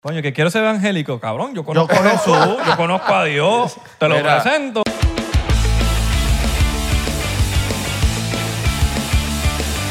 Coño, 0.00 0.22
que 0.22 0.32
quiero 0.32 0.48
ser 0.50 0.62
evangélico, 0.62 1.18
cabrón. 1.18 1.54
Yo 1.54 1.64
conozco 1.64 1.92
a 1.94 2.02
Jesús, 2.10 2.56
yo 2.66 2.76
conozco 2.76 3.12
a 3.12 3.24
Dios. 3.24 3.76
Te 3.98 4.08
lo 4.08 4.16
Mira. 4.16 4.40
presento. 4.40 4.82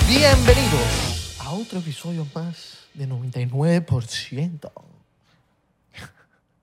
Bienvenidos 0.07 1.35
a 1.39 1.51
otro 1.51 1.79
episodio 1.79 2.25
más 2.33 2.77
de 2.93 3.07
99%. 3.07 4.71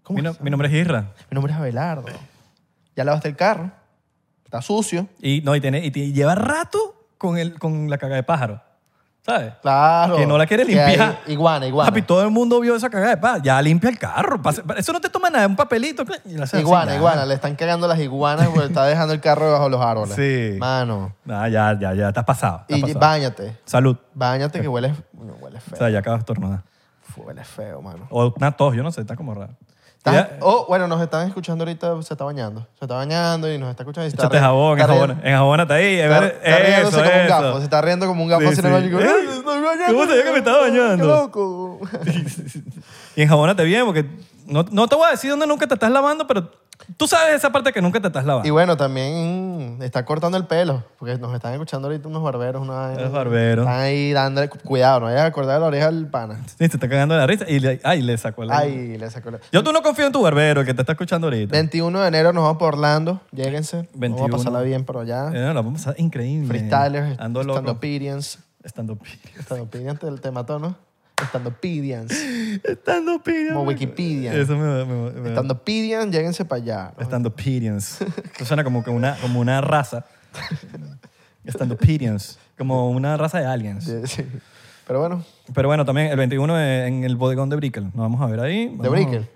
¿Cómo 0.02 0.16
Mi, 0.16 0.22
no- 0.22 0.30
estás? 0.30 0.44
mi 0.44 0.50
nombre 0.50 0.68
es 0.68 0.74
Isra. 0.74 1.12
Mi 1.30 1.34
nombre 1.34 1.52
es 1.52 1.58
Abelardo. 1.58 2.06
Ya 2.96 3.04
lavaste 3.04 3.28
el 3.28 3.36
carro. 3.36 3.70
Está 4.44 4.62
sucio. 4.62 5.08
Y, 5.20 5.40
no, 5.42 5.54
y, 5.56 5.60
tiene, 5.60 5.84
y 5.84 5.90
te- 5.90 6.00
y 6.00 6.12
lleva 6.12 6.34
rato 6.34 7.06
con, 7.18 7.36
el, 7.38 7.58
con 7.58 7.90
la 7.90 7.98
caga 7.98 8.16
de 8.16 8.22
pájaro. 8.22 8.62
¿Sabes? 9.24 9.54
Claro. 9.62 10.16
Que 10.16 10.26
no 10.26 10.36
la 10.36 10.46
quiere 10.46 10.64
hay 10.64 10.68
limpiar. 10.68 11.18
Iguana, 11.28 11.66
iguana. 11.66 11.90
Papi, 11.90 12.02
todo 12.02 12.22
el 12.22 12.30
mundo 12.30 12.60
vio 12.60 12.76
esa 12.76 12.90
cagada 12.90 13.10
de 13.10 13.16
pájaro. 13.16 13.42
Ya 13.42 13.62
limpia 13.62 13.88
el 13.88 13.98
carro. 13.98 14.42
Pase- 14.42 14.62
Eso 14.76 14.92
no 14.92 15.00
te 15.00 15.08
toma 15.08 15.30
nada, 15.30 15.46
un 15.46 15.56
papelito. 15.56 16.02
y 16.26 16.34
la 16.34 16.44
haces 16.44 16.54
así, 16.54 16.60
Iguana, 16.62 16.94
iguana. 16.94 17.24
Le 17.24 17.32
están 17.34 17.54
cagando 17.56 17.88
las 17.88 17.98
iguanas 18.00 18.48
porque 18.48 18.66
está 18.66 18.84
dejando 18.84 19.14
el 19.14 19.20
carro 19.20 19.46
debajo 19.46 19.64
de 19.64 19.70
los 19.70 19.80
árboles. 19.80 20.14
Sí. 20.14 20.58
Mano. 20.58 21.14
Ah, 21.26 21.48
ya, 21.48 21.74
ya, 21.80 21.94
ya. 21.94 22.08
Estás 22.08 22.24
pasado. 22.24 22.58
estás 22.68 22.78
Y 22.78 22.82
pasado. 22.82 23.00
báñate. 23.00 23.56
Salud. 23.64 23.96
Báñate 24.12 24.60
que 24.60 24.68
huele, 24.68 24.94
huele 25.40 25.56
O 25.56 25.60
feo. 25.60 25.78
sea, 25.78 25.88
ya 25.88 26.00
acabas 26.00 26.18
de 26.18 26.22
estornudar. 26.22 26.62
Huele 27.16 27.44
feo, 27.44 27.80
mano. 27.80 28.06
O 28.10 28.34
una 28.36 28.52
tos, 28.52 28.74
yo 28.74 28.82
no 28.82 28.92
sé, 28.92 29.00
está 29.00 29.16
como 29.16 29.32
raro. 29.34 29.54
Ya- 30.12 30.36
Oh, 30.40 30.66
bueno, 30.68 30.86
nos 30.86 31.00
están 31.00 31.26
escuchando 31.28 31.64
ahorita, 31.64 32.02
se 32.02 32.12
está 32.14 32.24
bañando. 32.24 32.66
Se 32.78 32.84
está 32.84 32.94
bañando 32.96 33.50
y 33.52 33.56
nos 33.58 33.70
está 33.70 33.84
escuchando. 33.84 34.06
y 34.06 34.10
se 34.10 34.16
está 34.16 34.24
Échate 34.24 34.36
re- 34.36 34.42
jabón, 34.42 34.78
está 34.80 34.92
riendo- 34.92 35.16
enjabónate 35.24 35.72
ahí. 35.74 35.98
Está, 35.98 36.26
está 36.26 36.58
riéndose 36.58 36.96
eso, 37.00 37.04
como 37.04 37.20
un 37.22 37.26
gafo. 37.28 37.58
Se 37.58 37.64
está 37.64 37.80
riendo 37.80 38.06
como 38.06 38.22
un 38.24 38.28
gafo 38.28 38.42
Sí, 38.42 38.48
en 38.48 38.54
sí. 38.56 38.62
baño. 38.62 38.86
y 38.86 38.90
como, 38.90 39.02
¡Ay! 39.02 39.08
"Ay, 39.08 39.26
me 39.26 39.32
estoy 39.34 39.62
bañando, 39.62 39.94
¿Cómo 39.94 40.06
sabía 40.06 40.24
que 40.24 40.30
me 40.32 40.38
estaba 40.38 40.60
bañando? 40.60 40.96
¡Qué 41.04 41.10
loco! 41.10 41.80
Y 43.16 43.22
enjabónate 43.22 43.64
bien, 43.64 43.84
porque 43.86 44.04
no, 44.46 44.64
no 44.70 44.88
te 44.88 44.96
voy 44.96 45.06
a 45.06 45.12
decir 45.12 45.30
dónde 45.30 45.46
nunca 45.46 45.66
te 45.66 45.74
estás 45.74 45.90
lavando, 45.90 46.26
pero 46.26 46.50
tú 46.96 47.06
sabes 47.06 47.34
esa 47.34 47.50
parte 47.50 47.72
que 47.72 47.80
nunca 47.82 48.00
te 48.00 48.06
estás 48.06 48.24
lavando. 48.24 48.46
Y 48.46 48.50
bueno, 48.50 48.76
también 48.76 49.78
está 49.82 50.04
cortando 50.04 50.36
el 50.38 50.46
pelo, 50.46 50.84
porque 50.98 51.18
nos 51.18 51.34
están 51.34 51.52
escuchando 51.52 51.88
ahorita 51.88 52.08
unos 52.08 52.22
barberos. 52.22 52.62
Una, 52.62 52.94
Los 52.94 53.12
barberos. 53.12 53.66
Están 53.66 53.80
ahí 53.80 54.12
dándole 54.12 54.48
cuidado, 54.48 55.00
no 55.00 55.06
vayas 55.06 55.22
a 55.22 55.26
acordar 55.26 55.54
de 55.56 55.60
la 55.60 55.66
oreja 55.66 55.86
del 55.86 56.06
pana. 56.06 56.40
Sí, 56.46 56.56
te 56.56 56.64
está 56.66 56.88
cagando 56.88 57.14
de 57.14 57.20
la 57.20 57.26
risa 57.26 57.44
y 57.48 57.60
le, 57.60 57.80
ay, 57.84 58.02
le 58.02 58.16
sacó 58.18 58.44
la... 58.44 58.58
Ay, 58.58 58.96
le 58.98 59.10
sacó 59.10 59.30
la... 59.30 59.38
Yo 59.52 59.62
tú 59.62 59.72
no 59.72 59.82
confío 59.82 60.06
en 60.06 60.12
tu 60.12 60.22
barbero, 60.22 60.60
el 60.60 60.66
que 60.66 60.74
te 60.74 60.82
está 60.82 60.92
escuchando 60.92 61.26
ahorita. 61.26 61.52
21 61.52 62.00
de 62.00 62.08
enero 62.08 62.32
nos 62.32 62.42
vamos 62.44 62.58
por 62.58 62.74
Orlando, 62.74 63.20
lléguense. 63.32 63.88
21. 63.94 64.16
Vamos 64.16 64.30
a 64.30 64.36
pasarla 64.38 64.60
bien 64.60 64.84
por 64.84 64.98
allá. 64.98 65.28
Eh, 65.28 65.40
no, 65.40 65.54
la 65.54 65.60
vamos 65.62 65.82
a 65.82 65.84
pasar 65.90 66.00
increíble. 66.00 66.48
Freestylers, 66.48 67.18
Ando 67.18 67.42
loco. 67.42 67.60
stand-upedians. 67.60 68.38
Estando 68.62 68.98
Stand-upedians, 69.40 69.98
te, 69.98 70.10
te 70.10 70.30
mató, 70.30 70.58
¿no? 70.58 70.74
Stand-upedians. 71.16 72.10
Estando 72.64 73.20
Como 73.22 73.62
Wikipedia. 73.62 74.34
Eso 74.34 74.56
me... 74.56 74.84
me, 74.84 75.10
me 75.12 75.30
Stand-upedians, 75.30 76.10
lléguense 76.10 76.44
para 76.44 76.62
allá. 76.62 76.92
Estando 76.98 77.34
Pedians. 77.34 77.98
Eso 78.36 78.44
suena 78.44 78.64
como, 78.64 78.82
que 78.84 78.90
una, 78.90 79.16
como 79.20 79.40
una 79.40 79.60
raza. 79.60 80.04
Estando 81.44 81.76
Pedians. 81.76 82.38
Como 82.58 82.90
una 82.90 83.16
raza 83.16 83.38
de 83.38 83.46
aliens. 83.46 83.84
Sí, 83.84 83.92
sí. 84.06 84.24
Pero 84.86 85.00
bueno, 85.00 85.24
Pero 85.54 85.68
bueno, 85.68 85.84
también 85.84 86.08
el 86.08 86.16
21 86.16 86.60
en 86.60 87.04
el 87.04 87.16
bodegón 87.16 87.48
de 87.48 87.56
Brickell. 87.56 87.84
Nos 87.84 87.94
vamos 87.96 88.20
a 88.20 88.26
ver 88.26 88.40
ahí. 88.40 88.66
de 88.68 88.76
Vamos- 88.76 88.90
Brickell. 88.90 89.26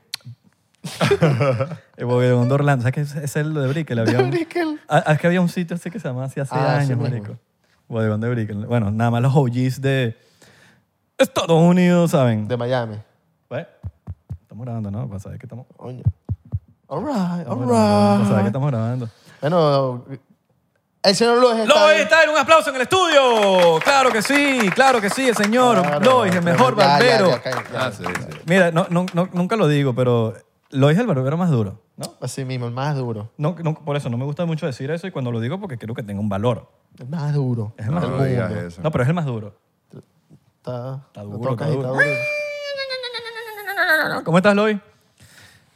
El 1.96 2.06
bodegón 2.06 2.48
de 2.48 2.54
Orlando. 2.54 2.82
¿Sabes 2.82 2.94
qué 2.94 3.00
es, 3.00 3.14
es 3.24 3.36
el 3.36 3.54
de 3.54 3.66
Brickell? 3.68 3.98
Había 4.00 4.18
un- 4.20 4.30
Brickell. 4.30 4.80
Ah, 4.88 5.04
es 5.12 5.18
que 5.20 5.26
había 5.26 5.40
un 5.40 5.48
sitio 5.48 5.76
así 5.76 5.90
que 5.90 5.98
se 5.98 6.08
llamaba 6.08 6.26
así 6.26 6.40
hace 6.40 6.54
Ah, 6.54 6.80
sí 6.80 6.92
años, 6.92 6.98
mismo. 6.98 7.02
marico. 7.14 7.38
Bodegón 7.88 8.20
de 8.20 8.28
Brickell. 8.30 8.66
Bueno, 8.66 8.90
nada 8.90 9.10
más 9.10 9.22
los 9.22 9.34
OGs 9.34 9.80
de 9.80 10.16
Estados 11.18 11.60
Unidos, 11.60 12.10
¿saben? 12.12 12.46
De 12.48 12.56
Miami. 12.56 12.96
Pues, 13.48 13.66
estamos 14.42 14.64
grabando, 14.64 14.90
¿no? 14.90 15.08
Para 15.08 15.20
saber 15.20 15.38
que 15.38 15.46
estamos... 15.46 15.66
Coño. 15.76 16.02
All 16.86 17.00
right, 17.04 17.46
all 17.46 17.58
grabando, 17.58 17.68
Para 17.68 18.24
saber 18.24 18.28
que 18.28 18.36
right. 18.36 18.46
estamos 18.46 18.70
grabando. 18.70 19.08
Bueno, 19.40 20.04
el 21.02 21.14
señor 21.14 21.38
Lois 21.38 21.58
está... 21.60 21.74
Lois 21.74 22.00
está 22.00 22.22
en 22.24 22.30
un 22.30 22.38
aplauso 22.38 22.70
en 22.70 22.76
el 22.76 22.82
estudio. 22.82 23.78
Claro 23.82 24.10
que 24.10 24.22
sí, 24.22 24.70
claro 24.74 25.00
que 25.00 25.10
sí, 25.10 25.28
el 25.28 25.36
señor 25.36 25.80
Claro, 25.82 26.00
Lois, 26.00 26.34
el 26.34 26.42
mejor 26.42 26.76
ya, 26.76 26.82
ya, 26.84 26.88
barbero. 26.88 27.30
ya, 27.30 27.42
ya, 27.44 27.50
ya. 27.72 27.86
Ah, 27.86 27.92
sí, 27.92 28.04
sí. 28.04 28.38
Mira, 28.46 28.70
no, 28.70 28.86
no, 28.90 29.06
no- 29.12 29.28
nunca 29.32 29.56
lo 29.56 29.68
digo, 29.68 29.94
pero 29.94 30.34
Lois 30.70 30.96
es 30.96 31.00
el 31.00 31.06
barbero 31.06 31.36
más 31.36 31.50
duro, 31.50 31.80
¿no? 31.96 32.14
Así 32.20 32.44
mismo, 32.44 32.66
el 32.66 32.72
más 32.72 32.96
duro. 32.96 33.30
No, 33.38 33.54
no, 33.62 33.74
Por 33.74 33.96
eso 33.96 34.08
no 34.08 34.16
me 34.18 34.24
gusta 34.24 34.44
mucho 34.46 34.66
decir 34.66 34.90
eso 34.90 35.06
y 35.06 35.10
cuando 35.10 35.30
lo 35.32 35.40
digo 35.40 35.58
porque 35.60 35.78
quiero 35.78 35.94
que 35.94 36.02
tenga 36.02 36.20
un 36.20 36.28
valor. 36.28 36.70
El 36.98 37.08
más 37.08 37.32
duro. 37.34 37.74
Es 37.76 37.86
el 37.86 37.92
más 37.92 38.02
No 38.04 38.10
duro. 38.10 38.24
digas 38.24 38.50
eso. 38.52 38.82
No, 38.82 38.90
pero 38.90 39.02
es 39.04 39.08
el 39.08 39.14
más 39.14 39.26
duro. 39.26 39.54
Está, 40.68 41.00
Está 41.06 41.22
duro, 41.22 41.52
está 41.52 41.66
duro. 41.66 41.96
¿Cómo 44.24 44.36
estás, 44.36 44.54
Lois? 44.54 44.78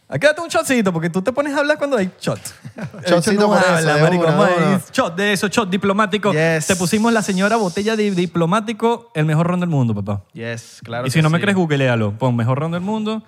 Aquí 0.07 0.27
date 0.27 0.43
un 0.43 0.49
shotcito 0.49 0.93
porque 0.93 1.09
tú 1.09 1.23
te 1.23 1.33
pones 1.33 1.55
a 1.55 1.61
hablar 1.61 1.79
cuando 1.79 1.97
hay 1.97 2.11
shot. 2.21 2.39
Shotcito 3.07 3.41
no 3.41 3.49
por 3.49 3.57
eso, 3.57 3.73
habla, 3.73 3.95
de 3.95 4.03
marico. 4.03 4.25
una, 4.25 4.47
de 4.47 4.57
una. 4.57 4.83
Shot 4.93 5.17
de 5.17 5.33
eso, 5.33 5.49
shot 5.49 5.71
diplomático. 5.71 6.33
Yes. 6.33 6.67
Te 6.67 6.77
pusimos 6.77 7.11
la 7.15 7.23
señora 7.23 7.57
botella 7.57 7.97
de 7.97 8.11
diplomático, 8.11 9.11
el 9.15 9.25
mejor 9.25 9.47
ron 9.47 9.61
del 9.61 9.71
mundo, 9.71 9.95
papá. 9.95 10.23
Yes, 10.35 10.81
claro 10.85 11.07
y 11.07 11.11
si 11.11 11.23
no 11.23 11.31
me 11.31 11.41
crees, 11.41 11.57
googlealo. 11.57 12.13
Pon 12.19 12.37
mejor 12.37 12.59
ron 12.59 12.73
del 12.73 12.83
mundo, 12.83 13.23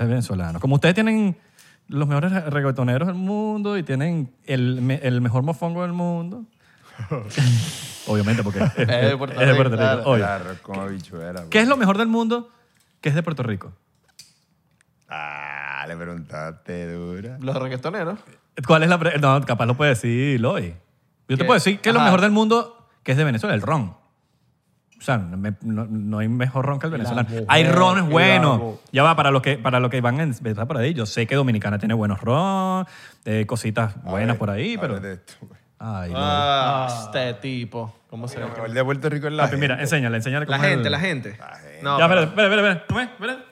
es 0.00 0.08
venezolano. 0.08 0.60
Como 0.60 0.76
ustedes 0.76 0.94
tienen 0.94 1.36
los 1.88 2.08
mejores 2.08 2.32
reggaetoneros 2.46 3.06
del 3.06 3.16
mundo 3.16 3.76
y 3.76 3.82
tienen 3.82 4.32
el, 4.46 4.98
el 5.02 5.20
mejor 5.20 5.42
mofongo 5.42 5.82
del 5.82 5.92
mundo. 5.92 6.46
Obviamente, 8.06 8.42
porque 8.42 8.58
es, 8.60 8.74
de 8.76 9.16
Puerto 9.16 9.40
es 9.40 9.46
de 9.46 9.52
Rico, 9.52 9.56
Puerto 9.70 9.96
Rico. 9.96 10.14
claro. 10.16 10.44
como 10.62 10.86
bichuela. 10.88 11.44
¿Qué 11.50 11.60
es 11.60 11.68
lo 11.68 11.76
mejor 11.76 11.98
del 11.98 12.08
mundo 12.08 12.50
que 13.00 13.08
es 13.10 13.14
de 13.14 13.22
Puerto 13.22 13.42
Rico? 13.42 13.72
Ah, 15.08 15.84
le 15.86 15.96
preguntaste 15.96 16.92
dura. 16.92 17.36
Los 17.40 17.56
reggaetoneros. 17.56 18.18
¿Cuál 18.66 18.82
es 18.82 18.88
la... 18.88 18.98
pre- 18.98 19.18
No, 19.18 19.40
capaz 19.42 19.66
lo 19.66 19.76
puede 19.76 19.90
decir 19.90 20.40
Loy. 20.40 20.74
Yo 21.28 21.36
te 21.36 21.42
¿Qué? 21.42 21.44
puedo 21.44 21.54
decir 21.54 21.80
que 21.80 21.90
es 21.90 21.92
lo 21.94 22.00
Ajá. 22.00 22.06
mejor 22.08 22.20
del 22.20 22.30
mundo 22.30 22.88
que 23.02 23.12
es 23.12 23.18
de 23.18 23.24
Venezuela, 23.24 23.54
el 23.54 23.62
ron. 23.62 23.94
O 24.98 25.04
sea, 25.04 25.16
no, 25.18 25.36
me- 25.36 25.54
no- 25.62 25.86
no 25.86 26.18
hay 26.18 26.28
mejor 26.28 26.64
ron 26.66 26.78
que 26.78 26.86
el 26.86 26.92
venezolano. 26.92 27.28
mujer, 27.28 27.44
Hay 27.48 27.64
rones 27.68 28.04
y 28.04 28.06
la 28.06 28.12
buenos. 28.12 28.58
mu- 28.58 28.76
Ya 28.92 29.02
va, 29.02 29.16
para 29.16 29.30
los 29.30 29.42
que, 29.42 29.58
para 29.58 29.80
los 29.80 29.90
que 29.90 30.00
van 30.00 30.20
a 30.20 30.22
empezar 30.22 30.66
por 30.66 30.76
ahí. 30.78 30.94
Yo 30.94 31.06
sé 31.06 31.26
que 31.26 31.34
Dominicana 31.34 31.78
tiene 31.78 31.94
buenos 31.94 32.20
ron, 32.20 32.86
eh, 33.24 33.44
cositas 33.46 34.00
buenas 34.04 34.36
por 34.36 34.50
ahí, 34.50 34.76
pero... 34.78 34.96
Habla 34.96 35.08
de 35.08 35.14
esto, 35.14 35.34
güey. 35.42 35.60
Ay, 35.84 36.10
Loy. 36.10 36.20
Ah, 36.22 37.02
este 37.06 37.34
tipo. 37.34 37.92
¿Cómo 38.08 38.28
se 38.28 38.38
llama? 38.38 38.52
mejor 38.52 38.70
de 38.70 38.84
Puerto 38.84 39.08
Rico 39.08 39.26
es 39.26 39.32
la 39.32 39.44
Papi, 39.44 39.56
mira, 39.56 39.80
enséñale, 39.80 40.18
enséñale 40.18 40.46
La 40.46 40.56
cómo 40.56 40.64
es 40.64 40.70
gente, 40.70 40.86
el- 40.88 40.92
la 40.92 41.00
gente. 41.00 41.36
La 41.38 41.56
gente. 41.56 41.80
No, 41.82 41.98
Ya, 41.98 42.08
pero- 42.08 42.20
espérate, 42.22 42.54
espérate, 42.54 42.68
espérate. 42.68 42.86
¿Cómo 42.88 43.00
es? 43.00 43.08
Espérate. 43.08 43.42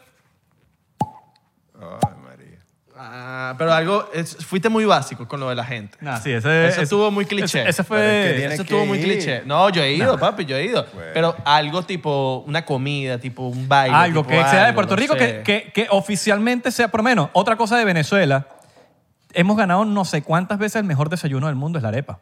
Ay, 1.80 2.14
María. 2.22 2.58
Ah, 2.96 3.54
pero 3.56 3.72
algo, 3.72 4.08
es- 4.12 4.36
fuiste 4.44 4.68
muy 4.68 4.84
básico 4.84 5.26
con 5.26 5.41
lo 5.41 5.48
de 5.48 5.54
la 5.54 5.64
gente. 5.64 5.96
Nah, 6.00 6.18
sí, 6.18 6.30
ese... 6.32 6.66
Eso 6.66 6.72
ese- 6.74 6.82
estuvo 6.82 7.10
muy 7.10 7.24
cliché. 7.24 7.62
Ese, 7.62 7.70
ese 7.70 7.84
Pero 7.84 8.00
es 8.02 8.06
que 8.10 8.22
fue... 8.28 8.34
tiene- 8.38 8.54
Eso 8.54 8.64
que 8.64 8.68
estuvo 8.74 8.86
muy 8.86 8.98
ir. 8.98 9.04
cliché. 9.04 9.42
No, 9.47 9.68
yo 9.70 9.82
he 9.82 9.92
ido, 9.94 10.18
papi, 10.18 10.44
yo 10.44 10.56
he 10.56 10.64
ido. 10.66 10.86
Bueno. 10.92 11.10
Pero 11.14 11.36
algo 11.44 11.82
tipo 11.82 12.44
una 12.47 12.64
comida, 12.64 13.18
tipo 13.18 13.48
un 13.48 13.66
baile. 13.68 13.97
algo 13.97 14.20
tipo 14.22 14.28
que 14.36 14.42
sea 14.44 14.52
de 14.52 14.58
algo, 14.66 14.74
Puerto 14.74 14.94
no 14.94 15.00
Rico, 15.00 15.14
sé. 15.14 15.42
que, 15.42 15.42
que, 15.64 15.72
que 15.72 15.86
oficialmente 15.91 16.70
sea, 16.70 16.88
por 16.88 17.00
lo 17.00 17.04
menos, 17.04 17.30
otra 17.32 17.56
cosa 17.56 17.78
de 17.78 17.84
Venezuela, 17.86 18.47
hemos 19.34 19.56
ganado 19.56 19.84
no 19.84 20.04
sé 20.04 20.22
cuántas 20.22 20.58
veces 20.58 20.76
el 20.76 20.84
mejor 20.84 21.08
desayuno 21.08 21.46
del 21.46 21.56
mundo 21.56 21.78
es 21.78 21.82
la 21.82 21.88
arepa. 21.88 22.20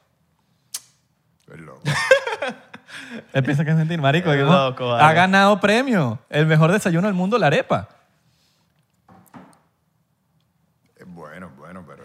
Es 1.52 1.60
loco. 1.60 1.82
Él 3.32 3.42
piensa 3.42 3.64
que 3.64 3.70
es 3.70 3.76
mentira, 3.76 4.00
marico. 4.00 4.32
loco, 4.34 4.88
vale. 4.88 5.02
ha 5.02 5.12
ganado 5.12 5.60
premio. 5.60 6.18
El 6.28 6.46
mejor 6.46 6.72
desayuno 6.72 7.06
del 7.06 7.14
mundo, 7.14 7.38
la 7.38 7.46
arepa. 7.46 7.88
Es 10.96 11.06
bueno, 11.06 11.50
bueno, 11.56 11.84
pero. 11.86 12.04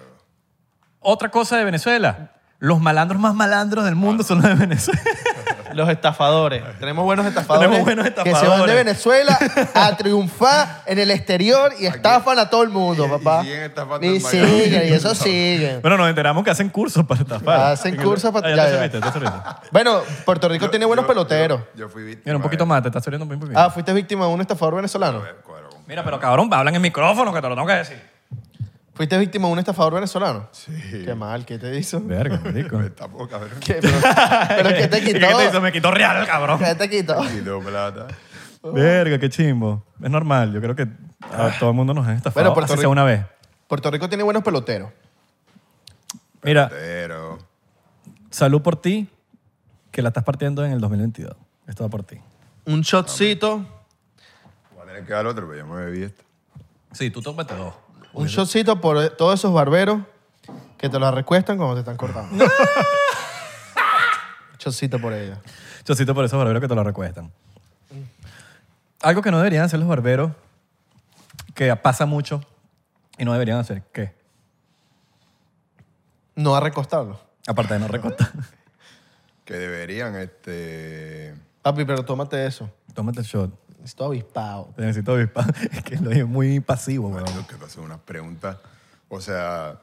Otra 0.99 1.29
cosa 1.29 1.57
de 1.57 1.65
Venezuela. 1.65 2.31
Los 2.59 2.79
malandros 2.79 3.19
más 3.19 3.35
malandros 3.35 3.83
del 3.83 3.95
mundo 3.95 4.23
son 4.23 4.41
los 4.41 4.47
de 4.47 4.55
Venezuela. 4.55 5.01
Los 5.75 5.89
estafadores. 5.89 6.63
Tenemos 6.79 7.03
buenos 7.05 7.25
estafadores. 7.25 7.69
Tenemos 7.69 7.85
buenos 7.85 8.05
Que 8.05 8.13
se 8.13 8.21
van 8.21 8.25
de 8.25 8.31
estafadores. 8.31 8.75
Venezuela 8.75 9.39
a 9.73 9.97
triunfar 9.97 10.81
en 10.85 10.99
el 10.99 11.11
exterior 11.11 11.73
y 11.79 11.85
estafan 11.85 12.39
a 12.39 12.49
todo 12.49 12.63
el 12.63 12.69
mundo, 12.69 13.03
Y- 13.03 13.07
y 13.07 13.09
papá. 13.09 13.41
siguen 13.41 13.63
estafando 13.63 14.07
Y 14.07 14.19
siguen, 14.19 14.87
y 14.89 14.93
eso 14.93 15.13
siguen. 15.15 15.81
bueno, 15.81 15.97
nos 15.97 16.09
enteramos 16.09 16.43
que 16.43 16.51
hacen 16.51 16.69
cursos 16.69 17.05
para 17.05 17.21
estafar. 17.21 17.71
Hacen 17.73 17.95
cursos 17.97 18.31
para- 18.31 18.47
Ah, 18.47 18.49
ya 18.51 18.55
ya, 18.55 18.63
te 18.65 18.69
ya. 18.71 18.77
serviste, 18.77 18.99
te 19.01 19.11
serviste. 19.11 19.39
Bueno, 19.71 20.01
Puerto 20.25 20.47
Rico 20.49 20.65
Yo- 20.65 20.71
tiene 20.71 20.85
buenos 20.85 21.03
yo- 21.03 21.07
peloteros. 21.07 21.59
Yo, 21.75 21.79
yo 21.85 21.89
fui 21.89 22.03
víctima. 22.03 22.23
Mira, 22.25 22.37
un 22.37 22.43
poquito 22.43 22.65
más, 22.65 22.81
te 22.81 22.89
estás 22.89 23.03
saliendo 23.03 23.25
un 23.25 23.39
poquito. 23.39 23.59
Ah, 23.59 23.69
fuiste 23.69 23.93
víctima 23.93 24.25
de 24.25 24.31
un 24.33 24.41
estafador 24.41 24.75
venezolano. 24.75 25.19
A 25.19 25.23
ver, 25.23 25.35
cuadro 25.45 25.69
con- 25.69 25.79
Mira, 25.87 26.03
pero 26.03 26.19
cabrón, 26.19 26.49
hablan 26.53 26.75
en 26.75 26.81
micrófono, 26.81 27.33
que 27.33 27.41
te 27.41 27.49
lo 27.49 27.55
tengo 27.55 27.67
que 27.67 27.73
decir. 27.73 28.12
¿Fuiste 28.93 29.17
víctima 29.17 29.47
de 29.47 29.53
un 29.53 29.59
estafador 29.59 29.95
venezolano? 29.95 30.47
Sí. 30.51 30.71
Qué 31.03 31.15
mal, 31.15 31.45
¿qué 31.45 31.57
te 31.57 31.75
hizo? 31.77 31.99
Verga, 32.01 32.39
marico. 32.43 32.77
Me 32.79 32.89
tapó, 32.91 33.27
cabrón. 33.27 33.51
¿Qué? 33.59 33.75
Pero, 33.81 33.97
pero 34.49 34.69
¿qué 34.69 34.87
te 34.87 34.97
¿Y 35.01 35.01
quitó? 35.05 35.19
qué 35.27 35.33
te 35.35 35.45
hizo? 35.47 35.61
Me 35.61 35.71
quitó 35.71 35.91
real, 35.91 36.25
cabrón. 36.27 36.59
¿Qué 36.59 36.75
te 36.75 36.89
quitó? 36.89 37.19
Quitó 37.27 37.59
plata. 37.59 38.07
Verga, 38.63 39.17
qué 39.17 39.29
chimbo. 39.29 39.83
Es 40.01 40.09
normal, 40.11 40.53
yo 40.53 40.61
creo 40.61 40.75
que 40.75 40.87
a 41.31 41.57
todo 41.59 41.71
el 41.71 41.75
mundo 41.75 41.93
nos 41.95 42.07
ha 42.07 42.13
estafado. 42.13 42.43
Bueno, 42.43 42.53
Puerto 42.53 42.73
así 42.73 42.79
sea 42.81 42.83
Rico- 42.83 42.91
una 42.91 43.03
vez. 43.03 43.25
Puerto 43.67 43.89
Rico 43.89 44.07
tiene 44.07 44.23
buenos 44.23 44.43
peloteros. 44.43 44.91
Mira, 46.43 46.69
Pero. 46.69 47.39
salud 48.29 48.61
por 48.61 48.75
ti, 48.79 49.09
que 49.91 50.01
la 50.01 50.09
estás 50.09 50.23
partiendo 50.23 50.63
en 50.65 50.71
el 50.71 50.79
2022. 50.81 51.35
Esto 51.67 51.83
va 51.83 51.89
por 51.89 52.03
ti. 52.03 52.19
Un 52.65 52.81
shotcito 52.81 53.65
¿Cuál 54.75 54.87
Me 54.87 54.93
le 54.93 55.03
queda 55.05 55.21
el 55.21 55.27
otro, 55.27 55.47
pero 55.47 55.59
yo 55.59 55.65
me 55.67 55.83
bebí 55.85 56.03
esto. 56.03 56.23
Sí, 56.91 57.09
tú 57.09 57.21
tómate 57.21 57.55
dos. 57.55 57.73
Un 58.13 58.27
shotcito 58.27 58.79
por 58.79 59.09
todos 59.11 59.39
esos 59.39 59.53
barberos 59.53 60.01
que 60.77 60.89
te 60.89 60.99
lo 60.99 61.09
recuestan 61.11 61.57
cuando 61.57 61.75
te 61.75 61.79
están 61.79 61.97
cortando. 61.97 62.45
shotcito 64.59 64.99
por 64.99 65.13
ella. 65.13 65.41
Chocito 65.83 66.13
por 66.13 66.23
esos 66.23 66.37
barberos 66.37 66.61
que 66.61 66.67
te 66.67 66.75
lo 66.75 66.83
recuestan. 66.83 67.31
Algo 69.01 69.21
que 69.21 69.31
no 69.31 69.37
deberían 69.37 69.65
hacer 69.65 69.79
los 69.79 69.89
barberos, 69.89 70.31
que 71.53 71.75
pasa 71.75 72.05
mucho 72.05 72.41
y 73.17 73.25
no 73.25 73.33
deberían 73.33 73.59
hacer, 73.59 73.83
¿qué? 73.91 74.13
No 76.35 76.55
a 76.55 76.59
recostarlo. 76.59 77.19
Aparte 77.47 77.73
de 77.73 77.79
no 77.81 77.87
recortar. 77.87 78.31
Que 79.43 79.55
deberían, 79.55 80.15
este... 80.15 81.35
Papi, 81.61 81.83
pero 81.83 82.05
tómate 82.05 82.45
eso. 82.45 82.69
Tómate 82.93 83.19
el 83.19 83.25
shot. 83.25 83.51
Estoy 83.83 84.07
avispado. 84.19 84.73
Te 84.75 84.81
necesito 84.83 85.13
avispar. 85.13 85.53
Es 85.71 85.83
que 85.83 85.97
lo 85.97 86.11
es 86.11 86.25
muy 86.25 86.59
pasivo, 86.59 87.09
weón. 87.09 87.25
Lo 87.35 87.45
que 87.47 87.55
pasó, 87.55 87.81
unas 87.81 87.99
preguntas. 87.99 88.57
O 89.09 89.19
sea, 89.21 89.77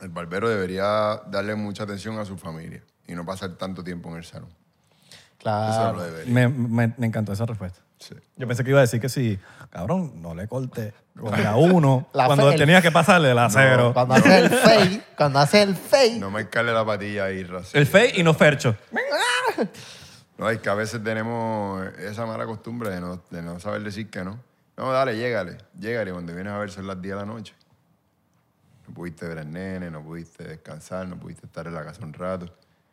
el 0.00 0.08
barbero 0.08 0.48
debería 0.48 1.20
darle 1.28 1.54
mucha 1.54 1.84
atención 1.84 2.18
a 2.18 2.24
su 2.24 2.36
familia 2.38 2.82
y 3.06 3.14
no 3.14 3.24
pasar 3.24 3.50
tanto 3.52 3.84
tiempo 3.84 4.08
en 4.10 4.16
el 4.16 4.24
salón. 4.24 4.48
Eso 4.48 5.18
Claro. 5.38 5.96
lo 5.98 6.04
debería. 6.04 6.32
Me, 6.32 6.48
me- 6.48 6.94
me 6.96 7.06
encantó 7.06 7.32
esa 7.32 7.46
respuesta. 7.46 7.80
Sí. 7.98 8.14
Yo 8.36 8.48
pensé 8.48 8.64
que 8.64 8.70
iba 8.70 8.80
a 8.80 8.82
decir 8.82 9.00
que 9.00 9.08
sí, 9.08 9.38
cabrón, 9.70 10.20
no 10.20 10.34
le 10.34 10.48
corté 10.48 10.92
con 11.16 11.40
la 11.40 11.54
uno 11.54 12.08
La 12.14 12.26
cuando 12.26 12.50
fe- 12.50 12.56
tenía 12.58 12.82
que 12.82 12.90
pasarle 12.90 13.32
la 13.32 13.48
cero. 13.48 13.92
Cuando 13.94 14.14
hace 14.14 14.38
el 14.38 14.50
fake, 14.50 15.04
cuando 15.16 15.38
hace 15.38 15.62
el 15.62 15.76
fake. 15.76 16.18
No 16.18 16.30
me 16.30 16.40
escale 16.42 16.72
la 16.72 16.84
patilla 16.84 17.26
ahí, 17.26 17.44
Raci. 17.44 17.78
El 17.78 17.86
fake 17.86 18.18
y 18.18 18.22
no 18.24 18.34
fercho. 18.34 18.74
No, 20.42 20.50
es 20.50 20.58
que 20.58 20.68
a 20.68 20.74
veces 20.74 21.02
tenemos 21.04 21.84
esa 21.98 22.26
mala 22.26 22.44
costumbre 22.46 22.90
de 22.90 23.00
no, 23.00 23.22
de 23.30 23.42
no 23.42 23.60
saber 23.60 23.82
decir 23.84 24.10
que 24.10 24.24
no. 24.24 24.40
No, 24.76 24.90
dale, 24.90 25.16
llégale. 25.16 25.58
Llégale. 25.78 26.10
Cuando 26.12 26.34
vienes 26.34 26.52
a 26.52 26.58
ver 26.58 26.70
son 26.72 26.86
las 26.88 27.00
10 27.00 27.14
de 27.14 27.20
la 27.20 27.26
noche. 27.26 27.54
No 28.88 28.92
pudiste 28.94 29.28
ver 29.28 29.38
al 29.38 29.52
nene, 29.52 29.88
no 29.88 30.02
pudiste 30.02 30.42
descansar, 30.42 31.06
no 31.06 31.16
pudiste 31.16 31.46
estar 31.46 31.64
en 31.68 31.74
la 31.74 31.84
casa 31.84 32.04
un 32.04 32.12
rato. 32.12 32.46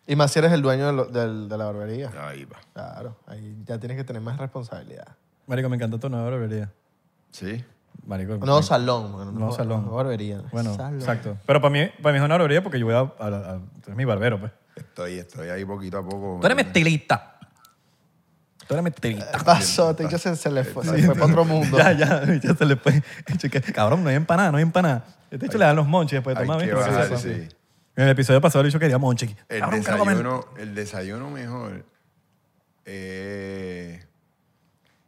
Y 0.05 0.15
más 0.15 0.31
si 0.31 0.37
eres 0.37 0.51
el 0.51 0.61
dueño 0.61 0.85
de, 0.85 0.93
lo- 0.93 1.05
del- 1.05 1.49
de 1.49 1.57
la 1.57 1.65
barbería. 1.65 2.11
Ahí 2.27 2.45
va. 2.45 2.57
Claro, 2.73 3.17
ahí 3.25 3.57
ya 3.65 3.79
tienes 3.79 3.97
que 3.97 4.03
tener 4.03 4.21
más 4.21 4.37
responsabilidad. 4.37 5.07
Marico, 5.47 5.69
me 5.69 5.75
encantó 5.77 5.99
tu 5.99 6.07
nueva 6.07 6.29
barbería. 6.29 6.71
Sí. 7.31 7.65
Marico. 8.05 8.37
No 8.37 8.57
me- 8.57 8.63
salón. 8.63 9.11
Bueno, 9.11 9.31
No 9.31 9.51
salón. 9.51 9.85
No 9.87 9.93
barbería. 9.95 10.43
Bueno, 10.51 10.75
Salón. 10.75 10.99
exacto. 10.99 11.35
Pero 11.47 11.59
para 11.61 11.71
mí, 11.71 11.89
para 12.03 12.13
mí 12.13 12.19
es 12.19 12.23
una 12.25 12.35
barbería 12.37 12.61
porque 12.61 12.79
yo 12.79 12.85
voy 12.85 12.93
a... 12.93 12.99
a- 12.99 13.03
a- 13.55 13.57
tú 13.59 13.85
eres 13.87 13.95
mi 13.97 14.05
barbero, 14.05 14.39
pues. 14.39 14.51
Estoy, 14.75 15.17
estoy 15.17 15.49
ahí 15.49 15.65
poquito 15.65 15.97
a 15.97 16.03
poco. 16.03 16.37
Tú 16.39 16.45
eres 16.45 16.55
mi 16.55 16.61
estilista. 16.61 17.38
Tú 18.69 18.75
eres 18.75 18.83
mi 18.83 18.89
estilista. 18.89 19.31
¿Qué 19.35 19.43
pasó? 19.43 19.95
Te 19.95 20.03
dicho, 20.03 20.19
se, 20.19 20.35
se 20.35 20.51
le 20.51 20.63
fue, 20.63 20.85
se 20.85 21.01
fue 21.01 21.15
para 21.15 21.25
otro 21.25 21.43
mundo. 21.43 21.75
Ya, 21.79 21.91
ya, 21.91 22.23
ya 22.39 22.53
se 22.53 22.65
le 22.65 22.75
fue. 22.75 23.01
Cabrón, 23.73 24.03
no 24.03 24.09
hay 24.11 24.15
empanada, 24.15 24.51
no 24.51 24.57
hay 24.57 24.61
empanada. 24.61 25.07
Este 25.31 25.47
hecho 25.47 25.57
le 25.57 25.65
dan 25.65 25.75
los 25.75 25.87
monchis 25.87 26.17
después 26.17 26.37
de 26.37 26.43
tomar. 26.45 26.63
que 26.63 26.71
bajar, 26.71 27.17
Sí. 27.17 27.47
En 27.95 28.03
el 28.03 28.09
episodio 28.11 28.39
pasado 28.39 28.61
el 28.61 28.67
dicho 28.67 28.77
quería 28.77 28.99
monchi. 28.99 29.35
El 29.49 29.59
Cabrón, 29.61 29.81
que 29.83 29.91
desayuno, 29.91 30.45
el 30.59 30.75
desayuno 30.75 31.29
mejor. 31.31 31.83
eh, 32.85 34.05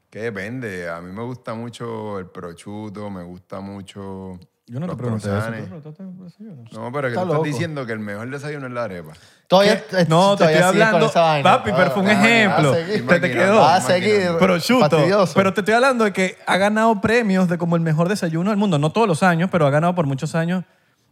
que 0.09 0.19
depende. 0.19 0.89
A 0.89 0.99
mí 0.99 1.11
me 1.11 1.21
gusta 1.23 1.53
mucho 1.53 2.17
el 2.17 2.25
prosciutto, 2.25 3.11
me 3.11 3.21
gusta 3.21 3.59
mucho. 3.59 4.39
Yo 4.71 4.79
no 4.79 4.87
te 4.87 4.95
pregunté 4.95 5.27
eso. 5.27 5.35
croissants. 5.35 5.57
¿Tú 5.59 5.65
preguntaste 5.67 6.03
el 6.03 6.17
desayuno? 6.23 6.63
No, 6.71 6.91
pero 6.93 7.07
que 7.09 7.13
Está 7.13 7.23
tú 7.25 7.27
estás 7.33 7.43
diciendo 7.43 7.85
que 7.85 7.91
el 7.91 7.99
mejor 7.99 8.29
desayuno 8.29 8.67
es 8.67 8.73
la 8.73 8.83
arepa. 8.85 9.11
Todavía, 9.47 9.73
eh, 9.73 10.05
No, 10.07 10.31
te 10.31 10.37
todavía 10.37 10.37
estoy 10.37 10.47
sigues 10.47 10.61
con 10.61 10.65
hablando, 10.87 11.05
esa 11.07 11.21
vaina. 11.21 11.43
papi, 11.57 11.71
pero 11.75 11.91
fue 11.91 12.03
un 12.03 12.09
Ah, 12.09 12.13
ejemplo. 12.13 12.71
va 12.71 12.77
a 12.77 12.79
seguir. 12.85 13.07
Te, 13.07 13.19
te 13.19 13.31
quedó. 13.31 13.55
Va 13.59 13.75
a 13.75 13.81
seguir. 13.81 14.27
Prosciutto. 14.39 14.89
fastidioso. 14.89 15.33
Pero 15.35 15.53
te 15.53 15.59
estoy 15.61 15.73
hablando 15.73 16.05
de 16.05 16.13
que 16.13 16.37
ha 16.47 16.55
ganado 16.57 17.01
premios 17.01 17.49
de 17.49 17.57
como 17.57 17.75
el 17.75 17.81
mejor 17.81 18.07
desayuno 18.07 18.49
del 18.51 18.57
mundo. 18.57 18.79
No 18.79 18.91
todos 18.93 19.07
los 19.09 19.23
años, 19.23 19.49
pero 19.51 19.67
ha 19.67 19.69
ganado 19.69 19.93
por 19.93 20.05
muchos 20.05 20.35
años 20.35 20.63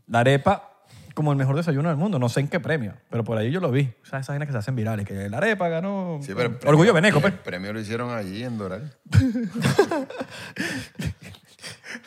la 0.08 0.20
arepa 0.22 0.66
como 1.14 1.34
el 1.34 1.38
mejor 1.38 1.58
desayuno 1.58 1.90
del 1.90 1.98
mundo. 1.98 2.18
No 2.18 2.30
sé 2.30 2.40
en 2.40 2.48
qué 2.48 2.62
premio, 2.62 2.94
pero 3.10 3.26
por 3.26 3.38
ahí 3.38 3.52
yo 3.52 3.60
lo 3.60 3.72
vi. 3.72 3.92
O 4.04 4.06
sea, 4.06 4.20
esas 4.20 4.30
vainas 4.30 4.48
que 4.48 4.54
se 4.54 4.60
hacen 4.60 4.74
virales, 4.78 5.06
que 5.06 5.28
la 5.30 5.36
arepa 5.40 5.68
ganó. 5.68 6.20
Sí, 6.22 6.32
pero 6.34 6.48
el 6.48 6.56
premio- 6.56 6.70
Orgullo 6.70 6.94
Veneco, 6.94 7.20
pues. 7.20 7.34
El 7.34 7.40
premio 7.40 7.74
lo 7.74 7.80
hicieron 7.82 8.10
allí 8.12 8.42
en 8.42 8.58
Doral. 8.58 8.94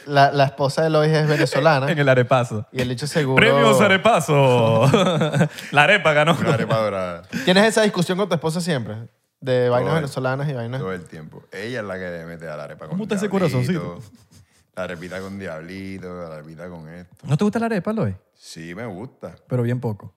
La, 0.07 0.31
la 0.33 0.45
esposa 0.45 0.83
de 0.83 0.91
Lois 0.91 1.11
es 1.13 1.27
venezolana. 1.29 1.91
En 1.91 1.99
el 1.99 2.09
arepazo. 2.09 2.67
y 2.73 2.81
el 2.81 2.91
hecho 2.91 3.07
seguro... 3.07 3.37
Premios 3.37 3.81
arepazo. 3.81 4.87
la 5.73 5.83
arepa 5.83 6.13
ganó. 6.13 6.37
Una 6.39 6.55
arepa 6.55 6.79
dorada. 6.79 7.23
¿Tienes 7.45 7.65
esa 7.67 7.83
discusión 7.83 8.17
con 8.19 8.29
tu 8.29 8.35
esposa 8.35 8.61
siempre? 8.61 8.97
De 9.41 9.69
vainas 9.69 9.91
el- 9.95 10.01
venezolanas 10.03 10.49
y 10.49 10.53
vainas... 10.53 10.81
Todo 10.81 10.93
el 10.93 11.05
tiempo. 11.05 11.43
Ella 11.53 11.81
es 11.81 11.87
la 11.87 11.95
que 11.95 12.11
le 12.11 12.25
mete 12.25 12.49
a 12.49 12.57
la 12.57 12.65
arepa 12.65 12.87
con 12.87 12.91
¿Cómo 12.91 13.03
está 13.05 13.17
ese 13.17 13.29
diablito, 13.29 13.53
corazoncito? 13.57 13.99
La 14.75 14.85
arepita 14.85 15.21
con 15.21 15.39
diablito, 15.39 16.29
la 16.29 16.37
arepita 16.37 16.69
con 16.69 16.89
esto. 16.89 17.27
¿No 17.27 17.37
te 17.37 17.45
gusta 17.45 17.59
la 17.59 17.67
arepa, 17.67 17.93
Loy? 17.93 18.17
Sí, 18.35 18.75
me 18.75 18.87
gusta. 18.87 19.35
Pero 19.49 19.63
bien 19.63 19.81
poco. 19.81 20.15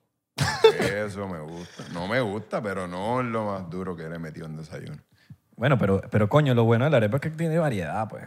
Eso 0.80 1.26
me 1.28 1.40
gusta. 1.40 1.84
No 1.92 2.06
me 2.06 2.20
gusta, 2.20 2.62
pero 2.62 2.86
no 2.86 3.20
es 3.20 3.26
lo 3.26 3.44
más 3.46 3.68
duro 3.70 3.96
que 3.96 4.08
le 4.08 4.16
he 4.16 4.18
metido 4.18 4.46
en 4.46 4.56
desayuno. 4.56 4.98
Bueno, 5.56 5.78
pero, 5.78 6.00
pero 6.10 6.28
coño, 6.28 6.54
lo 6.54 6.64
bueno 6.64 6.84
de 6.84 6.90
la 6.90 6.96
arepa 6.98 7.16
es 7.16 7.20
que 7.22 7.30
tiene 7.30 7.58
variedad, 7.58 8.08
pues. 8.08 8.24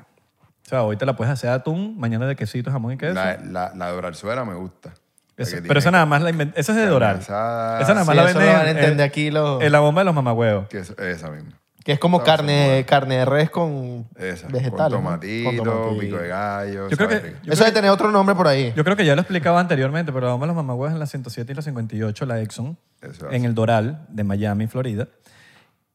O 0.69 0.71
sea, 0.71 0.83
hoy 0.83 0.97
te 0.97 1.05
la 1.07 1.15
puedes 1.15 1.33
hacer 1.33 1.49
de 1.49 1.55
atún, 1.55 1.97
mañana 1.97 2.27
de 2.27 2.35
quesito, 2.35 2.69
jamón 2.71 2.91
y 2.93 2.97
queso. 2.97 3.15
La, 3.15 3.37
la, 3.43 3.73
la 3.75 3.89
doralzuela 3.89 4.45
me 4.45 4.53
gusta. 4.53 4.93
Eso- 5.35 5.57
pero 5.67 5.79
esa 5.79 5.89
nada 5.89 6.05
más 6.05 6.21
la 6.21 6.29
invent- 6.29 6.53
Esa 6.55 6.73
es 6.73 6.77
de 6.77 6.85
Doral. 6.85 7.17
asada. 7.17 7.81
Esa 7.81 7.95
nada 7.95 8.05
más 8.05 8.13
Sí, 8.15 8.21
la 8.21 8.29
eso 8.29 8.33
lo 8.39 8.45
venden 8.45 8.53
van 8.59 8.67
a 8.67 8.69
en- 8.69 8.77
entender 8.77 9.05
en- 9.05 9.09
aquí 9.09 9.31
los- 9.31 9.63
En 9.63 9.71
la 9.71 9.79
bomba 9.79 10.01
de 10.01 10.05
los 10.05 10.13
mamagüevos. 10.13 10.67
Que 10.67 10.77
es 10.77 10.91
esa 10.91 11.31
misma. 11.31 11.53
Que 11.83 11.93
es 11.93 11.99
como 11.99 12.17
Esa 12.17 12.25
carne, 12.27 12.85
carne 12.87 13.17
de 13.17 13.25
res 13.25 13.49
con 13.49 14.05
Esa. 14.15 14.47
vegetales. 14.47 14.93
Con 14.93 15.03
¿no? 15.03 15.09
tomatito, 15.09 15.49
Con 15.49 15.57
tomatito. 15.65 15.99
pico 15.99 16.17
de 16.17 16.27
gallo. 16.27 16.87
Yo 16.89 16.97
creo 16.97 17.09
que- 17.09 17.35
yo 17.41 17.53
Eso 17.53 17.63
debe 17.63 17.73
tener 17.73 17.89
otro 17.89 18.11
nombre 18.11 18.35
por 18.35 18.47
ahí. 18.47 18.71
Yo 18.75 18.83
creo 18.83 18.95
que 18.95 19.05
ya 19.07 19.15
lo 19.15 19.21
explicaba 19.21 19.59
anteriormente, 19.59 20.11
pero 20.13 20.27
la 20.27 20.33
bomba 20.33 20.45
de 20.45 20.49
los 20.49 20.55
mamagüevos 20.57 20.93
en 20.93 20.99
la 20.99 21.07
107 21.07 21.51
y 21.51 21.55
la 21.55 21.63
58, 21.63 22.27
la 22.27 22.39
Exxon, 22.41 22.77
Eso 23.01 23.31
en 23.31 23.43
el 23.45 23.55
Doral 23.55 24.05
de 24.09 24.23
Miami, 24.23 24.67
Florida. 24.67 25.07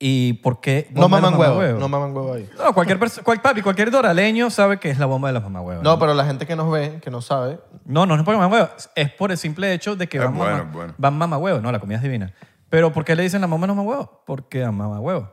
¿Y 0.06 0.34
por 0.34 0.60
qué 0.60 0.88
No 0.90 1.08
maman 1.08 1.34
huevo. 1.38 1.78
No 1.78 1.88
maman 1.88 2.14
huevo 2.14 2.34
ahí. 2.34 2.46
No, 2.58 2.74
cualquier, 2.74 2.98
perso- 3.00 3.22
cual, 3.22 3.40
papi, 3.40 3.62
cualquier 3.62 3.90
doraleño 3.90 4.50
sabe 4.50 4.78
que 4.78 4.90
es 4.90 4.98
la 4.98 5.06
bomba 5.06 5.28
de 5.28 5.32
los 5.34 5.42
mamagüevos. 5.42 5.82
No, 5.82 5.98
pero 5.98 6.12
la 6.12 6.26
gente 6.26 6.46
que 6.46 6.54
nos 6.56 6.70
ve, 6.70 6.98
que 7.02 7.10
no 7.10 7.22
sabe, 7.22 7.58
No, 7.86 8.04
no 8.04 8.14
es 8.14 8.22
por 8.22 8.34
mamagüevos. 8.36 8.90
Es 8.94 9.10
por 9.10 9.30
el 9.30 9.38
simple 9.38 9.72
hecho 9.72 9.96
de 9.96 10.06
que 10.06 10.18
Es 10.18 10.24
van, 10.24 10.36
bueno, 10.36 10.56
mama- 10.58 10.68
es 10.68 10.72
bueno. 10.74 10.94
van 10.98 11.14
mamagüevos. 11.16 11.62
No, 11.62 11.72
la 11.72 11.78
comida 11.78 11.96
es 11.96 12.02
divina. 12.02 12.34
Pero 12.68 12.92
¿por 12.92 13.04
qué 13.06 13.16
le 13.16 13.22
dicen 13.22 13.40
la 13.40 13.46
bomba 13.46 13.66
de 13.66 13.68
los 13.68 13.76
mamagüevos? 13.76 14.10
Porque 14.26 14.58
dan 14.58 14.74
mamagüevos. 14.74 15.28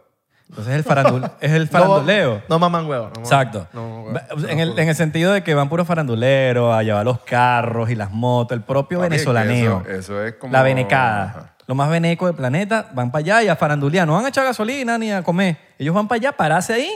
Entonces 0.48 0.72
es 0.74 0.78
el, 0.80 0.84
farandul, 0.86 1.24
es 1.42 1.52
el 1.52 1.68
faranduleo. 1.68 2.36
No, 2.36 2.56
no 2.56 2.60
maman 2.60 2.86
huevo. 2.86 3.06
no 3.08 3.12
maman- 3.12 3.24
Exacto. 3.24 3.68
No 3.74 3.82
maman 3.90 4.04
huevo. 4.06 4.20
Va- 4.46 4.52
en, 4.52 4.60
el, 4.62 4.80
en 4.80 4.88
el 4.88 4.96
sentido 4.96 5.34
de 5.34 5.44
que 5.44 5.54
van 5.54 5.68
puros 5.68 5.86
faranduleros 5.86 6.74
a 6.74 6.82
llevar 6.84 7.04
los 7.04 7.20
carros 7.20 7.90
y 7.90 7.96
las 7.96 8.12
motos, 8.12 8.56
el 8.58 8.64
propio 8.64 9.00
Papi, 9.00 9.16
es 9.16 9.22
que 9.26 9.30
venezolaneo. 9.32 9.82
Eso, 9.82 9.92
eso 10.00 10.24
es 10.26 10.36
como. 10.36 10.54
La 10.54 10.64
venecada. 10.64 11.24
Ajá. 11.24 11.56
Lo 11.72 11.76
más 11.76 11.90
veneco 11.90 12.26
del 12.26 12.36
planeta, 12.36 12.90
van 12.94 13.14
para 13.14 13.22
allá 13.22 13.44
y 13.44 13.48
a 13.48 13.56
farandulear. 13.56 14.06
No 14.06 14.16
van 14.16 14.26
a 14.26 14.28
echar 14.28 14.44
gasolina 14.44 14.98
ni 14.98 15.10
a 15.10 15.24
comer. 15.24 15.56
Ellos 15.80 15.96
van 15.96 16.06
para 16.06 16.18
allá, 16.18 16.32
pararse 16.34 16.74
ahí. 16.74 16.92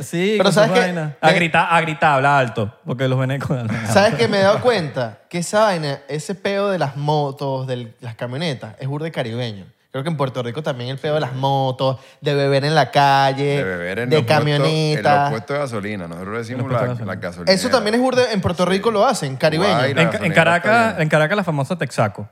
Sí, 0.00 0.36
Pero 0.38 0.50
¿sabes 0.50 0.70
vainas. 0.70 1.12
A 1.20 1.28
Que- 1.28 1.34
gritar, 1.34 1.68
a 1.70 1.78
gritar, 1.82 2.14
hablar 2.14 2.40
alto. 2.40 2.74
Porque 2.86 3.06
los 3.06 3.18
venecos... 3.18 3.54
¿Sabes 3.92 4.14
qué? 4.14 4.26
Me 4.26 4.38
he 4.38 4.42
dado 4.42 4.62
cuenta 4.62 5.18
que 5.28 5.36
esa 5.40 5.60
vaina, 5.64 5.98
ese 6.08 6.34
peo 6.34 6.70
de 6.70 6.78
las 6.78 6.96
motos, 6.96 7.66
de 7.66 7.92
las 8.00 8.14
camionetas, 8.14 8.76
es 8.80 8.88
burde 8.88 9.12
caribeño. 9.12 9.66
Creo 9.92 10.02
que 10.02 10.08
en 10.08 10.16
Puerto 10.16 10.42
Rico 10.42 10.62
también 10.62 10.88
el 10.88 10.96
peo 10.96 11.12
de 11.12 11.20
las 11.20 11.34
motos, 11.34 11.98
de 12.22 12.32
beber 12.32 12.64
en 12.64 12.74
la 12.74 12.90
calle, 12.90 13.58
De 13.58 13.62
beber 13.64 13.98
en 13.98 14.08
de 14.08 14.16
los 14.16 14.24
camioneta. 14.24 15.20
los 15.24 15.30
puestos 15.32 15.54
de 15.54 15.60
gasolina. 15.64 16.08
Nosotros 16.08 16.38
decimos 16.38 16.62
los 16.62 16.72
la, 16.72 16.78
puestos 16.78 16.98
de 17.00 17.04
la 17.04 17.14
gasolina. 17.16 17.52
Eso 17.52 17.68
también 17.68 17.94
es 17.94 18.00
burde, 18.00 18.32
en 18.32 18.40
Puerto 18.40 18.64
Rico 18.64 18.90
lo 18.90 19.04
hacen, 19.04 19.36
caribeño. 19.36 19.74
Guay, 19.76 19.90
En, 19.90 19.98
en 19.98 20.32
Caracas, 20.32 20.98
en 20.98 21.08
Caracas 21.10 21.36
la 21.36 21.44
famosa 21.44 21.76
Texaco. 21.76 22.26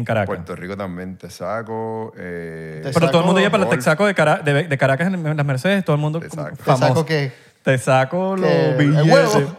En 0.00 0.04
Caracas. 0.04 0.26
Puerto 0.26 0.56
Rico 0.56 0.76
también 0.76 1.16
te 1.16 1.30
saco. 1.30 2.12
Eh, 2.16 2.80
Pero 2.92 3.10
todo 3.10 3.20
el 3.20 3.26
mundo 3.26 3.38
lleva 3.40 3.50
para 3.52 3.60
la 3.62 3.66
Golf. 3.66 3.76
Texaco 3.78 4.06
de, 4.06 4.14
Cara- 4.14 4.38
de, 4.38 4.64
de 4.66 4.78
Caracas 4.78 5.06
en, 5.12 5.36
las 5.36 5.46
Mercedes, 5.46 5.84
todo 5.84 5.94
el 5.94 6.00
mundo 6.02 6.20
Te 6.20 6.28
como 6.28 6.42
saco. 6.44 6.56
¿Te 6.56 6.62
famoso. 6.62 6.86
saco 6.88 7.06
qué? 7.06 7.32
Te 7.62 7.78
saco 7.78 8.36
los 8.36 8.48
¿Qué? 8.50 8.66
¿El 8.70 8.76
billetes. 8.78 9.12
huevo? 9.12 9.56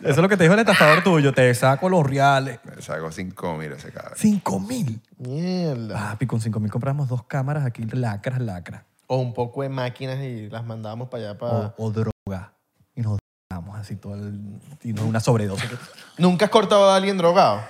Eso 0.00 0.08
es 0.12 0.16
lo 0.16 0.28
que 0.28 0.36
te 0.36 0.44
dijo 0.44 0.54
el 0.54 0.60
estafador 0.60 1.02
tuyo. 1.04 1.32
Te 1.34 1.52
saco 1.54 1.88
los 1.88 2.06
reales. 2.06 2.58
Me 2.64 2.80
saco 2.80 3.10
5 3.12 3.56
mil 3.56 3.72
ese 3.72 3.90
cabrón. 3.92 4.14
Cinco 4.16 4.58
mil. 4.60 5.00
Mierda. 5.18 5.94
Papi, 6.12 6.26
con 6.26 6.40
cinco 6.40 6.58
mil 6.60 6.70
compramos 6.70 7.08
dos 7.08 7.24
cámaras 7.24 7.66
aquí, 7.66 7.84
lacras, 7.84 8.40
lacras. 8.40 8.82
O 9.08 9.16
un 9.16 9.34
poco 9.34 9.62
de 9.62 9.68
máquinas 9.68 10.18
y 10.20 10.48
las 10.48 10.64
mandamos 10.64 11.08
para 11.08 11.24
allá. 11.30 11.38
Para... 11.38 11.52
O, 11.52 11.74
o 11.86 11.90
droga. 11.90 12.52
Y 12.94 13.02
nos 13.02 13.18
damos 13.50 13.76
así 13.78 13.96
todo 13.96 14.14
el... 14.14 14.40
Y 14.84 14.92
no 14.92 15.04
una 15.04 15.18
sobredosis. 15.20 15.68
¿Nunca 16.16 16.44
has 16.46 16.50
cortado 16.50 16.90
a 16.90 16.96
alguien 16.96 17.18
drogado? 17.18 17.60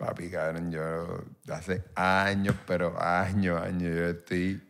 Papi, 0.00 0.30
cabrón, 0.30 0.72
yo 0.72 1.24
hace 1.52 1.84
años, 1.94 2.54
pero 2.66 2.94
años, 3.00 3.60
años, 3.62 3.94
yo 3.94 4.06
estoy. 4.08 4.62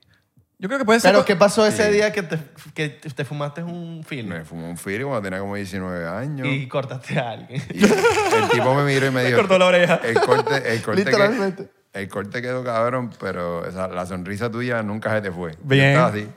Yo 0.58 0.68
creo 0.68 0.78
que 0.80 0.84
puede 0.84 0.99
ser... 1.00 1.12
Pero 1.12 1.25
¿qué 1.25 1.37
pasó 1.37 1.64
ese 1.66 1.87
Sí. 1.87 1.92
día 1.92 2.12
que 2.12 2.22
te, 2.22 2.37
que 2.75 2.88
te 2.90 3.25
fumaste 3.25 3.62
un 3.62 4.02
film 4.04 4.28
Me 4.28 4.44
fumó 4.44 4.68
un 4.68 4.76
fili 4.76 5.04
cuando 5.04 5.22
tenía 5.22 5.38
como 5.38 5.54
19 5.54 6.06
años. 6.06 6.46
y 6.49 6.66
cortaste 6.68 7.18
a 7.18 7.30
alguien? 7.30 7.62
Y 7.72 7.82
el 7.84 8.49
tipo 8.50 8.75
me 8.75 8.82
miró 8.84 9.06
y 9.06 9.10
me 9.10 9.25
dijo. 9.26 9.38
cortó 9.38 9.56
la 9.58 9.66
oreja. 9.66 10.00
El 10.04 10.20
corte, 10.20 10.75
el 10.75 10.82
corte, 10.82 11.04
Literalmente. 11.04 11.64
que- 11.92 12.00
el 12.00 12.08
corte 12.08 12.42
quedó 12.42 12.62
cabrón, 12.64 13.10
pero 13.20 13.64
esa- 13.66 13.88
la 13.88 14.04
sonrisa 14.04 14.50
tuya 14.50 14.82
nunca 14.82 15.12
se 15.14 15.22
te 15.22 15.30
fue. 15.30 15.52
Yo 15.52 15.58
Bien. 15.62 15.90
estaba 15.90 16.08
así. 16.08 16.28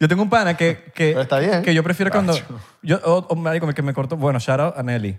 Yo 0.00 0.08
tengo 0.08 0.22
un 0.22 0.30
pana 0.30 0.56
que, 0.56 0.90
que, 0.94 1.10
Pero 1.10 1.20
está 1.22 1.38
bien. 1.38 1.62
que 1.62 1.72
yo 1.74 1.82
prefiero 1.84 2.10
cuando... 2.10 2.34
Yo, 2.82 2.98
o, 3.04 3.18
o 3.28 3.36
marico, 3.36 3.72
que 3.72 3.82
me 3.82 3.92
corto... 3.94 4.16
Bueno, 4.16 4.38
shout 4.40 4.58
out 4.60 4.74
a 4.78 4.82
Nelly. 4.82 5.16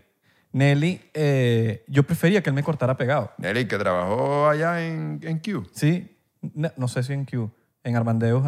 Nelly, 0.52 1.00
eh, 1.14 1.84
yo 1.88 2.04
prefería 2.04 2.42
que 2.42 2.50
él 2.50 2.56
me 2.56 2.64
cortara 2.64 2.98
pegado. 2.98 3.32
Nelly, 3.38 3.66
que 3.68 3.78
trabajó 3.78 4.50
allá 4.50 4.82
en, 4.86 5.20
en 5.24 5.40
Q. 5.40 5.68
¿Sí? 5.74 6.18
No, 6.42 6.72
no 6.76 6.88
sé 6.88 7.04
si 7.04 7.14
en 7.14 7.26
Q. 7.26 7.52
En 7.84 7.96
Armandeus. 7.96 8.44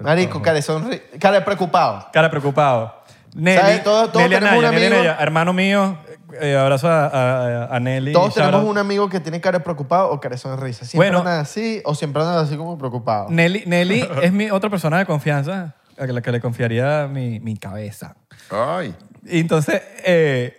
Marico, 0.00 0.42
cara 0.42 0.58
sonri- 0.60 1.00
cara 1.20 1.44
preocupado. 1.44 2.06
Cara 2.12 2.30
preocupado. 2.30 2.94
Nelly, 3.34 3.58
¿Sabes? 3.60 3.84
Todos- 3.84 4.12
todos 4.12 4.22
Nelly 4.22 4.34
tenemos 4.34 4.52
Anaya, 4.64 4.68
un 4.68 4.74
Nelly 4.74 4.86
amigo- 4.86 5.00
Anaya, 5.02 5.16
hermano 5.22 5.52
mío, 5.52 5.98
eh, 6.40 6.56
abrazo 6.56 6.88
a, 6.88 7.06
a- 7.06 7.76
a 7.76 7.80
Nelly. 7.80 8.12
Todos 8.12 8.34
tenemos 8.34 8.64
un 8.64 8.78
amigo 8.78 9.08
que 9.10 9.20
tiene 9.20 9.40
cara 9.40 9.62
preocupado 9.62 10.10
o 10.10 10.20
cara 10.20 10.36
sonrisa. 10.38 10.84
Siempre 10.86 11.10
Bueno. 11.10 11.18
andan 11.18 11.40
así 11.40 11.82
o 11.84 11.94
siempre 11.94 12.22
andan 12.22 12.38
así 12.38 12.56
como 12.56 12.76
preocupado. 12.78 13.28
Nelly, 13.30 13.64
Nelly 13.66 14.08
es 14.22 14.32
mi 14.32 14.50
otra 14.50 14.70
persona 14.70 14.98
de 14.98 15.06
confianza 15.06 15.74
a 15.98 16.06
la 16.06 16.20
que 16.22 16.32
le 16.32 16.40
confiaría 16.40 17.06
mi, 17.08 17.38
mi 17.40 17.56
cabeza. 17.56 18.16
Ay, 18.50 18.94
Y 19.24 19.40
entonces, 19.40 19.82
eh, 20.04 20.56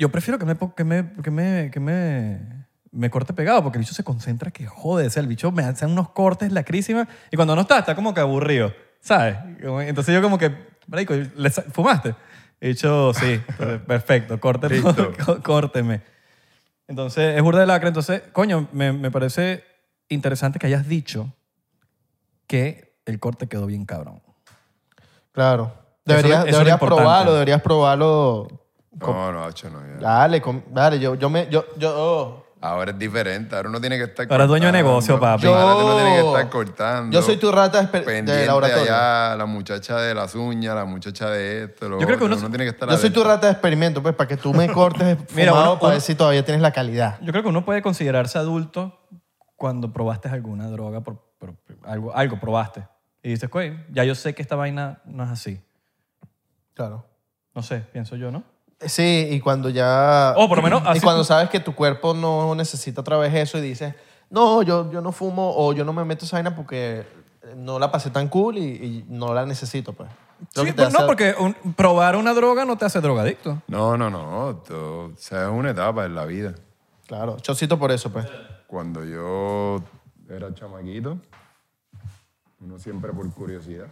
yo 0.00 0.08
prefiero 0.08 0.38
que 0.38 0.46
me, 0.46 0.56
que 0.56 0.84
me, 0.84 1.12
que 1.22 1.30
me, 1.30 1.70
que 1.70 1.78
me, 1.80 2.66
me 2.90 3.10
corte 3.10 3.32
pegado, 3.34 3.62
porque 3.62 3.78
el 3.78 3.82
bicho 3.84 3.94
se 3.94 4.02
concentra 4.02 4.50
que 4.50 4.66
jode. 4.66 5.06
O 5.06 5.10
sea, 5.10 5.20
el 5.20 5.28
bicho 5.28 5.52
me 5.52 5.62
hace 5.62 5.84
unos 5.86 6.08
cortes 6.10 6.50
lacrísimas 6.52 7.06
y 7.30 7.36
cuando 7.36 7.54
no 7.54 7.60
está, 7.62 7.78
está 7.78 7.94
como 7.94 8.12
que 8.14 8.20
aburrido, 8.20 8.72
¿sabes? 9.00 9.36
Entonces 9.86 10.14
yo 10.14 10.22
como 10.22 10.38
que, 10.38 10.52
marico, 10.88 11.14
¿le 11.14 11.50
sa- 11.50 11.62
¿fumaste? 11.70 12.14
He 12.60 12.68
dicho, 12.68 13.12
sí, 13.14 13.40
perfecto, 13.86 14.40
córteme, 14.40 14.82
córteme. 15.44 16.00
Entonces, 16.88 17.36
es 17.36 17.42
burda 17.42 17.60
de 17.60 17.66
lacra. 17.66 17.88
Entonces, 17.88 18.22
coño, 18.32 18.68
me, 18.72 18.92
me 18.92 19.10
parece 19.10 19.62
interesante 20.08 20.58
que 20.58 20.66
hayas 20.66 20.88
dicho 20.88 21.32
que 22.46 22.96
el 23.04 23.20
corte 23.20 23.46
quedó 23.48 23.66
bien 23.66 23.84
cabrón. 23.84 24.20
Claro. 25.32 25.72
Deberías, 26.04 26.46
es 26.46 26.52
deberías 26.52 26.80
probarlo, 26.80 27.32
deberías 27.34 27.62
probarlo. 27.62 28.48
No, 28.92 29.32
no, 29.32 29.44
hacho, 29.44 29.70
no. 29.70 29.80
ya. 29.86 29.94
Dale, 30.00 30.40
com- 30.42 30.62
dale, 30.70 30.98
yo, 30.98 31.14
yo 31.14 31.30
me, 31.30 31.48
yo, 31.50 31.64
yo, 31.76 31.92
oh. 31.96 32.46
Ahora 32.62 32.90
es 32.90 32.98
diferente. 32.98 33.56
Ahora 33.56 33.70
uno 33.70 33.80
tiene 33.80 33.96
que 33.96 34.04
estar 34.04 34.26
Ahora 34.30 34.44
es 34.44 34.48
dueño 34.48 34.66
de 34.66 34.72
cortando. 34.72 34.90
negocio, 34.90 35.18
papi. 35.20 35.42
Yo- 35.44 35.54
Ahora 35.54 35.82
uno 35.82 35.94
tiene 35.96 36.10
que 36.20 36.26
estar 36.26 36.50
cortando. 36.50 37.14
yo 37.18 37.22
soy 37.22 37.36
tu 37.38 37.50
rata 37.50 37.78
de, 37.80 37.84
esper- 37.86 38.00
de 38.00 38.04
pendiente 38.04 38.46
laboratorio. 38.46 38.82
allá, 38.92 39.34
la 39.36 39.46
muchacha 39.46 39.96
de 39.98 40.14
las 40.14 40.34
uñas, 40.34 40.74
la 40.74 40.84
muchacha 40.84 41.30
de 41.30 41.64
esto, 41.64 41.88
lo 41.88 41.98
Yo 41.98 42.04
creo 42.06 42.18
que 42.18 42.24
otro. 42.24 42.36
uno- 42.36 42.48
tiene 42.50 42.64
que 42.64 42.70
estar 42.70 42.86
Yo 42.90 42.98
soy 42.98 43.08
tu 43.10 43.24
rata 43.24 43.46
de 43.46 43.52
experimento, 43.54 44.02
pues, 44.02 44.14
para 44.14 44.28
que 44.28 44.36
tú 44.36 44.52
me 44.52 44.70
cortes 44.70 45.16
Mira, 45.34 45.52
fumado 45.52 45.70
uno- 45.72 45.80
para 45.80 45.86
uno- 45.86 45.92
ver 45.94 46.00
si 46.02 46.14
todavía 46.14 46.44
tienes 46.44 46.60
la 46.60 46.72
calidad. 46.72 47.18
Yo 47.22 47.32
creo 47.32 47.42
que 47.42 47.48
uno 47.48 47.64
puede 47.64 47.80
considerarse 47.80 48.36
adulto 48.38 49.00
cuando 49.56 49.90
probaste 49.94 50.28
alguna 50.28 50.68
droga, 50.68 51.00
por, 51.00 51.16
por- 51.38 51.54
algo, 51.84 52.14
algo 52.14 52.38
probaste. 52.40 52.86
Y 53.22 53.30
dices, 53.30 53.48
güey, 53.48 53.78
ya 53.90 54.04
yo 54.04 54.14
sé 54.14 54.34
que 54.34 54.42
esta 54.42 54.56
vaina 54.56 55.00
no 55.06 55.24
es 55.24 55.30
así. 55.30 55.62
Claro. 56.74 57.06
No 57.54 57.62
sé, 57.62 57.80
pienso 57.92 58.16
yo, 58.16 58.30
¿no? 58.30 58.44
Sí, 58.80 59.28
y 59.30 59.40
cuando 59.40 59.68
ya... 59.68 60.32
O 60.36 60.48
por 60.48 60.58
lo 60.58 60.62
menos 60.62 60.82
Y 60.86 60.88
así 60.88 61.00
cuando 61.00 61.22
tú- 61.22 61.26
sabes 61.26 61.50
que 61.50 61.60
tu 61.60 61.74
cuerpo 61.74 62.14
no 62.14 62.54
necesita 62.54 63.00
otra 63.02 63.16
vez 63.18 63.34
eso 63.34 63.58
y 63.58 63.60
dices, 63.60 63.94
no, 64.30 64.62
yo, 64.62 64.90
yo 64.90 65.00
no 65.00 65.12
fumo 65.12 65.52
o 65.56 65.72
yo 65.72 65.84
no 65.84 65.92
me 65.92 66.04
meto 66.04 66.24
esa 66.24 66.36
vaina 66.36 66.54
porque 66.56 67.04
no 67.56 67.78
la 67.78 67.90
pasé 67.90 68.10
tan 68.10 68.28
cool 68.28 68.58
y, 68.58 68.62
y 68.62 69.04
no 69.08 69.34
la 69.34 69.44
necesito, 69.46 69.92
pues. 69.92 70.08
Sí, 70.54 70.64
que 70.64 70.72
te 70.72 70.82
pues, 70.82 70.92
no, 70.92 70.98
hace- 71.00 71.06
porque 71.06 71.34
un- 71.38 71.54
probar 71.74 72.16
una 72.16 72.32
droga 72.32 72.64
no 72.64 72.78
te 72.78 72.86
hace 72.86 73.00
drogadicto. 73.02 73.60
No, 73.68 73.96
no, 73.98 74.08
no. 74.08 74.56
todo- 74.66 75.06
o 75.08 75.12
sea, 75.16 75.44
es 75.44 75.50
una 75.50 75.70
etapa 75.70 76.06
en 76.06 76.14
la 76.14 76.24
vida. 76.24 76.54
Claro, 77.06 77.38
chocito 77.40 77.78
por 77.78 77.90
eso, 77.92 78.10
pues. 78.10 78.26
Cuando 78.66 79.04
yo 79.04 79.82
era 80.28 80.54
chamaquito, 80.54 81.18
uno 82.60 82.78
siempre 82.78 83.12
por 83.12 83.30
curiosidad. 83.34 83.86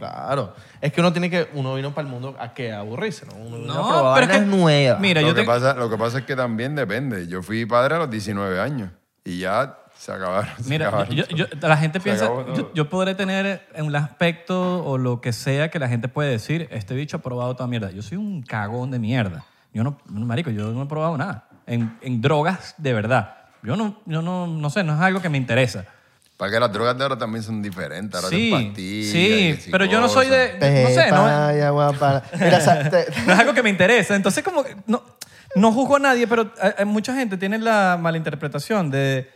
Claro. 0.00 0.54
Es 0.80 0.92
que 0.92 1.00
uno 1.00 1.12
tiene 1.12 1.30
que... 1.30 1.48
Uno 1.54 1.74
vino 1.74 1.94
para 1.94 2.06
el 2.08 2.12
mundo 2.12 2.34
a 2.40 2.52
que 2.54 2.72
aburrirse, 2.72 3.26
¿no? 3.26 3.34
Uno 3.34 3.58
vino 3.58 3.72
a 3.72 3.76
No, 3.76 3.88
probar 3.88 4.14
pero 4.14 4.24
es 4.26 4.32
que- 4.32 4.38
vainas 4.44 4.56
nuevas. 4.58 5.00
Mira, 5.00 5.20
lo, 5.20 5.28
yo 5.28 5.34
que 5.34 5.40
te- 5.42 5.46
pasa, 5.46 5.74
lo 5.74 5.88
que 5.90 5.96
pasa 5.98 6.18
es 6.18 6.24
que 6.24 6.34
también 6.34 6.74
depende. 6.74 7.28
Yo 7.28 7.42
fui 7.42 7.66
padre 7.66 7.94
a 7.94 7.98
los 7.98 8.10
19 8.10 8.58
años 8.60 8.90
y 9.24 9.38
ya 9.38 9.76
se 9.96 10.10
acabaron. 10.12 10.50
se 10.58 10.68
Mira, 10.70 10.88
acabaron 10.88 11.14
yo- 11.14 11.26
yo- 11.28 11.46
la 11.60 11.76
gente 11.76 11.98
Se 12.00 12.04
piensa, 12.04 12.24
yo, 12.56 12.72
yo 12.72 12.88
podré 12.88 13.14
tener 13.14 13.68
un 13.78 13.94
aspecto 13.94 14.82
o 14.84 14.96
lo 14.98 15.20
que 15.20 15.32
sea 15.34 15.70
que 15.70 15.78
la 15.78 15.88
gente 15.88 16.08
puede 16.08 16.30
decir, 16.30 16.66
este 16.70 16.94
bicho 16.94 17.18
ha 17.18 17.20
probado 17.20 17.54
toda 17.54 17.66
mierda. 17.68 17.90
Yo 17.90 18.00
soy 18.02 18.16
un 18.16 18.42
cagón 18.42 18.90
de 18.90 18.98
mierda. 18.98 19.44
Yo 19.72 19.84
no, 19.84 19.98
no, 20.10 20.24
marico, 20.26 20.50
yo 20.50 20.72
no 20.72 20.82
he 20.82 20.86
probado 20.86 21.16
nada. 21.18 21.46
En, 21.66 21.96
en 22.00 22.20
drogas, 22.20 22.74
de 22.78 22.92
verdad. 22.94 23.36
Yo 23.62 23.76
no, 23.76 24.00
yo 24.06 24.22
no, 24.22 24.46
no 24.46 24.70
sé, 24.70 24.82
no 24.82 24.94
es 24.94 25.00
algo 25.00 25.20
que 25.20 25.28
me 25.28 25.36
interesa. 25.38 25.84
Para 26.40 26.52
que 26.52 26.58
las 26.58 26.72
drogas 26.72 26.96
de 26.96 27.02
ahora 27.02 27.18
también 27.18 27.42
son 27.44 27.60
diferentes. 27.60 28.14
Ahora 28.14 28.34
Sí, 28.34 28.50
son 28.50 28.64
pastillas. 28.64 29.12
sí, 29.62 29.68
pero 29.70 29.84
yo 29.84 30.00
no 30.00 30.08
soy 30.08 30.26
de, 30.26 30.54
no 30.54 30.88
sé, 30.88 31.10
no, 31.10 31.72
guapa. 31.74 32.22
Mira, 32.32 32.88
te- 32.90 33.06
no 33.26 33.32
es 33.34 33.38
algo 33.38 33.52
que 33.52 33.62
me 33.62 33.68
interesa. 33.68 34.16
Entonces, 34.16 34.42
como 34.42 34.64
que 34.64 34.74
no, 34.86 35.02
no 35.54 35.70
juzgo 35.70 35.96
a 35.96 35.98
nadie, 35.98 36.26
pero 36.26 36.50
hay- 36.78 36.86
mucha 36.86 37.14
gente 37.14 37.36
tiene 37.36 37.58
la 37.58 37.98
malinterpretación 38.00 38.90
de, 38.90 39.30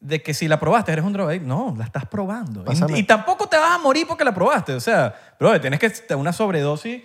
de 0.00 0.22
que 0.22 0.34
si 0.34 0.48
la 0.48 0.58
probaste 0.58 0.90
eres 0.90 1.04
un 1.04 1.12
drogadicto. 1.12 1.46
No, 1.46 1.72
la 1.78 1.84
estás 1.84 2.04
probando. 2.06 2.64
Y, 2.88 2.98
y 2.98 3.02
tampoco 3.04 3.46
te 3.48 3.56
vas 3.56 3.70
a 3.70 3.78
morir 3.78 4.06
porque 4.08 4.24
la 4.24 4.34
probaste. 4.34 4.72
O 4.74 4.80
sea, 4.80 5.14
bro, 5.38 5.60
tienes 5.60 5.78
que 5.78 5.88
tener 5.88 6.16
una 6.20 6.32
sobredosis 6.32 7.00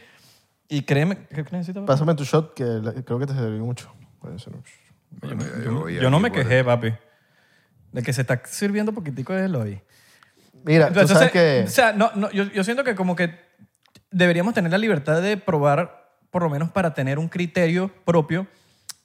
y 0.68 0.82
créeme, 0.82 1.28
¿qué 1.28 1.44
necesitas? 1.52 1.84
Pásame 1.84 2.16
tu 2.16 2.24
shot, 2.24 2.56
que 2.56 2.64
creo 3.06 3.20
que 3.20 3.28
te 3.28 3.34
sirvió 3.34 3.64
mucho. 3.64 3.94
Puede 4.20 4.40
ser. 4.40 4.54
Bueno, 5.22 5.44
ya 5.44 5.64
yo 5.64 5.80
voy 5.82 5.94
Yo 6.00 6.10
no 6.10 6.20
me 6.20 6.32
quejé, 6.32 6.64
papi. 6.64 6.96
De 7.96 8.04
que 8.04 8.14
se 8.14 8.22
está 8.22 8.42
sirviendo 8.46 8.92
poquitico 8.94 9.34
es 9.34 9.46
el 9.46 9.56
hoy. 9.56 9.82
Mira, 10.64 10.88
tú 10.88 11.00
Entonces, 11.00 11.18
sabes 11.18 11.32
que... 11.32 11.64
O 11.66 11.70
sea, 11.70 11.94
no, 11.94 12.12
no, 12.16 12.30
yo, 12.32 12.44
yo 12.46 12.64
siento 12.64 12.84
que 12.84 12.96
como 12.96 13.16
que 13.16 13.40
deberíamos 14.12 14.54
tener 14.54 14.72
la 14.72 14.78
libertad 14.78 15.22
de 15.22 15.38
probar, 15.38 16.10
por 16.30 16.44
lo 16.44 16.50
menos 16.50 16.72
para 16.72 16.94
tener 16.94 17.20
un 17.20 17.30
criterio 17.30 17.92
propio 18.04 18.48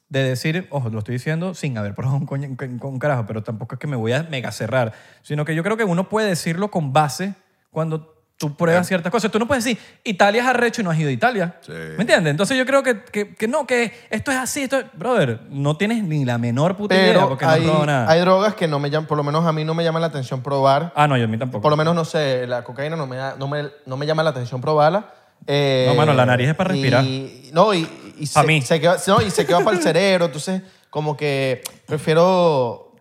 de 0.08 0.24
decir, 0.24 0.66
ojo, 0.70 0.88
lo 0.88 0.98
estoy 0.98 1.14
diciendo 1.14 1.54
sin 1.54 1.78
haber 1.78 1.94
probado 1.94 2.16
un, 2.16 2.26
coño- 2.26 2.48
un, 2.48 2.80
un 2.82 2.98
carajo, 2.98 3.26
pero 3.26 3.42
tampoco 3.44 3.76
es 3.76 3.78
que 3.78 3.86
me 3.86 3.94
voy 3.96 4.12
a 4.12 4.24
mega 4.24 4.50
cerrar, 4.50 4.92
sino 5.22 5.44
que 5.44 5.54
yo 5.54 5.62
creo 5.62 5.76
que 5.76 5.84
uno 5.84 6.08
puede 6.08 6.28
decirlo 6.28 6.70
con 6.72 6.92
base 6.92 7.34
cuando 7.70 8.19
tú 8.40 8.56
pruebas 8.56 8.88
ciertas 8.88 9.12
cosas. 9.12 9.30
Tú 9.30 9.38
no 9.38 9.46
puedes 9.46 9.62
decir, 9.62 9.78
Italia 10.02 10.40
es 10.40 10.48
arrecho 10.48 10.80
y 10.80 10.84
no 10.84 10.90
has 10.90 10.98
ido 10.98 11.10
a 11.10 11.12
Italia. 11.12 11.56
Sí. 11.60 11.72
¿Me 11.72 12.04
entiendes? 12.04 12.30
Entonces 12.30 12.56
yo 12.56 12.64
creo 12.64 12.82
que, 12.82 13.02
que, 13.02 13.34
que 13.34 13.46
no, 13.46 13.66
que 13.66 13.92
esto 14.08 14.30
es 14.30 14.38
así, 14.38 14.62
esto 14.62 14.78
es... 14.78 14.86
Brother, 14.94 15.40
no 15.50 15.76
tienes 15.76 16.02
ni 16.02 16.24
la 16.24 16.38
menor 16.38 16.74
puta 16.74 16.94
idea 16.94 17.12
Pero 17.12 17.28
porque 17.28 17.44
hay, 17.44 17.60
no 17.60 17.66
probado 17.66 17.84
nada. 17.86 18.10
hay 18.10 18.20
drogas 18.20 18.54
que 18.54 18.66
no 18.66 18.78
me 18.78 18.88
llaman, 18.88 19.06
por 19.06 19.18
lo 19.18 19.24
menos 19.24 19.44
a 19.44 19.52
mí 19.52 19.62
no 19.66 19.74
me 19.74 19.84
llama 19.84 20.00
la 20.00 20.06
atención 20.06 20.42
probar. 20.42 20.90
Ah, 20.96 21.06
no, 21.06 21.18
yo 21.18 21.24
a 21.24 21.28
mí 21.28 21.36
tampoco. 21.36 21.60
Por 21.60 21.70
lo 21.70 21.76
menos, 21.76 21.94
no 21.94 22.06
sé, 22.06 22.46
la 22.46 22.64
cocaína 22.64 22.96
no 22.96 23.06
me, 23.06 23.16
da- 23.16 23.36
no 23.38 23.46
me, 23.46 23.68
no 23.84 23.98
me 23.98 24.06
llama 24.06 24.22
la 24.22 24.30
atención 24.30 24.62
probarla. 24.62 25.12
Eh, 25.46 25.84
No, 25.88 25.94
mano, 25.94 26.14
la 26.14 26.24
nariz 26.24 26.48
es 26.48 26.54
para 26.54 26.70
respirar. 26.70 27.04
Y, 27.04 27.50
no, 27.52 27.74
y, 27.74 27.86
y 28.18 28.26
se, 28.26 28.42
mí. 28.44 28.62
Se 28.62 28.80
queda, 28.80 28.96
no, 29.06 29.20
y 29.20 29.30
se 29.30 29.44
queda 29.44 29.60
para 29.60 29.76
el 29.76 29.82
cerebro. 29.82 30.24
Entonces, 30.26 30.62
como 30.88 31.14
que 31.14 31.62
prefiero 31.86 32.94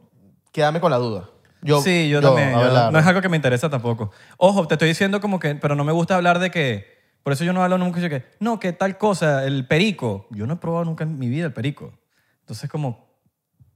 quedarme 0.51 0.79
con 0.81 0.91
la 0.91 0.97
duda. 0.97 1.29
Yo, 1.61 1.81
sí, 1.81 2.09
yo, 2.09 2.21
también. 2.21 2.51
yo- 2.51 2.59
Abelardo. 2.59 2.91
no 2.91 2.99
es 2.99 3.05
algo 3.05 3.21
que 3.21 3.29
me 3.29 3.35
interesa 3.37 3.69
tampoco. 3.69 4.11
Ojo, 4.37 4.67
te 4.67 4.75
estoy 4.75 4.87
diciendo 4.87 5.19
como 5.21 5.39
que, 5.39 5.55
pero 5.55 5.75
no 5.75 5.83
me 5.83 5.91
gusta 5.91 6.15
hablar 6.15 6.39
de 6.39 6.51
que, 6.51 6.97
por 7.23 7.33
eso 7.33 7.43
yo 7.43 7.51
no 7.53 7.63
hablo 7.63 7.77
nunca 7.77 7.99
de 7.99 8.09
que, 8.09 8.25
no, 8.39 8.59
que 8.59 8.71
tal 8.73 8.97
cosa, 8.97 9.45
el 9.45 9.67
perico. 9.67 10.27
Yo 10.31 10.47
no 10.47 10.53
he 10.53 10.57
probado 10.57 10.85
nunca 10.85 11.03
en 11.03 11.19
mi 11.19 11.27
vida 11.29 11.45
el 11.45 11.53
perico. 11.53 11.93
Entonces, 12.41 12.69
como, 12.69 13.09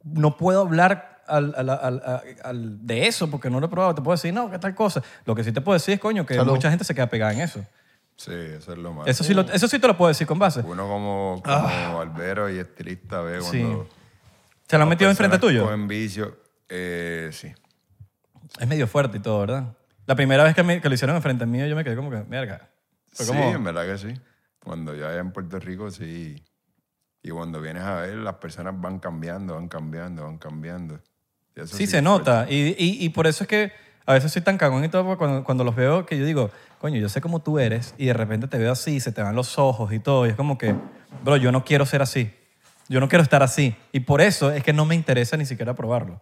no 0.04 0.38
puedo 0.38 0.62
hablar 0.62 1.22
al- 1.28 1.54
al- 1.58 1.70
al- 1.70 1.80
al- 2.04 2.24
al- 2.44 2.86
de 2.88 3.08
eso 3.08 3.30
porque 3.30 3.50
no 3.50 3.60
lo 3.60 3.66
he 3.68 3.70
probado. 3.70 3.96
Te 3.96 4.02
puedo 4.02 4.16
decir, 4.16 4.34
no, 4.34 4.50
que 4.50 4.60
tal 4.60 4.74
cosa. 4.76 5.02
Lo 5.26 5.36
que 5.36 5.44
sí 5.44 5.52
te 5.52 5.62
puedo 5.62 5.74
decir 5.74 5.96
es, 5.96 6.00
coño, 6.00 6.26
que 6.26 6.36
Salud. 6.36 6.54
mucha 6.54 6.70
gente 6.70 6.84
se 6.86 6.96
queda 6.96 7.08
pegada 7.08 7.34
en 7.34 7.42
eso. 7.42 7.64
Sí, 8.16 8.32
eso 8.32 8.74
es 8.74 8.78
lo 8.78 8.94
más. 8.94 9.08
Eso 9.08 9.24
sí, 9.24 9.34
lo, 9.34 9.42
eso 9.42 9.68
sí 9.68 9.80
te 9.80 9.88
lo 9.88 9.98
puedo 9.98 10.08
decir 10.10 10.28
con 10.28 10.38
base. 10.40 10.62
Uno 10.62 10.88
como, 10.88 11.42
como 11.44 11.98
barbero 11.98 12.50
y 12.50 12.60
estilista 12.60 13.22
ve 13.22 13.38
Ah. 13.40 13.42
Sí. 13.50 13.60
cuando... 13.62 13.88
¿Se 14.68 14.78
lo 14.78 14.84
han 14.84 14.90
metido 14.90 15.10
enfrente 15.10 15.38
tuyo? 15.40 15.64
Cogen 15.66 15.88
vicio. 15.88 16.38
Eh, 16.70 17.30
sí. 17.34 17.52
Es 18.60 18.68
medio 18.68 18.88
fuerte 18.88 19.18
y 19.18 19.20
todo, 19.20 19.40
¿verdad? 19.40 19.74
La 20.06 20.16
primera 20.16 20.44
vez 20.44 20.54
que, 20.56 20.64
me- 20.64 20.82
que 20.82 20.90
lo 20.90 20.96
hicieron 20.96 21.16
enfrente 21.16 21.46
mío, 21.46 21.66
yo 21.66 21.76
me 21.76 21.84
quedé 21.84 21.96
como 21.96 22.10
que, 22.10 22.18
verga. 22.24 22.70
Fue 23.12 23.26
Sí, 23.26 23.32
como, 23.32 23.50
en 23.56 23.64
verdad 23.64 23.86
que 23.86 23.98
sí. 23.98 24.14
Cuando 24.64 24.96
yo 24.96 25.08
allá 25.08 25.20
en 25.20 25.32
Puerto 25.32 25.60
Rico, 25.60 25.90
sí. 25.92 26.44
Y 27.22 27.30
cuando 27.30 27.62
vienes 27.62 27.84
a 27.84 28.02
ver, 28.02 28.16
las 28.16 28.36
personas 28.36 28.80
van 28.80 29.00
cambiando, 29.00 29.56
van 29.56 29.68
cambiando, 29.70 30.24
van 30.26 30.38
cambiando. 30.38 31.00
Y 31.56 31.62
eso 31.62 31.76
Sí, 31.78 31.84
es 31.86 31.90
se 31.90 32.02
fuerte. 32.02 32.20
nota. 32.30 32.46
Y, 32.50 32.76
y, 32.78 33.06
y 33.06 33.10
por 33.10 33.28
eso 33.28 33.44
es 33.44 33.48
que 33.48 33.72
a 34.06 34.14
veces 34.14 34.32
soy 34.32 34.42
tan 34.42 34.58
cagón 34.58 34.84
y 34.84 34.90
todo, 34.90 35.04
porque 35.06 35.20
cuando, 35.20 35.44
cuando 35.44 35.64
los 35.64 35.76
veo, 35.76 36.06
que 36.06 36.18
yo 36.18 36.26
digo, 36.26 36.52
coño, 36.80 37.00
yo 37.00 37.08
sé 37.10 37.22
cómo 37.22 37.42
tú 37.42 37.60
eres, 37.60 37.96
y 37.98 38.08
de 38.08 38.14
repente 38.14 38.48
te 38.48 38.58
veo 38.58 38.72
así, 38.74 39.00
se 39.00 39.12
te 39.14 39.22
van 39.22 39.36
los 39.36 39.58
ojos 39.58 39.94
y 39.94 40.00
todo, 40.00 40.26
y 40.26 40.30
es 40.32 40.36
como 40.36 40.58
que, 40.58 40.76
bro, 41.24 41.38
yo 41.38 41.52
no 41.54 41.64
quiero 41.64 41.86
ser 41.86 42.02
así. 42.02 42.34
Yo 42.90 43.00
no 43.00 43.08
quiero 43.08 43.24
estar 43.24 43.42
así. 43.42 43.76
Y 43.94 44.02
por 44.02 44.20
eso 44.20 44.52
es 44.52 44.62
que 44.64 44.74
no 44.74 44.86
me 44.86 44.94
interesa 44.96 45.38
ni 45.38 45.46
siquiera 45.46 45.74
probarlo. 45.74 46.22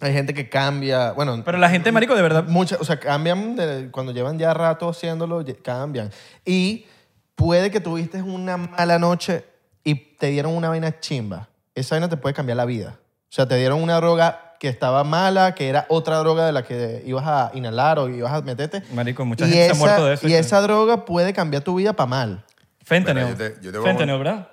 Hay 0.00 0.12
gente 0.12 0.32
que 0.34 0.48
cambia. 0.48 1.12
Bueno, 1.12 1.42
Pero 1.44 1.58
la 1.58 1.68
gente, 1.70 1.90
marico, 1.90 2.14
de 2.14 2.22
verdad, 2.22 2.44
Muchas, 2.46 2.80
o 2.80 2.84
sea, 2.84 3.00
cambian 3.00 3.56
de- 3.56 3.90
cuando 3.90 4.12
llevan 4.12 4.38
ya 4.38 4.54
rato 4.54 4.88
haciéndolo, 4.88 5.44
cambian. 5.62 6.10
Y 6.44 6.86
puede 7.34 7.70
que 7.70 7.80
tuviste 7.80 8.22
una 8.22 8.56
mala 8.56 8.98
noche 8.98 9.44
y 9.84 9.94
te 9.94 10.28
dieron 10.28 10.54
una 10.54 10.68
vaina 10.68 11.00
chimba. 11.00 11.48
Esa 11.74 11.94
vaina 11.96 12.08
te 12.08 12.16
puede 12.16 12.34
cambiar 12.34 12.56
la 12.56 12.64
vida. 12.64 12.98
O 13.00 13.30
sea, 13.30 13.46
te 13.46 13.56
dieron 13.56 13.82
una 13.82 13.96
droga 13.96 14.54
que 14.60 14.68
estaba 14.68 15.04
mala, 15.04 15.54
que 15.54 15.68
era 15.68 15.86
otra 15.88 16.16
droga 16.18 16.46
de 16.46 16.52
la 16.52 16.62
que 16.64 17.02
ibas 17.06 17.24
a 17.26 17.50
inhalar 17.54 17.98
o 17.98 18.08
ibas 18.08 18.32
a 18.32 18.40
meterte. 18.42 18.82
Marico, 18.92 19.24
mucha 19.24 19.46
y 19.46 19.50
gente 19.50 19.64
se 19.66 19.70
ha 19.70 19.72
esa, 19.72 19.78
muerto 19.78 20.06
de 20.06 20.14
eso. 20.14 20.28
Y 20.28 20.34
esa 20.34 20.60
droga 20.60 21.04
puede 21.04 21.32
cambiar 21.32 21.62
tu 21.62 21.74
vida 21.76 21.92
para 21.92 22.06
mal. 22.08 22.44
Fentanyl. 22.84 23.24
Mira, 23.24 23.36
yo 23.36 23.36
te- 23.54 23.56
yo 23.66 23.72
te 23.72 23.80
Fentanyl, 23.80 24.18
¿verdad? 24.18 24.48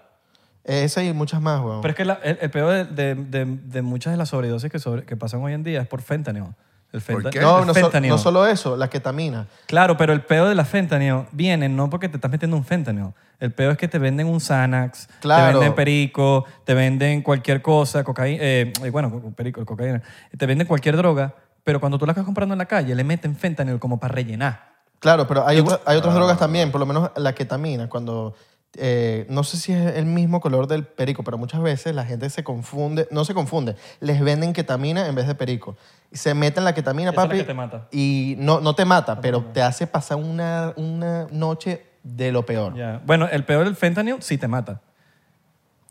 Esa 0.65 1.03
y 1.03 1.13
muchas 1.13 1.41
más, 1.41 1.61
weón. 1.61 1.81
Pero 1.81 1.91
es 1.91 1.95
que 1.95 2.05
la- 2.05 2.19
el, 2.23 2.37
el 2.41 2.49
peor 2.49 2.73
de, 2.89 3.15
de- 3.15 3.15
de- 3.15 3.45
de 3.45 3.81
muchas 3.81 4.11
de 4.11 4.17
las 4.17 4.29
sobredosis 4.29 4.71
que, 4.71 4.79
sobre- 4.79 5.03
que 5.05 5.15
pasan 5.15 5.41
hoy 5.43 5.53
en 5.53 5.63
día 5.63 5.81
es 5.81 5.87
por 5.87 6.01
fentanyl. 6.01 6.45
El 6.91 7.01
fenta- 7.01 7.29
qué? 7.29 7.41
no, 7.41 7.59
el 7.59 7.67
no, 7.67 7.73
so- 7.73 7.79
fentanyl. 7.81 8.09
no 8.09 8.17
solo 8.17 8.47
eso, 8.47 8.75
la 8.77 8.89
ketamina. 8.89 9.47
Claro, 9.67 9.97
pero 9.97 10.13
el 10.13 10.21
peor 10.21 10.47
de 10.47 10.55
la 10.55 10.63
fentanyl 10.65 11.25
viene 11.33 11.67
no 11.69 11.89
porque 11.89 12.07
te 12.09 12.17
estás 12.17 12.31
metiendo 12.31 12.55
un 12.57 12.63
fentanyl. 12.63 13.13
El 13.39 13.51
peor 13.51 13.73
es 13.73 13.77
que 13.77 13.87
te 13.89 13.99
venden 13.99 14.27
un 14.27 14.39
Xanax, 14.39 15.09
Claro. 15.19 15.45
te 15.47 15.53
venden 15.59 15.75
perico, 15.75 16.45
te 16.63 16.73
venden 16.73 17.21
cualquier 17.21 17.61
cosa, 17.61 18.03
cocaína, 18.05 18.41
eh, 18.41 18.73
eh, 18.83 18.89
bueno, 18.91 19.11
co- 19.11 19.31
perico, 19.31 19.65
cocaína, 19.65 20.01
te 20.37 20.45
venden 20.45 20.65
cualquier 20.67 20.95
droga, 20.95 21.35
pero 21.65 21.79
cuando 21.81 21.97
tú 21.99 22.05
la 22.05 22.13
estás 22.13 22.23
comprando 22.25 22.53
en 22.53 22.59
la 22.59 22.65
calle 22.65 22.95
le 22.95 23.03
meten 23.03 23.35
fentanyl 23.35 23.77
como 23.77 23.99
para 23.99 24.13
rellenar. 24.15 24.73
Claro, 24.99 25.27
pero 25.27 25.45
hay, 25.45 25.59
otra- 25.59 25.81
hay 25.85 25.97
otras 25.97 26.13
Ah. 26.13 26.17
drogas 26.17 26.39
también, 26.39 26.71
por 26.71 26.79
lo 26.79 26.85
menos 26.85 27.11
la 27.17 27.33
ketamina, 27.33 27.89
cuando... 27.89 28.35
eh, 28.77 29.25
no 29.29 29.43
sé 29.43 29.57
si 29.57 29.73
es 29.73 29.95
el 29.95 30.05
mismo 30.05 30.41
color 30.41 30.67
del 30.67 30.83
perico, 30.83 31.23
pero 31.23 31.37
muchas 31.37 31.61
veces 31.61 31.95
la 31.95 32.05
gente 32.05 32.29
se 32.29 32.43
confunde, 32.43 33.07
no 33.11 33.25
se 33.25 33.33
confunde, 33.33 33.75
les 33.99 34.21
venden 34.21 34.53
ketamina 34.53 35.07
en 35.07 35.15
vez 35.15 35.27
de 35.27 35.35
perico. 35.35 35.77
Se 36.11 36.33
meten 36.33 36.63
la 36.63 36.73
ketamina, 36.73 37.11
Esa 37.11 37.21
es 37.21 37.23
la 37.23 37.29
papi, 37.29 37.37
que 37.39 37.43
te 37.45 37.53
mata. 37.53 37.87
y 37.91 38.35
no, 38.37 38.59
no 38.59 38.75
te 38.75 38.85
mata, 38.85 39.21
pero 39.21 39.43
te 39.43 39.61
hace 39.61 39.87
pasar 39.87 40.17
una, 40.17 40.73
una 40.75 41.27
noche 41.31 41.85
de 42.03 42.31
lo 42.31 42.45
peor. 42.45 42.73
Bueno, 43.05 43.27
el 43.31 43.43
peor 43.43 43.65
del 43.65 43.75
fentanyl 43.75 44.21
sí 44.21 44.37
te 44.37 44.47
mata. 44.47 44.81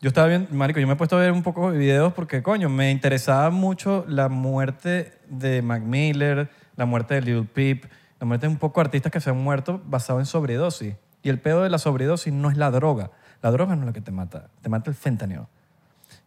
Yo 0.01 0.09
estaba 0.09 0.27
viendo, 0.29 0.55
marico, 0.55 0.81
yo 0.81 0.87
me 0.87 0.93
he 0.93 0.97
puesto 0.97 1.17
a 1.17 1.21
ver 1.21 1.33
un 1.33 1.43
poco 1.43 1.73
de 1.73 1.79
videos 1.79 2.13
porque, 2.13 2.43
coño, 2.43 2.69
me 2.69 2.91
interesaba 2.91 3.51
mucho 3.51 4.05
la 4.07 4.29
muerte 4.29 5.13
de 5.29 5.63
Mac 5.63 5.83
Miller, 5.83 6.51
la 6.77 6.85
muerte 6.85 7.15
de 7.15 7.23
Lil 7.23 7.47
Peep, 7.47 7.85
la 8.21 8.27
muerte 8.27 8.47
de 8.47 8.53
un 8.53 8.59
poco 8.59 8.81
de 8.81 8.87
artistas 8.87 9.11
que 9.11 9.21
se 9.21 9.31
han 9.31 9.39
muerto 9.39 9.81
basado 9.87 10.21
en 10.21 10.27
sobredosis. 10.27 10.95
Y 11.25 11.31
el 11.31 11.41
peor 11.41 11.65
de 11.65 11.71
la 11.71 11.79
sobredosis 11.79 12.33
no 12.33 12.51
es 12.51 12.57
la 12.57 12.71
droga. 12.71 13.11
La 13.43 13.51
droga 13.51 13.75
no 13.75 13.83
es 13.83 13.87
lo 13.89 13.93
que 13.93 14.01
te 14.01 14.13
mata, 14.13 14.47
te 14.63 14.69
mata 14.69 14.89
el 14.91 14.95
fentanyl. 14.97 15.41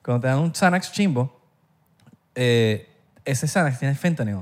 Cuando 0.04 0.22
te 0.22 0.28
dan 0.28 0.40
un 0.40 0.54
Xanax 0.54 0.92
chimbo, 0.92 1.40
eh, 2.36 2.90
ese 3.26 3.48
Xanax 3.48 3.80
tiene 3.80 3.96
fentanyl 3.96 4.42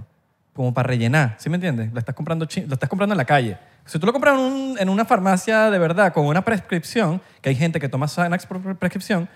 como 0.53 0.73
para 0.73 0.87
rellenar, 0.87 1.35
¿sí 1.37 1.49
me 1.49 1.55
entiendes? 1.55 1.91
Lo 1.91 1.99
estás 1.99 2.15
comprando, 2.15 2.45
lo 2.67 2.73
estás 2.73 2.89
comprando 2.89 3.13
en 3.13 3.17
la 3.17 3.25
calle. 3.25 3.57
Si 3.85 3.99
tú 3.99 4.05
lo 4.05 4.13
compras 4.13 4.35
en, 4.35 4.39
un- 4.39 4.77
en 4.79 4.89
una 4.89 5.03
farmacia 5.05 5.69
de 5.69 5.77
verdad 5.77 6.13
con 6.13 6.25
una 6.25 6.43
prescripción, 6.43 7.21
que 7.41 7.49
hay 7.49 7.55
gente 7.55 7.79
que 7.79 7.89
toma 7.89 8.07
Xanax 8.07 8.45
por 8.45 8.61
pre- 8.61 8.75
prescripción, 8.75 9.27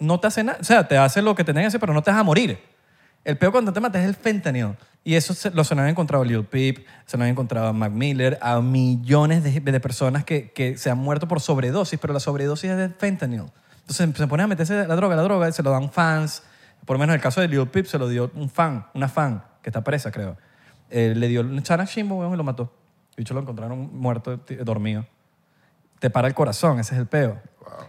no 0.00 0.18
te 0.18 0.26
hace 0.26 0.42
nada, 0.42 0.58
o 0.60 0.64
sea, 0.64 0.86
te 0.88 0.98
hace 0.98 1.22
lo 1.22 1.34
que 1.36 1.44
te 1.44 1.52
tenga 1.52 1.60
que 1.62 1.66
hacer, 1.68 1.78
pero 1.80 1.94
no 1.94 2.02
te 2.02 2.10
vas 2.10 2.18
a 2.18 2.24
morir. 2.24 2.58
El 3.24 3.38
peor 3.38 3.52
cuando 3.52 3.72
te 3.72 3.78
matas 3.80 4.02
es 4.02 4.08
el 4.08 4.16
fentanyl. 4.16 4.74
Y 5.04 5.14
eso 5.14 5.34
se, 5.34 5.50
lo 5.50 5.64
se 5.64 5.74
lo 5.74 5.82
han 5.82 5.88
encontrado 5.88 6.22
a 6.22 6.26
Lil 6.26 6.44
Peep, 6.44 6.86
se 7.06 7.16
lo 7.16 7.24
han 7.24 7.30
encontrado 7.30 7.66
a 7.66 7.72
Mac 7.72 7.90
Miller, 7.90 8.38
a 8.40 8.60
millones 8.60 9.42
de, 9.42 9.60
de 9.60 9.80
personas 9.80 10.24
que, 10.24 10.52
que 10.52 10.78
se 10.78 10.90
han 10.90 10.98
muerto 10.98 11.26
por 11.26 11.40
sobredosis, 11.40 11.98
pero 11.98 12.12
la 12.12 12.20
sobredosis 12.20 12.70
es 12.70 12.76
de 12.76 12.88
fentanyl. 12.88 13.46
Entonces 13.80 14.16
se 14.16 14.26
ponen 14.28 14.44
a 14.44 14.46
meterse 14.46 14.86
la 14.86 14.94
droga, 14.94 15.16
la 15.16 15.22
droga, 15.22 15.50
se 15.50 15.62
lo 15.62 15.70
dan 15.70 15.90
fans. 15.90 16.44
Por 16.84 16.94
lo 16.94 16.98
menos 16.98 17.14
en 17.14 17.18
el 17.18 17.22
caso 17.22 17.40
de 17.40 17.48
Lil 17.48 17.66
Peep 17.66 17.86
se 17.86 17.98
lo 17.98 18.08
dio 18.08 18.30
un 18.34 18.48
fan, 18.48 18.86
una 18.94 19.08
fan, 19.08 19.42
que 19.60 19.70
está 19.70 19.82
presa, 19.82 20.12
creo. 20.12 20.36
Eh, 20.88 21.14
le 21.16 21.28
dio 21.28 21.40
un 21.40 21.62
Chana 21.62 21.84
Shimbo, 21.84 22.32
y 22.32 22.36
lo 22.36 22.44
mató. 22.44 22.72
El 23.16 23.24
bicho 23.24 23.34
lo 23.34 23.40
encontraron 23.40 23.90
muerto, 23.92 24.40
dormido 24.64 25.04
te 26.02 26.10
para 26.10 26.26
el 26.26 26.34
corazón, 26.34 26.80
ese 26.80 26.94
es 26.94 27.00
el 27.00 27.06
peo. 27.06 27.40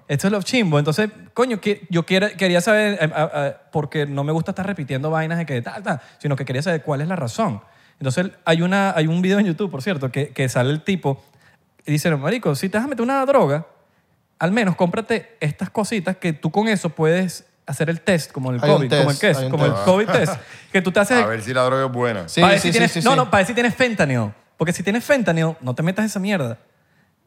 Esto 0.08 0.28
es 0.28 0.32
lo 0.32 0.40
chimbo. 0.44 0.78
Entonces, 0.78 1.10
coño, 1.34 1.60
que 1.60 1.88
yo 1.90 2.06
quiera- 2.06 2.30
quería 2.30 2.62
saber, 2.62 3.00
eh, 3.02 3.10
ah, 3.16 3.32
ah, 3.34 3.52
porque 3.72 4.06
no 4.06 4.24
me 4.24 4.32
gusta 4.32 4.52
estar 4.52 4.68
repitiendo 4.68 5.10
vainas 5.10 5.40
de 5.40 5.48
que 5.48 5.60
tal, 5.64 5.82
tal, 5.82 6.00
sino 6.20 6.36
que 6.36 6.46
quería 6.46 6.62
saber 6.62 6.84
cuál 6.84 7.02
es 7.02 7.08
la 7.08 7.16
razón. 7.16 7.62
Entonces, 8.00 8.28
hay, 8.46 8.62
una, 8.62 8.94
hay 8.96 9.08
un 9.08 9.20
video 9.24 9.40
en 9.40 9.48
YouTube, 9.48 9.72
por 9.72 9.82
cierto, 9.82 10.12
que, 10.12 10.30
que 10.30 10.48
sale 10.48 10.70
el 10.70 10.84
tipo 10.84 11.24
y 11.88 11.92
dice, 11.92 12.12
"No, 12.12 12.20
marico, 12.20 12.54
si 12.54 12.70
te 12.70 12.78
vas 12.78 12.86
a 12.86 12.88
meter 12.88 13.02
una 13.02 13.26
droga, 13.26 13.66
al 14.38 14.52
menos 14.52 14.76
cómprate 14.76 15.36
estas 15.40 15.72
cositas 15.72 16.18
que 16.18 16.34
tú 16.34 16.52
con 16.52 16.68
eso 16.68 16.90
puedes 16.90 17.46
hacer 17.66 17.90
el 17.90 18.02
test, 18.02 18.32
como 18.32 18.52
el 18.52 18.64
Hay 18.64 18.70
COVID, 18.70 18.90
como 18.96 19.10
el 19.12 19.18
test, 19.18 19.50
como 19.50 19.66
el 19.66 19.72
test. 19.74 19.86
COVID 19.86 20.06
test, 20.08 20.34
que 20.72 20.82
tú 20.84 20.92
te 20.92 21.00
haces 21.00 21.18
A 21.18 21.26
ver 21.26 21.42
si 21.42 21.52
la 21.52 21.64
droga 21.64 21.86
es 21.88 21.92
buena. 21.92 22.30
Sí, 22.30 22.42
sí, 22.44 22.60
si 22.60 22.60
sí, 22.60 22.72
tienes- 22.80 23.04
no, 23.04 23.16
no, 23.16 23.32
para 23.32 23.40
ver 23.40 23.48
si 23.48 23.54
tienes 23.56 23.74
fentanyl. 23.74 24.32
Porque 24.56 24.72
si 24.72 24.84
tienes 24.84 25.04
fentanyl, 25.04 25.56
no 25.62 25.74
te 25.74 25.82
metas 25.82 26.06
esa 26.06 26.20
mierda. 26.20 26.60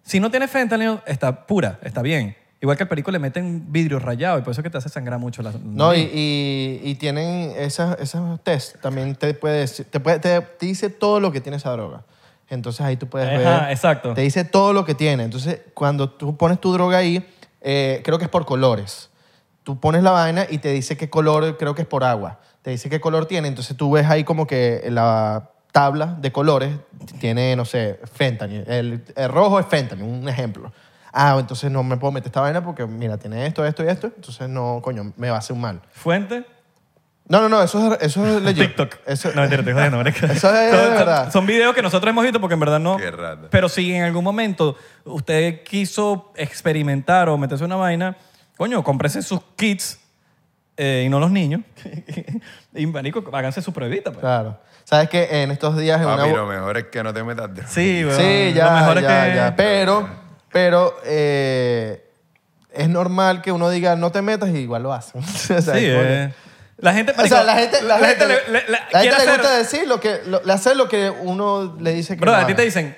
Si 0.07 0.21
no 0.21 0.31
tienes 0.31 0.51
fentanyl, 0.53 1.01
está 1.05 1.47
pura, 1.47 1.81
está 1.83 2.01
bien. 2.01 2.37
Igual 2.61 2.77
que 2.77 2.85
al 2.85 2.89
perico 2.89 3.11
le 3.11 3.19
meten 3.19 3.71
vidrio 3.73 3.99
rayado 3.99 4.39
y 4.39 4.43
por 4.43 4.53
eso 4.53 4.61
es 4.61 4.63
que 4.63 4.71
te 4.71 4.79
hace 4.79 4.89
sangrar 4.89 5.19
mucho 5.19 5.43
la 5.43 5.53
No, 5.63 5.93
y, 5.95 5.99
y, 6.01 6.81
y 6.85 6.95
tienen 6.95 7.53
esas, 7.59 7.99
esos 8.01 8.41
test. 8.45 8.77
También 8.81 9.17
te, 9.17 9.35
puede, 9.35 9.61
decir- 9.67 9.85
te, 9.91 9.99
puede, 9.99 10.21
te, 10.21 10.41
te 10.41 10.67
dice 10.67 10.89
todo 10.89 11.19
lo 11.19 11.33
que 11.33 11.41
tiene 11.41 11.57
esa 11.57 11.71
droga. 11.73 12.03
Entonces 12.49 12.83
ahí 12.83 12.97
tú 12.97 13.09
puedes 13.09 13.29
Ajá, 13.29 13.63
ver. 13.65 13.73
exacto. 13.73 14.15
Te 14.15 14.21
dice 14.21 14.45
todo 14.45 14.73
lo 14.73 14.85
que 14.85 14.95
tiene. 14.95 15.25
Entonces, 15.25 15.61
cuando 15.75 16.09
tú 16.09 16.37
pones 16.37 16.61
tu 16.61 16.73
droga 16.73 16.99
ahí, 16.99 17.27
eh, 17.61 18.01
creo 18.05 18.19
que 18.19 18.25
es 18.27 18.31
por 18.31 18.47
colores. 18.47 19.11
Tú 19.65 19.81
pones 19.81 20.05
la 20.05 20.13
vaina 20.13 20.47
y 20.49 20.59
te 20.59 20.71
dice 20.71 20.97
qué 20.97 21.11
color, 21.11 21.57
creo 21.59 21.75
que 21.75 21.83
es 21.83 21.89
por 21.89 22.05
agua. 22.05 22.39
Te 22.63 22.71
dice 22.71 22.89
qué 22.89 23.01
color 23.01 23.27
tiene. 23.27 23.49
Entonces 23.49 23.77
tú 23.77 23.91
ves 23.91 24.07
ahí 24.07 24.23
como 24.23 24.47
que 24.47 24.85
la 24.89 25.51
tabla 25.73 26.17
de 26.19 26.33
colores 26.33 26.75
tiene, 27.21 27.55
no 27.57 27.65
sé, 27.65 28.01
fentanyl. 28.15 28.65
El, 28.67 29.05
el 29.15 29.29
rojo 29.29 29.59
es 29.61 29.67
fentanyl, 29.67 30.05
un 30.05 30.29
ejemplo. 30.29 30.73
Ah, 31.13 31.37
entonces 31.39 31.71
no 31.71 31.83
me 31.83 31.97
puedo 31.97 32.13
meter 32.13 32.27
esta 32.29 32.41
vaina 32.43 32.63
porque, 32.65 32.87
mira, 32.87 33.17
tiene 33.19 33.47
esto, 33.47 33.65
esto 33.65 33.85
y 33.85 33.89
esto. 33.89 34.09
Entonces 34.15 34.49
no, 34.49 34.81
coño, 34.83 35.13
me 35.17 35.31
va 35.31 35.37
a 35.37 35.39
hacer 35.39 35.55
un 35.55 35.63
mal. 35.63 35.81
Fuente, 35.93 36.45
No, 37.29 37.41
no, 37.41 37.49
no, 37.49 37.63
eso 37.63 37.95
es, 37.95 38.03
eso 38.03 38.27
es 38.27 38.43
legit. 38.43 38.65
TikTok. 38.69 38.97
Eso, 39.07 39.31
no, 39.35 39.41
mentira, 39.41 39.61
estoy 39.61 39.75
jodiendo, 39.75 39.97
marico. 40.03 40.27
Eso 40.27 40.33
es 40.33 40.41
son, 40.71 40.81
son- 40.81 40.91
verdad. 40.95 41.33
son 41.33 41.47
videos 41.47 41.75
que 41.75 41.83
nosotros 41.83 42.11
hemos 42.11 42.23
visto 42.23 42.41
porque 42.41 42.55
en 42.55 42.61
verdad 42.61 42.79
no. 42.81 42.97
Qué 42.99 43.11
rata. 43.11 43.49
Pero 43.51 43.69
si 43.69 43.95
en 43.95 44.03
algún 44.05 44.23
momento 44.25 44.77
usted 45.05 45.63
quiso 45.65 46.33
experimentar 46.37 47.29
o 47.29 47.37
meterse 47.39 47.65
una 47.65 47.77
vaina, 47.77 48.17
coño, 48.57 48.85
cómprese 48.85 49.23
sus 49.23 49.41
kits 49.57 49.99
eh, 50.77 51.05
y 51.07 51.09
no 51.09 51.19
los 51.19 51.31
niños. 51.31 51.63
y, 52.75 52.87
marico, 52.87 53.25
háganse 53.33 53.63
su 53.63 53.73
pruebita. 53.73 54.11
pues. 54.11 54.21
Claro. 54.21 54.59
¿Sabes 54.89 55.09
que 55.09 55.43
en 55.43 55.51
estos 55.51 55.77
días 55.77 56.01
en. 56.01 56.07
Papi, 56.07 56.31
lo 56.31 56.47
mejor 56.47 56.77
es 56.79 56.85
que 56.85 57.03
no 57.03 57.13
te 57.13 57.25
metas 57.25 57.53
droga. 57.53 57.69
Sí, 57.69 58.05
weón. 58.05 58.17
Sí, 58.17 58.51
Lo 58.51 58.57
ya, 58.57 58.71
mejor 58.71 58.97
es 58.99 59.03
ya, 59.03 59.25
que- 59.29 59.35
ya. 59.35 59.57
Pero, 59.57 60.09
pero 60.53 60.97
eh, 61.05 62.09
es 62.73 62.89
normal 62.89 63.43
que 63.43 63.51
uno 63.51 63.69
diga 63.69 63.97
no 63.97 64.13
te 64.13 64.23
metas 64.23 64.49
y 64.51 64.59
igual 64.59 64.85
lo 64.85 64.93
hacen. 64.93 65.21
o 65.25 65.27
sea, 65.27 65.61
Sí, 65.61 65.71
es 65.71 65.75
eh. 65.75 65.95
porque- 65.97 66.47
La 66.79 66.93
gente, 66.93 67.13
O 67.19 67.27
sea, 67.27 67.43
la 67.43 67.57
gente, 67.57 67.83
la 67.83 67.99
la 67.99 68.07
gente, 68.07 68.27
gente 68.27 68.51
le, 68.53 68.61
le- 68.61 68.67
le- 68.69 68.79
la 68.93 69.01
quiere 69.01 69.17
gente 69.17 69.25
le 69.25 69.31
hacer- 69.33 69.41
gusta 69.41 69.57
decir 69.57 69.89
lo 69.89 69.99
que, 69.99 70.21
lo- 70.27 70.43
le 70.45 70.53
hace 70.53 70.75
lo 70.77 70.89
que 70.89 71.11
uno 71.11 71.77
le 71.81 71.93
dice 71.93 72.15
que 72.17 72.21
Bro, 72.21 72.33
no 72.33 72.39
a 72.39 72.47
ti 72.47 72.55
te 72.55 72.63
dicen, 72.63 72.97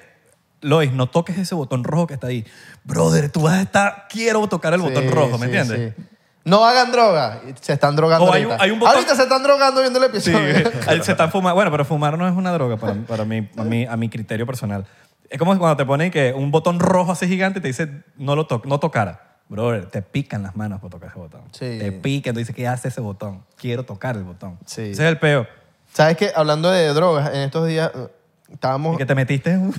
Lois, 0.60 0.92
no 0.92 1.06
toques 1.08 1.38
ese 1.38 1.54
botón 1.54 1.84
rojo 1.84 2.06
que 2.08 2.14
está 2.14 2.26
ahí. 2.26 2.44
Brother, 2.84 3.30
tú 3.30 3.42
vas 3.42 3.54
a 3.54 3.62
estar, 3.62 4.06
quiero 4.10 4.46
tocar 4.48 4.74
el 4.74 4.80
botón 4.80 5.08
rojo, 5.10 5.38
¿me 5.38 5.46
sí, 5.48 5.56
entiendes? 5.56 5.94
sí. 5.96 6.02
No 6.44 6.64
hagan 6.64 6.90
droga. 6.92 7.40
Se 7.60 7.72
están 7.74 7.94
drogando 7.96 8.26
O 8.26 8.32
hay 8.32 8.44
un- 8.44 8.52
ahorita. 8.52 8.64
hay 8.64 8.70
un 8.70 8.78
botón- 8.80 8.94
Ahorita 8.94 9.14
se 9.16 9.22
están 9.22 9.42
drogando 9.42 9.80
viendo 9.80 10.02
el 10.04 10.10
Sí, 10.20 10.30
episodio. 10.30 10.70
ahí 10.86 11.02
se 11.02 11.12
están 11.12 11.30
fumando. 11.30 11.54
Bueno, 11.56 11.70
pero 11.70 11.84
fumar 11.84 12.16
no 12.16 12.26
es 12.26 12.34
una 12.34 12.52
droga 12.52 12.76
para, 12.76 12.94
para 12.94 13.24
mí, 13.24 13.48
a, 13.56 13.64
mi, 13.64 13.84
a 13.84 13.96
mi 13.96 14.08
criterio 14.08 14.46
personal. 14.46 14.86
Es 15.28 15.38
como 15.38 15.56
cuando 15.58 15.76
te 15.76 15.84
ponen 15.84 16.10
que 16.10 16.32
un 16.32 16.50
botón 16.50 16.80
rojo 16.80 17.12
así 17.12 17.28
gigante 17.28 17.58
y 17.58 17.62
te 17.62 17.68
dice 17.68 17.88
no 18.16 18.34
lo 18.34 18.46
to 18.46 18.62
no 18.64 18.80
tocar. 18.80 19.28
Brother, 19.50 19.86
te 19.86 20.02
pican 20.02 20.42
las 20.42 20.56
manos 20.56 20.80
por 20.80 20.90
tocar 20.90 21.08
ese 21.10 21.18
botón. 21.18 21.42
Sí. 21.52 21.78
Te 21.78 21.90
pican, 21.92 22.34
tú 22.34 22.38
dices, 22.38 22.54
¿qué 22.54 22.66
hace 22.68 22.88
ese 22.88 23.00
botón? 23.00 23.44
Quiero 23.56 23.82
tocar 23.84 24.14
el 24.16 24.24
botón. 24.24 24.58
Sí. 24.66 24.82
Ese 24.82 24.92
es 24.92 25.08
el 25.08 25.18
peo. 25.18 25.46
¿Sabes 25.92 26.16
qué? 26.18 26.32
Hablando 26.34 26.70
de 26.70 26.86
drogas, 26.92 27.28
en 27.34 27.40
estos 27.40 27.66
días 27.66 27.90
eh, 27.94 28.08
Y 28.50 28.52
estábamos 28.54 28.96
que 28.98 29.06
te 29.06 29.14
metiste 29.14 29.50
en 29.52 29.60
un... 29.62 29.74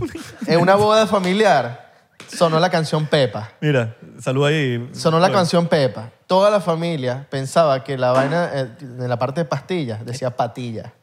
en 0.47 0.59
una 0.59 0.73
boda 0.75 1.05
familiar. 1.05 1.88
Sonó 2.27 2.59
la 2.59 2.69
canción 2.69 3.07
Pepa. 3.07 3.51
Mira, 3.61 3.95
saluda 4.19 4.49
ahí. 4.49 4.89
Sonó 4.93 5.19
la 5.19 5.31
canción 5.31 5.67
Pepa. 5.67 6.11
Toda 6.27 6.49
la 6.51 6.59
familia 6.61 7.25
pensaba 7.29 7.83
que 7.83 7.97
la 7.97 8.11
vaina, 8.11 8.49
eh, 8.53 8.67
en 8.81 9.09
la 9.09 9.17
parte 9.17 9.41
de 9.41 9.45
pastillas, 9.45 10.05
decía 10.05 10.35
patilla. 10.35 10.93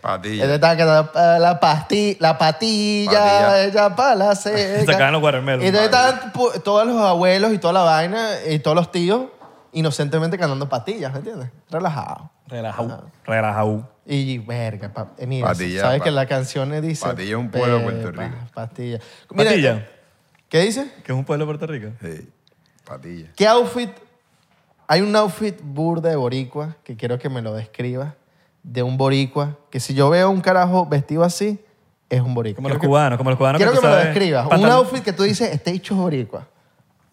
Patilla. 0.00 0.44
Él 0.44 0.50
estaba 0.52 0.76
cantando 0.76 1.12
"Pa- 1.12 1.38
la, 1.40 1.58
pasti 1.58 2.16
la 2.20 2.38
patilla, 2.38 3.10
Patilla. 3.10 3.64
ella 3.64 3.96
para 3.96 4.14
la 4.14 4.34
seca. 4.36 4.92
Sacaban 4.92 5.12
los 5.14 5.22
watermelon. 5.22 5.62
Y 5.64 5.66
entonces 5.68 5.90
estaban 5.90 6.32
pu- 6.32 6.62
todos 6.62 6.86
los 6.86 7.00
abuelos 7.00 7.52
y 7.52 7.58
toda 7.58 7.72
la 7.72 7.82
vaina 7.82 8.28
y 8.48 8.58
todos 8.60 8.76
los 8.76 8.92
tíos 8.92 9.22
inocentemente 9.72 10.38
cantando 10.38 10.68
patillas, 10.68 11.12
¿me 11.12 11.18
entiendes? 11.18 11.50
Relajado. 11.70 12.30
Relajado. 12.46 13.04
Relajado. 13.24 13.90
Y 14.06 14.38
verga, 14.38 14.92
pa- 14.92 15.08
eh, 15.18 15.26
mira, 15.26 15.48
Patilla, 15.48 15.80
sabes 15.80 15.98
pa- 15.98 16.04
que 16.04 16.10
la 16.12 16.26
canción 16.26 16.80
dice 16.80 17.04
Patilla 17.04 17.30
es 17.30 17.34
un 17.36 17.50
pueblo 17.50 17.78
de 17.78 17.82
Puerto 17.84 18.12
Rico. 18.12 18.36
Pastilla. 18.54 19.00
Mira, 19.30 19.50
Patilla, 19.50 19.88
¿Qué 20.48 20.60
dice? 20.60 20.90
que 21.04 21.12
es 21.12 21.18
un 21.18 21.24
pueblo 21.24 21.44
de 21.44 21.48
Puerto 21.56 21.66
Rico. 21.66 21.88
Sí, 22.00 22.28
patilla. 22.84 23.28
¿Qué 23.36 23.46
outfit? 23.48 23.90
Hay 24.88 25.00
un 25.00 25.14
outfit 25.16 25.56
burda 25.62 26.10
de 26.10 26.16
boricua 26.16 26.76
que 26.84 26.96
quiero 26.96 27.18
que 27.18 27.28
me 27.28 27.42
lo 27.42 27.52
describas. 27.54 28.14
De 28.62 28.82
un 28.82 28.96
boricua. 28.96 29.58
Que 29.70 29.80
si 29.80 29.94
yo 29.94 30.10
veo 30.10 30.30
un 30.30 30.40
carajo 30.40 30.86
vestido 30.86 31.22
así, 31.24 31.58
es 32.08 32.20
un 32.20 32.34
boricua. 32.34 32.56
Como 32.56 32.68
los 32.68 32.78
que- 32.78 32.86
cubanos, 32.86 33.16
como 33.18 33.30
los 33.30 33.36
cubanos 33.38 33.58
Quiero 33.58 33.72
que, 33.72 33.78
tú 33.78 33.84
me 33.84 33.90
lo 33.90 33.96
describas. 33.96 34.46
Un 34.46 34.64
outfit 34.66 35.02
que 35.02 35.12
tú 35.12 35.22
dices, 35.24 35.52
este 35.52 35.70
hecho 35.72 35.94
es 35.94 36.00
boricua. 36.00 36.46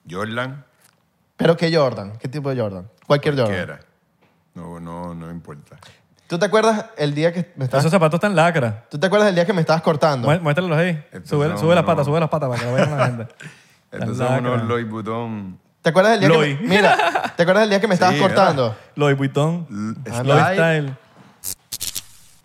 Jordan, 0.09 0.63
Pero 1.37 1.57
¿qué 1.57 1.75
Jordan? 1.75 2.13
¿Qué 2.19 2.27
tipo 2.27 2.49
de 2.53 2.61
Jordan? 2.61 2.87
Cualquier 3.07 3.35
Jordan. 3.35 3.53
quiera. 3.55 3.79
No, 4.53 4.79
no, 4.79 5.15
no 5.15 5.31
importa. 5.31 5.79
Tú 6.33 6.37
¿Tú 6.37 6.39
te 6.39 6.45
acuerdas 6.47 6.85
el 6.97 7.13
día 7.13 7.31
que 7.31 7.53
me 7.55 7.65
estabas... 7.65 7.83
Esos 7.83 7.91
zapatos 7.91 8.17
están 8.17 8.35
lacra. 8.35 8.85
¿Tú 8.89 8.97
te 8.97 9.05
acuerdas 9.05 9.29
el 9.29 9.35
día 9.35 9.45
que 9.45 9.53
me 9.53 9.61
estabas 9.61 9.83
cortando? 9.83 10.27
Mué- 10.27 10.39
Muéstralos 10.41 10.75
ahí. 10.75 10.89
Estos 11.11 11.29
Sube, 11.29 11.47
son 11.49 11.57
sube 11.59 11.75
las 11.75 11.83
unos- 11.83 11.85
patas, 11.85 12.05
sube 12.07 12.19
las 12.19 12.29
patas 12.29 12.49
para 12.49 12.59
que 12.59 12.65
lo 12.67 12.73
vean 12.73 12.97
la 12.97 13.05
gente. 13.05 13.27
Estos 13.91 14.17
son 14.17 14.27
unos 14.39 14.51
lacra. 14.53 14.63
Louis 14.63 14.89
Vuitton 14.89 15.59
¿Te 15.83 15.89
acuerdas 15.89 16.13
del 16.13 16.21
día 16.21 16.29
que 16.29 16.35
Loy. 16.35 16.55
me, 16.55 16.67
Mira, 16.69 17.33
¿te 17.35 17.43
acuerdas 17.43 17.61
del 17.63 17.69
día 17.69 17.79
que 17.81 17.87
me 17.87 17.93
estabas 17.93 18.15
Sí, 18.15 18.21
cortando? 18.21 18.75
Louis 18.95 19.15
Vuitton. 19.15 19.67
L- 19.69 20.23
Louis 20.23 20.43
Style. 20.53 20.93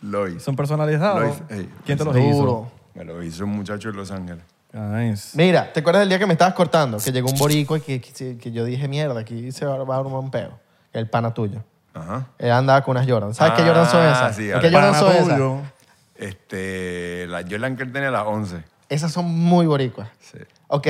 Lois. 0.03 0.42
Son 0.42 0.55
personalizados. 0.55 1.20
Lois, 1.20 1.42
ey, 1.48 1.68
¿Quién 1.87 1.98
te 1.98 2.05
los 2.05 2.14
Duro. 2.14 2.29
hizo? 2.29 2.72
Me 2.94 3.05
lo 3.05 3.22
hizo 3.22 3.44
un 3.44 3.51
muchacho 3.51 3.88
en 3.88 3.96
Los 3.96 4.11
Ángeles. 4.11 4.44
Nice. 4.72 5.31
Mira, 5.37 5.72
¿te 5.72 5.81
acuerdas 5.81 6.01
del 6.01 6.09
día 6.11 6.18
que 6.18 6.27
me 6.27 6.35
estabas 6.35 6.53
cortando? 6.55 6.98
Que 6.98 7.11
llegó 7.11 7.31
un 7.31 7.38
borico 7.38 7.77
y 7.77 7.81
que, 7.81 8.01
que, 8.01 8.37
que 8.37 8.53
yo 8.53 8.64
dije, 8.64 8.87
mierda, 8.87 9.18
aquí 9.20 9.51
se 9.51 9.64
va, 9.64 9.83
va 9.85 9.96
a 9.96 9.98
armar 10.01 10.14
un 10.20 10.31
peo. 10.31 10.59
El 10.92 11.09
pana 11.09 11.33
tuyo. 11.33 11.62
Ajá. 11.94 12.27
Él 12.38 12.51
andaba 12.53 12.83
con 12.83 12.96
unas 12.96 13.09
Jordan. 13.09 13.35
¿Sabes 13.35 13.55
qué 13.55 13.62
Ah, 13.62 13.66
Jordan 13.66 13.90
son 13.90 14.07
esas? 14.07 14.37
sí, 14.37 14.46
¿Qué 14.46 14.53
ahora. 14.55 14.70
Jordan 14.70 14.94
son 14.94 15.12
esas? 15.12 15.72
Este, 16.14 17.27
la 17.29 17.42
Jordan 17.42 17.77
que 17.77 17.83
él 17.85 17.92
tenía 17.92 18.11
las 18.11 18.24
11. 18.27 18.62
Esas 18.88 19.12
son 19.12 19.27
muy 19.27 19.66
boricuas. 19.66 20.09
Sí. 20.20 20.38
Ok, 20.68 20.87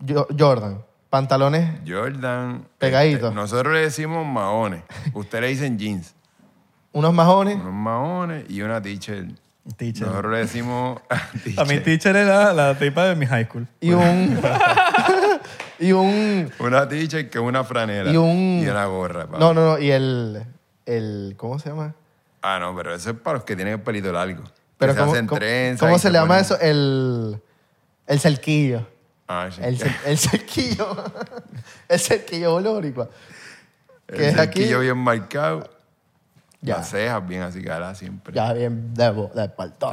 Yo- 0.00 0.26
Jordan, 0.38 0.82
pantalones 1.10 1.80
Jordan. 1.86 2.64
Pegadito. 2.78 3.26
este, 3.26 3.34
nosotros 3.34 3.74
le 3.74 3.80
decimos 3.80 4.26
maones. 4.26 4.82
Ustedes 5.14 5.42
le 5.42 5.48
dicen 5.48 5.78
jeans. 5.78 6.14
unos 6.92 7.12
majones 7.14 7.56
Unos 7.56 7.72
maones 7.72 8.48
y 8.50 8.62
una 8.62 8.80
teacher. 8.80 9.26
Teacher. 9.76 10.06
Nosotros 10.06 10.32
le 10.32 10.38
decimos 10.38 11.00
A 11.56 11.64
mi 11.64 11.78
teacher 11.80 12.16
era 12.16 12.52
la 12.52 12.76
tipa 12.78 13.04
de 13.06 13.14
mi 13.16 13.26
high 13.26 13.44
school. 13.44 13.66
y 13.80 13.92
un... 13.92 14.40
y 15.78 15.92
un... 15.92 16.50
Una 16.58 16.88
teacher 16.88 17.28
que 17.30 17.38
es 17.38 17.44
una 17.44 17.62
franela. 17.64 18.10
Y 18.10 18.16
un- 18.16 18.60
Y 18.64 18.66
una 18.68 18.86
gorra. 18.86 19.26
papá. 19.26 19.38
No, 19.38 19.54
no, 19.54 19.64
no, 19.72 19.78
y 19.78 19.90
el... 19.90 20.44
el 20.86 21.34
¿Cómo 21.36 21.58
se 21.58 21.68
llama? 21.68 21.94
Ah, 22.42 22.58
no, 22.58 22.74
pero 22.74 22.94
eso 22.94 23.10
es 23.10 23.16
para 23.16 23.36
los 23.36 23.44
que 23.44 23.54
tienen 23.54 23.74
el 23.74 23.80
pelito 23.80 24.10
largo. 24.12 24.42
Pero 24.78 24.92
que 24.92 24.98
se 24.98 25.00
¿cómo, 25.04 25.12
hacen 25.12 25.26
cómo- 25.26 25.38
trenzas 25.38 25.80
cómo 25.86 25.98
se 25.98 26.10
le 26.10 26.18
llama 26.18 26.36
ponen- 26.38 26.40
eso? 26.40 26.60
El... 26.60 27.40
El 28.06 28.18
cerquillo. 28.20 28.86
Ah, 29.28 29.48
sí. 29.54 29.60
El, 29.62 29.78
el 30.06 30.18
cerquillo. 30.18 30.96
el 31.88 32.00
cerquillo 32.00 32.50
bolórico. 32.52 33.08
El 34.08 34.16
que 34.16 34.28
es 34.30 34.38
aquí- 34.38 34.58
cerquillo 34.60 34.80
bien 34.80 34.98
marcado. 34.98 35.70
Ya. 36.62 36.76
Las 36.76 36.90
cejas 36.90 37.26
bien 37.26 37.40
así 37.42 37.62
caladas 37.62 37.96
siempre. 37.98 38.34
Ya 38.34 38.52
bien 38.52 38.92
de, 38.92 39.10
bo- 39.10 39.30
de. 39.34 39.42
¿A, 39.42 39.46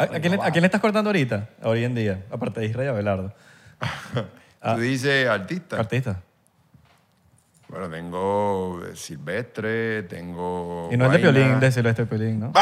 a 0.03 0.07
quién 0.19 0.33
le, 0.35 0.41
a 0.41 0.51
quién 0.51 0.61
le 0.61 0.65
estás 0.65 0.81
cortando 0.81 1.09
ahorita? 1.09 1.47
Hoy 1.63 1.83
en 1.85 1.95
día. 1.95 2.25
Aparte 2.29 2.59
de 2.59 2.65
Israel 2.65 2.87
y 2.87 2.89
Abelardo. 2.89 3.33
Tú 4.75 4.79
dices 4.81 5.29
artista. 5.29 5.79
Artista. 5.79 6.21
Bueno, 7.69 7.89
tengo 7.89 8.81
Silvestre, 8.95 10.03
tengo. 10.03 10.89
Y 10.91 10.97
no 10.97 11.05
es 11.05 11.11
de 11.13 11.19
Guayna. 11.19 11.33
Piolín, 11.39 11.59
de 11.59 11.71
Silvestre 11.71 12.05
Piolín, 12.05 12.39
¿no? 12.39 12.53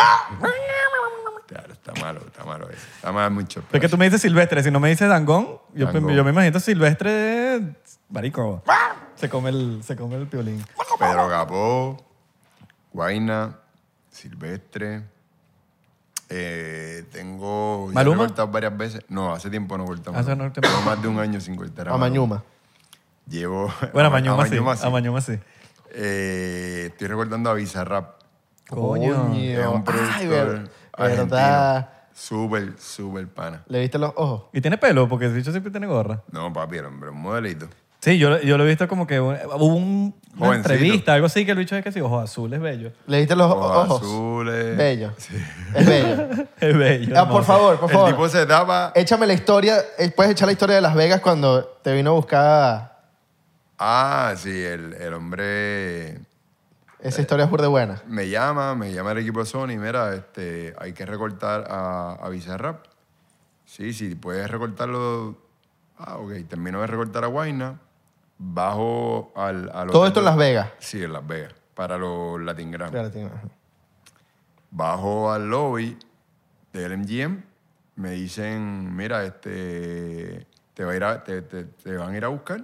Claro, 1.48 1.74
está 1.74 1.94
malo, 2.02 2.22
está 2.26 2.44
malo 2.44 2.68
eso. 2.72 2.88
Está 2.96 3.12
mal 3.12 3.30
mucho. 3.30 3.63
Pero 3.70 3.78
es 3.78 3.82
que 3.82 3.88
tú 3.89 4.00
me 4.00 4.06
dices 4.06 4.20
Silvestre, 4.20 4.63
si 4.63 4.72
no 4.72 4.80
me 4.80 4.89
dices 4.89 5.08
Dangón, 5.08 5.60
yo, 5.76 5.86
Dangond. 5.86 6.15
yo 6.15 6.24
me 6.24 6.32
imagino 6.32 6.60
Silvestre, 6.60 7.62
marico, 8.10 8.63
se 9.13 9.30
come 9.30 9.52
el, 9.52 9.84
se 9.84 9.96
come 9.96 10.15
el 10.15 10.26
Piolín. 10.26 10.65
Pedro 10.98 11.30
Capó, 11.30 12.04
Guaina, 12.91 13.60
Silvestre. 14.15 15.04
Eh, 16.30 17.04
tengo. 17.12 17.88
ya 17.89 17.93
¿Maluma? 17.95 18.23
he 18.23 18.28
cortado 18.28 18.47
varias 18.47 18.75
veces. 18.78 19.01
No, 19.10 19.34
hace 19.34 19.49
tiempo 19.49 19.78
no 19.78 19.86
cortamos. 19.86 20.19
Hace 20.19 20.36
no 20.36 20.51
más 20.86 21.01
de 21.01 21.08
un 21.08 21.19
año 21.19 21.39
sin 21.41 21.56
cortar. 21.56 21.89
A 21.89 21.97
Mañuma. 21.97 22.43
Llevo. 23.28 23.71
Bueno, 23.93 24.08
a 24.08 24.12
Ma- 24.12 24.19
Mañuma 24.19 24.43
sí, 24.45 24.51
Mañuma 24.51 24.73
a 24.82 24.89
Mañuma 24.89 25.21
sí. 25.21 25.38
Eh, 25.91 26.88
estoy 26.91 27.08
recordando 27.08 27.49
a 27.49 27.54
Bizarrap. 27.54 28.21
Coño. 28.69 29.34
Es 29.36 29.67
un 29.67 29.84
productor 29.84 30.69
Ay, 30.93 31.15
verdad. 31.15 31.89
Súper, 32.13 32.73
súper 32.80 33.28
pana. 33.28 33.63
¿Le 33.67 33.82
viste 33.82 33.99
los 33.99 34.13
ojos? 34.15 34.43
Y 34.54 34.62
tiene 34.62 34.78
pelo, 34.78 35.08
porque 35.10 35.25
el 35.25 35.34
bicho 35.34 35.51
siempre 35.51 35.69
tiene 35.71 35.86
gorra. 35.88 36.23
No, 36.32 36.51
papi, 36.54 36.80
hombre, 36.80 37.10
un 37.10 37.21
modelito. 37.21 37.67
Sí, 38.06 38.20
yo, 38.20 38.39
yo 38.41 38.56
lo 38.60 38.65
he 38.65 38.68
visto 38.68 38.88
como 38.88 39.08
que 39.08 39.20
un- 39.20 39.36
hubo 39.56 39.65
un- 39.65 40.13
una 40.38 40.46
Jovencito. 40.48 40.74
entrevista, 40.74 41.13
algo 41.15 41.26
así, 41.26 41.44
que 41.44 41.54
el 41.54 41.58
bicho 41.58 41.76
es 41.76 41.84
que 41.84 41.91
sí, 41.91 42.00
ojos 42.02 42.24
azules, 42.24 42.60
bello. 42.62 42.91
¿Le 43.08 43.18
viste 43.18 43.36
los 43.36 43.52
Ojos 43.52 43.88
ojos? 43.88 44.02
azules. 44.04 44.78
Bello. 44.78 45.12
Sí. 45.18 45.36
Es 45.74 45.86
bello. 45.88 46.28
Es 46.60 46.78
bello. 46.78 47.15
Ah, 47.18 47.28
por 47.28 47.41
hermoso. 47.41 47.44
favor, 47.46 47.80
por 47.80 47.89
El 47.89 47.96
favor. 47.96 48.12
tipo 48.12 48.30
se 48.30 48.46
tapa. 48.46 48.91
Échame 48.94 49.26
la 49.26 49.34
historia. 49.34 49.78
eh, 49.98 50.12
Puedes 50.15 50.34
echar 50.34 50.46
la 50.46 50.52
historia 50.52 50.76
de 50.76 50.82
Las 50.82 50.94
Vegas 50.94 51.20
cuando 51.22 51.65
te 51.82 51.94
vino 51.96 52.12
a 52.12 52.13
buscar 52.13 52.96
Ah, 53.80 54.34
sí, 54.38 54.52
el, 54.63 54.94
el 54.94 55.13
hombre 55.15 56.20
esa 57.02 57.22
historia 57.22 57.46
es 57.46 57.52
de 57.52 57.68
buena. 57.68 58.02
me 58.08 58.30
llama, 58.30 58.76
me 58.76 58.94
llama 58.94 59.13
el 59.13 59.18
equipo 59.18 59.39
de 59.39 59.46
Sony, 59.48 59.78
mira, 59.80 60.13
este, 60.13 60.76
hay 60.80 60.94
que 60.94 61.06
recortar 61.08 61.65
a, 61.70 62.13
a 62.22 62.30
Bizarrap. 62.30 62.86
Sí, 63.65 63.94
sí, 63.94 64.13
puedes 64.15 64.48
recortarlo. 64.50 65.36
Ah, 65.98 66.18
ok, 66.18 66.34
termino 66.48 66.82
de 66.82 66.88
recortar 66.88 67.24
a 67.24 67.28
Guayna, 67.28 67.80
bajo 68.38 69.32
al... 69.36 69.69
al 69.74 69.89
Todo 69.89 70.08
esto 70.08 70.19
en 70.19 70.26
Las 70.26 70.38
Vegas. 70.38 70.69
Sí, 70.80 71.04
en 71.04 71.13
Las 71.13 71.26
Vegas, 71.26 71.54
para 71.74 71.98
los 71.98 72.39
Latin 72.41 72.71
Grammy. 72.71 72.91
Claro, 72.91 73.12
tiene- 73.12 73.30
Bajo 74.71 75.32
al 75.32 75.50
lobby 75.50 75.98
del 76.74 76.98
MGM, 76.98 77.43
me 77.95 78.12
dicen, 78.12 78.93
mira, 78.95 79.24
este, 79.24 80.45
te, 80.74 80.84
va 80.84 80.91
a 80.91 80.95
ir 80.95 81.04
a- 81.04 81.24
te, 81.24 81.41
te- 81.41 81.63
te 81.63 81.95
van 81.95 82.13
a 82.13 82.17
ir 82.17 82.26
a 82.26 82.28
buscar, 82.28 82.62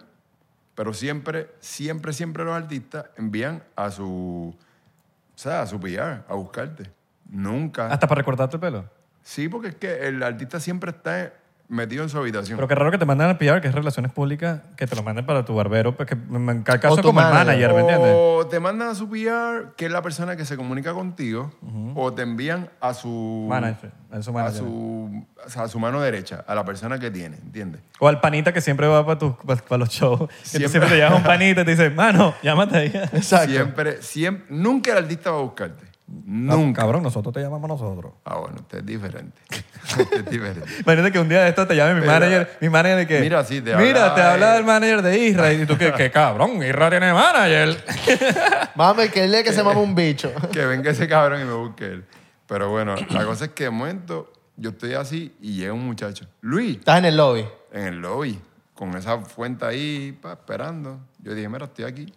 pero 0.76 0.94
siempre, 0.94 1.52
siempre, 1.60 2.12
siempre 2.12 2.44
los 2.44 2.54
artistas 2.54 3.06
envían 3.18 3.64
a 3.78 3.90
su, 3.92 4.54
o 4.54 5.38
sea, 5.38 5.62
a 5.62 5.68
su 5.68 5.80
PR, 5.80 6.24
a 6.28 6.34
buscarte. 6.34 6.92
Nunca. 7.30 7.88
Hasta 7.88 8.08
para 8.08 8.20
recortarte 8.20 8.58
el 8.58 8.60
pelo. 8.60 8.86
Sí, 9.24 9.48
porque 9.48 9.70
es 9.70 9.76
que 9.76 10.08
el 10.08 10.22
artista 10.22 10.60
siempre 10.60 10.92
está 10.92 11.32
metido 11.72 12.04
en 12.04 12.10
su 12.10 12.18
habitación. 12.18 12.58
Pero 12.58 12.68
qué 12.68 12.76
raro 12.76 12.92
que 12.92 12.98
te 12.98 13.06
mandan 13.06 13.30
al 13.30 13.38
PR, 13.38 13.62
que 13.62 13.70
es 13.70 13.74
relaciones 13.74 14.12
públicas, 14.12 14.60
que 14.76 14.86
te 14.86 14.96
lo 14.96 15.04
manden 15.04 15.26
para 15.26 15.46
tu 15.46 15.56
barbero, 15.56 15.96
porque 15.96 16.16
me 16.16 16.52
en 16.52 16.64
cada 16.64 16.80
caso 16.80 16.98
tu 16.98 17.04
como 17.04 17.22
el 17.22 17.28
manager. 17.28 17.46
manager, 17.46 17.74
¿me 17.74 17.80
entiendes? 17.80 18.16
O 18.18 18.46
te 18.48 18.60
mandan 18.60 18.90
a 18.90 18.96
su 18.96 19.10
PR, 19.10 19.74
que 19.78 19.86
es 19.86 19.92
la 19.92 20.02
persona 20.02 20.36
que 20.36 20.44
se 20.44 20.58
comunica 20.58 20.94
contigo, 20.94 21.52
o 21.96 22.14
te 22.14 22.24
envían 22.24 22.70
a 22.82 22.94
su 22.94 23.48
Manager, 23.50 23.92
a 24.12 24.22
su 24.22 24.30
a 24.32 24.34
manager. 24.34 24.60
su, 24.60 25.26
o 25.46 25.50
sea, 25.50 25.64
a 25.64 25.68
su 25.70 25.80
mano 25.80 26.02
derecha, 26.02 26.44
a 26.46 26.54
la 26.54 26.66
persona 26.66 27.00
que 27.00 27.10
tiene, 27.10 27.38
¿entiendes? 27.38 27.82
O 28.00 28.08
al 28.10 28.20
panita 28.20 28.52
que 28.52 28.60
siempre 28.60 28.88
va 28.88 29.06
para, 29.06 29.18
tus, 29.18 29.34
para, 29.38 29.62
para 29.62 29.80
los 29.80 29.90
shows. 29.90 30.28
Que 30.28 30.36
Siempre. 30.44 30.70
siempre 30.70 30.90
te 30.90 30.98
llevas 30.98 31.14
un 31.16 31.24
panita 31.24 31.62
y 31.62 31.66
te 31.66 31.72
dice, 31.72 31.90
mano, 31.90 32.36
llámate 32.44 32.78
ahí. 32.78 32.88
Exacto. 33.14 33.50
Siempre, 33.52 34.02
siempre, 34.02 34.46
nunca 34.50 34.92
el 34.92 34.98
artista 34.98 35.32
va 35.32 35.38
a 35.38 35.42
buscarte. 35.42 35.86
Nunca. 36.26 36.82
cabrón, 36.82 37.04
nosotros 37.04 37.34
te 37.34 37.42
llamamos 37.42 37.68
nosotros. 37.68 38.14
Ah, 38.26 38.38
bueno, 38.38 38.58
usted 38.60 38.80
es 38.80 38.86
diferente. 38.86 39.40
usted 39.98 40.26
es 40.26 40.30
diferente. 40.30 40.70
Imagínate 40.82 41.12
que 41.12 41.20
un 41.20 41.30
día 41.30 41.44
de 41.44 41.50
esto 41.50 41.66
te 41.66 41.76
llame 41.76 41.96
mi 41.96 42.02
Pero- 42.02 42.12
manager, 42.12 42.58
mi 42.62 42.70
manager 42.70 42.98
de 42.98 43.08
que... 43.08 43.20
Mira, 43.22 43.44
sí, 43.44 43.62
te 43.62 43.76
Mira, 43.76 44.06
habla, 44.12 44.16
te 44.16 44.22
habla 44.22 44.56
eh. 44.56 44.60
el 44.60 44.66
manager 44.66 45.02
de 45.02 45.18
Israel. 45.20 45.62
Y 45.62 45.66
tú, 45.66 45.78
que, 45.78 45.92
que 45.94 46.12
cabrón, 46.12 46.62
Israel 46.64 46.90
tiene 46.92 47.14
manager. 47.14 47.84
Mami, 48.76 49.10
que 49.10 49.24
él 49.24 49.34
es 49.36 49.44
que 49.44 49.54
se 49.54 49.64
mama 49.64 49.80
un 49.80 49.96
bicho. 49.96 50.32
que 50.52 50.66
venga 50.66 50.92
ese 50.92 51.08
cabrón 51.08 51.42
y 51.42 51.46
me 51.46 51.54
busque 51.54 51.86
él. 51.86 52.06
Pero 52.48 52.70
bueno, 52.70 52.96
la 53.10 53.26
cosa 53.26 53.46
es 53.46 53.52
que 53.52 53.66
de 53.66 53.70
momento 53.70 54.32
yo 54.58 54.72
estoy 54.72 54.94
así 54.94 55.34
y 55.42 55.56
llega 55.56 55.74
un 55.74 55.86
muchacho. 55.86 56.26
Luis, 56.42 56.78
Estás 56.80 57.00
en 57.00 57.06
el 57.06 57.16
lobby. 57.18 57.46
en 57.72 57.84
el 57.88 58.02
lobby, 58.02 58.40
con 58.74 58.96
esa 58.98 59.18
fuente 59.20 59.66
ahí, 59.66 60.12
pa, 60.22 60.34
esperando. 60.34 61.00
Yo 61.20 61.34
dije, 61.34 61.48
mira, 61.48 61.66
estoy 61.66 61.86
aquí. 61.86 62.14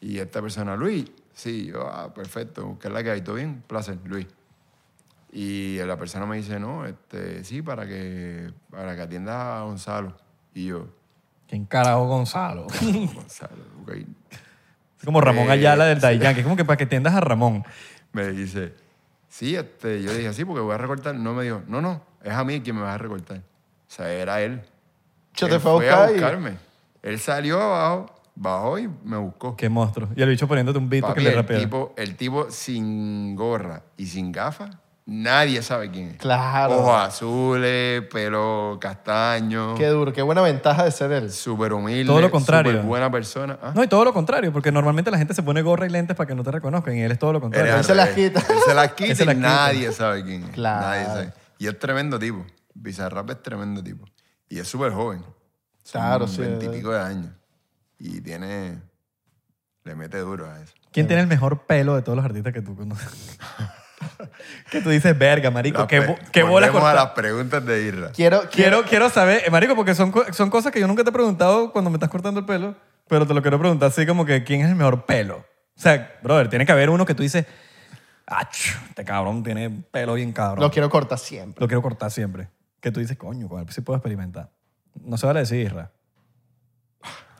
Y 0.00 0.18
esta 0.18 0.40
persona, 0.40 0.76
Luis, 0.76 1.06
sí, 1.34 1.66
yo, 1.66 1.86
ah, 1.86 2.14
perfecto, 2.14 2.78
¿qué 2.80 2.88
es 2.88 2.94
la 2.94 3.02
que 3.02 3.10
hay? 3.10 3.20
¿Todo 3.20 3.34
bien? 3.36 3.62
Placer, 3.66 3.98
Luis. 4.04 4.26
Y 5.32 5.78
la 5.78 5.96
persona 5.96 6.26
me 6.26 6.36
dice, 6.36 6.60
no, 6.60 6.86
este, 6.86 7.42
sí, 7.44 7.60
para 7.60 7.86
que, 7.86 8.52
para 8.70 8.94
que 8.94 9.02
atiendas 9.02 9.34
a 9.36 9.62
Gonzalo. 9.62 10.16
Y 10.54 10.66
yo, 10.66 10.86
¿Quién 11.48 11.66
carajo 11.66 12.06
Gonzalo? 12.06 12.66
Gonzalo, 13.14 13.64
ok. 13.82 13.90
Es 14.98 15.04
como 15.04 15.20
Ramón 15.20 15.48
Eh, 15.48 15.52
Ayala 15.52 15.84
del 15.86 16.00
Day 16.00 16.18
Yankee. 16.18 16.40
Es 16.40 16.44
como 16.44 16.56
que 16.56 16.64
para 16.64 16.76
que 16.76 16.86
tiendas 16.86 17.14
a 17.14 17.20
Ramón. 17.20 17.64
Me 18.12 18.30
dice, 18.30 18.72
sí, 19.28 19.54
este, 19.56 20.00
yo 20.02 20.14
dije, 20.14 20.32
sí, 20.32 20.44
porque 20.44 20.60
voy 20.62 20.74
a 20.74 20.78
recortar. 20.78 21.14
No 21.16 21.34
me 21.34 21.42
dijo, 21.44 21.62
no, 21.66 21.82
no, 21.82 22.00
es 22.22 22.32
a 22.32 22.44
mí 22.44 22.60
quien 22.62 22.76
me 22.76 22.82
va 22.82 22.94
a 22.94 22.98
recortar. 22.98 23.38
O 23.38 23.42
sea, 23.88 24.10
era 24.12 24.40
él. 24.40 24.62
Yo 25.34 25.46
Él 25.48 25.52
te 25.54 25.58
fue 25.58 25.70
a 25.72 25.74
buscar 25.74 26.10
y- 26.10 26.12
buscarme. 26.12 26.56
Él 27.02 27.18
salió 27.18 27.60
abajo, 27.60 28.13
bajó 28.34 28.78
y 28.78 28.88
me 29.04 29.16
buscó. 29.16 29.56
Qué 29.56 29.68
monstruo. 29.68 30.08
Y 30.16 30.22
el 30.22 30.28
bicho 30.28 30.48
poniéndote 30.48 30.78
un 30.78 30.88
beat 30.88 31.02
Papi, 31.02 31.14
que 31.14 31.20
le 31.22 31.30
el, 31.30 31.36
rapea. 31.36 31.58
tipo, 31.58 31.94
el 31.96 32.16
tipo 32.16 32.50
sin 32.50 33.34
gorra 33.36 33.82
y 33.96 34.06
sin 34.06 34.32
gafas, 34.32 34.70
nadie 35.06 35.62
sabe 35.62 35.90
quién 35.90 36.08
es. 36.10 36.16
Claro. 36.16 36.78
Ojos 36.78 36.94
azules, 36.96 38.02
pelo 38.12 38.78
castaño, 38.80 39.74
Qué 39.76 39.86
duro, 39.88 40.12
qué 40.12 40.22
buena 40.22 40.40
ventaja 40.42 40.84
de 40.84 40.90
ser 40.90 41.12
él. 41.12 41.30
súper 41.30 41.72
humilde, 41.72 42.06
Todo 42.06 42.20
lo 42.20 42.30
contrario. 42.30 42.72
súper 42.72 42.86
buena 42.86 43.10
persona. 43.10 43.58
Ah, 43.62 43.72
No, 43.74 43.84
y 43.84 43.86
todo 43.88 44.04
lo 44.04 44.12
contrario, 44.12 44.52
porque 44.52 44.72
normalmente 44.72 45.10
la 45.10 45.18
gente 45.18 45.34
se 45.34 45.42
pone 45.42 45.62
gorra 45.62 45.86
y 45.86 45.90
lentes 45.90 46.16
para 46.16 46.26
que 46.26 46.34
no 46.34 46.42
te 46.42 46.50
reconozcan 46.50 46.96
y 46.96 47.02
él 47.02 47.12
es 47.12 47.18
todo 47.18 47.32
lo 47.32 47.40
contrario. 47.40 47.76
Él 47.76 47.84
se 47.84 47.94
las 47.94 48.10
quita. 48.10 48.40
Él 48.40 48.58
se 48.66 48.74
las 48.74 48.92
quita 48.94 49.14
se 49.14 49.22
y 49.22 49.26
las 49.26 49.34
quita. 49.36 49.48
nadie 49.48 49.92
sabe 49.92 50.24
quién 50.24 50.44
es. 50.44 50.50
Claro. 50.50 50.86
Nadie 50.86 51.04
sabe. 51.06 51.32
Y 51.58 51.66
es 51.68 51.78
tremendo 51.78 52.18
tipo. 52.18 52.44
Bizarrap 52.74 53.30
es 53.30 53.42
tremendo 53.42 53.82
tipo. 53.82 54.04
Y 54.48 54.58
es 54.58 54.66
súper 54.66 54.92
joven. 54.92 55.20
Son 55.84 56.00
Claro, 56.00 56.26
sí. 56.26 56.40
Veintipico 56.40 56.90
de 56.90 57.00
años. 57.00 57.32
Y 57.98 58.20
tiene... 58.20 58.80
Le 59.84 59.94
mete 59.94 60.18
duro 60.18 60.50
a 60.50 60.60
eso. 60.60 60.72
¿Quién 60.92 61.06
tiene 61.06 61.22
el 61.22 61.28
mejor 61.28 61.66
pelo 61.66 61.94
de 61.94 62.02
todos 62.02 62.16
los 62.16 62.24
artistas 62.24 62.52
que 62.52 62.62
tú 62.62 62.74
conoces? 62.76 63.38
Que 64.70 64.80
tú 64.82 64.90
dices, 64.90 65.16
verga, 65.18 65.50
marico, 65.50 65.80
La 65.82 65.86
qué, 65.86 66.00
bo- 66.00 66.18
qué 66.30 66.42
bola 66.42 66.66
a 66.66 66.94
las 66.94 67.10
preguntas 67.10 67.64
de 67.64 67.82
Irra. 67.82 68.10
Quiero, 68.12 68.40
quiero, 68.40 68.50
Quiero, 68.50 68.84
quiero 68.84 69.08
saber, 69.10 69.42
eh, 69.46 69.50
marico, 69.50 69.74
porque 69.74 69.94
son, 69.94 70.12
son 70.32 70.50
cosas 70.50 70.72
que 70.72 70.80
yo 70.80 70.86
nunca 70.86 71.02
te 71.04 71.10
he 71.10 71.12
preguntado 71.12 71.72
cuando 71.72 71.90
me 71.90 71.96
estás 71.96 72.10
cortando 72.10 72.40
el 72.40 72.46
pelo, 72.46 72.76
pero 73.08 73.26
te 73.26 73.32
lo 73.34 73.40
quiero 73.42 73.58
preguntar 73.58 73.88
así 73.88 74.04
como 74.06 74.24
que 74.26 74.44
quién 74.44 74.60
es 74.60 74.68
el 74.68 74.74
mejor 74.74 75.06
pelo. 75.06 75.36
O 75.76 75.80
sea, 75.80 76.18
brother, 76.22 76.48
tiene 76.48 76.66
que 76.66 76.72
haber 76.72 76.90
uno 76.90 77.06
que 77.06 77.14
tú 77.14 77.22
dices, 77.22 77.46
ach, 78.26 78.74
este 78.88 79.04
cabrón 79.04 79.42
tiene 79.42 79.70
pelo 79.70 80.14
bien 80.14 80.32
cabrón. 80.32 80.60
lo 80.62 80.70
quiero 80.70 80.90
cortar 80.90 81.18
siempre. 81.18 81.60
Lo 81.60 81.66
quiero 81.66 81.80
cortar 81.82 82.10
siempre. 82.10 82.48
Que 82.80 82.90
tú 82.90 83.00
dices, 83.00 83.16
coño, 83.16 83.48
con 83.48 83.60
él 83.60 83.66
sí 83.70 83.80
puedo 83.80 83.96
experimentar. 83.96 84.50
No 85.02 85.16
se 85.16 85.26
vale 85.26 85.40
decir, 85.40 85.60
Isra. 85.66 85.90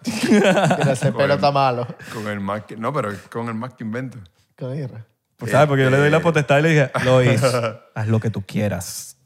Ese 0.91 1.13
pelo 1.13 1.35
está 1.35 1.51
malo. 1.51 1.87
Con 2.13 2.27
el 2.29 2.41
más 2.41 2.65
que, 2.65 2.77
no, 2.77 2.93
pero 2.93 3.11
con 3.31 3.49
el 3.49 3.55
más 3.55 3.75
que 3.75 3.85
invento. 3.85 4.19
Con 4.59 4.77
Irra. 4.77 5.05
Pues, 5.37 5.51
¿Sabes? 5.51 5.67
Porque 5.69 5.83
yo 5.85 5.91
le 5.91 5.97
doy 5.99 6.11
la 6.11 6.19
Este- 6.19 6.25
potestad 6.29 6.59
y 6.59 6.63
le 6.63 6.69
dije, 6.71 6.91
Lois, 7.05 7.43
haz 7.95 8.07
lo 8.09 8.21
que 8.21 8.31
tú 8.31 8.43
quieras. 8.47 9.17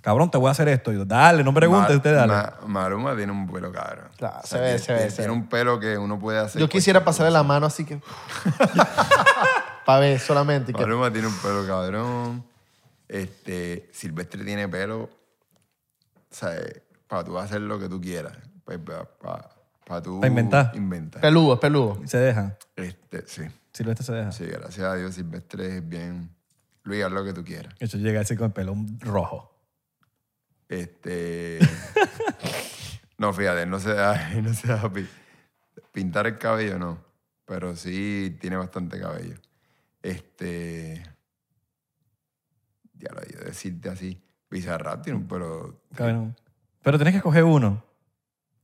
Cabrón, 0.00 0.30
te 0.30 0.38
voy 0.38 0.48
a 0.48 0.52
hacer 0.52 0.68
esto. 0.68 0.92
Y 0.92 0.96
yo, 0.96 1.04
dale, 1.04 1.44
no 1.44 1.52
preguntes, 1.52 1.94
usted 1.96 2.14
dale. 2.14 2.32
Ma- 2.32 2.54
Maluma 2.66 3.14
tiene 3.16 3.32
un 3.32 3.50
pelo 3.50 3.70
cabrón. 3.70 4.08
Claro, 4.16 4.40
se 4.44 4.58
ve, 4.58 4.78
se 4.78 4.92
ve, 4.92 4.98
Tiene, 4.98 5.10
se 5.10 5.16
tiene 5.16 5.32
ve. 5.32 5.38
un 5.38 5.48
pelo 5.48 5.78
que 5.78 5.98
uno 5.98 6.18
puede 6.18 6.38
hacer. 6.38 6.60
Yo 6.60 6.68
quisiera 6.68 7.04
pasarle 7.04 7.30
la 7.32 7.42
mano 7.42 7.66
así 7.66 7.84
que... 7.84 8.00
Para 9.84 10.00
ver 10.00 10.18
solamente. 10.18 10.70
y 10.70 10.74
que- 10.74 10.82
tiene 10.84 11.26
un 11.26 11.38
pelo 11.42 11.66
cabrón. 11.66 12.44
Este, 13.08 13.88
Silvestre 13.92 14.44
tiene 14.44 14.68
pelo. 14.68 15.02
O 15.04 15.10
sea, 16.30 16.52
para 17.06 17.24
tú 17.24 17.38
hacer 17.38 17.60
lo 17.62 17.78
que 17.78 17.88
tú 17.88 18.00
quieras. 18.00 18.32
Para 18.64 19.48
tú 20.02 20.20
Pa 20.20 20.26
inventar. 20.26 20.72
inventar. 20.74 21.20
Peludo, 21.20 21.54
es 21.54 21.60
peludo. 21.60 22.00
Y 22.04 22.08
se 22.08 22.18
deja. 22.18 22.56
Este, 22.76 23.26
sí. 23.26 23.42
Silvestre 23.72 24.04
se 24.06 24.12
deja. 24.12 24.32
Sí, 24.32 24.44
gracias 24.46 24.86
a 24.86 24.94
Dios 24.96 25.14
Silvestre 25.14 25.78
es 25.78 25.88
bien. 25.88 26.30
Luis, 26.84 27.04
haz 27.04 27.12
lo 27.12 27.24
que 27.24 27.32
tú 27.32 27.44
quieras. 27.44 27.74
Hecho, 27.80 27.98
llega 27.98 28.20
así 28.20 28.36
con 28.36 28.46
el 28.46 28.52
pelo 28.52 28.74
rojo. 29.00 29.54
Este. 30.68 31.58
no, 33.18 33.32
fíjate, 33.32 33.66
no 33.66 33.78
se 33.80 33.94
da, 33.94 34.34
no 34.42 34.52
se 34.54 34.68
da 34.68 34.92
pi- 34.92 35.08
pintar 35.92 36.26
el 36.26 36.38
cabello, 36.38 36.78
no. 36.78 36.98
Pero 37.46 37.74
sí 37.76 38.36
tiene 38.40 38.56
bastante 38.56 39.00
cabello. 39.00 39.36
Este. 40.02 41.02
Ya 42.94 43.10
lo 43.12 43.22
yo 43.26 43.40
decirte 43.44 43.88
así. 43.90 44.20
Bizarrap 44.50 45.02
tiene 45.02 45.18
un 45.18 45.28
pelo. 45.28 45.80
Cabrón. 45.94 46.36
Pero 46.82 46.98
tienes 46.98 47.12
que 47.12 47.18
escoger 47.18 47.44
uno. 47.44 47.84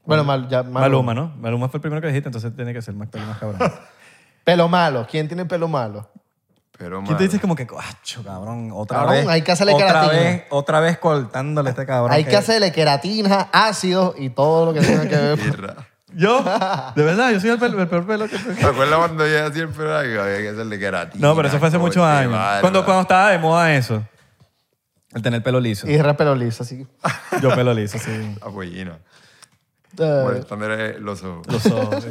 Bueno, 0.07 0.25
mal, 0.25 0.49
ya, 0.49 0.63
malo. 0.63 0.81
Maluma, 0.81 1.15
¿no? 1.15 1.33
Maluma 1.39 1.69
fue 1.69 1.79
el 1.79 1.83
primero 1.83 2.01
que 2.01 2.09
dijiste, 2.09 2.29
entonces 2.29 2.55
tiene 2.55 2.73
que 2.73 2.83
ser 2.83 2.95
más 2.95 3.09
pelo 3.09 3.25
más 3.27 3.39
cabrón. 3.39 3.73
Pelo 4.45 4.69
malo. 4.69 5.07
¿Quién 5.11 5.27
tiene 5.27 5.47
pelo 5.47 5.69
malo? 5.69 6.11
Pero 6.77 7.03
¿Quién 7.05 7.17
te 7.17 7.25
dices 7.25 7.41
como 7.41 7.55
que, 7.57 7.67
cocho, 7.67 8.23
cabrón, 8.23 8.71
otra 8.75 8.99
Cabrón, 8.99 9.15
vez? 9.15 9.29
hay 9.29 9.41
que 9.43 9.53
hacerle 9.53 9.73
otra 9.73 9.87
queratina. 9.87 10.13
vez, 10.13 10.43
otra 10.51 10.81
vez 10.81 10.99
cortándole 10.99 11.69
a 11.69 11.73
este 11.73 11.87
cabrón. 11.87 12.13
Hay 12.13 12.25
que 12.25 12.37
hacerle 12.37 12.71
queratina, 12.73 13.49
ácido 13.53 14.15
y 14.19 14.29
todo 14.31 14.67
lo 14.67 14.75
que 14.75 14.81
tenga 14.81 15.09
que 15.09 15.17
ver. 15.17 15.39
¿Yo? 16.13 16.43
De 16.95 17.03
verdad, 17.05 17.31
yo 17.31 17.41
soy 17.41 17.51
el, 17.51 17.59
pelo- 17.59 17.81
el 17.81 17.89
peor 17.89 18.07
pelo 18.07 18.29
que... 18.29 18.37
¿Te 18.37 18.67
acuerdas 18.67 18.99
cuando 18.99 19.27
yo 19.27 19.47
hacía 19.47 19.63
el 19.63 19.69
pelo? 19.71 19.97
Había 19.97 20.39
que 20.39 20.49
hacerle 20.51 20.79
queratina. 20.79 21.27
No, 21.29 21.35
pero 21.35 21.49
eso 21.49 21.59
fue 21.59 21.69
hace 21.69 21.79
muchos 21.79 22.03
años. 22.05 22.35
Cuando, 22.61 22.85
cuando 22.85 23.03
estaba 23.03 23.31
de 23.31 23.39
moda 23.39 23.73
eso. 23.75 24.03
El 25.15 25.23
tener 25.23 25.43
pelo 25.43 25.61
liso. 25.61 25.89
Y 25.89 25.97
re 25.97 26.13
pelo 26.15 26.35
liso, 26.35 26.65
así. 26.65 26.87
Yo 27.41 27.55
pelo 27.55 27.73
liso, 27.73 27.99
sí. 27.99 28.37
La 28.43 28.49
pollina. 29.97 30.21
Eh, 30.21 30.25
Molestándole 30.25 30.99
los 31.01 31.23
ojos. 31.23 31.47
Los 31.51 31.67
ojos. 31.67 32.05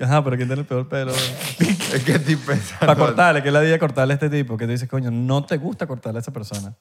Ajá, 0.00 0.22
pero 0.22 0.36
¿quién 0.36 0.48
tiene 0.48 0.60
el 0.62 0.66
peor 0.66 0.88
pelo? 0.88 1.10
es 1.92 2.04
que 2.04 2.12
estoy 2.12 2.36
pensando. 2.36 2.78
Para 2.80 2.94
cortarle, 2.94 3.42
que 3.42 3.48
es 3.48 3.52
la 3.54 3.62
idea 3.62 3.72
de 3.72 3.78
cortarle 3.80 4.14
a 4.14 4.16
este 4.16 4.30
tipo, 4.30 4.56
que 4.56 4.64
tú 4.66 4.70
dices, 4.70 4.88
coño, 4.88 5.10
no 5.10 5.44
te 5.44 5.56
gusta 5.56 5.86
cortarle 5.88 6.18
a 6.18 6.20
esa 6.20 6.32
persona. 6.32 6.74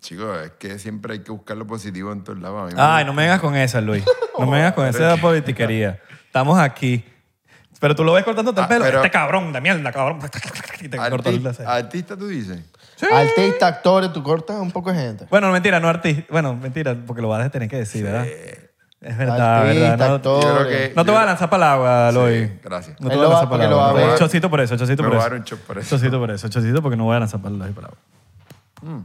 Chicos, 0.00 0.36
es 0.44 0.50
que 0.58 0.78
siempre 0.78 1.14
hay 1.14 1.20
que 1.20 1.30
buscar 1.30 1.56
lo 1.56 1.66
positivo 1.66 2.12
en 2.12 2.24
todos 2.24 2.38
lados. 2.40 2.62
A 2.62 2.66
mí 2.66 2.74
me 2.74 2.80
Ay, 2.82 3.04
no 3.04 3.12
me 3.14 3.22
vengas 3.22 3.40
con 3.40 3.54
esa, 3.56 3.80
Luis. 3.80 4.04
No 4.38 4.46
me 4.46 4.56
vengas 4.56 4.72
con 4.74 4.86
esa 4.86 5.16
politiquería. 5.20 6.00
Estamos 6.26 6.58
aquí. 6.58 7.04
Pero 7.78 7.94
tú 7.94 8.04
lo 8.04 8.12
ves 8.14 8.24
cortándote 8.24 8.58
el 8.60 8.64
Ah, 8.64 8.68
pelo. 8.68 8.84
pero- 8.84 8.98
Este 8.98 9.10
cabrón 9.10 9.52
de 9.52 9.60
mierda, 9.60 9.92
cabrón. 9.92 10.18
Y 10.80 10.88
te 10.88 10.96
cortó 10.96 11.28
el 11.30 11.42
Arti- 11.42 11.54
ceja. 11.54 11.74
artista, 11.76 12.16
tú 12.16 12.26
dices. 12.26 12.58
Artista, 13.12 13.66
actores, 13.66 14.12
tú 14.12 14.22
cortas 14.22 14.56
un 14.60 14.70
poco 14.70 14.92
de 14.92 14.98
gente. 14.98 15.26
Bueno, 15.30 15.50
mentira, 15.52 15.78
no 15.80 15.88
artista. 15.88 16.24
Bueno, 16.30 16.54
mentira, 16.54 16.96
porque 17.06 17.22
lo 17.22 17.28
vas 17.28 17.44
a 17.44 17.50
tener 17.50 17.68
que 17.68 17.76
decir, 17.76 18.04
¿verdad? 18.04 18.26
Es 18.26 19.16
verdad, 19.18 19.58
Artista, 19.60 19.88
¿verdad? 19.90 20.08
No, 20.08 20.14
actor. 20.14 20.42
Yo 20.42 20.54
creo 20.56 20.68
que- 20.68 20.92
no 20.96 21.02
te 21.04 21.08
yo- 21.08 21.12
voy 21.12 21.22
a 21.22 21.26
lanzar 21.26 21.50
para 21.50 21.66
el 21.66 21.70
agua, 21.72 22.10
Sí, 22.10 22.18
Luis. 22.18 22.50
gracias. 22.64 23.00
No 23.00 23.08
te 23.08 23.14
Él 23.14 23.18
voy 23.18 23.26
a 23.26 23.28
lo 23.28 23.34
va- 23.34 23.40
lanzar 23.40 23.48
para 23.48 23.48
porque 23.50 23.64
el 23.64 23.70
lo 23.70 23.76
va 23.76 23.86
a 23.86 23.88
agua. 23.90 24.00
ver. 24.06 24.18
Chocito 24.18 24.50
por 24.50 24.60
eso, 24.60 24.76
chocito 24.76 25.02
Me 25.02 25.08
por 25.10 25.16
voy 25.16 25.24
a 25.24 25.26
eso. 25.26 25.46
dar 25.46 25.54
un 25.58 25.58
por 25.66 25.78
eso. 25.78 25.96
Chocito 25.96 26.18
por 26.18 26.30
eso, 26.30 26.48
chocito 26.48 26.82
porque 26.82 26.96
no 26.96 27.04
voy 27.04 27.16
a 27.16 27.20
lanzar 27.20 27.40
para 27.40 27.54
el 27.54 27.60
para 27.74 27.88
el 27.88 27.94
agua. 28.88 29.04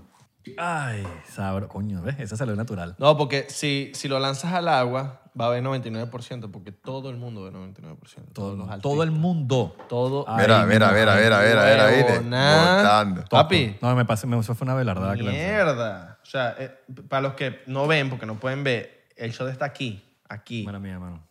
Ay, 0.58 1.06
sabro, 1.28 1.68
coño, 1.68 2.02
¿ves? 2.02 2.16
Esa 2.20 2.36
salió 2.38 2.56
natural. 2.56 2.96
No, 2.98 3.16
porque 3.18 3.46
si, 3.50 3.92
si 3.94 4.08
lo 4.08 4.20
lanzas 4.20 4.54
al 4.54 4.68
agua, 4.68 5.22
va 5.40 5.46
a 5.46 5.48
haber 5.50 5.64
99%, 5.64 6.50
porque 6.52 6.72
todo 6.72 7.10
el 7.10 7.18
mundo 7.18 7.44
ve 7.44 7.52
99%. 7.52 8.34
Todos 8.34 8.58
los 8.58 8.68
artistas. 8.68 8.82
Todo 8.82 9.04
el 9.04 9.12
mundo. 9.12 9.76
Todo. 9.88 10.26
Ay, 10.28 10.42
Mira, 10.48 10.66
mira, 10.66 10.88
mi 10.92 11.00
mira, 11.00 11.16
mira, 11.16 11.40
mira, 11.42 11.66
mira, 11.70 11.88
¿viste? 11.88 12.20
Botando. 12.20 13.24
Papi. 13.30 13.78
No, 13.82 13.96
me 13.96 14.06
pasé, 14.06 14.26
me 14.28 14.38
eso 14.40 14.56
fue 14.56 14.66
una 14.66 14.74
velardada 14.76 15.16
que. 15.16 15.24
Mierda. 15.24 16.20
O 16.22 16.26
sea, 16.26 16.56
eh, 16.58 16.76
para 17.08 17.22
los 17.22 17.34
que 17.36 17.62
no 17.68 17.88
ven, 17.88 18.10
porque 18.10 18.26
no 18.26 18.40
pueden 18.40 18.64
ver, 18.64 19.08
el 19.16 19.32
shot 19.32 19.50
está 19.50 19.66
aquí. 19.66 20.04
Aquí. 20.28 20.64
Mala 20.66 20.80
mía, 20.80 20.98
mano. 21.00 21.24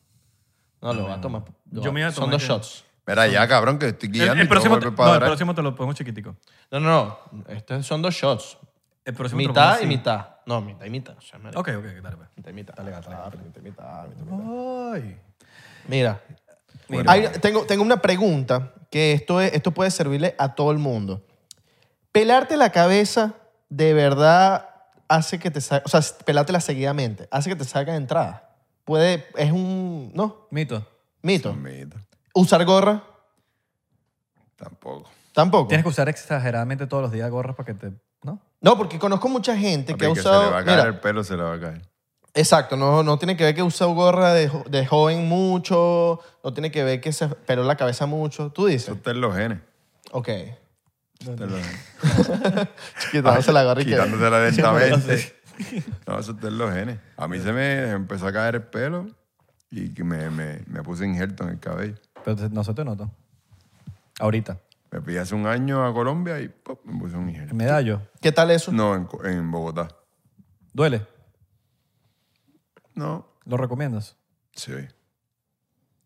No, 0.83 0.95
lo 0.95 1.05
va 1.09 1.15
a 1.15 1.21
tomar. 1.21 1.43
lo 1.71 1.83
Yo 1.83 1.93
me 1.93 2.01
iba 2.01 2.09
a 2.09 2.13
Son 2.13 2.25
tomar 2.25 2.33
dos 2.35 2.43
que- 2.43 2.49
shots. 2.49 2.85
Mira, 3.07 3.27
ya, 3.27 3.49
cabrón, 3.49 3.79
que 3.79 3.89
estoy 3.89 4.09
guiando. 4.09 4.41
el 4.41 4.47
próximo, 4.49 4.79
te- 4.79 4.91
no, 4.91 5.15
el 5.15 5.21
próximo 5.21 5.55
te 5.55 5.63
lo 5.63 5.75
pongo 5.75 5.93
chiquitico. 5.95 6.37
No, 6.71 6.79
no, 6.79 7.19
no. 7.33 7.45
Estos 7.49 7.85
son 7.85 8.03
dos 8.03 8.15
shots. 8.15 8.57
El 9.05 9.15
próximo 9.15 9.39
Mitad 9.39 9.81
y 9.81 9.87
mitad. 9.87 10.27
No, 10.47 10.61
mitad 10.61 10.85
y 10.85 10.91
mitad. 10.91 11.17
O 11.17 11.21
sea, 11.21 11.39
marico. 11.39 11.61
Ok, 11.61 11.69
ok, 11.77 11.85
dale, 12.03 12.17
pues. 12.17 12.29
Mitad 12.37 12.51
y 12.51 12.53
mitad. 12.55 12.75
Dale, 12.75 12.91
dale, 12.91 13.07
dale. 13.07 13.17
Claro, 13.17 13.39
mitad 13.45 13.61
y 13.61 13.65
mitad, 13.65 14.09
mitad 14.09 14.23
y 14.23 14.25
mitad. 14.25 14.93
Ay. 14.95 15.21
Mira, 15.89 16.21
Mira. 16.89 17.11
hay- 17.13 17.29
tengo, 17.41 17.65
tengo 17.65 17.83
una 17.83 18.03
pregunta 18.03 18.75
que 18.91 19.13
esto, 19.13 19.41
es- 19.41 19.53
esto 19.55 19.71
puede 19.73 19.91
servirle 19.91 20.35
a 20.39 20.55
todo 20.55 20.71
el 20.71 20.79
mundo. 20.79 21.25
Pelarte 22.13 22.57
la 22.57 22.71
cabeza 22.71 23.35
de 23.69 23.95
verdad 23.95 24.69
hace 25.09 25.39
que 25.39 25.51
te 25.51 25.61
salga, 25.61 25.85
o 25.87 25.89
sea, 25.89 26.01
pelártela 26.25 26.61
seguidamente, 26.61 27.27
hace 27.31 27.51
que 27.51 27.57
te 27.57 27.65
salgan 27.65 27.97
entradas. 27.97 28.43
Puede, 28.85 29.27
es 29.37 29.51
un, 29.53 30.11
no, 30.15 30.47
Mito. 30.51 30.87
mito. 31.23 31.53
Mito. 31.55 31.97
Usar 32.35 32.65
gorra, 32.65 33.03
Tampoco. 34.57 35.09
tampoco. 35.33 35.69
Tienes 35.69 35.85
que 35.85 35.89
usar 35.89 36.09
exageradamente 36.09 36.87
todos 36.87 37.03
los 37.03 37.13
días 37.13 37.31
gorras 37.31 37.57
para 37.57 37.67
que 37.67 37.75
te... 37.75 37.93
¿No? 38.61 38.77
Porque 38.77 38.99
conozco 38.99 39.29
mucha 39.29 39.57
gente 39.57 39.95
que 39.95 40.05
ha 40.07 40.09
que 40.11 40.15
se 40.17 40.21
usado, 40.21 40.45
le 40.45 40.51
va 40.51 40.59
a 40.59 40.65
caer 40.65 40.77
mira, 40.79 40.89
el 40.89 41.01
pelo, 41.01 41.25
se 41.25 41.37
le 41.37 41.43
va 41.43 41.55
a 41.55 41.61
caer. 41.61 41.83
exacto, 42.35 42.77
no, 42.77 43.03
no 43.03 43.19
tiene 43.19 43.37
que 43.37 43.45
ver 43.45 43.55
que 43.55 43.63
usa 43.63 43.87
gorra 43.87 44.35
de, 44.35 44.49
jo- 44.49 44.65
de 44.69 44.87
joven 44.87 45.27
mucho, 45.29 46.21
no 46.45 46.53
tiene 46.53 46.71
que 46.71 46.85
ver 46.85 47.01
que 47.01 47.13
se 47.13 47.29
peló 47.29 47.65
la 47.65 47.77
cabeza 47.77 48.07
mucho. 48.07 48.51
Tú 48.53 48.67
dices, 48.67 48.85
Eso 48.89 48.93
está 48.95 49.11
en 49.13 49.21
los 49.21 49.35
genes. 49.35 49.59
ok. 50.13 50.29
Eso 50.29 51.33
está 51.33 51.45
en 51.45 51.51
los 51.53 51.61
genes. 51.61 52.69
Quitándose 53.13 53.53
la 53.53 53.65
gorra 53.65 53.83
y 53.83 53.85
que... 53.85 53.91
Quitándosela 53.93 54.41
lentamente. 54.45 55.35
No, 56.07 56.19
eso 56.19 56.33
está 56.33 56.49
en 56.49 56.57
los 56.57 56.73
genes. 56.73 56.99
A 57.19 57.29
mí 57.29 57.39
se 57.39 57.53
me 57.53 57.91
empezó 57.91 58.27
a 58.27 58.33
caer 58.33 58.55
el 58.55 58.63
pelo 58.63 59.07
y 59.71 59.93
que 59.93 60.03
me, 60.05 60.31
me, 60.31 60.61
me 60.67 60.83
puse 60.83 61.05
injerto 61.05 61.45
en 61.45 61.51
el 61.51 61.59
cabello. 61.61 61.97
Pero 62.25 62.35
te- 62.37 62.49
no 62.49 62.65
se 62.65 62.73
te 62.73 62.83
nota. 62.83 63.11
Ahorita. 64.19 64.57
Me 64.93 65.01
fui 65.01 65.17
hace 65.17 65.35
un 65.35 65.47
año 65.47 65.87
a 65.87 65.93
Colombia 65.95 66.41
y 66.41 66.49
¡pop! 66.49 66.81
me 66.85 66.99
puse 66.99 67.17
un 67.17 67.29
injerto. 67.29 67.51
El 67.53 67.57
medallo. 67.57 68.03
¿Qué 68.21 68.33
tal 68.33 68.51
eso? 68.51 68.73
No, 68.73 68.95
en, 68.97 69.05
Co- 69.05 69.25
en 69.25 69.51
Bogotá. 69.51 69.89
¿Duele? 70.73 71.07
No, 72.95 73.27
¿Lo 73.45 73.57
recomiendas? 73.57 74.17
sí. 74.53 74.73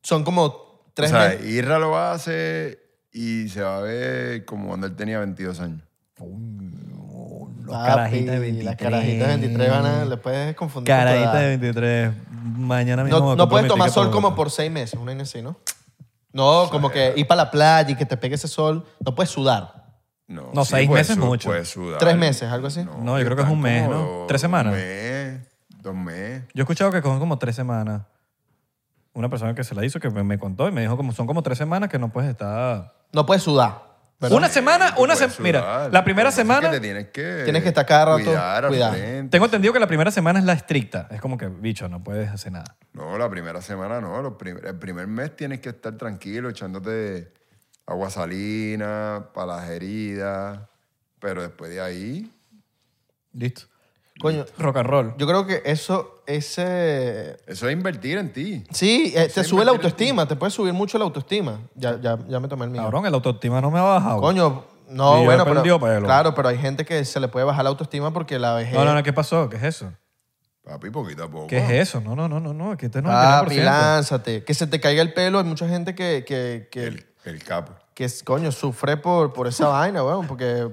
Son 0.03 0.23
como 0.23 0.45
O 0.45 0.91
tres 0.93 1.09
sea, 1.11 1.31
meses. 1.31 1.47
Irra 1.47 1.79
lo 1.79 1.97
hace 1.99 2.79
y 3.11 3.49
se 3.49 3.63
va 3.63 3.79
a 3.79 3.81
ver 3.81 4.45
como 4.45 4.69
cuando 4.69 4.87
él 4.87 4.95
tenía 4.97 5.19
22 5.19 5.61
años. 5.61 5.81
Los 6.19 7.75
Papi, 7.75 7.87
carajitas 7.87 8.35
de 8.35 8.39
23. 8.39 8.65
Las 8.67 8.77
carajitas 8.77 9.29
de 9.29 9.37
23 9.39 9.71
van 9.71 9.87
a... 9.87 10.05
Le 10.05 10.17
puedes 10.19 10.55
confundir. 10.55 10.93
con 10.95 11.01
tu 11.03 11.07
Carajitas 11.07 11.33
de 11.35 11.55
edad. 11.55 11.59
23. 11.59 12.13
Mañana 12.59 13.03
mismo. 13.05 13.19
No, 13.19 13.25
me 13.25 13.31
no 13.31 13.37
compro 13.39 13.49
puedes 13.49 13.63
mi 13.65 13.69
tomar 13.71 13.87
ticket 13.89 13.95
sol 13.95 14.05
para 14.09 14.13
como 14.13 14.29
Bogotá. 14.29 14.37
por 14.37 14.51
seis 14.51 14.71
meses, 14.71 15.01
una 15.01 15.23
así, 15.23 15.41
¿no? 15.41 15.57
No, 16.35 16.69
como 16.71 16.91
que 16.91 17.15
ir 17.17 17.27
para 17.27 17.45
la 17.45 17.51
playa 17.51 17.89
y 17.91 17.95
que 17.97 18.05
te 18.05 18.17
pegue 18.19 18.35
ese 18.35 18.49
sol. 18.49 18.85
No 19.01 19.15
puedes 19.15 19.31
sudar. 19.31 19.85
No, 20.27 20.51
No, 20.53 20.65
seis 20.65 20.89
puedes 20.89 21.09
meses 21.09 21.23
su- 21.23 21.25
mucho. 21.27 21.49
puedes 21.49 21.69
sudar. 21.71 21.99
Tres 21.99 22.17
meses, 22.17 22.51
algo 22.51 22.67
así. 22.67 22.85
No, 22.85 23.19
yo 23.19 23.25
creo 23.25 23.37
que 23.37 23.43
es 23.45 23.49
un 23.49 23.61
mes, 23.61 23.89
¿no? 23.89 24.05
como 24.05 24.25
¿Tres 24.27 24.41
semanas? 24.41 24.73
Un 24.75 24.79
mes, 24.81 25.41
dos 25.81 25.95
meses. 25.95 26.43
Yo 26.53 26.61
he 26.61 26.65
escuchado 26.65 26.91
que 26.91 27.01
son 27.01 27.19
como 27.19 27.39
tres 27.39 27.55
semanas. 27.57 28.03
Una 29.13 29.29
persona 29.29 29.55
que 29.55 29.63
se 29.63 29.75
la 29.77 29.85
hizo 29.85 30.01
que 30.01 30.11
me, 30.11 30.25
me 30.25 30.39
contó 30.39 30.67
y 30.69 30.73
me 30.73 30.81
dijo 30.81 30.97
como 30.97 31.13
son 31.13 31.27
como 31.29 31.43
tres 31.43 31.57
semanas 31.57 31.89
que 31.89 31.99
no 32.01 32.09
puedes 32.11 32.29
estar... 32.31 32.95
No 33.13 33.25
puedes 33.25 33.45
sudar. 33.45 33.94
Una 34.33 34.49
semana, 34.49 34.95
Tú 34.95 35.03
una 35.03 35.15
puedes 35.15 35.33
semana. 35.35 35.59
Mira, 35.61 35.89
la 35.91 36.05
primera 36.05 36.31
semana... 36.31 36.71
que 36.71 36.77
te 36.77 36.81
tienes 36.81 37.09
que, 37.09 37.43
Tienes 37.45 37.63
que 37.63 37.69
estar 37.69 37.85
cada 37.87 38.05
rato 38.07 38.25
cuidar 38.25 38.65
al 38.65 38.75
frente. 38.75 39.31
Tengo 39.31 39.45
entendido 39.47 39.73
que 39.73 39.81
la 39.81 39.87
primera 39.87 40.11
semana 40.11 40.39
es 40.39 40.45
la 40.45 40.53
estricta. 40.55 41.09
Es 41.11 41.21
como 41.21 41.37
que, 41.39 41.49
bicho, 41.49 41.89
no 41.89 42.03
puedes 42.03 42.31
hacer 42.31 42.53
nada. 42.53 42.77
No, 42.93 43.19
la 43.19 43.29
primera 43.29 43.61
semana 43.63 44.01
no. 44.01 44.23
Los 44.23 44.35
primer- 44.35 44.65
el 44.67 44.79
primer 44.79 45.07
mes 45.07 45.35
tienes 45.37 45.61
que 45.61 45.71
estar 45.71 45.97
tranquilo, 45.97 46.49
echándote 46.49 47.33
agua 47.87 48.11
salina, 48.11 49.27
para 49.35 49.57
las 49.57 49.69
heridas. 49.71 50.61
Pero 51.21 51.43
después 51.43 51.71
de 51.71 51.81
ahí, 51.81 52.31
Listo. 53.33 53.63
Coño, 54.21 54.45
Rock 54.59 54.77
and 54.77 54.87
roll. 54.89 55.15
yo 55.19 55.27
creo 55.27 55.45
que 55.47 55.63
eso, 55.65 56.14
ese... 56.27 57.37
eso 57.47 57.69
es 57.69 57.73
invertir 57.73 58.19
en 58.19 58.33
ti. 58.33 58.65
Sí, 58.71 59.13
eh, 59.17 59.29
te 59.33 59.43
Sí, 59.43 59.51
sube 59.51 59.65
la 59.65 59.71
autoestima, 59.73 60.27
te 60.27 60.37
puede 60.37 60.51
subir 60.51 60.73
mucho 60.73 60.99
la 60.99 61.05
autoestima. 61.05 61.61
Ya, 61.75 62.01
ya, 62.01 62.19
ya 62.29 62.41
me 62.41 62.49
tomé 62.49 62.65
el 62.65 62.71
mío. 62.71 62.83
Cabrón, 62.83 63.07
el 63.07 63.15
autoestima 63.15 63.61
no 63.61 63.71
me 63.71 63.79
ha 63.79 63.83
bajado. 63.83 64.21
Coño, 64.21 64.65
no, 64.89 65.17
Y 65.17 65.21
yo 65.21 65.25
bueno, 65.25 65.45
perdido 65.45 65.81
pero, 65.81 65.95
pelo. 65.95 66.07
claro, 66.07 66.35
pero 66.35 66.49
hay 66.49 66.59
gente 66.59 66.85
que 66.85 67.05
se 67.05 67.21
le 67.21 67.29
puede 67.29 67.45
bajar 67.47 67.65
la 67.65 67.71
autoestima 67.71 68.13
porque 68.13 68.39
la 68.39 68.55
vejez... 68.55 68.75
No, 68.75 68.85
no, 68.85 68.95
no, 68.95 69.03
¿qué 69.03 69.13
pasó? 69.13 69.49
¿Qué 69.49 69.57
es 69.57 69.63
eso? 69.63 69.93
Papi, 70.65 70.89
poquito 70.91 71.25
a 71.25 71.29
poco. 71.31 71.47
¿Qué 71.47 71.59
es 71.59 71.89
eso? 71.89 72.01
No, 72.01 72.17
no, 72.17 72.27
no, 72.27 72.41
no, 72.41 72.55
no. 72.55 72.77
Que 72.77 72.87
este 72.87 73.03
no 73.03 73.11
es 73.11 73.15
Papi, 73.15 73.57
99%. 73.57 73.65
lánzate. 73.65 74.45
Que 74.45 74.55
se 74.55 74.67
te 74.67 74.81
caiga 74.81 75.03
el 75.03 75.13
pelo. 75.13 75.39
Hay 75.39 75.45
mucha 75.45 75.69
gente 75.69 75.95
que, 75.95 76.25
que, 76.27 76.69
que, 76.71 76.87
El, 76.87 77.07
el 77.25 77.45
capo. 77.45 77.75
que 77.93 78.09
coño, 78.25 78.51
sufre 78.51 78.97
por, 78.97 79.35
por 79.35 79.47
esa 79.47 79.69
vaina, 79.69 80.03
weón, 80.03 80.27
porque 80.27 80.69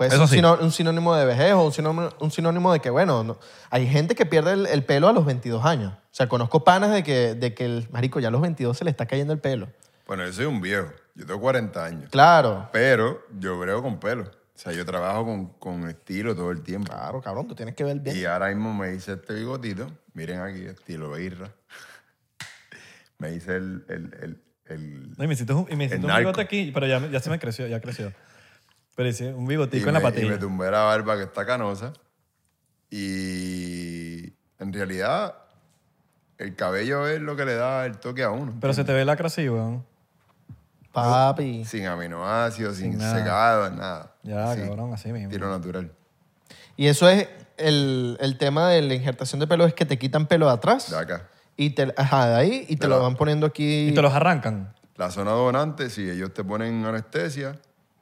puede 0.00 0.08
ser 0.12 0.16
Eso 0.16 0.22
un, 0.22 0.28
sí. 0.30 0.36
sino- 0.36 0.54
un 0.58 0.72
sinónimo 0.72 1.14
de 1.14 1.26
vejez 1.26 1.52
o 1.52 1.62
un 1.66 1.72
sinónimo, 1.74 2.08
un 2.20 2.30
sinónimo 2.30 2.72
de 2.72 2.80
que, 2.80 2.88
bueno, 2.88 3.22
no- 3.22 3.38
hay 3.68 3.86
gente 3.86 4.14
que 4.14 4.24
pierde 4.24 4.52
el, 4.54 4.64
el 4.66 4.82
pelo 4.82 5.08
a 5.08 5.12
los 5.12 5.26
22 5.26 5.62
años. 5.62 5.92
O 5.92 6.08
sea, 6.10 6.26
conozco 6.26 6.64
panas 6.64 6.90
de 6.90 7.02
que, 7.02 7.34
de 7.34 7.52
que 7.52 7.66
el 7.66 7.86
marico 7.90 8.18
ya 8.18 8.28
a 8.28 8.30
los 8.30 8.40
22 8.40 8.78
se 8.78 8.84
le 8.84 8.90
está 8.90 9.04
cayendo 9.04 9.34
el 9.34 9.40
pelo. 9.40 9.68
Bueno, 10.06 10.24
yo 10.24 10.32
soy 10.32 10.46
un 10.46 10.62
viejo. 10.62 10.88
Yo 11.14 11.26
tengo 11.26 11.38
40 11.38 11.84
años. 11.84 12.08
Claro. 12.10 12.70
Pero 12.72 13.20
yo 13.38 13.58
brego 13.58 13.82
con 13.82 14.00
pelo. 14.00 14.22
O 14.22 14.58
sea, 14.62 14.72
yo 14.72 14.86
trabajo 14.86 15.26
con, 15.26 15.46
con 15.58 15.86
estilo 15.90 16.34
todo 16.34 16.50
el 16.50 16.62
tiempo. 16.62 16.90
Claro, 16.90 17.20
cabrón, 17.20 17.46
tú 17.46 17.54
tienes 17.54 17.74
que 17.74 17.84
ver 17.84 17.98
bien. 18.00 18.16
Y 18.16 18.24
ahora 18.24 18.48
mismo 18.48 18.72
me 18.72 18.94
hice 18.94 19.12
este 19.12 19.34
bigotito. 19.34 19.86
Miren 20.14 20.40
aquí, 20.40 20.62
estilo 20.64 21.18
Irra. 21.18 21.50
me 23.18 23.34
hice 23.34 23.56
el, 23.56 23.84
el, 23.88 24.14
el, 24.22 24.42
el- 24.66 25.10
No, 25.18 25.24
y 25.24 25.26
me 25.26 25.34
hiciste 25.34 25.52
un, 25.52 25.66
y 25.70 25.76
me 25.76 25.84
hiciste 25.84 25.96
El 25.96 26.00
un 26.04 26.06
narco. 26.08 26.20
bigote 26.20 26.40
aquí, 26.40 26.70
pero 26.72 26.86
ya, 26.86 27.06
ya 27.10 27.20
se 27.20 27.28
me 27.28 27.38
creció, 27.38 27.66
ya 27.66 27.80
creció. 27.80 28.12
Un 29.34 29.44
y 29.44 29.48
bigotico 29.48 29.88
en 29.88 29.94
la 29.94 30.00
me- 30.00 30.08
y 30.08 30.10
patilla. 30.12 30.30
me 30.32 30.38
tumbé 30.38 30.70
la 30.70 30.82
barba 30.84 31.16
que 31.16 31.22
está 31.24 31.44
canosa. 31.46 31.92
Y 32.90 34.32
en 34.58 34.72
realidad, 34.72 35.34
el 36.38 36.54
cabello 36.56 37.06
es 37.06 37.20
lo 37.20 37.36
que 37.36 37.44
le 37.44 37.54
da 37.54 37.86
el 37.86 37.98
toque 37.98 38.22
a 38.24 38.30
uno. 38.30 38.54
Pero 38.60 38.72
se 38.74 38.84
te 38.84 38.92
ve 38.92 39.04
lacra 39.04 39.26
así, 39.28 39.48
weón. 39.48 39.84
Papi. 40.92 41.64
Sin 41.64 41.86
aminoácidos, 41.86 42.76
sin, 42.76 42.90
Sin 42.92 42.98
nada. 42.98 43.18
secado, 43.18 43.70
nada. 43.70 44.14
Ya, 44.22 44.54
Sí, 44.54 44.60
cabrón, 44.62 44.92
así 44.92 45.12
mismo. 45.12 45.30
Tiro 45.30 45.48
natural. 45.48 45.92
Y 46.76 46.86
eso 46.88 47.08
es 47.08 47.28
el, 47.58 48.16
el 48.20 48.38
tema 48.38 48.68
de 48.68 48.82
la 48.82 48.94
injertación 48.94 49.38
de 49.40 49.46
pelo, 49.46 49.66
es 49.66 49.74
que 49.74 49.84
te 49.86 49.98
quitan 49.98 50.26
pelo 50.26 50.46
de 50.46 50.52
atrás. 50.52 50.90
De 50.90 50.98
acá. 50.98 51.28
Y 51.56 51.70
te, 51.70 51.92
ajá, 51.96 52.28
de 52.28 52.34
ahí, 52.36 52.66
y 52.68 52.76
te 52.76 52.86
De 52.86 52.88
lo 52.88 52.96
la- 52.96 53.02
van 53.02 53.16
poniendo 53.16 53.46
aquí. 53.46 53.88
Y 53.88 53.94
te 53.94 54.02
los 54.02 54.12
arrancan. 54.12 54.74
La 54.96 55.10
zona 55.10 55.30
donante, 55.30 55.90
si 55.90 56.08
ellos 56.10 56.34
te 56.34 56.42
ponen 56.42 56.84
anestesia, 56.84 57.58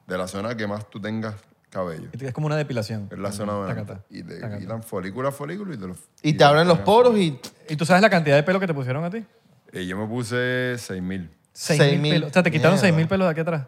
de 0.09 0.17
la 0.17 0.27
zona 0.27 0.55
que 0.57 0.67
más 0.67 0.89
tú 0.89 0.99
tengas 0.99 1.35
cabello. 1.69 2.09
Es 2.19 2.33
como 2.33 2.47
una 2.47 2.57
depilación. 2.57 3.07
Es 3.11 3.17
la 3.19 3.31
zona. 3.31 3.65
Tacata, 3.67 4.01
Y 4.09 4.23
te 4.23 4.39
tacata. 4.39 4.59
quitan 4.59 4.83
folículo 4.83 5.27
a 5.27 5.31
folículo 5.31 5.73
y 5.73 5.77
te 5.77 5.87
los... 5.87 5.97
y 6.23 6.33
te 6.33 6.43
abren 6.43 6.67
los 6.67 6.79
poros 6.79 7.15
y 7.17 7.39
¿Y 7.69 7.75
tú 7.75 7.85
sabes 7.85 8.01
la 8.01 8.09
cantidad 8.09 8.35
de 8.35 8.43
pelo 8.43 8.59
que 8.59 8.67
te 8.67 8.73
pusieron 8.73 9.03
a 9.03 9.09
ti? 9.09 9.23
Y 9.71 9.85
yo 9.85 9.95
me 9.97 10.07
puse 10.07 10.75
6 10.77 11.01
mil. 11.01 11.29
Seis 11.53 11.77
Seis 11.79 11.91
mil 11.93 12.01
mil. 12.01 12.11
pelos. 12.13 12.29
O 12.31 12.33
sea, 12.33 12.41
te 12.43 12.49
quitaron 12.51 12.73
Mierda. 12.73 12.81
seis 12.87 12.95
mil 12.95 13.07
pelos 13.07 13.27
de 13.27 13.31
aquí 13.31 13.41
atrás. 13.41 13.67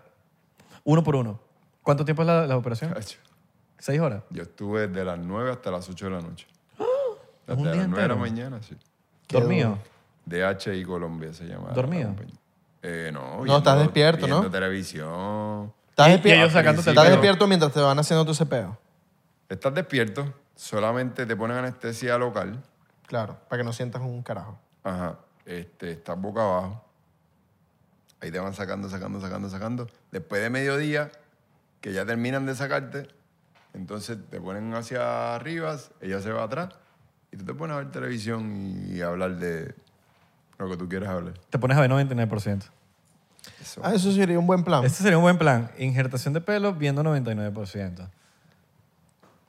Uno 0.83 1.03
por 1.03 1.15
uno. 1.15 1.39
¿Cuánto 1.83 2.03
tiempo 2.05 2.23
es 2.23 2.27
la, 2.27 2.47
la 2.47 2.57
operación? 2.57 2.93
¿Seis 3.77 3.99
horas? 3.99 4.23
Yo 4.31 4.43
estuve 4.43 4.87
desde 4.87 5.03
las 5.05 5.19
9 5.19 5.51
hasta 5.51 5.69
las 5.71 5.87
8 5.89 6.05
de 6.05 6.11
la 6.11 6.21
noche. 6.21 6.47
un 7.47 7.57
Desde 7.57 7.61
día 7.71 7.81
las 7.81 7.89
9 7.89 8.01
de 8.03 8.07
la 8.07 8.15
mañana, 8.15 8.59
sí. 8.63 8.75
¿Dormido? 9.29 9.77
DHI 10.25 10.83
Colombia 10.85 11.33
se 11.33 11.45
llama. 11.45 11.69
la 11.69 11.73
¿Dormido? 11.73 12.07
compañía. 12.09 12.35
Eh, 12.83 13.09
no. 13.13 13.43
No, 13.45 13.57
estás 13.57 13.79
despierto, 13.79 14.27
¿no? 14.27 14.39
viendo 14.41 14.51
televisión. 14.57 15.73
Estás, 15.91 16.07
despierto, 16.09 16.41
ellos 16.41 16.53
sacándote 16.53 16.89
el 16.89 16.93
estás 16.93 17.05
pelo. 17.05 17.15
despierto 17.15 17.47
mientras 17.47 17.71
te 17.71 17.79
van 17.79 17.99
haciendo 17.99 18.25
tu 18.25 18.33
cepeo. 18.33 18.77
Estás 19.47 19.73
despierto, 19.73 20.33
solamente 20.55 21.25
te 21.25 21.35
ponen 21.35 21.57
anestesia 21.57 22.17
local. 22.17 22.61
Claro, 23.05 23.37
para 23.47 23.61
que 23.61 23.63
no 23.65 23.73
sientas 23.73 24.01
un 24.01 24.23
carajo. 24.23 24.57
Ajá. 24.83 25.19
Este, 25.45 25.91
estás 25.91 26.19
boca 26.19 26.41
abajo. 26.41 26.85
Ahí 28.21 28.31
te 28.31 28.39
van 28.39 28.53
sacando, 28.53 28.87
sacando, 28.89 29.19
sacando, 29.19 29.49
sacando. 29.49 29.87
Después 30.11 30.41
de 30.41 30.49
mediodía, 30.49 31.11
que 31.81 31.91
ya 31.91 32.05
terminan 32.05 32.45
de 32.45 32.55
sacarte, 32.55 33.07
entonces 33.73 34.17
te 34.29 34.39
ponen 34.39 34.73
hacia 34.75 35.35
arriba, 35.35 35.77
ella 36.01 36.21
se 36.21 36.31
va 36.31 36.43
atrás, 36.43 36.69
y 37.31 37.37
tú 37.37 37.45
te 37.45 37.53
pones 37.53 37.75
a 37.75 37.79
ver 37.79 37.91
televisión 37.91 38.85
y 38.87 39.01
hablar 39.01 39.37
de 39.37 39.73
lo 40.57 40.69
que 40.69 40.77
tú 40.77 40.87
quieras 40.87 41.09
hablar. 41.09 41.33
Te 41.49 41.57
pones 41.57 41.77
a 41.77 41.81
ver 41.81 41.89
99%. 41.89 42.63
Eso. 43.61 43.81
Ah, 43.83 43.93
eso 43.95 44.11
sería 44.11 44.37
un 44.39 44.47
buen 44.47 44.63
plan. 44.63 44.83
Este 44.85 45.01
sería 45.03 45.17
un 45.17 45.23
buen 45.23 45.37
plan. 45.37 45.71
Injertación 45.77 46.33
de 46.33 46.41
pelo 46.41 46.73
viendo 46.73 47.03
99%. 47.03 48.07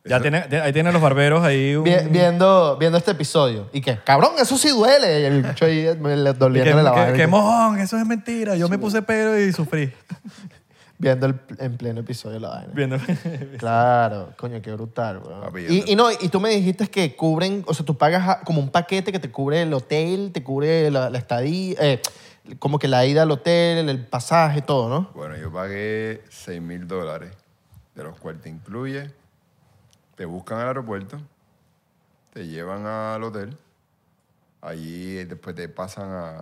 Ya 0.05 0.17
Eso- 0.17 0.23
tiene, 0.23 0.39
ahí 0.63 0.73
tienen 0.73 0.93
los 0.93 1.01
barberos 1.01 1.45
ahí 1.45 1.77
un... 1.77 1.85
Vi- 1.85 1.95
viendo, 2.11 2.77
viendo 2.77 2.99
este 2.99 3.13
episodio. 3.13 3.69
Y 3.73 3.81
que, 3.81 3.99
cabrón, 3.99 4.33
eso 4.41 4.59
sí 4.59 4.71
duele. 4.71 5.21
Y 5.21 5.25
el 5.27 5.43
bicho 5.43 5.65
ahí 5.65 5.97
me 6.01 6.17
le- 6.17 6.33
que, 6.33 6.39
doliéndole 6.39 6.83
la 6.83 6.91
que- 6.93 7.01
vaina. 7.01 7.17
que 7.17 7.27
mojón, 7.29 7.79
eso 7.79 7.97
es 7.97 8.05
mentira. 8.07 8.57
Yo 8.57 8.69
me 8.69 8.79
puse 8.79 9.01
pelo 9.03 9.39
y 9.39 9.53
sufrí. 9.53 9.93
Viendo 10.99 11.27
el, 11.27 11.35
en 11.59 11.77
pleno 11.77 12.01
episodio 12.01 12.41
la 12.41 12.49
vaina. 12.49 12.73
Viendo... 12.75 12.97
Claro, 13.59 14.33
coño, 14.37 14.61
qué 14.61 14.73
brutal, 14.73 15.19
weón. 15.25 15.41
Papi, 15.41 15.67
Y, 15.69 15.93
y 15.93 15.97
no, 15.97 16.11
y 16.11 16.29
tú 16.29 16.41
me 16.41 16.49
dijiste 16.51 16.89
que 16.89 17.15
cubren, 17.15 17.63
o 17.67 17.75
sea, 17.75 17.87
tú 17.87 17.97
pagas 17.97 18.29
a- 18.29 18.41
como 18.41 18.61
un 18.61 18.71
paquete 18.71 19.13
que 19.13 19.19
te 19.21 19.31
cubre 19.31 19.63
el 19.63 19.73
hotel, 19.73 20.31
te 20.33 20.43
cubre 20.43 20.91
la, 20.91 21.11
la 21.11 21.19
estadía, 21.19 21.77
eh, 21.81 22.01
como 22.59 22.79
que 22.79 22.89
la 22.89 23.05
ida 23.07 23.23
al 23.23 23.31
hotel, 23.31 23.89
el 23.89 24.07
pasaje, 24.07 24.63
todo, 24.63 24.89
¿no? 24.89 25.11
Bueno, 25.15 25.37
yo 25.37 25.53
pagué 25.53 26.23
6 26.31 26.61
mil 26.61 26.87
dólares, 26.89 27.33
de 27.95 28.03
los 28.05 28.19
cuales 28.19 28.41
te 28.43 28.49
incluye, 28.49 29.13
te 30.17 30.25
buscan 30.25 30.59
al 30.59 30.69
aeropuerto, 30.69 31.19
te 32.33 32.47
llevan 32.47 32.87
al 32.87 33.23
hotel, 33.23 33.57
allí 34.61 35.25
después 35.25 35.55
te 35.55 35.69
pasan 35.69 36.11
a, 36.11 36.33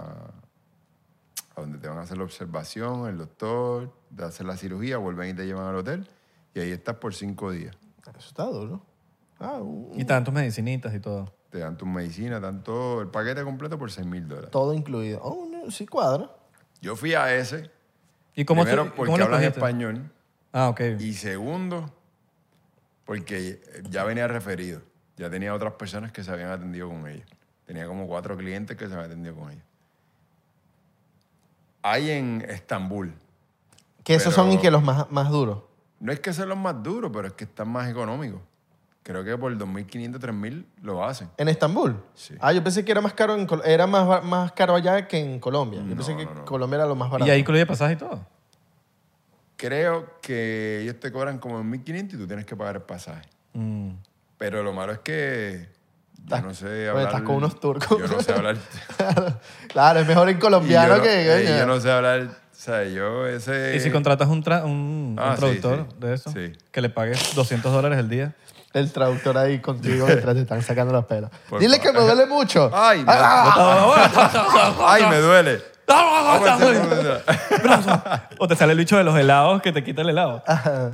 a 1.56 1.60
donde 1.60 1.78
te 1.78 1.88
van 1.88 1.98
a 1.98 2.02
hacer 2.02 2.18
la 2.18 2.24
observación, 2.24 3.06
el 3.08 3.18
doctor, 3.18 3.92
te 4.14 4.24
hacen 4.24 4.46
la 4.46 4.56
cirugía, 4.56 4.98
vuelven 4.98 5.30
y 5.30 5.34
te 5.34 5.46
llevan 5.46 5.66
al 5.66 5.76
hotel, 5.76 6.08
y 6.54 6.60
ahí 6.60 6.70
estás 6.70 6.96
por 6.96 7.14
cinco 7.14 7.50
días. 7.50 7.76
Eso 8.18 8.28
está 8.28 8.44
duro. 8.44 8.82
Ah, 9.38 9.58
un- 9.60 9.92
y 9.98 10.04
tantos 10.04 10.34
medicinitas 10.34 10.94
y 10.94 11.00
todo. 11.00 11.32
Te 11.50 11.58
dan 11.58 11.76
tus 11.76 11.88
medicinas, 11.88 12.40
dan 12.40 12.62
todo, 12.62 13.00
el 13.00 13.08
paquete 13.08 13.42
completo 13.42 13.78
por 13.78 13.90
6 13.90 14.06
mil 14.06 14.28
dólares. 14.28 14.50
todo 14.50 14.72
incluido. 14.74 15.20
Oh, 15.22 15.46
sí 15.68 15.86
cuadra. 15.86 16.30
Yo 16.80 16.96
fui 16.96 17.14
a 17.14 17.34
ese, 17.34 17.70
¿Y 18.34 18.44
cómo 18.44 18.62
primero 18.62 18.84
porque 18.94 19.12
cómo 19.12 19.14
hablan 19.24 19.40
cogiste? 19.40 19.58
español, 19.58 20.10
Ah, 20.52 20.68
ok. 20.68 20.80
Y 20.98 21.12
segundo, 21.14 21.92
porque 23.04 23.60
ya 23.90 24.04
venía 24.04 24.26
referido. 24.26 24.82
Ya 25.16 25.28
tenía 25.30 25.54
otras 25.54 25.74
personas 25.74 26.10
que 26.12 26.24
se 26.24 26.30
habían 26.30 26.50
atendido 26.50 26.88
con 26.88 27.06
ellos. 27.06 27.28
Tenía 27.66 27.86
como 27.86 28.06
cuatro 28.08 28.36
clientes 28.36 28.76
que 28.76 28.86
se 28.88 28.92
habían 28.94 29.06
atendido 29.10 29.34
con 29.36 29.50
ellos. 29.50 29.64
Hay 31.82 32.10
en 32.10 32.44
Estambul. 32.48 33.14
Que 34.04 34.14
esos 34.14 34.34
Pero- 34.34 34.46
son 34.48 34.52
y 34.52 34.58
que 34.58 34.70
los 34.70 34.82
más, 34.82 35.10
más 35.10 35.30
duros. 35.30 35.62
No 36.00 36.12
es 36.12 36.20
que 36.20 36.32
sean 36.32 36.48
los 36.48 36.58
más 36.58 36.82
duros, 36.82 37.10
pero 37.12 37.28
es 37.28 37.34
que 37.34 37.44
están 37.44 37.68
más 37.68 37.88
económicos. 37.88 38.40
Creo 39.02 39.24
que 39.24 39.36
por 39.38 39.56
2.500, 39.56 40.18
3.000 40.20 40.64
lo 40.82 41.02
hacen. 41.04 41.30
¿En 41.38 41.48
Estambul? 41.48 41.96
Sí. 42.14 42.34
Ah, 42.38 42.52
yo 42.52 42.62
pensé 42.62 42.84
que 42.84 42.92
era 42.92 43.00
más 43.00 43.14
caro, 43.14 43.34
en 43.34 43.46
Col- 43.46 43.62
era 43.64 43.86
más, 43.86 44.22
más 44.24 44.52
caro 44.52 44.74
allá 44.74 45.08
que 45.08 45.18
en 45.18 45.40
Colombia. 45.40 45.80
Yo 45.80 45.86
No, 45.86 45.96
pensé 45.96 46.16
que 46.16 46.26
no, 46.26 46.34
no. 46.34 46.44
Colombia 46.44 46.76
era 46.76 46.86
lo 46.86 46.94
más 46.94 47.10
barato. 47.10 47.26
Y 47.26 47.30
ahí 47.32 47.40
incluye 47.40 47.64
pasaje 47.66 47.94
y 47.94 47.96
todo. 47.96 48.26
Creo 49.56 50.18
que 50.22 50.80
ellos 50.82 50.98
te 51.00 51.12
cobran 51.12 51.38
como 51.38 51.62
1.500 51.62 52.14
y 52.14 52.16
tú 52.18 52.26
tienes 52.26 52.46
que 52.46 52.56
pagar 52.56 52.76
el 52.76 52.82
pasaje. 52.82 53.28
Mm. 53.52 53.90
Pero 54.38 54.62
lo 54.62 54.72
malo 54.72 54.92
es 54.92 54.98
que 55.00 55.68
yo 56.16 56.24
Estás- 56.24 56.42
no 56.44 56.54
sé 56.54 56.66
oye, 56.66 56.88
hablar... 56.88 57.04
estás 57.06 57.22
con 57.22 57.34
unos 57.36 57.60
turcos. 57.60 57.98
Yo 57.98 58.06
no 58.06 58.20
sé 58.22 58.32
hablar... 58.32 58.56
claro, 59.68 60.00
es 60.00 60.06
mejor 60.06 60.28
en 60.30 60.36
Y 60.36 60.40
colombiano 60.40 60.88
yo 60.88 60.96
no- 60.98 61.02
que... 61.02 61.22
eh, 61.40 61.44
coño. 61.44 61.58
yo 61.58 61.66
no 61.66 61.80
sé 61.80 61.90
hablar, 61.90 62.20
o 62.22 62.54
sea, 62.54 62.84
yo 62.84 63.26
ese... 63.26 63.74
Y 63.76 63.80
si 63.80 63.90
contratas 63.90 64.28
un, 64.28 64.42
tra- 64.42 64.64
un, 64.64 64.70
un 64.70 65.16
Ah, 65.18 65.32
sí, 65.34 65.40
traductor 65.40 65.86
sí. 65.90 65.96
de 65.98 66.14
eso, 66.14 66.30
Sí. 66.30 66.52
que 66.70 66.80
le 66.80 66.88
pagues 66.90 67.34
200 67.34 67.70
dólares 67.72 67.98
el 67.98 68.08
día. 68.08 68.34
El 68.72 68.92
traductor 68.92 69.36
ahí 69.36 69.58
contigo 69.60 70.06
mientras 70.06 70.34
te 70.34 70.42
están 70.42 70.62
sacando 70.62 70.92
las 70.92 71.04
pelas. 71.06 71.30
Por 71.48 71.60
Dile 71.60 71.80
que 71.80 71.92
me 71.92 72.00
duele 72.00 72.26
mucho. 72.26 72.70
Ay, 72.72 72.98
me, 73.04 73.12
Ah, 73.12 73.92
ay, 74.86 75.06
me 75.10 75.16
duele. 75.18 75.60
O 78.38 78.46
te 78.48 78.56
sale 78.56 78.72
el 78.72 78.78
bicho 78.78 78.96
de 78.96 79.04
los 79.04 79.18
helados 79.18 79.60
que 79.62 79.72
te 79.72 79.82
quita 79.82 80.02
el 80.02 80.10
helado. 80.10 80.42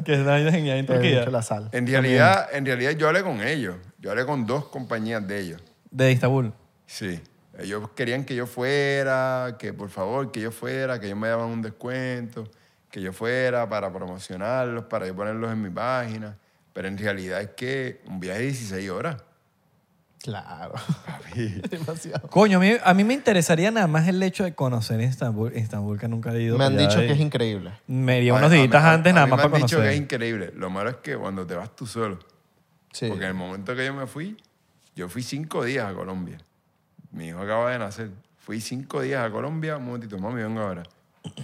que 0.05 0.15
es 0.15 0.19
una 0.21 0.39
genial 0.51 0.79
en 0.79 0.87
Turquía. 0.87 1.27
la 1.27 1.43
sal. 1.43 1.69
En 1.73 1.87
realidad, 1.87 2.49
en 2.53 2.65
realidad 2.65 2.93
yo 2.93 3.07
hablé 3.09 3.23
con 3.23 3.41
ellos. 3.43 3.77
Yo 3.99 4.11
hablé 4.11 4.25
con 4.25 4.47
dos 4.47 4.67
compañías 4.67 5.27
de 5.27 5.41
ellos. 5.41 5.63
De 5.91 6.13
Istambul. 6.13 6.53
Sí. 6.87 7.21
Ellos 7.59 7.89
querían 7.95 8.25
que 8.25 8.35
yo 8.35 8.47
fuera, 8.47 9.57
que 9.59 9.73
por 9.73 9.89
favor, 9.89 10.31
que 10.31 10.41
yo 10.41 10.51
fuera, 10.51 10.99
que 11.01 11.07
ellos 11.07 11.19
me 11.19 11.29
daban 11.29 11.47
un 11.49 11.63
descuento, 11.63 12.45
que 12.91 13.01
yo 13.01 13.13
fuera 13.13 13.67
para 13.69 13.91
promocionarlos, 13.93 14.85
para 14.85 15.07
yo 15.07 15.15
ponerlos 15.17 15.51
en 15.53 15.63
mi 15.63 15.71
página. 15.71 16.37
Pero 16.77 16.89
en 16.89 16.99
realidad 16.99 17.41
es 17.41 17.49
que 17.57 18.03
un 18.07 18.21
viaje 18.21 18.41
de 18.41 18.45
16 18.49 18.91
horas. 18.91 19.17
Claro. 20.23 20.75
Papi. 21.07 21.49
Demasiado. 21.71 22.29
Coño, 22.29 22.59
a 22.59 22.61
mí, 22.61 22.73
a 22.85 22.93
mí 22.93 23.03
me 23.05 23.15
interesaría 23.15 23.71
nada 23.71 23.87
más 23.87 24.07
el 24.09 24.23
hecho 24.23 24.45
de 24.45 24.55
conocer 24.55 25.01
Istambul, 25.01 25.57
Istambul 25.57 25.99
que 25.99 26.07
nunca 26.07 26.35
he 26.35 26.43
ido. 26.43 26.59
Me 26.59 26.65
han 26.67 26.77
dicho 26.77 26.99
de- 27.01 27.07
que 27.07 27.13
es 27.15 27.21
increíble. 27.21 27.73
Me 27.87 28.29
A- 28.29 28.35
unos 28.35 28.51
a- 28.53 28.55
días 28.55 28.75
a- 28.75 28.93
antes 28.93 29.11
a 29.11 29.15
nada 29.15 29.27
mí 29.27 29.31
más 29.31 29.39
me 29.39 29.43
para 29.45 29.57
han 29.57 29.63
dicho 29.63 29.77
que 29.79 29.83
es 29.85 29.89
conocer. 29.89 30.03
increíble. 30.03 30.53
Lo 30.55 30.69
malo 30.69 30.91
es 30.91 30.97
que 30.97 31.17
cuando 31.17 31.47
te 31.47 31.55
vas 31.55 31.75
tú 31.75 31.87
solo. 31.87 32.19
Sí. 32.93 33.09
Porque 33.09 33.25
en 33.25 33.31
el 33.31 33.35
momento 33.37 33.75
que 33.75 33.87
yo 33.87 33.95
me 33.95 34.07
fui, 34.07 34.37
yo 34.95 35.09
fui 35.09 35.23
cinco 35.23 35.65
días 35.65 35.87
a 35.91 35.95
Colombia. 35.95 36.37
Mi 37.11 37.29
hijo 37.29 37.41
acaba 37.41 37.71
de 37.73 37.79
nacer. 37.79 38.11
Fui 38.37 38.61
cinco 38.61 39.01
días 39.01 39.25
a 39.25 39.31
Colombia. 39.31 39.79
Un 39.79 39.87
momentito, 39.87 40.19
mami, 40.19 40.43
vengo 40.43 40.61
ahora. 40.61 40.83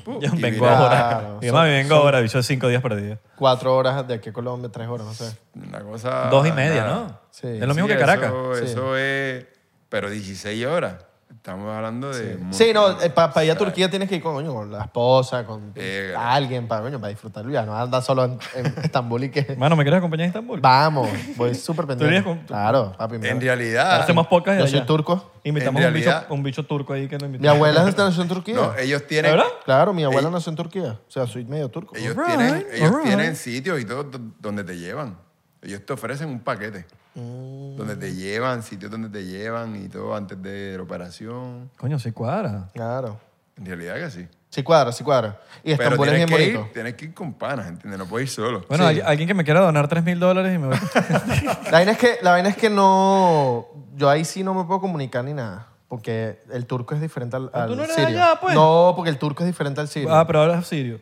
Yo 0.07 0.18
y 0.37 0.41
vengo 0.41 0.64
vine 0.64 0.68
a- 0.68 0.78
ahora. 0.78 1.39
Son- 1.43 1.53
mami, 1.53 1.70
vengo 1.70 1.95
ahora, 1.95 2.20
bicho, 2.20 2.43
cinco 2.43 2.68
días 2.68 2.83
perdidos. 2.83 3.18
Cuatro 3.37 3.74
horas 3.76 4.07
de 4.07 4.14
aquí 4.14 4.30
a 4.30 4.33
Colombia, 4.33 4.70
tres 4.72 4.89
horas, 4.89 5.07
no 5.07 5.14
sé. 5.14 5.37
Una 5.55 5.80
cosa... 5.80 6.28
Dos 6.30 6.47
y 6.47 6.53
media, 6.53 6.83
nada. 6.85 6.95
¿no? 7.09 7.20
Sí. 7.30 7.47
Es 7.49 7.61
lo 7.61 7.74
mismo 7.74 7.87
Sí, 7.89 7.95
que 7.95 7.99
Caracas. 7.99 8.28
Eso, 8.30 8.55
Sí. 8.57 8.64
eso 8.64 8.97
es... 8.97 9.47
Pero 9.89 10.09
16 10.11 10.64
horas. 10.66 10.95
Estamos 11.35 11.72
hablando 11.74 12.11
de... 12.11 12.39
Sí, 12.53 12.72
no, 12.72 12.89
montón. 12.91 13.11
para 13.12 13.45
ir 13.45 13.51
a 13.51 13.57
Turquía 13.57 13.91
tienes 13.91 14.09
que 14.09 14.16
ir 14.16 14.22
con, 14.22 14.35
coño, 14.35 14.53
con 14.55 14.70
la 14.70 14.83
esposa, 14.85 15.45
con 15.45 15.72
Eh, 15.74 16.14
alguien, 16.16 16.68
para, 16.68 16.83
coño, 16.83 17.01
para 17.01 17.09
disfrutar 17.09 17.43
el 17.45 17.51
viaje. 17.51 17.66
No 17.66 17.76
andas 17.76 18.05
solo 18.05 18.24
en, 18.24 18.39
en 18.55 18.66
Estambul 18.85 19.24
y 19.24 19.30
que... 19.30 19.57
Mano, 19.57 19.74
¿me 19.74 19.83
quieres 19.83 19.99
acompañar 19.99 20.24
a 20.24 20.28
Istambul? 20.28 20.61
Vamos, 20.61 21.09
voy 21.37 21.55
súper 21.57 21.87
pendiente. 21.87 22.22
con- 22.22 22.39
Claro, 22.41 22.95
papi. 22.97 23.18
mira. 23.18 23.33
En 23.33 23.41
realidad... 23.41 24.01
Hacemos 24.03 24.26
podcast 24.28 24.61
Yo 24.61 24.66
soy 24.68 24.87
turco. 24.87 25.33
Invitamos 25.45 25.80
En 25.83 25.89
un, 25.89 25.95
bicho, 25.95 26.24
un 26.28 26.43
bicho 26.45 26.64
turco 26.66 26.93
ahí 26.93 27.09
que 27.09 27.16
nos 27.18 27.28
Mi 27.28 27.37
invitó. 27.37 27.51
abuela 27.53 27.83
nació 27.97 28.22
en 28.22 28.28
Turquía. 28.28 28.55
No, 28.55 28.76
ellos 28.76 29.05
tienen... 29.09 29.33
¿Verdad? 29.33 29.47
Claro, 29.64 29.93
mi 29.93 30.05
abuela 30.05 30.30
nació 30.30 30.51
en 30.51 30.57
Turquía. 30.57 30.99
O 31.09 31.11
sea, 31.11 31.26
soy 31.26 31.45
medio 31.45 31.68
turco. 31.68 31.97
Ellos, 31.97 32.16
Alright, 32.16 32.37
tienen, 32.39 32.66
ellos 32.72 32.89
alright. 32.91 33.07
tienen 33.07 33.37
sitios 33.37 33.80
y 33.80 33.85
todo 33.85 34.05
do- 34.05 34.20
donde 34.39 34.62
te 34.62 34.76
llevan. 34.78 35.16
Ellos 35.61 35.85
te 35.85 35.93
ofrecen 35.93 36.28
un 36.28 36.41
paquete. 36.41 36.85
Mm. 37.14 37.76
Donde 37.76 37.96
te 37.96 38.14
llevan, 38.14 38.62
sitios 38.62 38.90
donde 38.90 39.08
te 39.08 39.24
llevan 39.24 39.76
y 39.76 39.88
todo 39.88 40.14
antes 40.14 40.40
de 40.42 40.74
la 40.76 40.82
operación. 40.82 41.70
Coño, 41.76 41.98
sí 41.98 42.12
cuadra. 42.12 42.68
Claro. 42.72 43.18
En 43.56 43.66
realidad 43.66 43.96
que 43.96 44.10
sí. 44.10 44.26
Sí 44.48 44.62
cuadra, 44.62 44.92
sí 44.92 45.02
cuadra. 45.04 45.40
Y 45.62 45.74
Pero 45.76 45.82
Estambul 45.84 46.08
es 46.08 46.14
tienes 46.14 46.28
bien 46.28 46.38
que, 46.38 46.46
ir, 46.48 46.56
bonito. 46.56 46.72
tienes 46.74 46.94
que 46.94 47.04
ir 47.06 47.14
con 47.14 47.32
panas, 47.34 47.66
¿entiendes? 47.68 47.98
No 47.98 48.06
puedes 48.06 48.28
ir 48.28 48.34
solo. 48.34 48.64
Bueno, 48.68 48.84
Sí. 48.84 48.88
alguien- 48.88 49.06
alguien 49.06 49.28
que 49.28 49.34
me 49.34 49.44
quiera 49.44 49.60
donar 49.60 49.88
3 49.88 50.04
mil 50.04 50.18
dólares 50.20 50.54
y 50.54 50.58
me 50.58 50.68
voy. 50.68 50.76
La 51.66 51.70
vaina, 51.72 51.92
es 51.92 51.98
que, 51.98 52.18
la 52.22 52.30
vaina 52.32 52.48
es 52.50 52.56
que 52.56 52.68
no... 52.70 53.66
Yo 53.94 54.08
ahí 54.10 54.24
sí 54.24 54.42
no 54.42 54.52
me 54.54 54.64
puedo 54.64 54.80
comunicar 54.80 55.24
ni 55.24 55.32
nada. 55.34 55.68
Porque 55.88 56.42
el 56.50 56.64
turco 56.66 56.94
es 56.94 57.00
diferente 57.02 57.36
al, 57.36 57.50
¿Ah, 57.52 57.66
tú 57.66 57.72
al 57.72 57.76
no 57.76 57.82
eres 57.84 57.94
sirio. 57.94 58.08
allá, 58.08 58.40
pues? 58.40 58.54
No, 58.54 58.92
porque 58.96 59.10
el 59.10 59.18
turco 59.18 59.42
es 59.42 59.46
diferente 59.46 59.80
al 59.82 59.88
sirio. 59.88 60.14
ah, 60.14 60.26
pero 60.26 60.40
hablas 60.42 60.66
sirio. 60.66 60.98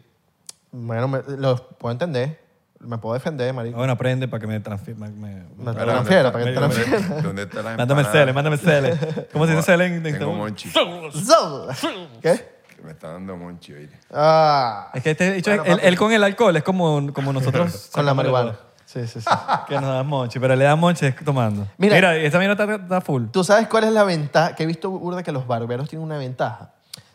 Bueno, 0.72 1.06
me, 1.08 1.22
lo 1.38 1.56
puedo 1.78 1.92
entender. 1.92 2.39
Me 2.80 2.96
puedo 2.98 3.12
defender, 3.14 3.52
marico. 3.52 3.76
Bueno, 3.76 3.92
aprende 3.92 4.26
para 4.26 4.40
que 4.40 4.46
me 4.46 4.58
transfiera. 4.60 4.98
Me, 4.98 5.08
me- 5.10 5.34
Me 5.56 5.70
Espera, 5.70 5.84
transfiera, 5.84 6.30
¿dónde 6.30 6.32
para 6.32 6.44
que 6.44 6.50
está- 6.50 6.60
transfiera. 6.88 7.22
¿Dónde, 7.22 7.42
está 7.42 7.56
la 7.62 7.76
Mándame 7.76 8.00
empanada? 8.00 8.12
cele, 8.12 8.32
mándame 8.32 8.56
cele. 8.56 9.26
¿Cómo 9.32 9.46
se 9.46 9.52
dice 9.52 9.62
cele 9.64 9.86
en 9.86 10.02
Tengo 10.02 10.32
monchi. 10.32 10.70
¿Qué? 12.22 12.60
Que 12.76 12.82
me 12.82 12.92
está 12.92 13.08
dando 13.12 13.36
monchi, 13.36 13.72
oíste. 13.74 13.96
Ah, 14.12 14.90
Es 14.94 15.02
que 15.02 15.10
este 15.10 15.32
dicho, 15.32 15.50
Bueno, 15.50 15.64
él, 15.74 15.80
él 15.82 15.96
con 15.98 16.12
el 16.12 16.24
alcohol 16.24 16.56
es 16.56 16.62
como, 16.62 17.12
como 17.12 17.32
nosotros. 17.32 17.90
con 17.92 18.06
la 18.06 18.14
marihuana. 18.14 18.50
el- 18.50 18.56
Sí, 18.86 19.06
sí, 19.06 19.20
sí. 19.20 19.26
Que 19.68 19.74
nos 19.74 19.84
da 19.84 20.02
monchi, 20.02 20.38
pero 20.40 20.56
le 20.56 20.64
da 20.64 20.74
monchi 20.74 21.12
tomando. 21.24 21.66
Mira- 21.78 21.94
Mira, 21.96 22.16
esta 22.16 22.38
mierda 22.38 22.54
está, 22.64 22.74
está 22.82 23.00
full. 23.00 23.26
¿Tú 23.30 23.44
sabes 23.44 23.68
cuál 23.68 23.84
es 23.84 23.92
la 23.92 24.02
ventaja? 24.04 24.54
Que 24.56 24.64
he 24.64 24.66
visto, 24.66 24.90
Burda, 24.90 25.22
que 25.22 25.30
los 25.32 25.46
barberos 25.46 25.88
tienen 25.88 26.04
una 26.04 26.16
ventaja. 26.18 26.72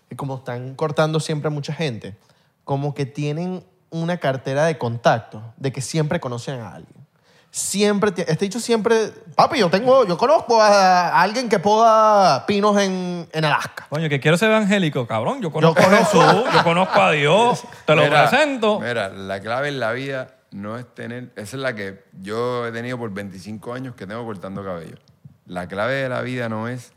Que 0.08 0.16
como 0.16 0.36
están 0.38 0.76
cortando 0.76 1.20
siempre 1.20 1.48
a 1.48 1.52
mucha 1.52 1.74
gente, 1.74 2.16
como 2.64 2.94
que 2.94 3.06
tienen 3.06 3.66
una 4.02 4.18
cartera 4.18 4.66
de 4.66 4.78
contactos, 4.78 5.42
de 5.58 5.72
que 5.72 5.82
siempre 5.82 6.20
conocen 6.20 6.60
a 6.62 6.76
alguien. 6.76 7.06
Siempre, 7.52 8.12
ti- 8.12 8.24
este 8.28 8.44
dicho 8.46 8.60
siempre, 8.60 9.12
papi, 9.36 9.60
yo 9.60 9.70
tengo, 9.70 10.06
yo 10.06 10.18
conozco 10.18 10.62
a 10.62 11.22
alguien 11.22 11.48
que 11.48 11.58
poda 11.60 12.46
pinos 12.46 12.78
en, 12.82 13.30
en 13.32 13.46
Alaska. 13.46 13.86
Coño, 13.90 14.10
que 14.10 14.20
quiero 14.20 14.38
ser 14.38 14.52
evangélico, 14.52 15.08
cabrón. 15.08 15.42
Yo 15.42 15.52
conozco 15.52 15.80
Yo 15.82 15.88
a 15.88 15.90
Jesús, 15.98 16.44
yo 16.54 16.64
conozco 16.66 17.00
a 17.02 17.12
Dios, 17.12 17.64
te 17.86 17.96
lo 17.96 18.04
Mira, 18.04 18.28
presento. 18.30 18.80
Mira, 18.82 19.08
la 19.08 19.40
clave 19.40 19.70
en 19.70 19.80
la 19.80 19.94
vida 19.94 20.36
no 20.52 20.78
es 20.78 20.86
tener... 20.94 21.32
Esa 21.38 21.56
es 21.56 21.62
la 21.62 21.74
que 21.74 22.04
yo 22.22 22.68
he 22.68 22.74
tenido 22.74 22.98
por 22.98 23.12
25 23.14 23.74
años 23.74 23.96
que 23.96 24.06
tengo 24.06 24.26
cortando 24.26 24.62
cabello. 24.62 24.98
La 25.46 25.68
clave 25.70 25.94
de 25.94 26.10
la 26.10 26.20
vida 26.22 26.50
no 26.50 26.68
es 26.68 26.92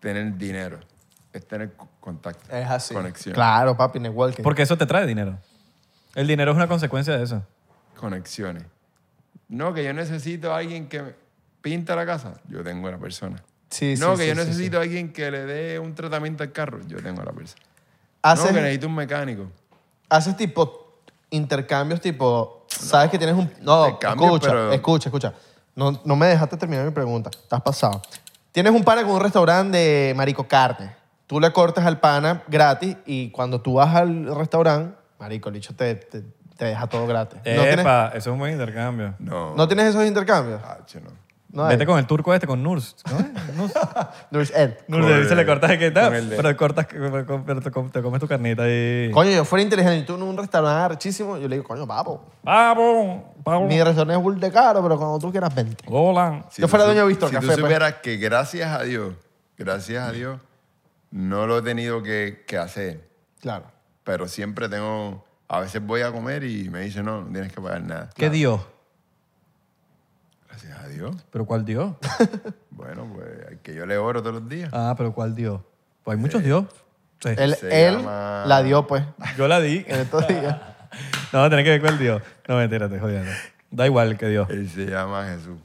tener 0.00 0.38
dinero, 0.38 0.78
es 1.34 1.46
tener 1.46 1.74
co- 1.74 1.88
contacto. 2.00 2.50
Es 2.56 2.66
así. 2.70 2.94
Conexión. 2.94 3.34
Claro, 3.34 3.76
papi, 3.76 4.00
networking. 4.00 4.42
Porque 4.42 4.62
eso 4.62 4.78
te 4.78 4.86
trae 4.86 5.04
dinero. 5.06 5.36
El 6.14 6.26
dinero 6.26 6.50
es 6.52 6.56
una 6.56 6.68
consecuencia 6.68 7.16
de 7.16 7.24
eso. 7.24 7.42
Conexiones. 7.98 8.64
No, 9.48 9.72
que 9.74 9.84
yo 9.84 9.92
necesito 9.92 10.52
a 10.52 10.58
alguien 10.58 10.88
que 10.88 11.02
me 11.02 11.14
pinta 11.60 11.94
la 11.96 12.06
casa. 12.06 12.34
Yo 12.48 12.62
tengo 12.62 12.88
a 12.88 12.92
la 12.92 12.98
persona. 12.98 13.42
Sí, 13.70 13.94
no, 13.98 14.12
sí, 14.12 14.18
que 14.18 14.22
sí, 14.22 14.28
yo 14.28 14.34
necesito 14.34 14.78
a 14.78 14.82
alguien 14.82 15.12
que 15.12 15.30
le 15.30 15.40
dé 15.46 15.78
un 15.78 15.94
tratamiento 15.94 16.42
al 16.42 16.52
carro. 16.52 16.80
Yo 16.86 17.02
tengo 17.02 17.22
a 17.22 17.24
la 17.24 17.32
persona. 17.32 17.62
Haces, 18.22 18.44
No, 18.46 18.54
que 18.54 18.60
necesito 18.60 18.86
un 18.88 18.94
mecánico. 18.94 19.46
haces 20.08 20.36
tipo 20.36 21.00
intercambios 21.30 22.00
tipo, 22.00 22.66
sabes 22.68 23.10
que 23.10 23.16
tienes 23.16 23.34
un... 23.34 23.50
No, 23.62 23.86
escucha, 23.86 24.48
pero- 24.48 24.72
escucha, 24.72 25.08
escucha. 25.08 25.32
No, 25.74 25.98
no 26.04 26.14
me 26.16 26.26
dejaste 26.26 26.58
terminar 26.58 26.84
mi 26.84 26.90
pregunta. 26.92 27.30
Estás 27.32 27.62
pasado. 27.62 28.02
Tienes 28.52 28.72
un 28.74 28.84
pana 28.84 29.02
con 29.02 29.12
un 29.12 29.20
restaurante 29.20 29.78
de 29.78 30.14
marico 30.14 30.46
carne. 30.46 30.94
Tú 31.26 31.40
le 31.40 31.50
cortas 31.52 31.86
al 31.86 31.98
pana 32.00 32.42
gratis 32.48 32.96
y 33.06 33.30
cuando 33.30 33.62
tú 33.62 33.74
vas 33.74 33.94
al 33.96 34.34
restaurante, 34.36 34.94
marico, 35.22 35.48
el 35.48 35.54
bicho 35.54 35.74
te, 35.74 35.94
te, 35.94 36.22
te 36.56 36.64
deja 36.64 36.86
todo 36.88 37.06
gratis. 37.06 37.36
¿No 37.38 37.42
tienes, 37.62 37.78
Epa, 37.78 38.08
eso 38.08 38.18
es 38.18 38.26
un 38.32 38.38
buen 38.38 38.52
intercambio. 38.52 39.14
No. 39.20 39.54
¿No 39.54 39.66
tienes 39.68 39.86
esos 39.86 40.04
intercambios? 40.06 40.60
Ah, 40.64 40.78
che, 40.84 41.00
no. 41.00 41.10
No 41.54 41.64
hay. 41.66 41.76
Vete 41.76 41.84
con 41.84 41.98
el 41.98 42.06
turco 42.06 42.32
este, 42.32 42.46
con 42.46 42.62
Nurs. 42.62 42.96
¿no? 43.10 43.18
Nurs. 43.62 43.72
Nurs 44.30 44.50
Ed. 44.56 44.72
Nurs, 44.88 45.06
Con 45.06 45.28
se 45.28 45.36
le 45.36 45.44
cortas 45.46 45.70
el 45.70 45.78
que 45.78 45.86
está, 45.88 46.06
con 46.06 46.14
el 46.14 46.30
de- 46.30 46.36
pero 46.36 46.56
cortas, 46.56 46.86
pero 46.90 47.60
te 47.60 47.70
com- 47.70 47.90
te 47.90 48.00
comes 48.02 48.20
tu 48.20 48.26
carnita 48.26 48.64
y... 48.66 49.10
Coño, 49.12 49.30
yo 49.30 49.44
fuera 49.44 49.62
inteligente 49.62 49.98
y 49.98 50.02
tú 50.06 50.14
en 50.14 50.22
un 50.22 50.36
restaurante 50.36 50.94
archísimo, 50.94 51.36
yo 51.36 51.46
le 51.48 51.56
digo, 51.56 51.68
coño, 51.68 51.86
papo, 51.86 52.24
Pavo, 52.42 53.34
pavo, 53.44 53.66
mi 53.66 53.76
restaurante 53.82 54.14
es 54.14 54.22
bull 54.22 54.40
de 54.40 54.50
caro, 54.50 54.82
pero 54.82 54.96
cuando 54.96 55.18
tú 55.18 55.30
quieras, 55.30 55.54
vente. 55.54 55.84
Hola. 55.88 56.46
Yo 56.56 56.66
fuera 56.68 56.84
tú 56.84 56.90
dueño 56.92 57.02
de 57.02 57.08
Víctor 57.08 57.28
Si 57.28 57.34
Café, 57.34 57.46
tú 57.46 57.52
pues. 57.52 57.60
supieras 57.60 57.94
que 58.02 58.16
gracias 58.16 58.70
a 58.80 58.82
Dios, 58.84 59.14
gracias 59.58 60.08
a 60.08 60.12
Dios, 60.12 60.40
no 61.10 61.46
lo 61.46 61.58
he 61.58 61.62
tenido 61.62 62.02
que, 62.02 62.44
que 62.46 62.56
hacer. 62.56 63.10
Claro. 63.42 63.66
Pero 64.04 64.28
siempre 64.28 64.68
tengo... 64.68 65.24
A 65.48 65.60
veces 65.60 65.84
voy 65.84 66.00
a 66.00 66.10
comer 66.10 66.44
y 66.44 66.70
me 66.70 66.80
dicen, 66.80 67.04
no, 67.04 67.22
no 67.22 67.30
tienes 67.32 67.52
que 67.52 67.60
pagar 67.60 67.82
nada. 67.82 68.10
¿Qué 68.14 68.30
Dios? 68.30 68.60
Gracias 70.48 70.78
a 70.78 70.88
Dios. 70.88 71.14
¿Pero 71.30 71.44
cuál 71.46 71.64
Dios? 71.64 71.94
Bueno, 72.74 73.06
pues 73.14 73.28
al 73.48 73.58
que 73.58 73.74
yo 73.74 73.86
le 73.86 73.96
oro 73.96 74.22
todos 74.22 74.36
los 74.40 74.48
días. 74.48 74.70
Ah, 74.72 74.94
pero 74.96 75.12
¿cuál 75.12 75.36
Dios? 75.36 75.60
Pues 76.02 76.16
hay 76.16 76.20
muchos 76.20 76.42
Dios. 76.42 76.64
Sí. 77.20 77.28
Él, 77.36 77.54
él 77.70 77.96
llama- 77.98 78.44
la 78.46 78.62
dio, 78.64 78.86
pues, 78.88 79.04
Yo 79.36 79.46
la 79.46 79.60
di. 79.60 79.84
en 79.86 80.00
estos 80.00 80.26
días. 80.26 80.58
No, 81.32 81.48
tenés 81.48 81.64
que 81.64 81.70
ver 81.70 81.80
cuál 81.80 81.98
Dios. 81.98 82.22
No, 82.48 82.56
mentira, 82.56 82.88
te 82.88 82.98
jodiendo. 82.98 83.30
Da 83.70 83.86
igual 83.86 84.18
que 84.18 84.26
Dios. 84.26 84.50
Él 84.50 84.68
se 84.68 84.84
llama 84.86 85.24
Jesús. 85.26 85.58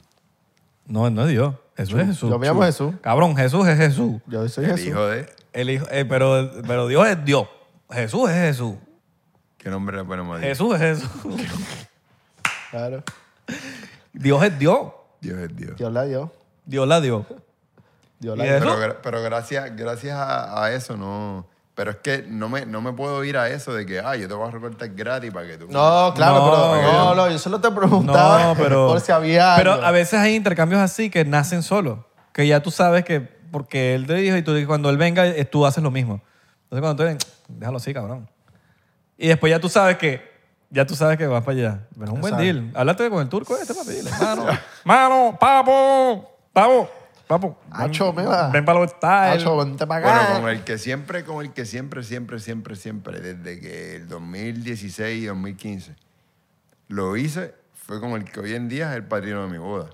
No, 0.86 1.10
no 1.10 1.22
es 1.24 1.28
Dios. 1.28 1.54
Jesús 1.76 2.00
es 2.00 2.06
Jesús. 2.06 2.30
Yo 2.30 2.38
me 2.38 2.46
llamo 2.46 2.62
Jesús. 2.62 2.94
Cabrón, 3.02 3.36
Jesús 3.36 3.66
es 3.66 3.76
Jesús. 3.76 4.20
Yo 4.26 4.48
soy 4.48 4.64
El 4.66 4.70
Jesús. 4.72 4.86
hijo 4.86 5.06
de... 5.06 5.26
El 5.52 5.70
hijo, 5.70 5.86
eh, 5.90 6.04
pero, 6.04 6.50
pero 6.66 6.86
Dios 6.86 7.06
es 7.08 7.22
Dios. 7.24 7.46
Jesús 7.90 8.28
es 8.30 8.36
Jesús. 8.36 8.74
¿Qué 9.56 9.70
nombre 9.70 9.96
le 9.96 10.04
ponemos 10.04 10.36
a 10.36 10.40
Dios? 10.40 10.48
Jesús 10.50 10.74
es 10.80 10.80
Jesús. 11.00 11.42
Claro. 12.70 13.02
Dios 14.12 14.42
es 14.42 14.58
Dios. 14.58 14.78
Dios 15.20 15.38
es 15.38 15.56
Dios. 15.56 15.76
Dios 15.76 15.92
la 15.92 16.04
dio. 16.04 16.32
Dios 16.64 16.86
la 16.86 17.00
dio. 17.00 17.24
Dios 18.20 18.36
¿Y 18.36 18.38
la 18.38 18.44
dio. 18.44 18.58
Pero, 18.58 18.78
gra- 18.80 18.96
pero 19.02 19.22
gracias, 19.22 19.74
gracias 19.76 20.14
a, 20.16 20.64
a 20.64 20.72
eso 20.72 20.96
no... 20.96 21.46
Pero 21.74 21.92
es 21.92 21.96
que 21.98 22.24
no 22.28 22.48
me, 22.48 22.66
no 22.66 22.80
me 22.80 22.92
puedo 22.92 23.22
ir 23.22 23.36
a 23.38 23.48
eso 23.50 23.72
de 23.72 23.86
que, 23.86 24.00
ah, 24.00 24.16
yo 24.16 24.26
te 24.26 24.34
voy 24.34 24.48
a 24.48 24.50
recortar 24.50 24.88
gratis 24.90 25.30
para 25.30 25.46
que 25.46 25.56
tú... 25.58 25.66
No, 25.70 26.12
claro, 26.14 26.34
No, 26.44 26.72
pero 26.72 26.92
no, 26.92 27.14
no, 27.14 27.30
yo 27.30 27.38
solo 27.38 27.60
te 27.60 27.70
preguntaba 27.70 28.42
No, 28.46 28.54
pero. 28.56 28.88
por 28.88 29.00
si 29.00 29.12
había 29.12 29.54
Pero 29.56 29.74
algo. 29.74 29.86
a 29.86 29.92
veces 29.92 30.14
hay 30.18 30.34
intercambios 30.34 30.80
así 30.80 31.08
que 31.08 31.24
nacen 31.24 31.62
solos. 31.62 32.00
Que 32.32 32.48
ya 32.48 32.60
tú 32.64 32.72
sabes 32.72 33.04
que. 33.04 33.20
Porque 33.20 33.94
él 33.94 34.08
te 34.08 34.14
dijo 34.14 34.36
y 34.36 34.42
tú 34.42 34.52
cuando 34.66 34.90
él 34.90 34.96
venga, 34.98 35.24
eh, 35.24 35.44
tú 35.44 35.64
haces 35.66 35.82
lo 35.84 35.92
mismo. 35.92 36.20
Entonces 36.64 36.80
cuando 36.82 36.96
tú 36.96 37.02
ven, 37.04 37.18
déjalo 37.48 37.78
así, 37.78 37.92
cabrón. 37.94 38.28
Y 39.16 39.28
después 39.28 39.50
ya 39.50 39.58
tú 39.60 39.68
sabes 39.68 39.96
que. 39.96 40.36
Ya 40.70 40.86
tú 40.86 40.94
sabes 40.94 41.16
que 41.16 41.26
vas 41.26 41.42
para 41.44 41.56
allá. 41.58 41.86
Pero 41.94 42.04
es 42.04 42.10
un 42.12 42.20
buen 42.20 42.34
Exacto. 42.34 42.44
deal. 42.44 42.72
Háblate 42.76 43.08
con 43.08 43.22
el 43.22 43.28
turco 43.30 43.56
este 43.56 43.72
para 43.72 43.86
pedirle. 43.86 44.10
Mano, 44.20 44.46
mano, 44.84 45.36
papo, 45.40 46.30
papo, 46.52 46.90
papo. 47.26 47.58
ven- 47.70 47.80
Acho, 47.90 48.12
me 48.12 48.22
va. 48.24 48.50
Ven 48.50 48.66
para 48.66 48.80
los 48.80 48.90
styles. 48.90 49.44
Vente 49.44 49.86
para 49.86 50.06
acá. 50.10 50.24
Bueno, 50.28 50.40
con 50.42 50.50
el 50.50 50.64
que 50.64 50.76
siempre, 50.76 51.24
con 51.24 51.42
el 51.42 51.54
que 51.54 51.64
siempre, 51.64 52.02
siempre, 52.02 52.38
siempre, 52.38 52.76
siempre, 52.76 53.18
desde 53.20 53.58
que 53.60 53.96
el 53.96 54.08
2016 54.08 55.22
y 55.22 55.26
2015 55.26 55.96
lo 56.88 57.16
hice, 57.16 57.54
fue 57.72 57.98
con 57.98 58.10
el 58.12 58.24
que 58.24 58.38
hoy 58.40 58.52
en 58.54 58.68
día 58.68 58.90
es 58.90 58.96
el 58.96 59.04
padrino 59.04 59.42
de 59.44 59.48
mi 59.48 59.56
boda. 59.58 59.88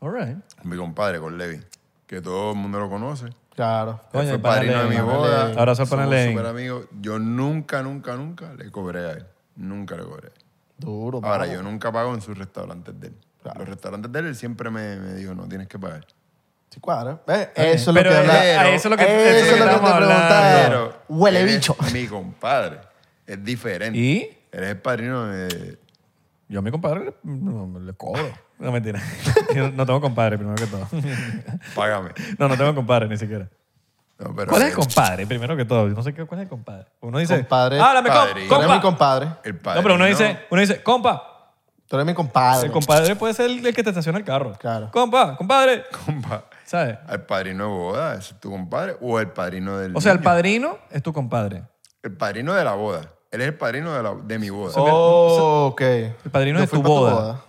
All 0.00 0.12
right. 0.14 0.36
Mi 0.64 0.76
compadre, 0.76 1.18
con 1.18 1.38
Levi, 1.38 1.60
que 2.06 2.20
todo 2.20 2.52
el 2.52 2.58
mundo 2.58 2.78
lo 2.78 2.90
conoce. 2.90 3.30
Claro. 3.60 4.00
Él 4.04 4.08
Coño, 4.12 4.28
fue 4.30 4.38
padrino 4.38 4.82
de 4.84 4.88
mi 4.88 5.00
boda. 5.02 5.46
Al 5.48 5.54
pana 5.54 5.74
Somos 5.74 6.08
Levi. 6.08 6.32
súper 6.32 6.46
amigos. 6.46 6.86
Yo 7.00 7.18
nunca, 7.18 7.82
nunca, 7.82 8.14
nunca 8.16 8.54
le 8.54 8.70
cobré 8.70 9.00
a 9.06 9.10
él. 9.12 9.26
Nunca 9.56 9.96
le 9.96 10.04
cobré. 10.04 10.30
Duro, 10.78 11.20
Ahora, 11.22 11.46
yo 11.46 11.62
nunca 11.62 11.92
pago 11.92 12.14
en 12.14 12.22
sus 12.22 12.38
restaurantes 12.38 12.98
de 12.98 13.08
él. 13.08 13.14
Los 13.58 13.68
restaurantes 13.68 14.10
de 14.10 14.18
él, 14.18 14.26
él 14.28 14.34
siempre 14.34 14.70
me, 14.70 14.96
me 14.96 15.12
dijo, 15.12 15.34
no 15.34 15.46
tienes 15.46 15.68
que 15.68 15.78
pagar. 15.78 16.06
Sí, 16.70 16.80
cuadra. 16.80 17.20
¿Ves? 17.26 17.48
Eso 17.54 17.74
es 17.74 17.86
lo 17.88 17.92
Pero 17.94 18.10
que 18.10 18.16
a- 18.16 18.20
habla- 18.20 18.40
a 18.62 18.68
eso 18.70 18.88
es 18.88 18.90
lo 18.90 18.96
que, 18.96 19.02
Eso 19.02 19.12
eso 19.12 19.28
es 19.28 19.58
lo 19.60 19.64
que 19.66 19.70
te 19.70 19.74
estamos 19.76 19.90
preguntaba. 19.92 20.38
hablando. 20.56 20.68
Pero 20.68 21.02
Huele 21.08 21.40
eres 21.40 21.54
bicho. 21.56 21.76
mi 21.92 22.06
compadre. 22.06 22.80
Es 23.26 23.44
diferente. 23.44 23.98
¿Y? 23.98 24.38
Eres 24.52 24.70
el 24.70 24.78
padrino 24.78 25.26
de... 25.26 25.78
Yo 26.48 26.60
a 26.60 26.62
mi 26.62 26.70
compadre 26.70 27.12
no, 27.24 27.78
le 27.78 27.92
cobro. 27.92 28.22
No, 28.60 28.70
mentira. 28.72 29.00
Yo 29.54 29.70
no 29.70 29.84
tengo 29.86 30.00
compadre, 30.00 30.36
primero 30.38 30.54
que 30.56 30.66
todo. 30.66 30.86
Págame. 31.74 32.10
No, 32.38 32.46
no 32.48 32.56
tengo 32.56 32.74
compadre 32.74 33.08
ni 33.08 33.16
siquiera. 33.16 33.48
No, 34.18 34.34
pero 34.36 34.48
¿Cuál 34.50 34.62
es 34.62 34.68
el 34.68 34.74
compadre? 34.74 35.26
Primero 35.26 35.56
que 35.56 35.64
todo. 35.64 35.88
Yo 35.88 35.94
no 35.94 36.02
sé 36.02 36.12
qué, 36.12 36.26
cuál 36.26 36.40
es 36.40 36.44
el 36.44 36.50
compadre. 36.50 36.86
Uno 37.00 37.18
dice, 37.18 37.36
Compadre. 37.38 37.80
háblame, 37.80 38.10
com- 38.10 38.18
Padrino. 38.18 38.48
Tú 38.48 38.54
eres 38.54 38.66
mi 38.66 38.72
compa. 38.74 38.82
compadre. 38.82 39.26
El 39.44 39.54
No, 39.54 39.58
padrino. 39.62 39.82
pero 39.82 39.94
uno 39.94 40.04
dice, 40.04 40.40
uno 40.50 40.60
dice, 40.60 40.82
compa. 40.82 41.26
Tú 41.88 41.96
eres 41.96 42.06
mi 42.06 42.12
compadre. 42.14 42.66
El 42.66 42.72
compadre 42.72 43.16
puede 43.16 43.32
ser 43.34 43.46
el, 43.46 43.66
el 43.66 43.74
que 43.74 43.82
te 43.82 43.88
estaciona 43.90 44.18
el 44.18 44.24
carro. 44.24 44.52
Claro. 44.60 44.90
Compa, 44.92 45.36
compadre. 45.36 45.84
Compa, 46.06 46.44
¿Sabes? 46.64 46.98
¿Al 47.08 47.22
padrino 47.24 47.64
de 47.64 47.70
boda? 47.70 48.14
¿Ese 48.14 48.34
es 48.34 48.40
tu 48.40 48.50
compadre? 48.50 48.96
¿O 49.00 49.18
el 49.18 49.28
padrino 49.30 49.78
del 49.78 49.96
O 49.96 50.00
sea, 50.02 50.12
el 50.12 50.18
niño? 50.18 50.24
padrino 50.24 50.78
es 50.90 51.02
tu 51.02 51.12
compadre. 51.14 51.64
El 52.02 52.12
padrino 52.16 52.52
de 52.52 52.62
la 52.62 52.74
boda. 52.74 53.00
Él 53.32 53.40
es 53.40 53.46
el 53.48 53.54
padrino 53.54 53.92
de, 53.94 54.02
la- 54.02 54.14
de 54.22 54.38
mi 54.38 54.50
boda. 54.50 54.74
Oh, 54.76 55.68
ok. 55.72 55.80
El 55.80 56.14
padrino 56.30 56.58
Yo 56.58 56.60
de 56.62 56.66
fui 56.66 56.78
tu 56.78 56.82
pa' 56.82 56.88
boda. 56.88 57.40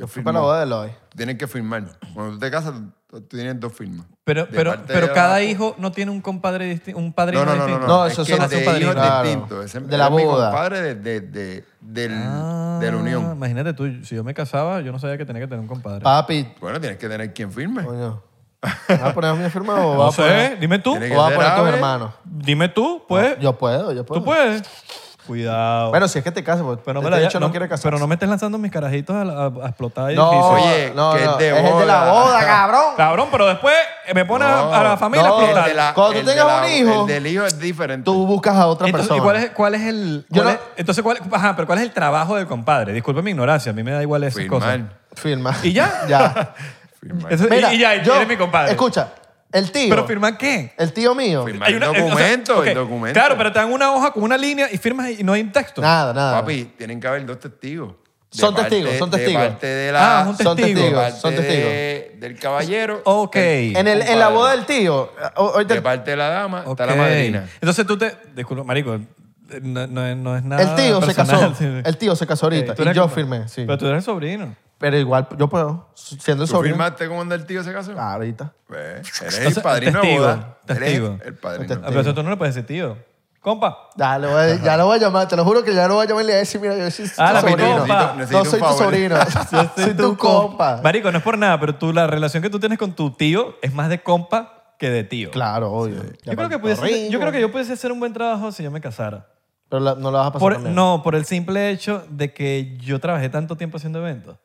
Yo 0.00 0.06
fui 0.08 0.22
para 0.22 0.34
la 0.38 0.40
boda 0.40 0.58
de 0.58 0.64
Eloy. 0.64 0.90
Tienes 1.16 1.36
que 1.38 1.46
firmar. 1.46 1.84
Cuando 2.14 2.32
tú 2.34 2.38
te 2.40 2.50
casas, 2.50 2.74
tú 3.08 3.20
tienes 3.22 3.58
dos 3.60 3.72
firmas. 3.72 4.06
Pero, 4.24 4.46
De 4.46 4.52
pero, 4.52 4.70
parte 4.70 4.92
pero 4.92 5.06
de 5.08 5.12
cada 5.12 5.34
la- 5.34 5.42
hijo 5.42 5.74
no 5.78 5.90
tiene 5.92 6.10
un 6.12 6.20
compadre 6.20 6.72
disti- 6.74 6.94
un 6.94 7.12
padrino 7.12 7.44
No, 7.44 7.52
no, 7.52 7.56
no, 7.56 7.58
no. 7.58 7.66
distinto. 7.66 7.86
no. 7.88 7.98
No, 8.00 8.06
es 8.06 8.12
esos 8.12 8.26
que 8.26 8.36
son 8.36 8.48
de 8.48 8.58
padrinos. 8.60 8.94
hijos 8.94 8.94
Claro. 9.70 9.86
De 9.88 9.98
la 9.98 10.10
mi 10.10 10.24
boda. 10.24 10.50
compadre 10.50 10.80
de, 10.82 10.94
de, 10.94 11.20
de, 11.20 11.64
del, 11.80 12.12
Ah, 12.14 12.78
de 12.80 12.90
la 12.92 12.96
unión. 12.96 13.32
Imagínate 13.32 13.72
tú, 13.74 13.88
si 14.04 14.14
yo 14.14 14.22
me 14.24 14.34
casaba, 14.34 14.80
yo 14.80 14.92
no 14.92 14.98
sabía 14.98 15.18
que 15.18 15.26
tenía 15.26 15.40
que 15.42 15.48
tener 15.48 15.60
un 15.60 15.66
compadre. 15.68 16.00
Papi, 16.00 16.54
Bueno, 16.60 16.80
tienes 16.80 16.98
que 16.98 17.08
tener 17.08 17.32
quien 17.34 17.50
firme. 17.52 17.84
coño. 17.84 18.22
¿Vas 18.88 19.00
a 19.02 19.14
poner 19.14 19.34
mi 19.36 19.48
firma 19.48 19.74
o 19.76 19.94
no 19.94 19.98
vas 20.00 20.12
a 20.18 20.22
sé, 20.22 20.28
poner, 20.28 20.58
dime 20.60 20.78
tú. 20.80 20.90
Tiene 20.92 21.08
que 21.08 21.14
o 21.14 21.18
vas 21.18 21.26
a 21.26 21.28
ser 21.30 21.38
poner 21.38 21.54
tus 21.56 21.74
hermanos? 21.74 22.10
Dime 22.24 22.68
tú, 22.68 23.02
pues. 23.08 23.38
Yo 23.40 23.56
puedo, 23.56 23.92
yo 23.92 24.04
puedo. 24.04 24.20
Tú 24.20 24.24
puedes. 24.26 24.62
Cuidado. 25.26 25.90
Bueno, 25.90 26.08
si 26.08 26.18
es 26.18 26.24
que 26.24 26.32
te 26.32 26.42
casas, 26.42 26.62
porque 26.64 26.82
pero 26.84 27.00
no, 27.00 27.08
me 27.08 27.10
la- 27.10 27.28
no, 27.28 27.40
no- 27.40 27.50
quiere 27.50 27.68
casarse. 27.68 27.84
pero 27.88 27.98
no 27.98 28.06
me 28.06 28.14
estés 28.14 28.28
lanzando 28.28 28.58
mis 28.58 28.70
carajitos 28.72 29.14
a, 29.14 29.24
la- 29.24 29.44
a 29.64 29.68
explotar 29.68 30.12
No, 30.14 30.32
edificios. 30.32 30.60
Oye, 30.74 30.92
no, 30.96 31.12
que 31.14 31.24
no, 31.24 31.30
es 31.32 31.38
de 31.38 31.48
el 31.50 31.54
de 31.78 31.86
la 31.86 32.04
boda. 32.04 32.12
boda, 32.24 32.46
cabrón. 32.46 32.84
Cabrón, 32.96 33.28
pero 33.30 33.46
después 33.46 33.74
me 34.14 34.24
pones 34.24 34.48
a- 34.48 34.56
No, 34.62 34.74
a 34.74 34.82
la 34.82 34.96
familia 34.96 35.28
no, 35.28 35.34
a 35.34 35.38
El 35.38 35.44
explotar. 35.44 35.68
de 35.68 35.74
la- 35.74 35.94
Cuando 35.94 36.12
tú 36.14 36.18
el 36.20 36.26
de 36.26 36.32
tengas 36.32 36.46
la- 36.46 36.62
un 36.62 36.70
hijo, 36.72 37.00
El 37.02 37.06
del 37.06 37.26
hijo 37.26 37.44
es 37.46 37.58
diferente. 37.60 38.04
Tú 38.04 38.26
buscas 38.26 38.56
a 38.56 38.66
otra 38.66 38.86
Entonces, 38.88 39.08
persona. 39.08 39.18
¿y 39.18 39.22
cuál 39.22 39.36
es, 39.44 39.50
cuál 39.50 39.74
es 39.74 39.82
el. 39.82 40.26
Yo 40.30 40.42
cuál 40.42 40.44
no- 40.44 40.50
es- 40.50 40.60
entonces, 40.78 41.02
¿cuál, 41.04 41.18
ajá, 41.32 41.54
pero 41.54 41.66
¿cuál 41.66 41.78
es 41.78 41.84
el 41.84 41.92
trabajo 41.92 42.36
del 42.36 42.46
compadre? 42.46 42.92
Disculpe 42.92 43.22
mi 43.22 43.30
ignorancia, 43.30 43.70
a 43.70 43.74
mí 43.74 43.82
me 43.82 43.92
da 43.92 44.02
igual 44.02 44.24
esas 44.24 44.44
cosas. 44.46 44.70
Firmar. 44.72 44.90
Firma. 45.14 45.56
¿Y 45.62 45.72
ya? 45.72 46.02
ya. 46.08 46.54
Firmar. 47.00 47.32
Eso- 47.32 47.46
y- 47.46 47.50
Mira, 47.50 47.72
y, 47.74 47.78
ya, 47.78 47.94
y 47.96 48.02
yo- 48.04 48.14
eres 48.16 48.28
mi 48.28 48.36
compadre. 48.36 48.72
Escucha, 48.72 49.08
el 49.52 49.72
tío. 49.72 49.88
¿Pero 49.90 50.06
firmar 50.06 50.38
qué? 50.38 50.72
El 50.78 50.92
tío 50.92 51.14
mío. 51.14 51.44
Firmar. 51.44 51.68
Hay 51.68 51.74
el 51.74 51.78
una- 51.78 51.86
eh, 51.86 51.90
o 51.90 51.94
sea, 51.94 52.02
documento, 52.04 52.58
ok, 52.60 52.66
el 52.66 52.74
documento. 52.74 53.18
Claro, 53.20 53.36
pero 53.36 53.52
te 53.52 53.58
dan 53.58 53.72
una 53.72 53.92
hoja 53.92 54.12
con 54.12 54.22
una 54.22 54.36
línea 54.38 54.68
y 54.72 54.78
firmas 54.78 55.10
y 55.18 55.22
no 55.24 55.32
hay 55.32 55.40
un 55.42 55.52
texto. 55.52 55.80
Nada, 55.82 56.12
nada. 56.12 56.40
Papi, 56.40 56.64
tienen 56.76 57.00
que 57.00 57.06
haber 57.08 57.24
dos 57.26 57.38
testigos. 57.40 57.94
De 58.32 58.38
Son 58.38 58.54
parte- 58.54 58.70
testigos, 58.70 58.96
son 58.96 59.10
testigos. 59.10 59.42
De 59.42 59.48
parte 59.48 59.66
de 59.66 59.90
la... 59.92 60.20
Ah, 60.20 60.28
un 60.28 60.36
Son 60.36 60.56
testigo. 60.56 60.68
de 60.68 60.74
testigos, 60.74 61.02
parte 61.02 61.20
son 61.20 61.34
de- 61.36 62.16
del 62.20 62.38
caballero. 62.38 63.02
Ok. 63.04 63.34
del 63.34 63.76
En, 63.76 63.88
el, 63.88 64.02
en 64.02 64.18
la 64.20 64.26
compadre. 64.26 64.34
boda 64.34 64.50
del 64.52 64.66
tío. 64.66 65.12
o- 65.36 65.48
ahorita- 65.54 65.74
De 65.74 65.82
parte 65.82 66.10
de 66.12 66.16
la 66.16 66.28
dama 66.28 66.64
está 66.68 66.86
la 66.86 66.92
Ok. 66.92 66.98
madrina. 66.98 67.48
Entonces 67.60 67.84
tú 67.86 67.98
te. 67.98 68.14
Disculpa, 68.36 68.62
marico, 68.62 69.00
no, 69.62 69.86
no 69.88 70.06
es- 70.06 70.16
no 70.16 70.36
es 70.36 70.44
nada. 70.44 70.62
el 70.62 70.76
tío 70.76 71.00
se 71.00 71.06
personal, 71.12 71.40
casó. 71.50 71.54
sí. 71.58 71.66
El 71.84 71.96
tío 71.96 72.14
se 72.14 72.24
casó 72.28 72.46
ahorita. 72.46 72.70
Ok, 72.70 72.76
tú 72.76 72.82
y 72.82 72.84
eres 72.84 72.94
yo 72.96 73.02
como- 73.02 73.14
firmé, 73.16 73.48
sí. 73.48 73.64
Pero 73.66 73.78
tú 73.78 73.86
eres 73.88 74.04
sobrino. 74.04 74.54
Pero 74.80 74.96
igual 74.98 75.28
yo 75.36 75.46
puedo. 75.48 75.90
Siendo 75.94 76.44
el 76.44 76.48
¿Tú 76.48 76.56
sobrino. 76.56 76.74
firmaste 76.76 77.06
cuando 77.06 77.34
el 77.34 77.44
tío 77.44 77.62
se 77.62 77.70
casó? 77.70 77.92
Ah, 77.98 78.14
ahorita. 78.14 78.50
Pues, 78.66 79.20
eres 79.22 79.56
el 79.58 79.62
padrino 79.62 80.00
testigo, 80.00 80.22
de 80.26 80.34
boda. 80.34 80.58
testigo. 80.64 81.06
Eres 81.16 81.26
el 81.26 81.34
padrino. 81.34 81.74
Ah, 81.82 81.86
pero 81.88 82.00
eso 82.00 82.14
tú 82.14 82.22
no 82.22 82.30
le 82.30 82.36
puedes 82.38 82.54
decir 82.54 82.66
tío. 82.66 82.96
Compa. 83.42 83.90
Ya, 83.96 84.18
le 84.18 84.26
voy 84.26 84.60
ya 84.64 84.76
lo 84.78 84.86
voy 84.86 84.96
a 84.96 85.00
llamar. 85.00 85.28
Te 85.28 85.36
lo 85.36 85.44
juro 85.44 85.62
que 85.62 85.74
ya 85.74 85.86
lo 85.86 85.94
voy 85.96 86.06
a 86.06 86.08
llamar 86.08 86.24
y 86.24 86.26
le 86.28 86.32
voy 86.32 86.36
a 86.36 86.40
decir, 86.40 86.60
mira, 86.62 86.76
yo 86.78 86.90
soy 86.90 87.06
tu 87.08 87.12
Ah, 87.18 87.32
la 87.34 87.40
sobrino. 87.42 87.86
Necesito 88.16 88.38
No 88.38 88.44
soy 88.50 88.58
tu 88.60 88.64
favor. 88.66 88.84
sobrino. 88.84 89.16
soy 89.76 89.94
tu 89.94 90.16
compa. 90.16 90.80
Marico, 90.82 91.12
no 91.12 91.18
es 91.18 91.24
por 91.24 91.36
nada, 91.38 91.60
pero 91.60 91.74
tú, 91.74 91.92
la 91.92 92.06
relación 92.06 92.42
que 92.42 92.48
tú 92.50 92.58
tienes 92.58 92.78
con 92.78 92.92
tu 92.94 93.10
tío 93.12 93.56
es 93.62 93.74
más 93.74 93.88
de 93.90 94.02
compa 94.02 94.74
que 94.78 94.88
de 94.90 95.04
tío. 95.04 95.30
Claro, 95.30 95.70
obvio. 95.72 96.02
Yo 96.24 96.34
creo, 96.36 96.48
que 96.48 96.58
pudiese- 96.58 97.10
yo 97.10 97.20
creo 97.20 97.32
que 97.32 97.40
yo 97.40 97.52
pudiese 97.52 97.74
hacer 97.74 97.92
un 97.92 98.00
buen 98.00 98.12
trabajo 98.14 98.50
si 98.52 98.62
yo 98.62 98.70
me 98.70 98.80
casara. 98.80 99.26
Pero 99.68 99.80
la- 99.80 99.94
no 99.94 100.10
la 100.10 100.18
vas 100.20 100.28
a 100.28 100.32
pasar 100.32 100.40
Por- 100.40 100.52
también. 100.54 100.74
no, 100.74 101.02
por 101.02 101.14
el 101.14 101.24
simple 101.26 101.70
hecho 101.70 102.02
de 102.08 102.32
que 102.32 102.76
yo 102.78 102.98
trabajé 102.98 103.28
tanto 103.28 103.56
tiempo 103.56 103.76
haciendo 103.76 103.98
eventos 104.00 104.36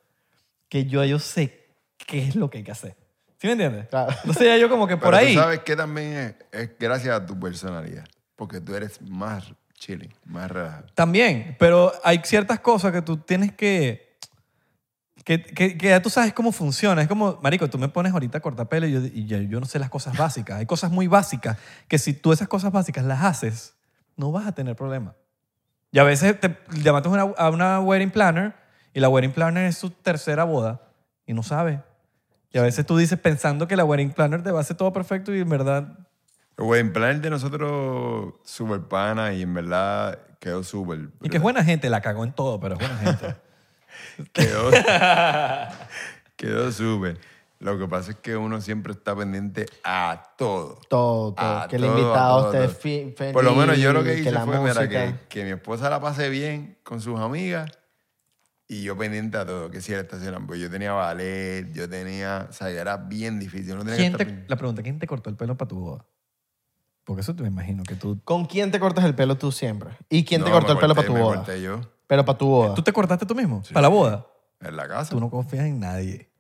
que 0.76 0.86
yo, 0.88 1.06
yo 1.06 1.20
sé 1.20 1.70
qué 1.96 2.28
es 2.28 2.36
lo 2.36 2.50
que 2.50 2.58
hay 2.58 2.64
que 2.66 2.72
hacer. 2.74 2.98
¿Sí 3.38 3.48
me 3.48 3.54
entiendes? 3.54 3.88
Claro. 3.88 4.12
Entonces 4.12 4.44
ya 4.46 4.58
yo 4.58 4.68
como 4.68 4.86
que 4.88 4.98
por 4.98 5.06
Pero 5.06 5.18
ahí... 5.18 5.34
tú 5.34 5.40
sabes 5.40 5.60
que 5.62 5.74
también 5.74 6.36
es, 6.52 6.62
es 6.64 6.78
gracias 6.78 7.16
a 7.16 7.26
tu 7.26 7.40
personalidad. 7.40 8.04
Porque 8.36 8.60
tú 8.60 8.76
eres 8.76 9.02
más 9.02 9.54
chilling, 9.76 10.14
más 10.26 10.52
relajado. 10.52 10.88
También, 10.94 11.56
pero 11.60 11.94
hay 12.04 12.20
ciertas 12.26 12.60
cosas 12.60 12.92
que 12.92 13.02
tú 13.02 13.16
tienes 13.16 13.54
que, 13.54 14.18
que, 15.24 15.42
que, 15.42 15.78
que 15.78 15.88
ya 15.88 16.02
tú 16.02 16.10
sabes 16.10 16.34
cómo 16.34 16.52
funciona. 16.52 17.02
Es 17.02 17.08
como, 17.08 17.40
marico, 17.42 17.70
tú 17.70 17.78
me 17.78 17.88
pones 17.88 18.12
ahorita 18.12 18.40
a 18.40 18.42
cortar 18.42 18.68
pelo 18.68 18.86
y, 18.86 18.92
yo, 18.92 19.00
y 19.00 19.28
ya 19.28 19.38
yo 19.38 19.62
no 19.62 19.66
sé 19.68 19.80
las 19.80 19.90
cosas 19.90 20.18
básicas. 20.18 20.60
Hay 20.60 20.66
cosas 20.66 20.92
muy 20.92 21.08
básicas 21.08 21.58
que 21.88 21.98
si 21.98 22.12
tú 22.12 22.34
esas 22.34 22.50
cosas 22.50 22.74
básicas 22.74 23.06
las 23.06 23.24
haces, 23.24 23.76
no 24.18 24.34
vas 24.34 24.46
a 24.46 24.52
tener 24.52 24.76
problema. 24.76 25.16
Y 25.94 26.00
a 26.00 26.04
veces 26.04 26.38
te 26.38 26.58
llamaste 26.74 27.08
a 27.08 27.12
una, 27.14 27.22
a 27.22 27.50
una 27.50 27.80
wedding 27.80 28.12
planner 28.12 28.65
y 28.96 29.02
la 29.02 29.10
wedding 29.10 29.34
planner 29.34 29.66
es 29.66 29.78
su 29.78 29.90
tercera 29.90 30.46
boda 30.46 30.82
y 31.28 31.34
no 31.34 31.44
sabe. 31.44 31.82
Y 32.54 32.58
a 32.58 32.62
veces 32.62 32.86
tú 32.86 32.96
dices 32.96 33.20
pensando 33.20 33.68
que 33.68 33.76
la 33.76 33.84
wedding 33.84 34.12
planner 34.12 34.42
te 34.42 34.52
va 34.52 34.60
a 34.60 34.62
hacer 34.62 34.78
todo 34.78 34.94
perfecto 34.94 35.36
y 35.36 35.42
en 35.42 35.50
verdad 35.50 36.00
El 36.58 36.64
wedding 36.64 36.94
planner 36.94 37.20
de 37.20 37.30
nosotros, 37.30 38.36
súper 38.46 38.84
pana 38.84 39.34
y 39.34 39.42
en 39.42 39.54
verdad 39.54 40.18
quedó 40.40 40.64
súper. 40.64 41.10
Y 41.22 41.28
que 41.28 41.38
es 41.38 41.44
buena 41.44 41.62
gente, 41.66 41.90
la 41.90 42.00
cagó 42.00 42.24
en 42.24 42.32
todo, 42.32 42.58
pero 42.62 42.76
es 42.76 42.80
buena 42.80 42.98
gente. 42.98 43.36
Quedó, 44.32 44.72
quedó 46.38 46.72
súper. 46.72 47.20
Lo 47.60 47.78
que 47.78 47.86
pasa 47.88 48.12
es 48.12 48.18
que 48.18 48.38
uno 48.38 48.62
siempre 48.62 48.94
está 48.94 49.14
pendiente 49.14 49.66
a 49.84 50.32
todo. 50.38 50.80
Todo, 50.88 51.34
todo. 51.34 51.60
A 51.60 51.68
que 51.68 51.76
el 51.76 51.82
todo, 51.82 51.98
invitado 51.98 52.38
a 52.38 52.52
todo, 52.52 52.64
esté 52.64 53.12
feliz. 53.14 53.34
Por 53.34 53.44
lo 53.44 53.56
menos 53.56 53.78
yo 53.78 53.92
lo 53.92 54.06
que 54.06 54.20
hice 54.20 54.32
la 54.32 54.46
fue 54.46 54.60
mira, 54.60 54.88
que, 54.88 55.16
que 55.28 55.44
mi 55.44 55.52
esposa 55.52 55.90
la 55.90 56.00
pase 56.00 56.30
bien 56.30 56.78
con 56.84 57.02
sus 57.02 57.20
amigas 57.20 57.70
y 58.68 58.84
yo 58.84 58.98
pendiente 58.98 59.38
a 59.38 59.46
todo. 59.46 59.70
Que 59.72 59.82
si 59.82 59.92
era 59.94 60.02
estacionan, 60.02 60.48
pues 60.48 60.60
yo 60.60 60.70
tenía 60.70 60.92
ballet, 60.94 61.72
yo 61.74 61.88
tenía. 61.90 62.48
O 62.50 62.54
sea, 62.54 62.70
era 62.70 62.98
bien 62.98 63.40
difícil. 63.40 63.78
Tenía 63.78 63.84
que 63.94 63.96
¿Quién 63.98 64.06
estar 64.14 64.18
te, 64.20 64.26
pendiente. 64.26 64.50
la 64.50 64.56
pregunta, 64.58 64.84
¿quién 64.84 65.00
te 65.00 65.08
cortó 65.08 65.30
el 65.30 65.36
pelo 65.36 65.56
para 65.58 65.70
tu 65.70 65.80
boda? 65.80 66.06
Porque 67.04 67.22
eso 67.22 67.36
te 67.36 67.44
me 67.44 67.50
imagino 67.50 67.84
que 67.84 67.94
tú... 67.96 68.20
¿Con 68.24 68.46
quién 68.46 68.72
te 68.72 68.80
cortas 68.80 69.06
el 69.06 69.14
pelo 69.14 69.38
tú 69.38 69.52
siempre? 69.52 69.92
¿Y 70.10 70.26
quién 70.26 70.44
te 70.44 70.50
No, 70.50 70.56
cortó 70.56 70.70
me 70.70 70.74
el 70.74 70.80
pelo 70.80 70.96
corté, 70.96 70.96
para 70.96 71.08
tu 71.08 71.14
me 71.14 71.22
boda? 71.22 71.36
corté 71.38 71.62
yo 71.62 71.82
Pero 72.08 72.26
para 72.26 72.38
tu 72.40 72.48
boda. 72.48 72.74
¿Tú 72.74 72.82
te 72.82 72.92
cortaste 72.92 73.28
tú 73.28 73.36
mismo? 73.36 73.62
¿Para 73.72 73.82
la 73.84 73.88
boda? 73.90 74.26
en 74.60 74.76
la 74.76 74.88
casa. 74.88 75.12
Tú 75.12 75.20
no 75.20 75.30
confías 75.30 75.66
en 75.66 75.80
nadie. 75.80 76.32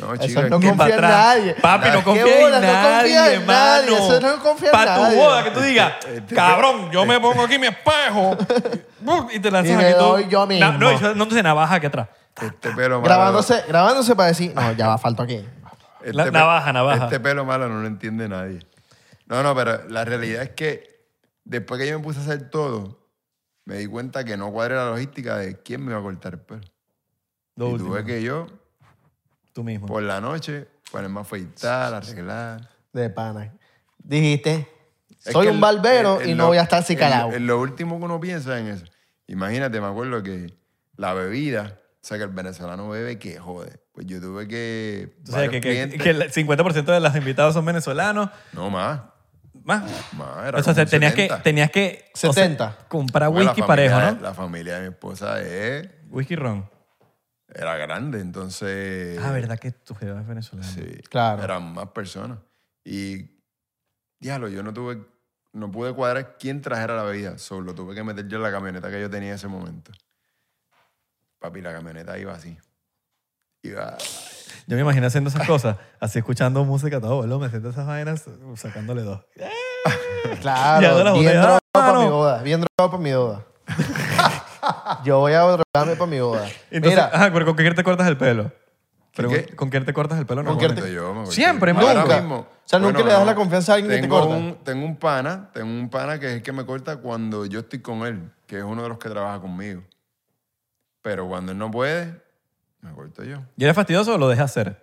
No, 0.00 0.16
chico, 0.16 0.42
no 0.42 0.50
confía 0.60 0.70
en 0.72 0.80
atrás. 0.80 1.10
nadie. 1.10 1.54
Papi, 1.54 1.86
no 1.88 1.90
nadie, 1.94 2.02
confía 2.04 2.46
en 2.56 2.60
nadie. 2.62 3.34
hermano. 3.34 3.92
Eso 3.96 4.20
no 4.20 4.42
confía 4.42 4.68
en 4.68 4.72
Para 4.72 4.94
tu 4.96 5.02
nadie. 5.02 5.16
boda, 5.18 5.44
que 5.44 5.50
tú 5.50 5.60
digas, 5.60 5.92
Este- 6.06 6.34
cabrón, 6.34 6.90
yo 6.90 7.04
me 7.06 7.18
pongo 7.20 7.42
aquí 7.44 7.58
mi 7.58 7.66
espejo 7.66 8.36
y 9.32 9.40
te 9.40 9.50
lanzas 9.50 9.72
Y 9.74 9.76
me 9.76 9.84
aquí 9.86 9.94
tú. 9.98 10.04
doy 10.04 10.28
yo 10.28 10.46
mismo. 10.46 10.72
No, 10.72 10.78
no, 10.78 10.92
y 11.12 11.14
no 11.14 11.28
te 11.28 11.42
navaja 11.42 11.74
aquí 11.76 11.86
atrás. 11.86 12.08
Este 12.40 12.70
pelo 12.70 12.96
malo. 13.00 13.02
grabándose, 13.02 13.64
grabándose 13.66 14.14
para 14.14 14.28
decir, 14.28 14.52
no, 14.54 14.72
ya 14.72 14.86
va, 14.88 14.98
falto 14.98 15.22
aquí. 15.24 15.44
Este 16.00 16.12
La- 16.12 16.30
navaja, 16.30 16.72
navaja. 16.72 17.04
Este 17.04 17.18
pelo 17.18 17.44
malo 17.44 17.68
no 17.68 17.80
lo 17.80 17.86
entiende 17.88 18.28
nadie. 18.28 18.60
No, 19.26 19.42
no, 19.42 19.54
pero 19.54 19.88
la 19.88 20.04
realidad 20.04 20.42
es 20.42 20.50
que 20.50 21.04
después 21.44 21.80
que 21.80 21.88
yo 21.88 21.98
me 21.98 22.04
puse 22.04 22.20
a 22.20 22.22
hacer 22.22 22.48
todo, 22.50 23.00
me 23.64 23.74
di 23.78 23.86
cuenta 23.86 24.24
que 24.24 24.36
no 24.36 24.52
cuadra 24.52 24.84
la 24.84 24.90
logística 24.92 25.36
de 25.36 25.60
quién 25.60 25.84
me 25.84 25.90
iba 25.90 25.98
a 26.00 26.02
cortar 26.02 26.34
el 26.34 26.40
pelo. 26.40 26.60
Lo 27.56 27.68
y 27.68 27.72
último. 27.72 27.90
tuve 27.90 28.04
que 28.04 28.22
yo, 28.22 28.46
Tú 29.58 29.64
mismo. 29.64 29.88
por 29.88 30.00
la 30.04 30.20
noche, 30.20 30.68
ponerme 30.92 31.18
a 31.18 31.22
afeitar, 31.22 31.92
arreglar. 31.92 32.68
De 32.92 33.10
pana. 33.10 33.52
Dijiste, 33.98 34.68
Es 35.24 35.32
soy 35.32 35.46
que 35.46 35.50
un 35.50 35.56
el- 35.56 35.60
barbero 35.60 36.20
el- 36.20 36.28
y 36.28 36.30
el 36.30 36.36
no 36.36 36.44
lo- 36.44 36.48
voy 36.50 36.58
a 36.58 36.62
estar 36.62 36.78
así 36.78 36.92
el- 36.92 36.98
calado. 37.00 37.32
el- 37.32 37.44
Lo 37.44 37.60
último 37.60 37.98
que 37.98 38.04
uno 38.04 38.20
piensa 38.20 38.56
en 38.60 38.68
eso. 38.68 38.84
Imagínate, 39.26 39.80
me 39.80 39.88
acuerdo 39.88 40.22
que 40.22 40.54
la 40.96 41.12
bebida, 41.12 41.76
o 41.76 42.06
sea, 42.06 42.18
que 42.18 42.22
el 42.22 42.30
venezolano 42.30 42.88
bebe 42.88 43.18
que 43.18 43.36
jode. 43.40 43.80
Pues 43.92 44.06
yo 44.06 44.20
tuve 44.20 44.46
que... 44.46 45.16
O 45.24 45.32
sea, 45.32 45.40
que, 45.42 45.46
varios 45.48 45.50
que, 45.50 45.60
clientes- 45.60 46.00
que 46.02 46.10
el 46.10 46.30
50% 46.32 46.92
de 46.92 47.00
los 47.00 47.16
invitados 47.16 47.52
son 47.54 47.64
venezolanos. 47.64 48.30
No, 48.52 48.70
más. 48.70 49.00
Más. 49.64 49.82
Más, 50.12 50.46
era 50.46 50.58
O 50.60 50.62
sea, 50.62 50.72
como 50.72 50.86
tenías 50.86 51.14
que, 51.14 51.22
70. 51.22 51.42
tenías 51.42 51.70
que... 51.72 52.04
o 52.14 52.16
sea, 52.16 52.32
70. 52.32 52.78
comprar 52.86 53.28
la 53.28 53.36
whisky 53.36 53.60
familia 53.62 53.66
parejo, 53.66 54.00
¿no? 54.14 54.20
La 54.22 54.34
familia 54.34 54.74
de 54.76 54.80
mi 54.82 54.88
esposa 54.94 55.42
es, 55.42 55.88
Whisky 56.10 56.36
ron. 56.36 56.70
Era 57.54 57.76
grande, 57.76 58.20
entonces... 58.20 59.18
Ah, 59.22 59.32
¿verdad 59.32 59.58
que 59.58 59.70
tu 59.72 59.94
jeva 59.94 60.20
es 60.20 60.26
venezolana? 60.26 60.68
Sí, 60.68 61.00
Claro. 61.08 61.42
eran 61.42 61.72
más 61.72 61.88
personas. 61.88 62.38
Y, 62.84 63.30
diablo, 64.20 64.48
yo 64.48 64.62
no 64.62 64.72
tuve, 64.72 65.04
no 65.52 65.70
pude 65.70 65.94
cuadrar 65.94 66.36
quién 66.38 66.60
trajera 66.60 66.94
la 66.94 67.02
bebida, 67.04 67.38
solo 67.38 67.74
tuve 67.74 67.94
que 67.94 68.04
meter 68.04 68.28
yo 68.28 68.36
en 68.36 68.42
la 68.42 68.50
camioneta 68.52 68.90
que 68.90 69.00
yo 69.00 69.08
tenía 69.10 69.30
en 69.30 69.34
ese 69.36 69.48
momento. 69.48 69.92
Papi, 71.38 71.60
la 71.60 71.72
camioneta 71.72 72.18
iba 72.18 72.34
así. 72.34 72.58
Iba 73.62 73.96
Yo 74.66 74.76
me 74.76 74.82
imagino 74.82 75.06
haciendo 75.06 75.30
esas 75.30 75.46
cosas, 75.46 75.76
así 76.00 76.18
escuchando 76.18 76.64
música 76.64 77.00
todo, 77.00 77.16
boludo, 77.16 77.38
me 77.40 77.48
siento 77.50 77.70
esas 77.70 77.86
vainas 77.86 78.24
sacándole 78.56 79.02
dos. 79.02 79.24
Claro, 80.42 81.04
la 81.04 81.12
bien 81.12 81.32
drogado 81.32 81.58
para 81.72 81.86
mano. 81.86 82.02
mi 82.04 82.08
boda. 82.10 82.42
Bien 82.42 82.60
drogado 82.60 82.90
para 82.90 83.02
mi 83.02 83.12
boda. 83.14 83.46
Yo 85.04 85.18
voy 85.20 85.32
a 85.32 85.40
drogarme 85.40 85.96
para 85.96 86.06
mi 86.10 86.20
boda. 86.20 86.46
Entonces, 86.70 86.98
Mira, 87.00 87.10
ajá, 87.12 87.32
pero 87.32 87.44
¿con 87.46 87.56
qué 87.56 87.70
te 87.72 87.84
cortas 87.84 88.06
el 88.08 88.16
pelo? 88.16 88.50
Qué? 89.12 89.46
¿Con 89.56 89.68
qué 89.68 89.80
te 89.80 89.92
cortas 89.92 90.16
el 90.18 90.26
pelo 90.26 90.44
¿Con 90.44 90.52
normalmente? 90.52 90.82
te- 90.82 90.92
Yo 90.94 91.12
me. 91.12 91.26
Siempre, 91.26 91.72
Ahora 91.72 92.02
nunca. 92.02 92.20
mismo. 92.20 92.36
O 92.36 92.46
sea, 92.64 92.78
nunca 92.78 92.98
le 93.02 93.10
das 93.12 93.26
la 93.26 93.34
confianza 93.34 93.72
a 93.72 93.74
alguien 93.76 93.90
que 93.90 93.96
te 93.96 94.02
tengo 94.02 94.20
corta. 94.20 94.36
Un, 94.36 94.56
tengo 94.62 94.84
un 94.86 94.96
pana, 94.96 95.50
tengo 95.52 95.66
un 95.68 95.88
pana 95.90 96.20
que 96.20 96.26
es 96.28 96.32
el 96.34 96.42
que 96.42 96.52
me 96.52 96.64
corta 96.64 96.98
cuando 96.98 97.44
yo 97.46 97.60
estoy 97.60 97.80
con 97.80 98.06
él, 98.06 98.30
que 98.46 98.58
es 98.58 98.62
uno 98.64 98.82
de 98.82 98.90
los 98.90 98.98
que 98.98 99.08
trabaja 99.08 99.40
conmigo. 99.40 99.82
Pero 101.02 101.26
cuando 101.28 101.52
él 101.52 101.58
no 101.58 101.70
puede, 101.70 102.20
me 102.80 102.92
corto 102.92 103.24
yo. 103.24 103.38
¿Y 103.56 103.64
eres 103.64 103.74
fastidioso 103.74 104.14
o 104.14 104.18
lo 104.18 104.28
dejas 104.28 104.50
hacer? 104.50 104.80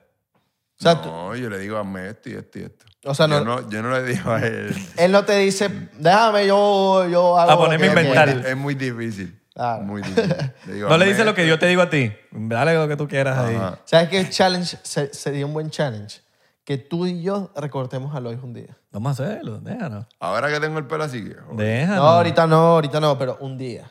o 0.77 0.81
sea, 0.83 1.01
tú- 1.01 1.07
no, 1.09 1.33
yo 1.35 1.49
le 1.49 1.59
digo, 1.59 1.77
hazme 1.77 2.09
esto 2.09 2.29
y 2.29 2.33
esto 2.33 2.59
y 2.59 2.63
esto. 2.63 2.85
O 3.05 3.13
sea, 3.15 3.27
no- 3.27 3.37
yo, 3.39 3.45
no, 3.45 3.69
yo 3.69 3.81
no 3.83 3.91
le 3.91 4.03
digo 4.03 4.31
a 4.31 4.41
él. 4.41 4.75
él 4.97 5.11
no 5.11 5.23
te 5.23 5.37
dice, 5.37 5.69
déjame, 5.97 6.47
yo, 6.47 7.07
yo 7.07 7.37
hago. 7.37 7.51
A 7.51 7.53
lo 7.55 7.61
ponerme 7.61 7.85
que 7.85 7.99
a 7.99 8.01
inventar. 8.01 8.25
quieras". 8.27 8.45
Es 8.47 8.57
muy 8.57 8.73
difícil. 8.75 9.39
Claro. 9.55 9.83
Muy 9.83 10.01
difícil. 10.01 10.35
Le 10.67 10.73
digo, 10.73 10.89
No 10.89 10.97
le 10.97 11.05
dices 11.05 11.25
lo 11.25 11.33
que 11.33 11.47
yo 11.47 11.57
te 11.57 11.65
digo 11.67 11.81
a 11.81 11.89
ti. 11.89 12.11
Dale 12.31 12.75
lo 12.75 12.87
que 12.87 12.97
tú 12.97 13.07
quieras 13.07 13.37
ahí. 13.39 13.55
Ajá. 13.55 13.79
¿Sabes 13.85 14.09
qué 14.09 14.29
challenge 14.29 14.77
se- 14.83 15.13
sería 15.13 15.45
un 15.45 15.53
buen 15.53 15.69
challenge? 15.69 16.19
Que 16.65 16.77
tú 16.77 17.05
y 17.07 17.21
yo 17.21 17.51
recortemos 17.55 18.13
a 18.15 18.19
Lois 18.19 18.39
un 18.43 18.53
día. 18.53 18.75
Vamos 18.91 19.19
a 19.19 19.23
hacerlo, 19.23 19.59
déjanos. 19.59 20.07
Ahora 20.19 20.49
que 20.51 20.59
tengo 20.59 20.77
el 20.79 20.85
pelo 20.87 21.03
así, 21.03 21.23
que, 21.23 21.35
Déjanos. 21.55 21.97
No, 21.97 22.07
ahorita 22.09 22.47
no, 22.47 22.57
ahorita 22.57 22.99
no, 22.99 23.17
pero 23.17 23.37
un 23.39 23.57
día. 23.57 23.89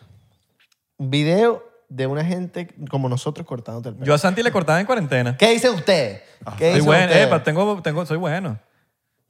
Un 0.99 1.09
video 1.11 1.63
de 1.89 2.07
una 2.09 2.25
gente 2.25 2.75
como 2.91 3.09
nosotros 3.09 3.47
cortándote 3.47 3.91
el 3.91 3.95
pelo. 3.95 4.07
Yo 4.07 4.15
a 4.15 4.19
Santi 4.19 4.43
le 4.43 4.51
cortaba 4.53 4.81
en 4.81 4.87
cuarentena. 4.87 5.37
¿Qué 5.37 5.51
dicen 5.51 5.73
ustedes? 5.75 6.23
¿Qué 6.59 6.65
Soy 6.67 6.69
dicen 6.75 6.85
bueno, 6.87 7.05
ustedes? 7.07 7.27
epa, 7.27 7.43
tengo, 7.43 7.81
tengo, 7.81 8.05
soy 8.05 8.17
bueno. 8.19 8.59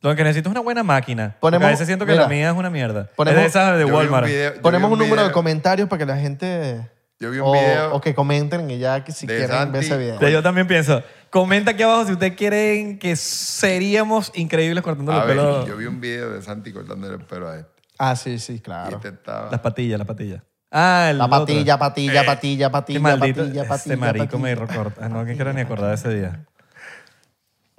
Lo 0.05 0.14
que 0.14 0.22
necesito 0.22 0.48
es 0.48 0.52
una 0.52 0.61
buena 0.61 0.82
máquina. 0.82 1.36
Ponemos- 1.40 1.66
a 1.66 1.70
veces 1.70 1.86
siento 1.86 2.05
que 2.07 2.12
mira, 2.12 2.24
la 2.24 2.28
mía 2.28 2.50
es 2.50 2.57
una 2.57 2.70
mierda. 2.70 3.09
ponemos- 3.16 3.36
es 3.38 3.42
de 3.55 3.61
esas 3.61 3.78
de 3.78 3.84
vi 3.84 3.90
un 3.90 3.96
Walmart. 3.96 4.26
video- 4.26 4.61
Ponemos 4.61 4.90
vi 4.90 4.92
un, 4.92 4.98
número 4.98 5.24
de 5.26 5.32
comentarios 5.32 5.88
para 5.88 5.98
que 6.00 6.07
la 6.07 6.16
gente... 6.18 6.90
Yo 7.20 7.30
vi 7.30 7.38
un 7.38 7.46
o, 7.48 7.52
video 7.52 7.94
o 7.94 8.00
que 8.00 8.14
comenten 8.14 8.70
y 8.70 8.78
ya 8.78 9.02
que 9.02 9.12
si 9.12 9.26
quieren 9.26 9.72
ver 9.72 9.82
ese 9.82 9.96
video. 9.96 10.28
Yo 10.28 10.42
también 10.42 10.66
pienso. 10.66 11.02
Comenta 11.30 11.70
aquí 11.70 11.82
abajo 11.82 12.05
si 12.07 12.12
ustedes 12.12 12.34
quieren 12.34 12.98
que 12.98 13.16
seríamos 13.16 14.30
increíbles 14.34 14.82
cortando 14.84 15.12
el 15.16 15.26
pelo. 15.26 15.66
yo 15.66 15.76
vi 15.76 15.86
un 15.86 16.00
video 16.00 16.30
de 16.32 16.42
Santi 16.42 16.72
cortándole 16.72 17.14
el 17.14 17.24
pelo 17.24 17.48
a 17.48 17.57
este. 17.59 17.70
Ah, 17.98 18.14
sí, 18.16 18.38
sí, 18.38 18.61
claro. 18.61 18.96
este 18.96 19.09
estaba... 19.09 19.50
Las 19.50 19.61
patillas, 19.61 19.98
las 19.98 20.07
patillas. 20.07 20.42
Ah, 20.70 21.07
el 21.11 21.18
La 21.18 21.26
otro. 21.26 21.38
patilla, 21.40 21.78
patilla, 21.78 22.20
Eh, 22.22 22.24
patilla, 22.24 22.66
Qué 22.66 22.72
patilla, 22.72 23.00
maldito. 23.00 23.42
patilla, 23.42 23.64
patilla, 23.68 23.96
marico 23.96 24.38
me 24.38 24.57
patilla. 24.57 24.66
recorta. 24.82 25.09
No, 25.09 25.24
que 25.24 25.34
quiero 25.36 25.52
ni 25.52 25.61
acordar 25.62 25.88
de 25.90 25.94
ese 25.94 26.09
día. 26.12 26.44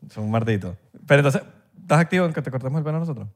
Es 0.10 0.18
un 0.18 0.32
maldito. 0.32 0.78
Pero 1.06 1.20
entonces, 1.20 1.42
¿estás 1.86 2.00
activo 2.00 2.26
en 2.26 2.34
que 2.34 2.42
te 2.42 2.52
cortemos 2.52 2.78
el 2.80 2.84
pelo 2.84 2.98
a 2.98 3.00
nosotros? 3.00 3.28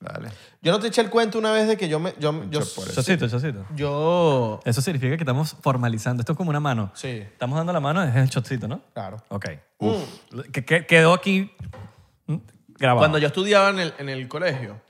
Dale. 0.00 0.28
Yo 0.60 0.72
no 0.72 0.78
te 0.78 0.88
eché 0.88 1.00
el 1.00 1.08
cuento 1.08 1.38
una 1.38 1.52
vez 1.52 1.66
de 1.68 1.76
que 1.78 1.88
yo 1.88 1.98
me... 1.98 2.14
Yo, 2.18 2.44
yo. 2.50 2.60
Chocito, 2.60 3.28
chocito. 3.28 3.64
yo 3.74 4.60
Eso 4.64 4.82
significa 4.82 5.16
que 5.16 5.22
estamos 5.22 5.56
formalizando. 5.62 6.20
Esto 6.20 6.32
es 6.32 6.36
como 6.36 6.50
una 6.50 6.60
mano. 6.60 6.90
sí, 6.94 7.08
Estamos 7.08 7.56
dando 7.56 7.72
la 7.72 7.80
mano, 7.80 8.02
es 8.02 8.14
el 8.14 8.28
shotcito, 8.28 8.68
¿no? 8.68 8.82
claro. 8.92 9.16
Ok. 9.28 9.46
Que, 10.52 10.64
que- 10.66 10.84
quedó 10.86 11.14
aquí 11.14 11.50
mm, 12.26 12.36
grabado. 12.78 12.98
Cuando 13.00 13.16
yo 13.18 13.28
estudiaba 13.28 13.70
en 13.70 13.78
el, 13.80 13.94
en 13.98 14.08
el 14.10 14.28
colegio... 14.28 14.80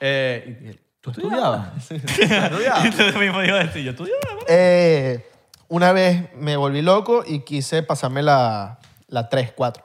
Eh, 0.00 0.58
y- 0.64 0.68
y- 0.70 0.80
¿Tú 1.00 1.10
estudiabas? 1.12 1.70
Sí, 1.88 1.94
estudiaba. 1.94 2.82
Tú 3.12 3.18
mismo 3.18 3.38
a 3.38 3.42
decir, 3.42 3.82
yo 3.84 3.90
estudiaba. 3.92 4.20
¿no? 4.34 4.40
Eh, 4.48 5.26
una 5.68 5.92
vez 5.92 6.34
me 6.34 6.56
volví 6.56 6.82
loco 6.82 7.22
y 7.24 7.40
quise 7.44 7.82
pasarme 7.84 8.22
la, 8.22 8.80
la 9.06 9.28
3, 9.28 9.52
4. 9.54 9.84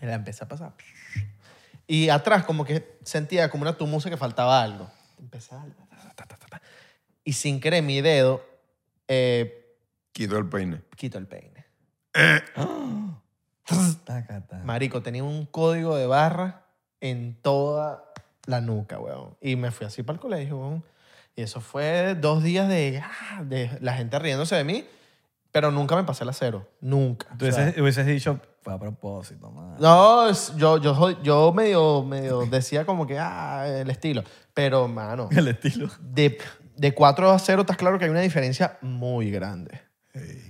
Me 0.00 0.06
la 0.06 0.14
empecé 0.14 0.44
a 0.44 0.48
pasar. 0.48 0.72
Y 1.86 2.08
atrás 2.08 2.44
como 2.44 2.64
que 2.64 2.98
sentía 3.04 3.50
como 3.50 3.62
una 3.62 3.76
tumusa 3.76 4.10
que 4.10 4.16
faltaba 4.16 4.62
algo. 4.62 4.90
Empezaba 5.18 5.64
ta, 5.64 6.14
ta, 6.14 6.26
ta, 6.26 6.36
ta, 6.36 6.46
ta. 6.46 6.62
y 7.24 7.32
sin 7.32 7.60
querer 7.60 7.82
mi 7.82 8.00
dedo 8.00 8.44
eh, 9.08 9.62
Quitó 10.12 10.38
el 10.38 10.48
peine. 10.48 10.82
quito 10.96 11.18
el 11.18 11.26
peine. 11.26 11.66
Taca. 14.04 14.44
Marico, 14.64 15.02
tenía 15.02 15.22
un 15.22 15.46
código 15.46 15.96
de 15.96 16.06
barra 16.06 16.64
en 17.00 17.36
toda 17.42 18.04
la 18.46 18.60
nuca, 18.60 18.98
weón. 18.98 19.36
Y 19.40 19.56
me 19.56 19.70
fui 19.70 19.86
así 19.86 20.02
para 20.02 20.14
el 20.14 20.20
colegio, 20.20 20.58
weón. 20.58 20.84
Y 21.34 21.42
eso 21.42 21.60
fue 21.60 22.14
dos 22.14 22.42
días 22.42 22.66
de, 22.68 23.02
ah, 23.04 23.42
de 23.44 23.76
la 23.82 23.92
gente 23.92 24.18
riéndose 24.18 24.56
de 24.56 24.64
mí, 24.64 24.86
pero 25.52 25.70
nunca 25.70 25.94
me 25.94 26.04
pasé 26.04 26.24
la 26.24 26.32
cero. 26.32 26.66
Nunca. 26.80 27.26
Tú 27.38 27.46
O 27.46 27.52
sea, 27.52 27.64
hubieses, 27.64 27.82
hubieses 27.82 28.06
dicho, 28.06 28.40
fue 28.66 28.74
a 28.74 28.78
propósito, 28.80 29.48
man. 29.52 29.76
no, 29.78 30.28
yo, 30.56 30.78
yo, 30.78 31.22
yo 31.22 31.52
medio, 31.52 32.02
medio 32.02 32.44
decía 32.50 32.84
como 32.84 33.06
que, 33.06 33.16
ah, 33.16 33.64
el 33.68 33.88
estilo. 33.90 34.24
Pero, 34.52 34.88
mano, 34.88 35.28
El 35.36 35.46
estilo. 35.46 35.88
de, 36.00 36.36
de 36.76 36.92
4 36.92 37.30
a 37.30 37.38
0 37.38 37.60
estás 37.60 37.76
claro 37.76 37.96
que 37.96 38.06
hay 38.06 38.10
una 38.10 38.22
diferencia 38.22 38.76
muy 38.82 39.30
grande. 39.30 39.80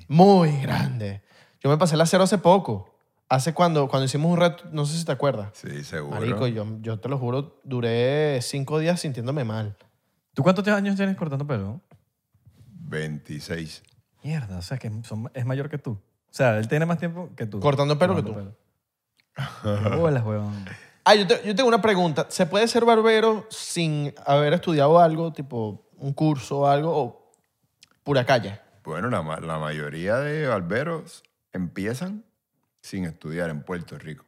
Muy 0.09 0.63
grande. 0.63 1.23
Yo 1.61 1.69
me 1.69 1.77
pasé 1.77 1.97
la 1.99 2.07
cero 2.07 2.25
hace 2.25 2.39
poco. 2.39 2.95
Hace 3.29 3.53
cuando, 3.53 3.87
cuando 3.89 4.07
hicimos 4.07 4.31
un 4.33 4.39
reto, 4.39 4.65
no 4.73 4.87
sé 4.87 4.97
si 4.97 5.05
te 5.05 5.13
acuerdas. 5.13 5.51
Sí, 5.53 5.85
seguro. 5.85 6.19
Marico, 6.19 6.47
yo, 6.47 6.65
yo 6.81 6.99
te 7.01 7.09
lo 7.11 7.19
juro, 7.19 7.61
duré 7.65 8.41
cinco 8.41 8.79
días 8.79 8.99
sintiéndome 9.01 9.45
mal. 9.45 9.77
¿Tú 10.33 10.43
cuántos 10.43 10.67
años 10.69 10.97
tienes 10.97 11.17
cortando 11.17 11.47
pelo? 11.47 11.83
26. 12.89 13.83
Mierda, 14.23 14.57
o 14.59 14.63
sea, 14.63 14.79
que 14.79 14.91
son- 15.03 15.31
es 15.35 15.45
mayor 15.45 15.69
que 15.69 15.79
tú. 15.79 15.99
O 16.37 16.39
sea, 16.39 16.59
él 16.59 16.69
tiene 16.69 16.85
más 16.85 16.99
tiempo 16.99 17.31
que 17.35 17.47
tú. 17.47 17.61
Cortando 17.61 17.99
pelo 17.99 18.15
que 18.15 18.23
Cortando 18.23 18.55
pelo. 19.65 19.97
Bolas, 19.99 20.23
huevón. 20.23 20.53
Ah, 21.03 21.15
yo, 21.15 21.27
te- 21.27 21.41
yo 21.47 21.55
tengo 21.55 21.67
una 21.67 21.81
pregunta. 21.81 22.27
¿Se 22.29 22.45
puede 22.45 22.69
ser 22.69 22.85
barbero 22.85 23.47
sin 23.49 24.13
haber 24.27 24.53
estudiado 24.53 24.99
algo, 24.99 25.33
tipo 25.33 25.89
un 25.97 26.13
curso 26.13 26.59
o 26.59 26.67
algo, 26.67 26.95
o 26.95 27.33
pura 28.05 28.27
calle? 28.27 28.61
Bueno, 28.85 29.09
la, 29.09 29.23
ma- 29.23 29.41
la 29.41 29.59
mayoría 29.59 30.17
de 30.19 30.47
barberos 30.47 31.23
empiezan 31.55 32.23
sin 32.83 33.07
estudiar 33.07 33.49
en 33.49 33.63
Puerto 33.63 33.99
Rico. 33.99 34.27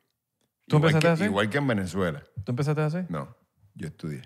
¿Tú 0.66 0.76
igual 0.78 0.94
empezaste 0.94 1.06
que, 1.08 1.12
así? 1.12 1.24
Igual 1.24 1.50
que 1.50 1.58
en 1.58 1.66
Venezuela. 1.66 2.22
¿Tú 2.42 2.52
empezaste 2.52 2.80
así? 2.80 2.98
No, 3.10 3.36
yo 3.74 3.88
estudié. 3.88 4.22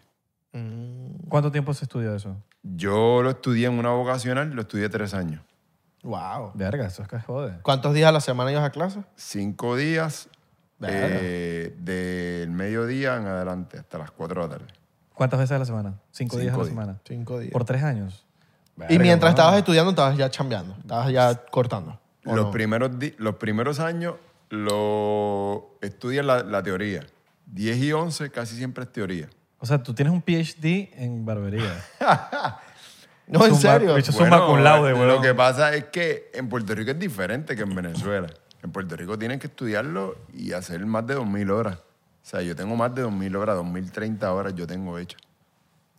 ¿Cuánto 1.28 1.50
tiempo 1.50 1.74
se 1.74 1.86
estudia 1.86 2.14
eso? 2.14 2.36
Yo 2.62 3.22
lo 3.24 3.30
estudié 3.30 3.66
en 3.66 3.72
una 3.76 3.90
vocacional, 3.90 4.50
lo 4.50 4.60
estudié 4.62 4.88
tres 4.88 5.14
años. 5.14 5.42
Wow. 6.02 6.52
Verga, 6.54 6.86
eso 6.86 7.02
es 7.02 7.08
que 7.08 7.18
jode. 7.20 7.58
¿Cuántos 7.62 7.94
días 7.94 8.08
a 8.08 8.12
la 8.12 8.20
semana 8.20 8.50
ibas 8.52 8.64
a 8.64 8.70
clase? 8.70 9.02
Cinco 9.16 9.76
días 9.76 10.28
eh, 10.84 11.74
del 11.78 12.50
mediodía 12.50 13.16
en 13.16 13.26
adelante 13.26 13.78
hasta 13.78 13.98
las 13.98 14.10
cuatro 14.10 14.42
de 14.42 14.48
la 14.48 14.58
tarde. 14.58 14.72
¿Cuántas 15.14 15.38
veces 15.38 15.52
a 15.54 15.58
la 15.58 15.64
semana? 15.64 15.94
Cinco, 16.10 16.38
días 16.38 16.54
a 16.54 16.56
la 16.58 16.64
Cinco 16.64 16.64
días. 16.64 16.74
semana. 16.86 17.00
Cinco 17.06 17.38
días. 17.38 17.52
Por 17.52 17.64
tres 17.64 17.82
años. 17.82 18.24
y 18.76 18.80
Verga, 18.80 18.98
mientras 19.02 19.30
mano. 19.32 19.40
estabas 19.42 19.58
estudiando, 19.58 19.90
estabas 19.90 20.16
ya 20.16 20.30
chambeando, 20.30 20.74
estabas 20.80 21.12
ya 21.12 21.34
cortando. 21.50 22.00
¿o 22.24 22.34
Los, 22.34 22.46
no? 22.46 22.50
primeros 22.50 22.98
di- 22.98 23.14
los 23.18 23.36
primeros 23.36 23.78
años 23.80 24.14
lo 24.48 25.76
estudias 25.80 26.24
la, 26.24 26.42
la 26.42 26.62
teoría. 26.62 27.06
10 27.46 27.76
y 27.78 27.92
11 27.92 28.30
casi 28.30 28.56
siempre 28.56 28.84
es 28.84 28.92
teoría. 28.92 29.28
O 29.58 29.66
sea, 29.66 29.82
tú 29.82 29.94
tienes 29.94 30.12
un 30.12 30.22
PhD 30.22 30.90
en 31.00 31.24
barbería. 31.24 31.72
No, 33.32 33.44
en 33.46 33.52
Zumba- 33.54 33.60
serio. 33.60 33.94
bicho, 33.94 34.12
Summa 34.12 34.46
cum 34.46 34.60
laude, 34.62 34.90
Lo 34.92 34.98
huevón. 34.98 35.22
que 35.22 35.34
pasa 35.34 35.74
es 35.74 35.84
que 35.86 36.30
en 36.34 36.48
Puerto 36.48 36.74
Rico 36.74 36.90
es 36.90 36.98
diferente 36.98 37.56
que 37.56 37.62
en 37.62 37.74
Venezuela. 37.74 38.28
En 38.62 38.70
Puerto 38.70 38.94
Rico 38.96 39.18
tienes 39.18 39.40
que 39.40 39.46
estudiarlo 39.48 40.16
y 40.32 40.52
hacer 40.52 40.84
más 40.86 41.06
de 41.06 41.16
2.000 41.16 41.50
horas. 41.50 41.76
O 41.78 42.24
sea, 42.24 42.42
yo 42.42 42.54
tengo 42.54 42.76
más 42.76 42.94
de 42.94 43.02
2.000 43.02 43.34
horas, 43.34 43.56
2.030 43.56 44.30
horas 44.32 44.54
yo 44.54 44.66
tengo 44.66 44.98
hecho. 44.98 45.16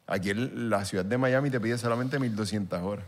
Aquí 0.08 0.30
en 0.30 0.70
la 0.70 0.86
ciudad 0.86 1.04
de 1.06 1.18
Miami 1.18 1.50
te 1.50 1.60
pide 1.60 1.78
solamente 1.78 2.20
1.200 2.20 2.82
horas. 2.84 3.06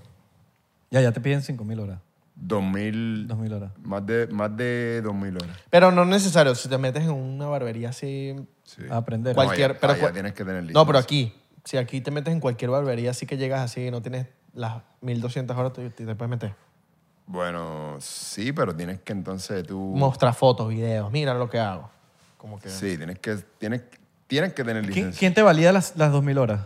ya, 0.91 1.01
ya 1.01 1.11
te 1.11 1.19
piden 1.21 1.41
cinco 1.41 1.63
mil 1.65 1.79
horas. 1.79 1.99
2.000, 2.37 3.27
Dos 3.27 3.37
mil 3.37 3.53
horas. 3.53 3.71
más 3.83 4.05
de, 4.05 4.27
más 4.27 4.55
de 4.57 5.01
2.000 5.03 5.35
horas. 5.41 5.57
Pero 5.69 5.91
no 5.91 6.01
es 6.03 6.07
necesario. 6.09 6.53
Si 6.55 6.67
te 6.67 6.77
metes 6.77 7.03
en 7.03 7.11
una 7.11 7.47
barbería 7.47 7.89
así... 7.89 8.35
Sí. 8.63 8.81
A 8.89 8.97
aprender. 8.97 9.35
Cualquier- 9.35 9.71
allá- 9.71 9.79
pero 9.79 9.93
allá 9.93 10.11
tienes 10.11 10.33
que 10.33 10.43
tener 10.43 10.71
No, 10.73 10.85
pero 10.85 10.97
aquí. 10.99 11.33
Si 11.65 11.77
aquí 11.77 11.99
te 11.99 12.11
metes 12.11 12.33
en 12.33 12.39
cualquier 12.39 12.71
barbería, 12.71 13.11
así 13.11 13.25
que 13.25 13.37
llegas 13.37 13.61
así 13.61 13.87
y 13.87 13.91
no 13.91 14.01
tienes 14.01 14.27
las 14.53 14.81
1200 15.01 15.57
horas, 15.57 15.73
te, 15.73 15.89
te 15.89 16.15
puedes 16.15 16.29
meter. 16.29 16.53
Bueno, 17.27 17.97
sí, 17.99 18.51
pero 18.51 18.75
tienes 18.75 19.01
que 19.01 19.13
entonces 19.13 19.65
tú... 19.65 19.79
Mostrar 19.79 20.33
fotos, 20.33 20.69
videos. 20.69 21.11
Mira 21.11 21.33
lo 21.33 21.49
que 21.49 21.59
hago. 21.59 21.89
Como 22.37 22.59
que... 22.59 22.69
Sí, 22.69 22.97
tienes 22.97 23.17
que, 23.19 23.37
tienes, 23.57 23.81
tienes 24.27 24.53
que 24.53 24.63
tener 24.63 24.83
¿Quién, 24.83 24.93
licencia. 24.95 25.19
quién 25.19 25.33
te 25.33 25.41
valida 25.41 25.71
las, 25.71 25.95
las 25.97 26.11
dos 26.11 26.23
mil 26.23 26.37
horas? 26.37 26.61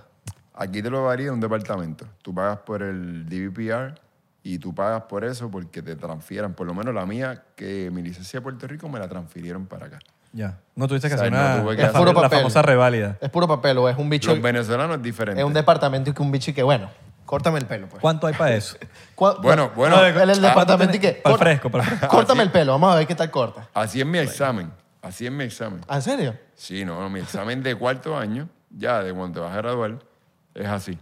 Aquí 0.53 0.81
te 0.81 0.89
lo 0.89 1.05
varía 1.05 1.31
un 1.31 1.39
departamento. 1.39 2.05
Tú 2.21 2.35
pagas 2.35 2.59
por 2.59 2.83
el 2.83 3.25
DVPR 3.25 3.97
y 4.43 4.59
tú 4.59 4.75
pagas 4.75 5.03
por 5.03 5.23
eso 5.23 5.49
porque 5.49 5.81
te 5.81 5.95
transfieran. 5.95 6.53
Por 6.53 6.67
lo 6.67 6.73
menos 6.73 6.93
la 6.93 7.05
mía, 7.05 7.45
que 7.55 7.89
mi 7.89 8.01
licencia 8.01 8.39
de 8.39 8.43
Puerto 8.43 8.67
Rico 8.67 8.89
me 8.89 8.99
la 8.99 9.07
transfirieron 9.07 9.65
para 9.65 9.85
acá. 9.85 9.99
Ya. 10.31 10.59
No 10.75 10.87
tuviste 10.87 11.07
que 11.09 11.15
O 11.15 11.17
sea, 11.17 11.27
hacer 11.27 11.33
no 11.37 11.45
una, 11.45 11.61
tuve 11.63 11.75
que 11.75 11.81
la, 11.81 11.87
hacer- 11.89 11.99
puro 11.99 12.13
la 12.13 12.21
papel. 12.21 12.39
famosa 12.39 12.61
reválida. 12.61 13.17
Es 13.19 13.29
puro 13.29 13.47
papel 13.47 13.77
o 13.79 13.89
es 13.89 13.97
un 13.97 14.09
bicho... 14.09 14.31
Los 14.31 14.41
venezolanos 14.41 14.97
es 14.97 15.03
diferente. 15.03 15.41
Es 15.41 15.45
un 15.45 15.53
departamento 15.53 16.09
y 16.09 16.13
que 16.13 16.21
un 16.21 16.31
bicho 16.31 16.51
y 16.51 16.53
que, 16.53 16.63
bueno, 16.63 16.89
Córtame 17.29 17.59
el 17.59 17.67
pelo, 17.67 17.87
pues. 17.87 18.01
¿Cuánto 18.01 18.25
hay 18.25 18.33
para 18.33 18.55
eso? 18.55 18.75
¿Cuál- 19.15 19.37
Bueno, 19.39 19.71
bueno. 19.75 19.97
No, 19.97 20.03
el, 20.03 20.17
el 20.17 20.43
ah, 20.45 20.47
departamento 20.49 20.95
y 20.97 20.99
qué. 20.99 21.11
Para 21.23 21.35
el 21.35 21.39
fresco, 21.39 21.69
para 21.69 21.83
el 21.83 21.89
fresco. 21.91 22.07
Córtame 22.07 22.41
el 22.41 22.49
pelo, 22.49 22.71
vamos 22.71 22.91
a 22.91 22.95
ver 22.97 23.05
qué 23.05 23.13
tal 23.13 23.29
corta. 23.29 23.69
Así 23.71 23.99
es 23.99 24.05
mi 24.07 24.17
examen. 24.17 24.71
Así 24.99 25.27
es 25.27 25.31
mi 25.31 25.43
examen. 25.43 25.81
¿Ah, 25.87 25.97
¿En 25.97 26.01
serio? 26.01 26.35
Sí, 26.55 26.83
no, 26.83 26.99
no, 26.99 27.07
mi 27.07 27.19
examen 27.19 27.61
de 27.61 27.75
cuarto 27.75 28.17
año, 28.17 28.49
ya 28.71 29.03
de 29.03 29.13
cuando 29.13 29.39
te 29.41 29.45
vas 29.45 29.53
a 29.53 29.57
graduar, 29.57 29.99
es 30.55 30.67
así. 30.67 30.93
O 30.93 30.97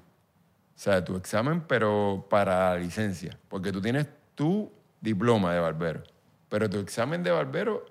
sea, 0.76 1.02
tu 1.02 1.16
examen, 1.16 1.62
pero 1.62 2.28
para 2.30 2.72
la 2.72 2.76
licencia. 2.76 3.38
Porque 3.48 3.72
tú 3.72 3.80
tienes 3.82 4.08
tu 4.36 4.70
diploma 5.00 5.54
de 5.54 5.62
barbero. 5.62 6.04
Pero 6.50 6.70
tu 6.70 6.78
examen 6.80 7.24
de 7.24 7.32
barbero 7.32 7.86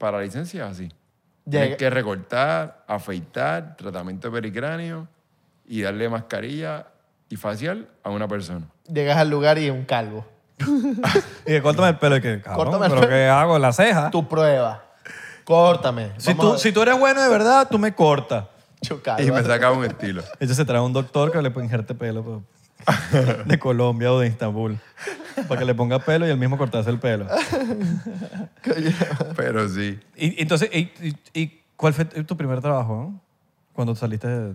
para 0.00 0.16
la 0.18 0.24
licencia 0.24 0.64
es 0.64 0.70
así. 0.72 0.84
Llega- 1.44 1.62
Tienes 1.62 1.76
que 1.76 1.90
recortar, 1.90 2.84
afeitar, 2.88 3.76
tratamiento 3.76 4.28
de 4.30 4.34
pericráneo 4.40 5.06
y 5.66 5.82
darle 5.82 6.08
mascarilla 6.08 6.86
y 7.28 7.36
facial 7.36 7.86
a 8.02 8.10
una 8.10 8.26
persona. 8.26 8.66
Llegas 8.92 9.18
al 9.18 9.28
lugar 9.30 9.58
y 9.58 9.66
es 9.66 9.70
un 9.72 9.84
calvo. 9.84 10.26
Y 11.46 11.52
que 11.52 11.62
córtame 11.62 11.88
el 11.90 11.98
pelo 11.98 12.16
y 12.16 12.20
que, 12.20 12.40
cabrón, 12.40 12.64
Córtame 12.66 12.86
el 12.86 12.90
¿pero 12.92 13.00
pelo. 13.02 13.12
qué 13.12 13.26
hago? 13.28 13.58
¿La 13.58 13.72
ceja? 13.72 14.10
Tu 14.10 14.26
prueba. 14.28 14.84
Córtame. 15.44 16.12
Si 16.18 16.34
tú, 16.34 16.56
si 16.58 16.70
tú 16.72 16.82
eres 16.82 16.98
bueno 16.98 17.22
de 17.22 17.28
verdad, 17.28 17.66
tú 17.70 17.78
me 17.78 17.94
cortas. 17.94 18.44
Yo 18.82 19.02
calvo. 19.02 19.22
Y 19.22 19.30
me 19.30 19.42
saca 19.42 19.70
un 19.72 19.84
estilo. 19.84 20.22
Entonces 20.34 20.56
se 20.56 20.64
trae 20.64 20.80
un 20.80 20.92
doctor 20.92 21.30
que 21.32 21.42
le 21.42 21.50
puede 21.50 21.66
injerte 21.66 21.94
pelo 21.94 22.42
de 23.46 23.58
Colombia 23.58 24.12
o 24.12 24.20
de 24.20 24.28
Estambul. 24.28 24.78
Para 25.48 25.58
que 25.58 25.64
le 25.64 25.74
ponga 25.74 25.98
pelo 25.98 26.26
y 26.26 26.30
él 26.30 26.36
mismo 26.38 26.56
cortarse 26.58 26.90
el 26.90 26.98
pelo. 26.98 27.26
Pero 29.36 29.68
sí. 29.68 29.98
Y, 30.16 30.40
entonces, 30.42 30.68
y, 30.72 30.90
y- 31.02 31.16
y 31.34 31.60
cuál 31.76 31.94
fue 31.94 32.04
tu 32.04 32.36
primer 32.36 32.60
trabajo? 32.60 32.94
no? 32.94 33.20
Cuando 33.72 33.94
saliste 33.94 34.28
de... 34.28 34.54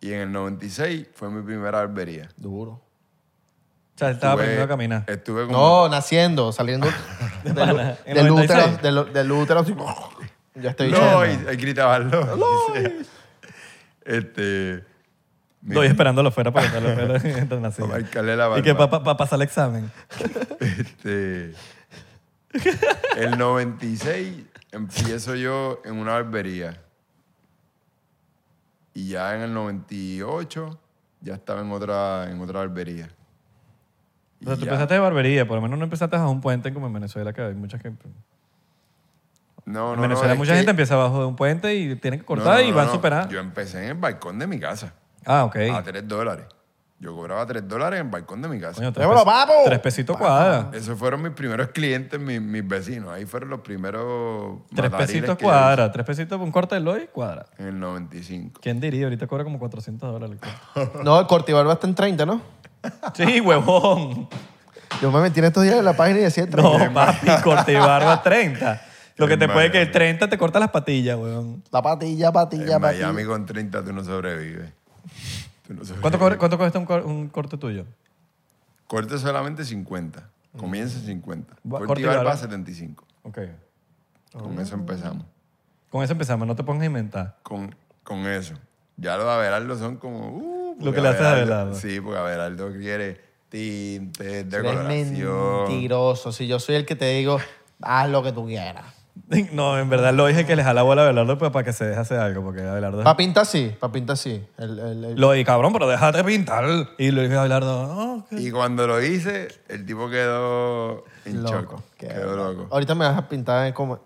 Y 0.01 0.13
en 0.13 0.21
el 0.21 0.31
96 0.31 1.07
fue 1.13 1.29
mi 1.29 1.43
primera 1.43 1.71
barbería. 1.79 2.29
Duro. 2.37 2.81
Sea, 3.99 4.07
él 4.09 4.15
estaba 4.15 4.33
Estuve- 4.33 4.43
aprendiendo 4.43 4.63
a 4.63 4.67
caminar. 4.67 5.03
Estuve 5.07 5.45
como... 5.47 5.57
No, 5.57 5.89
naciendo, 5.89 6.51
saliendo 6.51 6.87
del, 7.43 7.53
pana, 7.53 7.97
en 8.05 8.15
del 8.15 8.27
96. 8.27 8.75
útero. 8.77 9.03
Del, 9.03 9.13
del 9.13 9.31
útero. 9.31 9.59
así, 9.59 9.75
Ya 10.55 10.69
estoy 10.71 10.87
y, 10.89 11.53
y 11.53 11.55
gritaba 11.57 11.99
Lois. 11.99 13.05
Este... 14.05 14.83
mi- 15.61 15.71
Estoy 15.71 15.87
esperándolo 15.87 16.31
fuera 16.31 16.51
para 16.51 16.67
el 16.67 16.95
pelo 16.95 17.19
mientras 17.23 17.61
nacía. 17.61 17.85
Para 17.85 17.99
marcarle 18.01 18.35
la 18.37 18.57
Y 18.57 18.61
que 18.61 18.73
barba. 18.73 19.03
para 19.03 19.17
pasar 19.17 19.37
el 19.37 19.43
examen. 19.43 19.91
Este, 20.59 21.53
el 23.17 23.37
96 23.37 24.43
empiezo 24.71 25.35
yo 25.35 25.81
en 25.85 25.95
una 25.97 26.13
barbería. 26.13 26.81
Y 28.93 29.09
ya 29.09 29.35
en 29.35 29.41
el 29.41 29.53
98 29.53 30.79
ya 31.21 31.35
estaba 31.35 31.61
en 31.61 31.71
otra, 31.71 32.29
en 32.29 32.41
otra 32.41 32.59
barbería. 32.59 33.09
O 34.41 34.45
sea, 34.45 34.55
tú 34.55 34.61
ya. 34.61 34.67
empezaste 34.67 34.93
de 34.93 34.99
barbería, 34.99 35.47
por 35.47 35.55
lo 35.57 35.61
menos 35.61 35.77
no 35.77 35.83
empezaste 35.85 36.15
a 36.15 36.27
un 36.27 36.41
puente 36.41 36.73
como 36.73 36.87
en 36.87 36.93
Venezuela, 36.93 37.33
que 37.33 37.41
hay 37.41 37.53
muchas 37.55 37.81
que... 37.81 37.89
No, 37.89 37.95
no, 39.65 39.89
en 39.93 39.95
no, 39.97 40.01
Venezuela 40.03 40.33
es 40.33 40.39
mucha 40.39 40.51
que- 40.53 40.57
gente 40.57 40.71
empieza 40.71 40.95
abajo 40.95 41.19
de 41.19 41.25
un 41.27 41.35
puente 41.35 41.75
y 41.75 41.95
tienen 41.97 42.19
que 42.21 42.25
cortar 42.25 42.55
no, 42.61 42.61
y 42.61 42.69
no, 42.71 42.75
van 42.77 42.87
no. 42.87 42.93
superando. 42.93 43.29
Yo 43.31 43.39
empecé 43.39 43.83
en 43.83 43.89
el 43.89 43.93
balcón 43.95 44.39
de 44.39 44.47
mi 44.47 44.59
casa. 44.59 44.93
Ah, 45.25 45.43
ok. 45.45 45.55
A 45.73 45.83
3 45.83 46.07
dólares. 46.07 46.45
Yo 47.01 47.15
cobraba 47.15 47.45
3 47.45 47.65
dólares 47.67 47.99
en 48.01 48.07
el 48.07 48.11
balcón 48.11 48.41
de 48.41 48.49
mi 48.49 48.59
casa. 48.59 48.75
Coño, 48.75 48.91
tres, 48.91 49.07
¡Démoslo, 49.07 49.23
pes- 49.23 49.33
papo! 49.33 49.53
tres 49.65 49.79
pesitos 49.79 50.17
cuadra. 50.17 50.69
Esos 50.73 50.97
fueron 50.99 51.21
mis 51.21 51.31
primeros 51.31 51.67
clientes, 51.69 52.19
mis, 52.19 52.41
mis 52.41 52.67
vecinos. 52.67 53.09
Ahí 53.11 53.25
fueron 53.25 53.49
los 53.49 53.61
primeros 53.61 54.61
Tres 54.75 54.89
pesitos 54.91 55.37
cuadra. 55.37 55.91
Tres 55.91 56.05
pesitos 56.05 56.37
por 56.37 56.45
un 56.45 56.51
corte 56.51 56.75
de 56.75 56.81
Loy, 56.81 57.07
cuadra. 57.13 57.45
En 57.57 57.67
el 57.67 57.79
95. 57.79 58.59
¿Quién 58.61 58.81
diría? 58.81 59.05
Ahorita 59.05 59.27
cobra 59.27 59.43
como 59.45 59.59
400 59.59 60.11
dólares. 60.11 60.39
No, 61.03 61.19
el 61.19 61.27
cortibarba 61.27 61.73
está 61.73 61.87
en 61.87 61.95
30, 61.95 62.25
¿no? 62.25 62.41
Sí, 63.13 63.39
huevón. 63.41 64.27
Yo 65.01 65.11
me 65.11 65.21
metí 65.21 65.39
en 65.39 65.45
estos 65.45 65.63
días 65.63 65.75
en 65.75 65.85
la 65.85 65.93
página 65.95 66.19
y 66.19 66.23
decía 66.23 66.49
30. 66.49 66.87
No, 66.87 66.93
papi, 66.93 67.27
corte 67.43 67.73
y 67.73 67.75
barba 67.75 68.21
30. 68.23 68.81
Lo 69.17 69.27
que 69.27 69.35
te 69.37 69.47
puede 69.49 69.69
que 69.71 69.79
el 69.81 69.87
Miami. 69.87 69.93
30 69.93 70.29
te 70.29 70.37
corta 70.37 70.59
las 70.59 70.69
patillas, 70.69 71.17
huevón. 71.17 71.61
La 71.71 71.81
patilla, 71.81 72.31
patilla, 72.31 72.75
En 72.75 72.81
patilla. 72.81 73.07
Miami 73.11 73.25
con 73.27 73.45
30 73.45 73.83
tú 73.83 73.91
no 73.93 74.03
sobrevives. 74.03 74.71
Tú 75.67 75.73
no 75.73 75.83
sobrevives. 75.83 76.01
¿Cuánto, 76.19 76.37
cuánto 76.39 76.57
cuesta 76.57 76.79
un, 76.79 76.85
cor- 76.85 77.05
un 77.05 77.27
corte 77.27 77.57
tuyo? 77.57 77.85
Corte 78.87 79.17
solamente 79.17 79.63
50. 79.65 80.23
Comienza 80.57 80.97
en 80.99 81.05
50. 81.05 81.53
Va- 81.53 81.59
Corte, 81.79 81.85
corte 81.87 82.01
y 82.01 82.05
barba 82.05 82.23
barba. 82.23 82.37
75. 82.37 83.05
Ok. 83.23 83.37
Con 84.33 84.59
eso 84.59 84.75
empezamos. 84.75 85.25
Con 85.89 86.03
eso 86.03 86.13
empezamos, 86.13 86.47
no 86.47 86.55
te 86.55 86.63
pongas 86.63 86.83
a 86.83 86.85
inventar. 86.85 87.35
Con, 87.43 87.75
con 88.03 88.19
eso. 88.27 88.53
Ya 88.97 89.17
los 89.17 89.25
Abelardo 89.25 89.77
son 89.77 89.97
como... 89.97 90.29
uh, 90.29 90.58
Lo 90.79 90.93
que 90.93 91.01
le 91.01 91.09
haces 91.09 91.21
a 91.21 91.31
Abelardo. 91.33 91.75
Sí, 91.75 91.99
porque 92.01 92.19
Abelardo 92.19 92.71
quiere 92.73 93.19
tintes, 93.49 94.25
Eres 94.27 94.49
decoración. 94.49 94.87
mentiroso. 94.87 96.31
Si 96.31 96.47
yo 96.47 96.59
soy 96.59 96.75
el 96.75 96.85
que 96.85 96.95
te 96.95 97.05
digo, 97.09 97.39
haz 97.81 98.09
lo 98.09 98.23
que 98.23 98.31
tú 98.31 98.45
quieras. 98.45 98.85
No, 99.51 99.77
en 99.77 99.89
verdad 99.89 100.13
lo 100.13 100.25
dije 100.27 100.45
que 100.45 100.55
le 100.55 100.63
jala 100.63 100.81
bola 100.81 101.01
a 101.01 101.05
Abelardo 101.05 101.37
pues, 101.37 101.51
para 101.51 101.63
que 101.65 101.73
se 101.73 101.85
deje 101.85 101.99
hacer 101.99 102.19
algo, 102.19 102.41
porque 102.43 102.61
Abelardo 102.61 102.99
es... 102.99 103.03
Pa' 103.05 103.17
pinta 103.17 103.43
sí, 103.45 103.75
pa' 103.79 103.91
pinta 103.91 104.15
sí. 104.15 104.43
El, 104.57 104.79
el- 104.79 105.03
el- 105.03 105.15
Lo 105.19 105.33
dije, 105.33 105.45
cabrón, 105.45 105.73
pero 105.73 105.87
déjate 105.87 106.23
pintar. 106.23 106.65
Y 106.97 107.11
le 107.11 107.23
dije 107.23 107.35
a 107.35 107.41
Abelardo, 107.41 107.87
no, 107.87 108.25
que- 108.29 108.39
Y 108.39 108.49
cuando 108.51 108.87
lo 108.87 109.01
hice, 109.03 109.49
el 109.67 109.85
tipo 109.85 110.09
quedó 110.09 111.03
en 111.25 111.43
loco. 111.43 111.51
shock. 111.77 111.83
Quedó 111.97 112.35
loco. 112.35 112.67
Ahorita 112.71 112.95
me 112.95 113.05
vas 113.05 113.17
a 113.17 113.27
pintar 113.27 113.67
en 113.67 113.73
como... 113.73 113.99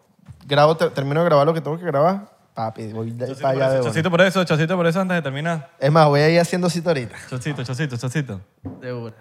Grabo, 0.45 0.75
te- 0.75 0.89
termino 0.89 1.19
de 1.21 1.25
grabar 1.27 1.45
lo 1.45 1.53
que 1.53 1.61
tengo 1.61 1.77
que 1.77 1.85
grabar. 1.85 2.32
Papi, 2.53 2.93
voy 2.93 3.11
de, 3.11 3.27
Chocito 3.27 3.41
para 3.41 3.53
allá 3.55 3.69
de 3.69 3.73
eso, 3.75 3.81
una. 3.83 3.89
chocito 3.91 4.11
por 4.11 4.21
eso, 4.21 4.43
chocito 4.43 4.75
por 4.77 4.85
eso 4.87 5.01
antes 5.01 5.15
de 5.15 5.21
terminar. 5.23 5.71
Es 5.79 5.91
más, 5.91 6.07
voy 6.07 6.19
a 6.21 6.29
ir 6.29 6.39
haciendo 6.39 6.69
cita 6.69 6.91
ahorita. 6.91 7.15
Chocito, 7.29 7.63
chocito, 7.63 7.97
chocito. 7.97 8.41
De 8.79 8.93
una. 8.93 9.13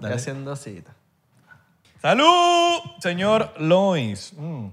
Voy 0.00 0.10
haciendo 0.12 0.56
cita. 0.56 0.92
¡Salud, 2.02 2.80
señor 3.00 3.52
Lois! 3.60 4.32
Mm. 4.36 4.66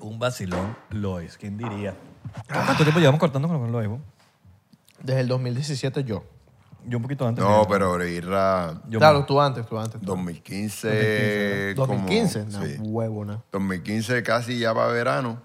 Un 0.00 0.18
vacilón 0.18 0.76
Lois, 0.90 1.36
¿quién 1.38 1.56
diría? 1.56 1.94
¿Cuánto 2.52 2.82
tiempo 2.82 3.00
llevamos 3.00 3.18
cortando 3.20 3.48
con 3.48 3.72
Lois? 3.72 3.88
vos? 3.88 4.00
Desde 5.02 5.20
el 5.20 5.28
2017 5.28 6.04
yo. 6.04 6.24
Yo 6.88 6.98
un 6.98 7.02
poquito 7.02 7.26
antes. 7.26 7.42
No, 7.42 7.66
pero 7.68 8.04
Irra 8.06 8.80
Yo 8.88 8.98
claro, 9.00 9.18
más. 9.20 9.26
tú 9.26 9.40
antes, 9.40 9.66
tú 9.66 9.78
antes. 9.78 10.00
tú 10.00 10.06
2015. 10.06 10.88
antes. 10.88 11.74
como- 11.74 11.86
2015, 11.94 12.44
no, 12.46 12.64
sí. 12.64 12.76
huevo, 12.80 13.24
no. 13.24 13.42
2015 13.50 14.22
casi 14.22 14.58
ya 14.60 14.72
para 14.74 14.88
verano. 14.92 15.42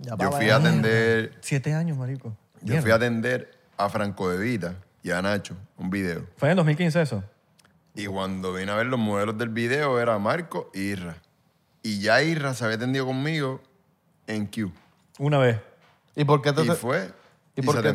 Ya 0.00 0.16
Yo 0.18 0.32
fui 0.32 0.48
a 0.50 0.56
atender, 0.56 1.34
Siete 1.40 1.74
años, 1.74 1.96
marico. 1.98 2.34
yo 2.62 2.80
fui 2.80 2.90
a 2.90 2.94
atender 2.94 3.50
a 3.76 3.88
Franco 3.88 4.30
de 4.30 4.38
Vita 4.38 4.74
y 5.02 5.10
a 5.10 5.20
Nacho, 5.22 5.54
un 5.76 5.90
video. 5.90 6.26
¿Fue 6.36 6.48
en 6.48 6.52
el 6.52 6.56
2015 6.56 7.02
eso? 7.02 7.22
Y 7.94 8.06
cuando 8.06 8.54
vine 8.54 8.72
a 8.72 8.76
ver 8.76 8.86
los 8.86 8.98
modelos 8.98 9.36
del 9.36 9.50
video 9.50 10.00
era 10.00 10.18
Marco 10.18 10.70
y 10.72 10.80
Irra. 10.92 11.16
Y 11.82 12.00
ya 12.00 12.22
Irra 12.22 12.54
se 12.54 12.64
había 12.64 12.76
atendido 12.76 13.04
conmigo 13.06 13.60
en 14.26 14.46
Q. 14.46 14.72
Una 15.18 15.38
vez. 15.38 15.58
¿Y 16.16 16.24
por 16.24 16.40
qué 16.40 16.52
te, 16.52 16.62
Y 16.64 16.68
fue. 16.70 17.10
¿y 17.54 17.60
y 17.60 17.64
por 17.64 17.82
qué 17.82 17.92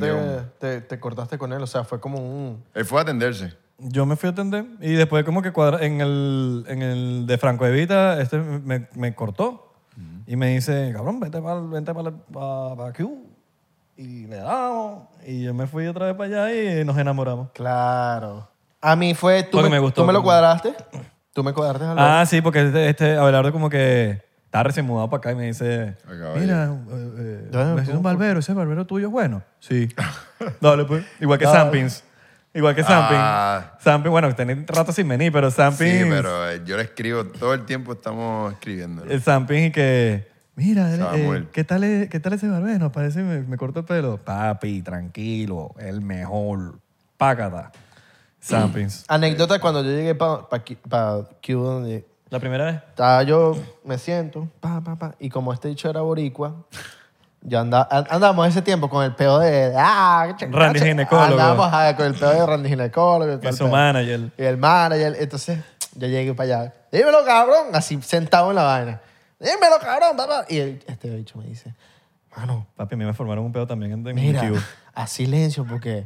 te- 0.60 0.82
te 0.82 1.00
cortaste 1.00 1.38
con 1.38 1.52
él? 1.54 1.62
O 1.64 1.68
sea, 1.68 1.84
fue 1.84 2.00
como 2.00 2.20
un... 2.20 2.64
Él 2.76 2.86
fue 2.86 3.00
a 3.00 3.04
atenderse. 3.04 3.56
Yo 3.80 4.06
me 4.06 4.16
fui 4.16 4.28
a 4.28 4.32
atender 4.32 4.66
y 4.82 4.94
después 4.94 5.24
como 5.24 5.42
que 5.42 5.52
cuadra, 5.52 5.84
en 5.86 6.02
el, 6.02 6.66
en 6.68 6.82
el 6.82 7.26
de 7.28 7.38
Franco 7.38 7.66
Evita 7.66 8.20
este 8.22 8.40
me, 8.40 8.88
me 8.96 9.14
cortó 9.16 9.67
y 10.28 10.36
me 10.36 10.50
dice, 10.54 10.92
cabrón, 10.94 11.20
vente 11.20 11.42
para 11.42 11.60
vente 11.62 11.94
para 11.94 12.94
Q. 12.94 13.26
Y 13.96 14.28
le 14.28 14.36
damos. 14.38 15.08
Y 15.26 15.42
yo 15.44 15.54
me 15.56 15.66
fui 15.66 15.88
otra 15.88 16.06
vez 16.06 16.16
para 16.16 16.46
allá 16.46 16.54
y 16.82 16.86
nos 16.86 16.96
enamoramos. 16.98 17.50
Claro. 17.54 18.48
A 18.80 18.96
mí 18.96 19.16
fue... 19.16 19.42
¿Tú, 19.44 19.54
Porque 19.58 19.70
me, 19.70 19.78
me 19.78 19.80
gustó, 19.80 20.02
¿tú 20.02 20.06
me 20.08 20.14
lo 20.14 20.20
como- 20.20 20.28
cuadraste? 20.28 20.74
¿Tú 21.34 21.44
me 21.44 21.52
cuadraste 21.54 21.86
a 21.86 22.22
Ah, 22.22 22.26
sí, 22.26 22.42
porque 22.42 22.66
este, 22.68 22.90
este 22.90 23.18
Abelardo 23.18 23.52
como 23.52 23.70
que 23.70 24.22
está 24.46 24.62
recién 24.64 24.86
mudado 24.86 25.10
para 25.10 25.18
acá 25.20 25.32
y 25.32 25.36
me 25.36 25.46
dice, 25.48 25.96
mira, 26.36 26.66
eh, 26.66 27.12
eh, 27.18 27.50
Ya, 27.52 27.64
necesito 27.72 27.86
¿cómo? 27.92 27.98
un 27.98 28.04
barbero, 28.04 28.40
ese 28.40 28.54
barbero 28.54 28.86
tuyo 28.86 29.08
es 29.08 29.12
bueno. 29.12 29.42
Sí. 29.60 29.88
Dale, 30.62 30.86
pues. 30.86 31.04
Igual 31.20 31.40
que 31.40 31.46
Dale. 31.46 31.58
Sampins. 31.60 32.04
Igual 32.58 32.74
que 32.76 32.84
Sampins. 32.84 33.20
Ah. 33.22 33.78
Sampins, 33.80 34.12
bueno, 34.12 34.34
tenés 34.36 34.66
rato 34.68 34.92
sin 34.92 35.08
venir, 35.08 35.32
pero 35.32 35.52
Sampins... 35.52 36.02
Sí, 36.04 36.06
pero 36.10 36.50
eh, 36.50 36.62
yo 36.66 36.76
le 36.76 36.84
escribo 36.84 37.24
todo 37.26 37.54
el 37.54 37.66
tiempo, 37.66 37.94
estamos 37.94 38.52
escribiendo. 38.54 39.04
El 39.04 39.22
Sampins 39.22 39.68
y 39.68 39.72
que, 39.72 40.28
mira, 40.56 40.92
eh, 40.94 40.98
Samuel. 40.98 41.48
¿qué, 41.52 41.64
tal 41.64 41.84
es- 41.84 42.10
¿qué 42.10 42.20
tal 42.20 42.34
ese 42.34 42.48
barbero? 42.48 42.92
Parece 42.92 43.20
que 43.20 43.26
me, 43.26 43.40
me 43.42 43.58
cortó 43.58 43.82
el 43.82 43.86
pelo. 43.86 44.18
Papi, 44.18 44.82
tranquilo, 44.82 45.76
el 45.80 46.02
mejor. 46.02 46.80
Págata. 47.18 47.72
Sampins. 48.40 49.06
Anécdota 49.08 49.60
cuando 49.60 49.84
yo 49.84 49.92
llegué 49.92 50.16
para 50.16 50.50
pa, 50.50 50.60
Q- 50.64 50.78
pa 50.90 51.28
Q, 51.46 51.54
donde 51.62 52.06
La 52.30 52.40
primera 52.40 52.66
vez. 52.66 52.76
estaba 52.90 53.22
yo, 53.24 53.56
me 53.86 53.98
siento, 53.98 54.50
pa, 54.60 54.82
pa, 54.82 54.96
pa, 54.96 55.16
y 55.20 55.30
como 55.30 55.54
este 55.54 55.68
dicho 55.68 55.90
era 55.90 56.02
boricua, 56.02 56.56
Yo 57.42 57.60
andaba, 57.60 57.88
an- 57.92 58.08
andábamos 58.10 58.48
ese 58.48 58.62
tiempo 58.62 58.90
con 58.90 59.04
el 59.06 59.16
peo 59.16 59.40
de... 59.40 59.74
Ah, 59.78 60.36
Randy 60.50 60.80
ginecólogo. 60.80 61.26
Andábamos 61.32 61.70
ah, 61.72 61.94
con 61.96 62.06
el 62.08 62.16
peo 62.16 62.30
de 62.32 62.46
Randy 62.46 62.70
ginecólogo. 62.70 63.40
y 63.42 63.54
su 63.54 63.60
peo. 63.60 63.68
manager. 63.70 64.32
Y 64.38 64.44
el 64.44 64.58
manager. 64.58 65.16
Entonces, 65.20 65.60
yo 65.96 66.08
llegué 66.08 66.34
para 66.34 66.62
allá. 66.62 66.74
Dímelo, 66.92 67.24
cabrón. 67.26 67.68
Así, 67.74 68.02
sentado 68.02 68.50
en 68.50 68.56
la 68.56 68.64
vaina. 68.64 69.02
Dímelo, 69.40 69.78
cabrón, 69.80 70.18
papá. 70.18 70.46
Y 70.50 70.58
el- 70.58 70.84
este 70.88 71.10
bicho 71.10 71.38
me 71.38 71.46
dice, 71.46 71.74
mano, 72.36 72.66
Papi, 72.76 72.96
a 72.96 72.98
mí 72.98 73.06
me 73.06 73.14
formaron 73.14 73.46
un 73.46 73.52
pedo 73.54 73.68
también 73.68 73.92
en 73.94 74.16
mira, 74.16 74.52
a 74.94 75.08
silencio 75.08 75.66
porque... 75.66 76.06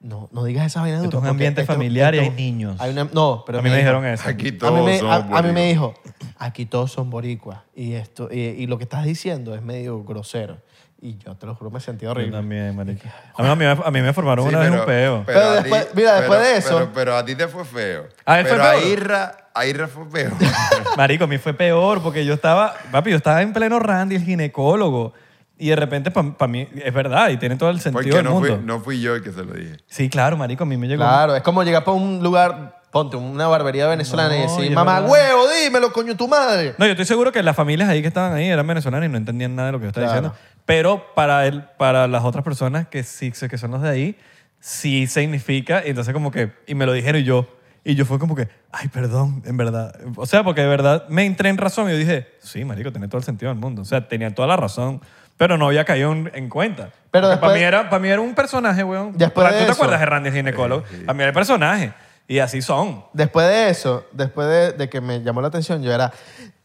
No, 0.00 0.28
no 0.30 0.44
digas 0.44 0.64
esa 0.66 0.80
vaina 0.82 0.98
dura. 0.98 1.06
Esto 1.08 1.16
es 1.18 1.22
un 1.24 1.28
ambiente 1.28 1.62
esto- 1.62 1.72
familiar 1.72 2.14
y 2.14 2.18
esto- 2.18 2.30
hay 2.30 2.36
niños. 2.36 2.76
hay 2.80 2.92
una- 2.92 3.08
no, 3.12 3.42
pero 3.44 3.58
a 3.58 3.62
mí 3.62 3.68
me 3.68 3.78
dijeron 3.78 4.06
eso. 4.06 4.28
Aquí 4.28 4.50
a 4.50 4.52
mí, 4.52 4.58
todos 4.58 4.84
me, 4.86 4.98
somos 5.00 5.12
a- 5.32 5.38
a 5.38 5.42
mí 5.42 5.50
me 5.50 5.66
dijo, 5.66 5.92
aquí 6.38 6.66
todos 6.66 6.92
son 6.92 7.10
boricuas 7.10 7.58
y, 7.74 7.94
esto, 7.94 8.28
y, 8.30 8.38
y 8.38 8.66
lo 8.68 8.78
que 8.78 8.84
estás 8.84 9.04
diciendo 9.04 9.56
es 9.56 9.62
medio 9.62 10.04
grosero. 10.04 10.58
Y 11.00 11.16
yo 11.18 11.36
te 11.36 11.46
lo 11.46 11.54
juro, 11.54 11.70
me 11.70 11.78
sentí 11.78 12.04
Yo 12.06 12.10
horrible. 12.10 12.32
también, 12.32 12.74
marica. 12.74 13.08
A 13.36 13.42
mí, 13.42 13.48
a 13.48 13.54
mí 13.54 13.64
me- 13.64 13.70
a 13.86 13.90
mí 13.92 14.02
me 14.02 14.12
formaron 14.12 14.44
Sí, 14.44 14.48
una 14.48 14.58
vez 14.58 14.68
pero- 14.70 14.80
un 14.82 14.86
peo. 14.86 15.22
Pero 15.26 15.40
a 15.40 15.54
después- 15.62 15.88
mira, 15.94 16.14
después 16.16 16.40
pero- 16.40 16.50
de 16.52 16.58
eso- 16.58 16.76
Pero, 16.78 16.90
pero 16.92 17.16
a 17.16 17.24
ti 17.24 17.34
te 17.36 17.46
fue 17.46 17.64
feo. 17.64 18.08
¿A 18.24 18.40
él 18.40 18.46
fue 18.46 18.56
pero 18.56 18.68
a 18.68 18.72
peor? 18.72 18.84
Irra, 18.84 19.36
a 19.54 19.66
Irra 19.66 19.86
fue 19.86 20.04
feo. 20.10 20.30
Marico, 20.96 21.24
a 21.24 21.26
mí 21.28 21.38
fue 21.38 21.54
peor 21.54 22.02
porque 22.02 22.24
yo 22.24 22.34
estaba, 22.34 22.74
papi, 22.90 23.10
yo 23.10 23.16
estaba 23.16 23.42
en 23.42 23.52
pleno 23.52 23.78
Randy, 23.78 24.16
el 24.16 24.24
ginecólogo. 24.24 25.12
Y 25.60 25.68
de 25.68 25.76
repente, 25.76 26.10
para 26.10 26.48
mí, 26.48 26.68
es 26.84 26.92
verdad, 26.94 27.28
y 27.30 27.36
tiene 27.36 27.56
todo 27.56 27.70
el 27.70 27.80
sentido 27.80 28.00
Porque 28.02 28.14
del 28.16 28.24
no 28.24 28.30
mundo. 28.32 28.56
fui, 28.56 28.64
no 28.64 28.80
fui 28.80 29.00
yo 29.00 29.14
el 29.14 29.22
que 29.22 29.30
se 29.32 29.44
lo 29.44 29.52
dije. 29.54 29.76
Sí, 29.86 30.08
claro, 30.08 30.36
marico, 30.36 30.64
a 30.64 30.66
mí 30.66 30.76
me 30.76 30.86
llegó. 30.88 31.02
Claro, 31.02 31.34
es 31.36 31.42
como 31.42 31.62
llegar 31.64 31.82
para 31.84 31.96
un 31.96 32.20
lugar, 32.22 32.80
ponte 32.92 33.16
una 33.16 33.46
barbería 33.48 33.86
venezolana 33.88 34.36
y 34.36 34.40
No, 34.40 34.50
decir, 34.50 34.64
es 34.70 34.74
mamá, 34.74 35.00
verdad. 35.00 35.10
huevo, 35.10 35.42
dímelo, 35.48 35.92
coño, 35.92 36.16
tu 36.16 36.26
madre. 36.28 36.74
No, 36.78 36.86
yo 36.86 36.92
estoy 36.92 37.06
seguro 37.06 37.30
que 37.32 37.42
las 37.42 37.54
familias 37.56 37.88
ahí 37.88 38.02
que 38.02 38.08
estaban 38.08 38.34
ahí 38.34 38.48
eran 38.48 38.66
venezolanas 38.66 39.08
y 39.08 39.12
no 39.12 39.18
entendían 39.18 39.54
nada 39.56 39.66
de 39.66 39.72
lo 39.72 39.78
que 39.78 39.84
yo 39.84 39.88
estaba 39.88 40.06
Claro. 40.06 40.20
diciendo. 40.30 40.57
Pero 40.68 41.14
para, 41.14 41.46
el, 41.46 41.62
para 41.78 42.06
las 42.08 42.24
otras 42.24 42.44
personas 42.44 42.86
que 42.88 43.02
sí 43.02 43.32
sé 43.34 43.48
que 43.48 43.56
son 43.56 43.70
los 43.70 43.80
de 43.80 43.88
ahí, 43.88 44.18
sí 44.60 45.06
significa. 45.06 45.82
Y 45.86 45.88
entonces 45.88 46.12
como 46.12 46.30
que, 46.30 46.52
y 46.66 46.74
me 46.74 46.84
lo 46.84 46.92
dijeron 46.92 47.22
y 47.22 47.24
yo, 47.24 47.48
y 47.84 47.94
yo 47.94 48.04
fue 48.04 48.18
como 48.18 48.36
que, 48.36 48.50
ay, 48.70 48.88
perdón, 48.88 49.42
en 49.46 49.56
verdad. 49.56 49.98
O 50.16 50.26
sea, 50.26 50.44
porque 50.44 50.60
de 50.60 50.66
verdad 50.66 51.08
me 51.08 51.24
entré 51.24 51.48
en 51.48 51.56
razón 51.56 51.88
y 51.88 51.92
yo 51.92 51.96
dije, 51.96 52.28
sí, 52.40 52.66
marico, 52.66 52.92
tiene 52.92 53.08
todo 53.08 53.16
el 53.16 53.24
sentido 53.24 53.50
del 53.50 53.58
mundo. 53.58 53.80
O 53.80 53.84
sea, 53.86 54.06
tenía 54.08 54.34
toda 54.34 54.46
la 54.46 54.58
razón, 54.58 55.00
pero 55.38 55.56
no 55.56 55.68
había 55.68 55.86
caído 55.86 56.12
en, 56.12 56.30
en 56.34 56.50
cuenta. 56.50 56.90
Pero 57.10 57.30
después- 57.30 57.48
para, 57.48 57.58
mí 57.58 57.64
era, 57.64 57.88
para 57.88 58.00
mí 58.00 58.08
era 58.10 58.20
un 58.20 58.34
personaje, 58.34 58.84
weón. 58.84 59.12
Después 59.16 59.48
¿Tú 59.48 59.54
de 59.54 59.58
te 59.60 59.64
eso- 59.64 59.72
acuerdas 59.72 60.00
de 60.00 60.04
Randy 60.06 60.28
el 60.28 60.34
ginecólogo? 60.34 60.82
Para 61.06 61.14
mí 61.14 61.20
era 61.20 61.28
el 61.28 61.34
personaje. 61.34 61.94
Y 62.26 62.40
así 62.40 62.60
son. 62.60 63.06
Después 63.14 63.48
de 63.48 63.70
eso, 63.70 64.06
después 64.12 64.46
de, 64.48 64.72
de 64.72 64.90
que 64.90 65.00
me 65.00 65.22
llamó 65.22 65.40
la 65.40 65.48
atención, 65.48 65.82
yo 65.82 65.94
era, 65.94 66.12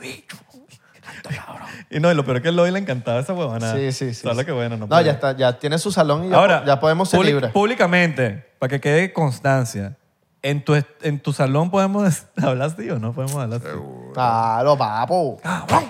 ¡Dímelo! 0.00 0.22
Y 1.90 2.00
no, 2.00 2.10
y 2.10 2.14
lo 2.14 2.24
peor 2.24 2.38
es 2.38 2.42
que 2.42 2.48
a 2.48 2.52
Lloyd 2.52 2.72
le 2.72 2.78
encantaba 2.78 3.20
esa 3.20 3.32
huevona. 3.34 3.72
sí, 3.74 3.92
sí, 3.92 4.14
sí. 4.14 4.22
Solo 4.22 4.40
sí. 4.40 4.44
que 4.46 4.52
bueno, 4.52 4.76
no 4.76 4.84
No, 4.84 4.88
puede. 4.88 5.04
ya 5.04 5.12
está, 5.12 5.36
ya 5.36 5.58
tiene 5.58 5.78
su 5.78 5.92
salón 5.92 6.24
y 6.24 6.30
ya, 6.30 6.36
Ahora, 6.36 6.60
po- 6.60 6.66
ya 6.66 6.80
podemos 6.80 7.08
ser 7.08 7.20
libres. 7.24 7.50
Públicamente, 7.52 8.46
para 8.58 8.70
que 8.70 8.80
quede 8.80 9.12
constancia, 9.12 9.96
¿en 10.42 10.64
tu, 10.64 10.74
est- 10.74 10.88
en 11.02 11.20
tu 11.20 11.32
salón 11.32 11.70
podemos 11.70 12.24
hablar 12.42 12.68
así 12.68 12.88
o 12.90 12.98
no 12.98 13.12
podemos 13.12 13.36
hablar 13.36 13.58
así? 13.60 13.68
Seguro. 13.68 14.12
Claro, 14.14 14.76
papo. 14.78 15.38
¡Cabrón! 15.42 15.84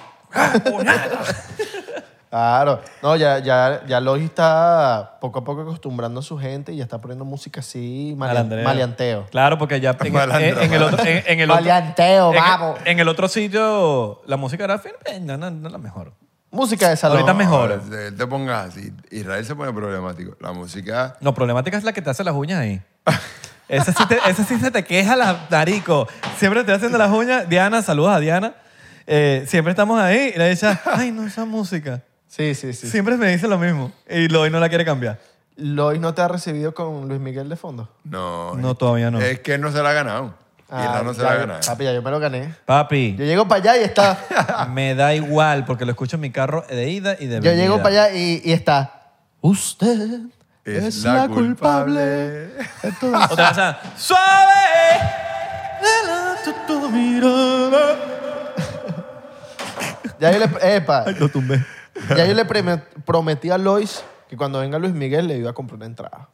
Claro. 2.32 2.80
No, 3.02 3.14
ya, 3.14 3.40
ya, 3.40 3.82
ya 3.86 4.00
Logi 4.00 4.24
está 4.24 5.18
poco 5.20 5.40
a 5.40 5.44
poco 5.44 5.60
acostumbrando 5.60 6.20
a 6.20 6.22
su 6.22 6.38
gente 6.38 6.72
y 6.72 6.78
ya 6.78 6.84
está 6.84 6.98
poniendo 6.98 7.26
música 7.26 7.60
así, 7.60 8.14
maleanteo. 8.16 9.26
Claro, 9.30 9.58
porque 9.58 9.78
ya 9.82 9.94
en, 10.02 10.12
Malandro, 10.14 10.38
en- 10.40 10.58
en 10.64 10.72
el 10.72 10.82
otro... 10.82 11.04
En, 11.04 11.22
en 11.26 11.40
el 11.40 11.50
otro 11.50 11.62
Maleanteo, 11.62 12.32
en- 12.32 12.40
vamos. 12.40 12.78
En 12.86 12.98
el 12.98 13.06
otro 13.08 13.28
sitio, 13.28 14.22
la 14.26 14.38
música 14.38 14.64
era 14.64 14.78
fin, 14.78 14.92
eh, 15.04 15.20
no, 15.20 15.36
no, 15.36 15.50
no 15.50 15.66
es 15.68 15.72
la 15.72 15.76
mejor. 15.78 16.14
Música 16.50 16.88
de 16.88 16.96
salón. 16.96 17.18
Ahorita 17.18 17.34
mejor. 17.34 17.70
Ahora, 17.72 17.82
te- 17.90 18.12
te 18.12 18.26
pongas 18.26 18.68
así. 18.70 18.90
Israel 19.10 19.44
se 19.44 19.54
pone 19.54 19.70
problemático. 19.74 20.34
La 20.40 20.52
música. 20.52 21.16
No, 21.20 21.34
problemática 21.34 21.76
es 21.76 21.84
la 21.84 21.92
que 21.92 22.00
te 22.00 22.08
hace 22.08 22.24
las 22.24 22.34
uñas 22.34 22.60
ahí. 22.60 22.80
Esa 23.68 23.92
sí, 23.92 24.06
te- 24.08 24.18
esa 24.26 24.42
sí 24.42 24.58
se 24.58 24.70
te 24.70 24.84
queja 24.84 25.16
la 25.16 25.46
narico. 25.50 26.08
Siempre 26.38 26.60
te 26.60 26.72
estoy 26.72 26.76
haciendo 26.76 26.96
las 26.96 27.10
uñas. 27.10 27.46
Diana, 27.46 27.82
saludos 27.82 28.12
a 28.14 28.20
Diana. 28.20 28.54
Eh, 29.06 29.44
siempre 29.46 29.72
estamos 29.72 30.00
ahí 30.00 30.32
y 30.34 30.38
le 30.38 30.48
dice, 30.48 30.78
ay, 30.86 31.10
no, 31.10 31.26
esa 31.26 31.44
música. 31.44 32.00
Sí, 32.32 32.54
sí, 32.54 32.72
sí. 32.72 32.88
Siempre 32.88 33.18
me 33.18 33.28
dice 33.28 33.46
lo 33.46 33.58
mismo. 33.58 33.92
Y 34.08 34.26
Loy 34.28 34.48
no 34.48 34.58
la 34.58 34.70
quiere 34.70 34.86
cambiar. 34.86 35.20
Lois 35.56 36.00
no 36.00 36.14
te 36.14 36.22
ha 36.22 36.28
recibido 36.28 36.72
con 36.72 37.06
Luis 37.06 37.20
Miguel 37.20 37.50
de 37.50 37.56
fondo. 37.56 37.90
No. 38.04 38.54
No, 38.54 38.74
todavía 38.74 39.10
no. 39.10 39.20
Es 39.20 39.40
que 39.40 39.52
él 39.52 39.60
no 39.60 39.70
se 39.70 39.82
la 39.82 39.90
ha 39.90 39.92
ganado. 39.92 40.34
Irra 40.70 41.02
no 41.02 41.12
se 41.12 41.20
ya, 41.20 41.24
la 41.26 41.32
ha 41.32 41.36
ganado. 41.36 41.60
Papi, 41.66 41.84
ya 41.84 41.92
yo 41.92 42.00
me 42.00 42.10
lo 42.10 42.18
gané. 42.18 42.54
Papi, 42.64 43.16
Yo 43.18 43.26
llego 43.26 43.46
para 43.46 43.60
allá 43.60 43.76
y 43.82 43.84
está. 43.84 44.66
me 44.72 44.94
da 44.94 45.14
igual 45.14 45.66
porque 45.66 45.84
lo 45.84 45.90
escucho 45.90 46.16
en 46.16 46.22
mi 46.22 46.30
carro 46.30 46.64
de 46.70 46.88
ida 46.88 47.16
y 47.20 47.26
de 47.26 47.36
yo 47.36 47.42
venida. 47.42 47.56
llego 47.56 47.76
para 47.82 48.04
allá 48.04 48.16
y, 48.16 48.40
y 48.42 48.52
está. 48.52 49.10
Usted 49.42 50.20
es, 50.64 51.04
la, 51.04 51.28
culpable. 51.28 52.00
de 52.00 52.92
todo". 53.00 53.14
Otra 53.14 53.50
vez, 53.50 53.58
ah, 53.58 53.78
suave. 53.94 54.52
Delante 55.82 56.54
tu 56.66 56.90
mirada. 56.90 57.96
ya 60.18 60.32
yo 60.32 60.38
le, 60.38 60.76
epa, 60.76 61.04
Ay, 61.06 61.16
lo 61.18 61.28
tumbé. 61.28 61.62
ya 62.16 62.26
yo 62.26 62.34
le 62.34 62.44
prometí 63.04 63.50
a 63.50 63.58
Lois 63.58 64.04
que 64.28 64.36
cuando 64.36 64.60
venga 64.60 64.78
Luis 64.78 64.92
Miguel 64.94 65.26
le 65.28 65.36
iba 65.38 65.50
a 65.50 65.52
comprar 65.52 65.76
una 65.76 65.86
entrada 65.86 66.28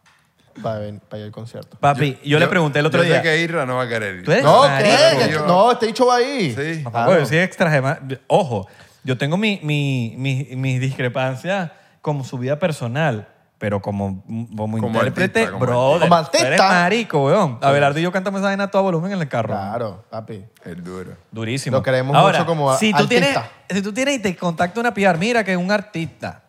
para, 0.63 0.79
ven- 0.81 1.01
para 1.09 1.21
ir 1.21 1.27
al 1.27 1.33
concierto. 1.33 1.77
Papi, 1.81 2.19
yo, 2.25 2.39
le 2.39 2.47
pregunté 2.49 2.79
el 2.81 2.87
otro 2.87 3.01
yo 3.03 3.07
día. 3.07 3.17
sé 3.17 3.23
que 3.23 3.41
Irra 3.43 3.67
no 3.67 3.77
va 3.77 3.83
a 3.85 3.89
querer 3.89 4.17
ir. 4.17 4.25
¿Tú 4.25 4.33
eres? 4.33 4.45
No, 4.45 4.63
marico. 4.63 4.91
¿qué? 5.25 5.31
yo- 5.33 5.47
No, 5.47 5.73
este 5.73 5.87
dicho 5.87 6.07
va 6.07 6.17
ahí. 6.17 6.53
Sí. 6.55 6.81
Papá, 6.85 7.05
Claro. 7.07 7.21
yo 7.21 7.27
soy 7.27 7.39
extra 7.39 7.71
gema- 7.71 7.99
Ojo, 8.29 8.67
yo 9.05 9.17
tengo 9.19 9.37
mi, 9.37 9.61
mi, 9.63 10.15
mi- 10.17 10.49
mis 10.57 10.81
discrepancias 10.81 11.71
como 12.03 12.25
su 12.25 12.39
vida 12.39 12.59
personal, 12.59 13.29
pero 13.59 13.83
como, 13.83 14.25
como, 14.25 14.79
Como 14.79 14.79
intérprete, 14.79 15.41
artista, 15.41 15.51
como 15.51 15.67
brother. 15.67 16.09
Como 16.09 16.09
tú 16.09 16.15
artista. 16.15 16.47
Eres 16.47 16.61
marico, 16.61 17.25
weón. 17.27 17.59
Abelardo 17.61 17.99
y 17.99 18.03
yo 18.03 18.13
cantamos 18.13 18.41
esa 18.41 18.49
vaina 18.49 18.65
a 18.65 18.71
todo 18.71 18.85
volumen 18.85 19.13
en 19.13 19.21
el 19.21 19.29
carro. 19.29 19.55
Claro, 19.55 20.05
papi. 20.09 20.45
Es 20.65 20.85
duro. 20.85 21.17
Durísimo. 21.33 21.77
Lo 21.77 21.83
queremos 21.83 22.17
Ahora, 22.17 22.39
mucho 22.39 22.47
como 22.47 22.77
si 22.77 22.93
tú 22.93 23.03
artista. 23.03 23.09
tienes 23.09 23.51
Si 23.71 23.83
tú 23.83 23.93
tienes 23.93 24.17
y 24.17 24.19
te 24.21 24.37
contacta 24.37 24.79
una 24.81 24.95
PR, 24.95 25.19
mira 25.19 25.43
que 25.43 25.53
es 25.53 25.59
un 25.59 25.71
artista 25.73 26.45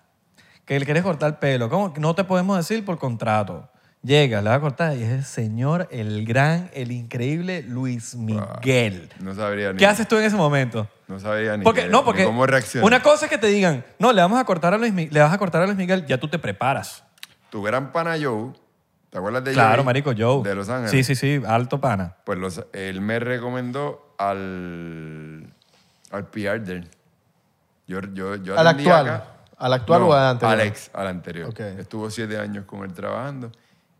que 0.66 0.80
le 0.80 0.86
quieres 0.86 1.02
cortar 1.02 1.30
el 1.30 1.36
pelo, 1.38 1.68
¿cómo? 1.68 1.92
No 1.98 2.14
te 2.14 2.24
podemos 2.24 2.56
decir 2.56 2.86
por 2.86 3.00
contrato. 3.00 3.68
Llega, 4.02 4.42
le 4.42 4.50
va 4.50 4.56
a 4.56 4.62
cortar 4.62 4.96
y 4.96 5.04
es 5.04 5.10
el 5.10 5.26
señor, 5.26 5.90
el 5.92 6.26
gran, 6.26 6.70
el 6.74 6.92
increíble 6.94 7.64
Luis 7.64 8.16
Miguel. 8.16 9.10
No 9.20 9.36
sabría 9.36 9.74
ni. 9.74 9.78
¿Qué 9.78 9.86
haces 9.86 10.08
tú 10.08 10.16
en 10.18 10.24
ese 10.24 10.38
momento? 10.38 10.88
No 11.10 11.20
sabría 11.20 11.58
ni. 11.58 11.66
Porque, 11.66 11.82
qué- 11.84 11.90
no, 11.90 12.00
ni 12.00 12.06
porque 12.06 12.24
¿Cómo 12.24 12.46
reaccionar? 12.46 12.86
una 12.86 13.02
cosa 13.04 13.26
es 13.26 13.30
que 13.30 13.38
te 13.38 13.48
digan, 13.48 13.84
no, 14.00 14.14
le 14.14 14.22
vamos 14.22 14.40
a 14.40 14.46
cortar 14.46 14.74
a 14.74 14.78
Luis, 14.78 14.94
Mi- 14.94 15.10
le 15.10 15.20
vas 15.20 15.34
a 15.34 15.38
cortar 15.38 15.62
a 15.64 15.66
Luis 15.66 15.78
Miguel, 15.78 16.06
ya 16.06 16.18
tú 16.18 16.30
te 16.30 16.40
preparas. 16.40 17.04
Tu 17.50 17.62
gran 17.62 17.92
pana 17.92 18.16
Joe. 18.22 18.54
¿Te 19.10 19.18
acuerdas 19.18 19.44
de 19.44 19.52
Claro, 19.52 19.74
Joey? 19.78 19.86
marico, 19.86 20.14
Joe. 20.18 20.48
De 20.48 20.56
Los 20.56 20.70
Ángeles. 20.70 20.92
Sí, 20.92 21.04
sí, 21.04 21.16
sí, 21.16 21.44
alto 21.46 21.82
pana. 21.82 22.16
Pues 22.24 22.38
los- 22.40 22.64
él 22.72 23.02
me 23.02 23.20
recomendó 23.20 24.16
al. 24.18 25.52
Al 26.12 26.28
PR 26.28 26.60
de 26.64 26.74
él. 26.74 26.88
Yo, 27.86 28.00
yo, 28.14 28.36
yo 28.38 28.58
¿Al 28.58 28.66
atendí 28.66 28.90
actual? 28.90 29.08
acá. 29.16 29.26
¿Al 29.58 29.74
actual 29.74 30.02
No, 30.02 30.08
o 30.08 30.14
al 30.14 30.24
anterior? 30.30 30.62
Al 30.62 30.68
ex, 30.68 30.90
al 30.94 31.08
anterior. 31.08 31.50
Ok. 31.50 31.60
Estuvo 31.60 32.10
siete 32.10 32.38
años 32.40 32.64
con 32.66 32.84
él 32.86 32.94
trabajando 32.94 33.52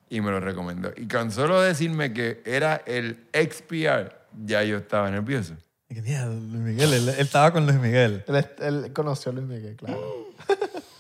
y 0.10 0.22
me 0.22 0.32
lo 0.32 0.40
recomendó. 0.40 0.92
Y 0.96 1.08
con 1.08 1.32
solo 1.32 1.62
decirme 1.62 2.14
que 2.14 2.42
era 2.46 2.82
el 2.86 3.26
ex 3.34 3.62
PR, 3.62 4.12
ya 4.46 4.64
yo 4.64 4.78
estaba 4.78 5.10
nervioso. 5.12 5.56
"Mierda, 5.90 6.28
Luis 6.28 6.52
Miguel, 6.62 6.94
él, 6.94 7.10
él 7.10 7.16
estaba 7.18 7.52
con 7.52 7.66
Luis 7.66 7.80
Miguel. 7.80 8.24
Él, 8.28 8.46
él 8.60 8.94
conoció 8.94 9.32
a 9.32 9.36
Luis 9.36 9.48
Miguel, 9.48 9.76
claro. 9.76 10.28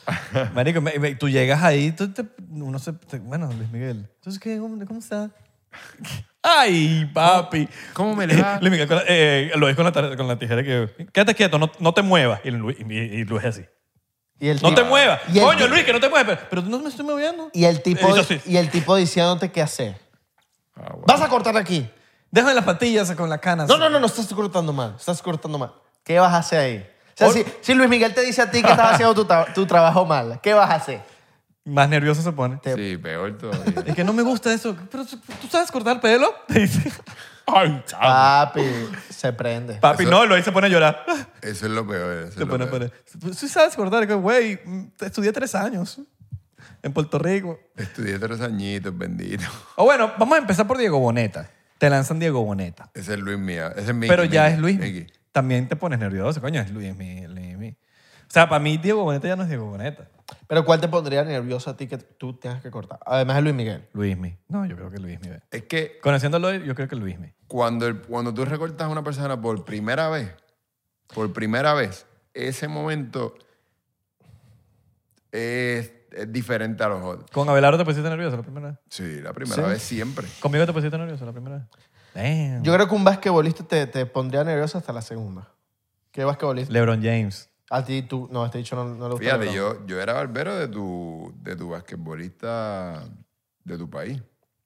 Marico, 0.56 0.82
me- 0.82 0.98
me- 1.00 1.16
tú 1.16 1.30
llegas 1.30 1.62
ahí, 1.64 1.92
tú 1.92 2.12
te- 2.12 2.26
uno 2.50 2.80
se, 2.80 2.94
te- 2.94 3.20
bueno, 3.20 3.52
Luis 3.58 3.70
Miguel. 3.72 4.08
Entonces, 4.16 4.40
¿qué? 4.42 4.58
¿Cómo, 4.58 4.84
cómo 4.86 5.00
está? 5.00 5.30
Ay, 6.42 7.10
papi. 7.14 7.68
¿Cómo 7.94 8.16
me 8.16 8.26
le 8.26 8.42
va? 8.42 8.60
Luis 8.60 8.72
Miguel, 8.72 8.88
con 8.88 8.98
la- 8.98 9.04
eh, 9.08 9.52
lo 9.56 9.68
es 9.70 9.76
con 9.76 9.86
la, 9.86 9.92
con 10.16 10.28
la 10.28 10.40
tijera 10.40 10.64
que, 10.64 10.90
quédate 11.14 11.36
quieto, 11.36 11.60
no, 11.60 11.72
no 11.80 11.94
te 11.94 12.02
muevas. 12.02 12.42
Y 12.44 12.52
Luis, 12.52 12.78
y, 12.80 12.94
y 12.94 13.24
Luis 13.26 13.44
es 13.44 13.50
así. 13.58 13.66
Y 14.40 14.48
el 14.50 14.62
No 14.62 14.70
tipo- 14.70 14.82
te 14.82 14.88
muevas. 14.88 15.20
y 15.34 15.40
el 15.40 15.44
Coño, 15.46 15.68
Luis, 15.68 15.84
que 15.84 15.94
no 15.94 16.00
te 16.00 16.10
muevas. 16.10 16.38
Pero, 16.38 16.50
pero 16.50 16.62
no 16.64 16.80
me 16.80 16.90
estoy 16.90 17.06
moviendo. 17.06 17.50
Y 17.54 17.66
el 17.66 17.82
tipo, 17.82 18.08
y 18.46 18.58
el 18.58 18.70
tipo 18.70 18.96
diciéndote 18.96 19.52
qué 19.52 19.62
hacer. 19.62 20.00
Ah, 20.76 20.92
bueno. 20.92 21.04
Vas 21.08 21.22
a 21.22 21.28
cortar 21.28 21.58
aquí. 21.58 21.90
Déjame 22.32 22.54
las 22.54 22.64
patillas 22.64 23.12
con 23.16 23.30
las 23.30 23.40
canas. 23.40 23.68
No, 23.68 23.78
no, 23.78 23.90
no, 23.90 24.00
no, 24.00 24.06
estás 24.06 24.28
cortando 24.34 24.72
mal. 24.72 24.96
Estás 24.98 25.22
cortando 25.22 25.58
mal. 25.58 25.74
¿Qué 26.04 26.20
vas 26.20 26.34
a 26.34 26.38
hacer 26.38 26.60
ahí? 26.60 26.90
O 27.16 27.18
sea, 27.18 27.32
si, 27.32 27.44
si 27.62 27.74
Luis 27.74 27.90
Miguel 27.90 28.14
te 28.14 28.22
dice 28.22 28.42
a 28.42 28.50
ti 28.50 28.62
que 28.64 28.70
estás 28.72 28.94
haciendo 28.94 29.14
tu, 29.14 29.26
tra- 29.26 29.52
tu 29.54 29.66
trabajo 29.66 30.06
mal, 30.06 30.40
¿qué 30.42 30.54
vas 30.54 30.70
a 30.70 30.76
hacer? 30.76 31.02
Más 31.66 31.90
nervioso 31.90 32.22
se 32.22 32.32
pone. 32.32 32.60
Sí, 32.64 32.98
peor 32.98 33.38
todavía. 33.38 33.84
Es 33.86 33.94
que 33.94 34.04
no 34.06 34.14
me 34.14 34.22
gusta 34.24 34.54
eso. 34.54 34.76
Pero 34.90 35.06
tú 35.06 35.48
sabes 35.52 35.70
cortar 35.70 36.00
pelo. 36.00 36.34
Te 36.48 36.60
dice. 36.62 36.92
Ay, 37.56 37.84
chao. 37.86 38.00
Papi, 38.02 38.62
se 39.10 39.34
prende. 39.34 39.76
Papi, 39.76 40.04
Eso- 40.04 40.12
no, 40.12 40.26
Luis 40.26 40.44
se 40.46 40.52
pone 40.52 40.68
a 40.68 40.70
llorar. 40.70 41.06
Eso 41.42 41.66
es 41.66 41.72
lo 41.72 41.88
peor. 41.88 42.12
Eso 42.24 42.28
Se 42.28 42.34
es 42.34 42.40
lo 42.40 42.48
pone, 42.50 42.68
peor. 42.68 42.92
pone. 43.22 43.34
Sí 43.34 43.48
sabes 43.48 43.76
cortar, 43.76 44.08
que 44.08 44.14
güey, 44.14 44.60
estudié 45.00 45.32
tres 45.32 45.56
años 45.56 46.00
en 46.84 46.94
Puerto 46.94 47.20
Rico. 47.20 47.60
Estudié 47.76 48.18
tres 48.20 48.42
añitos, 48.42 48.98
bendito. 48.98 49.44
O 49.76 49.86
bueno, 49.86 50.12
vamos 50.18 50.36
a 50.38 50.42
empezar 50.42 50.66
por 50.68 50.78
Diego 50.78 51.00
Boneta. 51.00 51.50
te 51.78 51.90
lanzan 51.90 52.20
Diego 52.20 52.44
Boneta. 52.44 52.90
Ese 52.94 53.14
es 53.14 53.20
Luis 53.20 53.38
Mía. 53.40 53.72
Ese 53.76 53.90
es 53.92 53.94
Mickey. 53.96 54.10
pero 54.10 54.24
ya 54.26 54.44
Mickey, 54.44 54.54
es 54.56 54.60
Luis. 54.60 54.80
Mickey. 54.80 55.08
También 55.32 55.68
te 55.68 55.76
pones 55.76 56.00
nervioso, 56.00 56.42
coño, 56.42 56.60
es 56.62 56.72
Luis, 56.72 56.96
mi, 56.96 57.26
Luis, 57.28 57.58
mi. 57.58 57.70
O 57.70 57.76
sea, 58.32 58.50
para 58.50 58.60
mí 58.60 58.78
Diego 58.78 59.04
Boneta 59.04 59.28
ya 59.28 59.36
no 59.36 59.44
es 59.44 59.50
Diego 59.50 59.66
Boneta. 59.68 60.08
Pero 60.48 60.66
¿cuál 60.66 60.80
te 60.82 60.88
pondría 60.88 61.24
nervioso 61.24 61.70
a 61.70 61.78
ti 61.78 61.88
que 61.88 61.98
tú 61.98 62.34
tengas 62.34 62.62
que 62.62 62.72
cortar? 62.72 63.00
Además 63.06 63.38
de 63.38 63.42
Luis 63.44 63.56
Miguel. 63.56 63.88
Luismi. 63.94 64.38
No, 64.48 64.66
yo 64.66 64.76
creo 64.76 64.90
que 64.92 64.98
Luismi. 64.98 65.30
ve. 65.30 65.42
Es 65.52 65.64
que 65.64 66.00
Conociéndolo, 66.02 66.54
yo 66.54 66.76
creo 66.76 66.88
que 66.88 66.96
Luismi. 66.96 67.34
cuando, 67.48 67.88
el- 67.88 68.02
cuando 68.02 68.34
tú 68.34 68.46
recortas 68.46 68.88
a 68.88 68.90
una 68.90 69.04
persona 69.04 69.40
por 69.40 69.64
primera 69.66 70.10
vez, 70.10 70.34
por 71.14 71.32
primera 71.34 71.74
vez, 71.74 72.06
ese 72.34 72.68
momento 72.68 73.36
es, 75.32 75.92
es 76.12 76.32
diferente 76.32 76.84
a 76.84 76.90
los 76.90 77.04
otros. 77.04 77.30
¿Con 77.32 77.50
Abelardo 77.50 77.78
te 77.78 77.86
pusiste 77.86 78.10
nervioso 78.10 78.38
la 78.38 78.44
primera 78.44 78.68
vez? 78.70 78.80
Sí, 78.90 79.22
la 79.22 79.34
primera 79.34 79.56
Sí. 79.64 79.70
vez 79.70 79.82
siempre. 79.82 80.28
¿Conmigo 80.40 80.66
te 80.66 80.74
pusiste 80.74 80.98
nervioso 80.98 81.26
la 81.26 81.32
primera 81.32 81.58
vez? 81.58 81.66
Damn. 82.14 82.64
Yo 82.64 82.74
creo 82.74 82.88
que 82.88 82.96
un 82.96 83.04
basquetbolista 83.04 83.64
te, 83.64 83.86
te 83.88 84.06
pondría 84.06 84.44
nervioso 84.44 84.78
hasta 84.78 84.92
la 84.92 85.02
segunda. 85.02 85.48
¿Qué 86.12 86.24
basquetbolista? 86.24 86.74
LeBron 86.74 87.02
James. 87.04 87.50
A 87.70 87.84
ti, 87.84 88.02
tú, 88.02 88.28
no, 88.32 88.46
este 88.46 88.58
dicho 88.58 88.76
no, 88.76 88.86
no 88.86 89.08
le 89.08 89.14
gusta. 89.14 89.38
Fíjate, 89.38 89.54
yo, 89.54 89.86
yo 89.86 90.02
era 90.02 90.14
barbero 90.14 90.56
de 90.56 90.68
tu, 90.68 91.34
de 91.42 91.56
tu 91.56 91.70
basquetbolista 91.70 93.04
de 93.64 93.78
tu 93.78 93.90
país, 93.90 94.20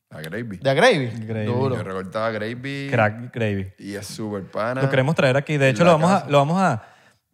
a 0.10 0.22
Gravy. 0.22 0.58
¿De 0.58 0.70
a 0.70 0.74
Gravy? 0.74 1.08
Gravy. 1.26 1.46
Duro. 1.46 1.76
Yo 1.76 1.84
recortaba 1.84 2.28
a 2.28 2.32
Gravy 2.32 2.88
Crack 2.90 3.34
Gravy. 3.34 3.74
y 3.78 3.96
es 3.96 4.08
súper 4.08 4.44
pana. 4.44 4.82
Lo 4.82 4.90
queremos 4.90 5.16
traer 5.16 5.36
aquí. 5.36 5.58
De 5.58 5.70
hecho, 5.70 5.84
lo 5.84 5.92
vamos, 5.92 6.12
a, 6.12 6.30
lo 6.30 6.38
vamos 6.38 6.62
a... 6.62 6.84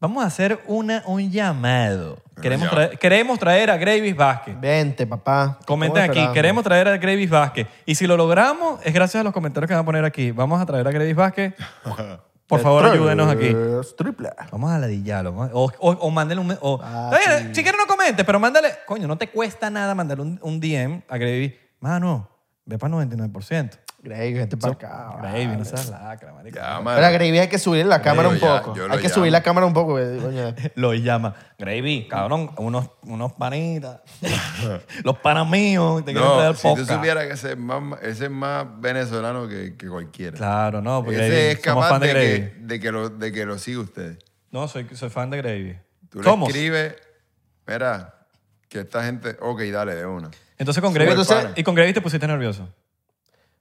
Vamos 0.01 0.23
a 0.23 0.27
hacer 0.27 0.61
una, 0.65 1.03
un 1.07 1.29
llamado. 1.29 2.23
Queremos 2.41 2.69
ya. 2.69 2.71
traer, 2.71 2.97
queremos 2.99 3.37
traer 3.37 3.69
a 3.69 3.75
Gravis 3.75 4.15
Vázquez. 4.15 4.57
Vente, 4.57 5.05
papá. 5.05 5.59
Comenten 5.67 6.03
aquí, 6.03 6.11
esperando. 6.11 6.33
queremos 6.33 6.63
traer 6.63 6.87
a 6.87 6.97
Gravis 6.97 7.29
Vázquez. 7.29 7.67
Y 7.85 7.95
si 7.95 8.07
lo 8.07 8.15
logramos, 8.15 8.79
es 8.85 8.93
gracias 8.93 9.19
a 9.19 9.23
los 9.25 9.33
comentarios 9.33 9.67
que 9.67 9.73
van 9.73 9.83
a 9.83 9.85
poner 9.85 10.05
aquí. 10.05 10.31
Vamos 10.31 10.61
a 10.61 10.65
traer 10.65 10.87
a 10.87 10.91
Gravis 10.91 11.15
Vázquez. 11.15 11.53
Por 12.49 12.59
favor, 12.61 12.83
ayúdenos 12.85 13.29
aquí. 13.29 13.55
Triple. 13.95 14.29
Vamos 14.51 14.71
a 14.71 14.79
ladillarlo. 14.79 15.31
vamos 15.31 15.49
a- 15.51 15.55
O, 15.55 15.71
o, 15.79 15.91
o 15.91 16.09
mándale 16.09 16.41
un... 16.41 16.47
me- 16.47 16.57
O, 16.61 16.79
Ah, 16.83 17.11
Está 17.13 17.29
bien, 17.37 17.47
sí. 17.49 17.55
Si 17.55 17.61
quieres 17.63 17.79
no 17.79 17.85
comentes, 17.87 18.25
pero 18.25 18.39
mándale... 18.39 18.69
Coño, 18.87 19.07
no 19.07 19.17
te 19.17 19.29
cuesta 19.29 19.69
nada 19.69 19.93
mandarle 19.95 20.23
un, 20.23 20.39
un 20.41 20.59
DM 20.59 21.03
a 21.07 21.17
Gravis. 21.17 21.53
Mano, 21.79 22.27
ve 22.65 22.77
para 22.77 22.93
99%. 22.95 23.71
Gravy, 24.01 24.33
vente 24.33 24.55
para 24.55 24.73
acá. 24.73 25.17
Gravy, 25.21 25.47
no 25.57 25.65
seas 25.65 25.89
lacra, 25.89 26.31
marico. 26.31 26.55
Ya, 26.55 26.79
Pero 26.83 27.05
a 27.05 27.09
Gravy 27.09 27.37
hay 27.39 27.49
que 27.49 27.59
subir 27.59 27.85
la 27.85 28.01
cámara 28.01 28.29
Yo 28.29 28.33
un 28.35 28.39
ya- 28.39 28.61
poco. 28.61 28.75
yo 28.75 28.87
lo 28.87 28.93
Hay 28.93 28.99
que 28.99 29.07
llamo. 29.09 29.15
subir 29.15 29.31
la 29.33 29.43
cámara 29.43 29.67
un 29.67 29.73
poco. 29.73 29.91
güey, 29.91 30.17
coño. 30.19 30.55
Lo 30.75 30.93
llama. 30.93 31.35
Gravy, 31.57 32.07
cabrón, 32.07 32.51
unos, 32.57 32.89
unos 33.03 33.33
panitas. 33.33 33.99
Los 35.03 35.17
panas 35.19 35.49
míos. 35.49 36.05
Te 36.05 36.13
quieren 36.13 36.31
traer 36.31 36.51
No, 36.51 36.55
si 36.55 36.61
tú 36.61 36.67
podcast. 36.69 36.91
supieras 36.91 37.25
que 37.27 37.33
ese 37.33 37.51
es 37.51 37.57
más, 37.57 38.01
ese 38.01 38.25
es 38.25 38.31
más 38.31 38.65
venezolano 38.79 39.47
que, 39.49 39.75
que 39.75 39.87
cualquiera. 39.89 40.37
Claro, 40.37 40.81
no, 40.81 41.03
porque 41.03 41.19
ese 41.19 41.27
Gravy, 41.29 41.41
es 41.47 41.61
somos 41.61 41.85
capaz 41.85 41.89
fan 41.89 42.01
de, 42.01 42.07
de, 42.07 42.13
Gravy. 42.13 42.27
que, 42.51 42.55
de, 42.65 42.79
que 42.79 42.91
lo, 42.93 43.09
de 43.09 43.31
que 43.33 43.45
lo 43.45 43.57
siga 43.57 43.79
usted. 43.81 44.17
No, 44.51 44.67
soy, 44.69 44.87
soy 44.93 45.09
fan 45.09 45.29
de 45.29 45.37
Gravy. 45.37 45.77
Tú 46.09 46.19
le 46.19 46.23
Somos. 46.23 46.49
escribes, 46.49 46.95
mira, 47.67 48.15
que 48.69 48.79
esta 48.79 49.03
gente, 49.03 49.35
ok, 49.41 49.61
dale, 49.63 49.95
de 49.95 50.05
una. 50.05 50.31
Entonces 50.57 50.81
con 50.81 50.93
Gravy, 50.93 51.11
Entonces- 51.11 51.47
y 51.55 51.63
con 51.63 51.75
Gravy 51.75 51.91
te 51.93 52.01
pusiste 52.01 52.25
nervioso. 52.27 52.67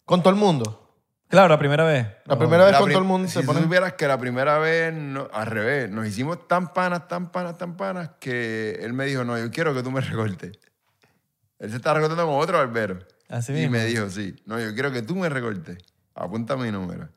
Con 0.09 0.23
todo 0.23 0.31
el 0.33 0.41
mundo. 0.41 0.85
Claro, 1.29 1.49
la 1.49 1.59
primera 1.59 1.85
vez. 1.85 2.07
La 2.25 2.39
primera 2.39 2.65
vez 2.65 2.73
La 2.73 2.79
con 2.79 2.87
prim- 2.87 2.95
todo 2.95 3.03
el 3.03 3.09
mundo 3.09 3.29
si 3.29 3.35
se 3.41 3.47
tú 3.47 3.53
supieras 3.53 3.93
que 3.93 4.09
la 4.09 4.17
primera 4.19 4.59
vez, 4.59 4.95
no- 4.95 5.29
al 5.33 5.47
revés, 5.47 5.91
nos 5.91 6.07
hicimos 6.07 6.49
tan 6.49 6.73
panas, 6.73 7.07
tan 7.07 7.31
panas, 7.31 7.59
tan 7.59 7.77
panas, 7.77 8.13
que 8.19 8.79
él 8.81 8.95
me 8.95 9.05
dijo, 9.05 9.25
no, 9.25 9.39
yo 9.39 9.51
quiero 9.51 9.75
que 9.75 9.83
tú 9.83 9.91
me 9.91 10.01
recortes. 10.41 10.59
Él 11.59 11.71
se 11.71 11.77
está 11.77 11.93
recortando 11.93 12.25
con 12.27 12.37
otro 12.41 12.57
barbero. 12.57 13.01
Así 13.29 13.53
y 13.53 13.57
mismo. 13.57 13.73
me 13.73 13.85
dijo, 13.85 14.09
sí, 14.09 14.35
no, 14.47 14.59
yo 14.59 14.73
quiero 14.73 14.91
que 14.91 15.03
tú 15.03 15.15
me 15.15 15.29
recortes. 15.29 15.77
Apunta 16.15 16.57
mi 16.57 16.71
número. 16.73 17.09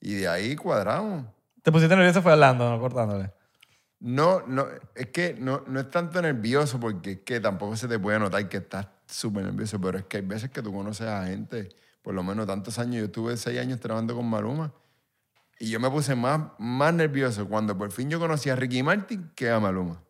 Y 0.00 0.14
de 0.14 0.28
ahí 0.28 0.56
cuadramos. 0.56 1.26
Te 1.62 1.70
pusiste 1.70 1.94
nervioso 1.94 2.20
fue 2.22 2.32
hablando, 2.32 2.68
no 2.68 2.80
cortándole. 2.80 3.30
No, 4.00 4.42
no, 4.48 4.66
es 4.96 5.06
que 5.08 5.36
no, 5.38 5.62
no 5.68 5.78
es 5.78 5.88
tanto 5.88 6.20
nervioso 6.20 6.80
porque 6.80 7.12
es 7.12 7.18
que 7.20 7.38
tampoco 7.38 7.76
se 7.76 7.86
te 7.86 8.00
puede 8.00 8.18
notar 8.18 8.48
que 8.48 8.56
estás 8.56 8.88
súper 9.06 9.44
nervioso, 9.44 9.80
pero 9.80 9.98
es 9.98 10.06
que 10.06 10.16
hay 10.16 10.22
veces 10.24 10.50
que 10.50 10.60
tú 10.60 10.72
conoces 10.72 11.06
a 11.06 11.26
gente, 11.26 11.68
por 12.02 12.14
lo 12.14 12.22
menos 12.22 12.46
tantos 12.46 12.78
años, 12.78 12.96
yo 12.96 13.04
estuve 13.06 13.36
seis 13.36 13.58
años 13.60 13.80
trabajando 13.80 14.14
con 14.14 14.28
Maluma 14.28 14.72
y 15.58 15.70
yo 15.70 15.78
me 15.80 15.88
puse 15.90 16.14
más, 16.14 16.40
más 16.58 16.92
nervioso 16.92 17.48
cuando 17.48 17.76
por 17.78 17.90
fin 17.92 18.10
yo 18.10 18.18
conocí 18.18 18.50
a 18.50 18.56
Ricky 18.56 18.82
Martin 18.82 19.30
que 19.34 19.50
a 19.50 19.60
Maluma. 19.60 20.02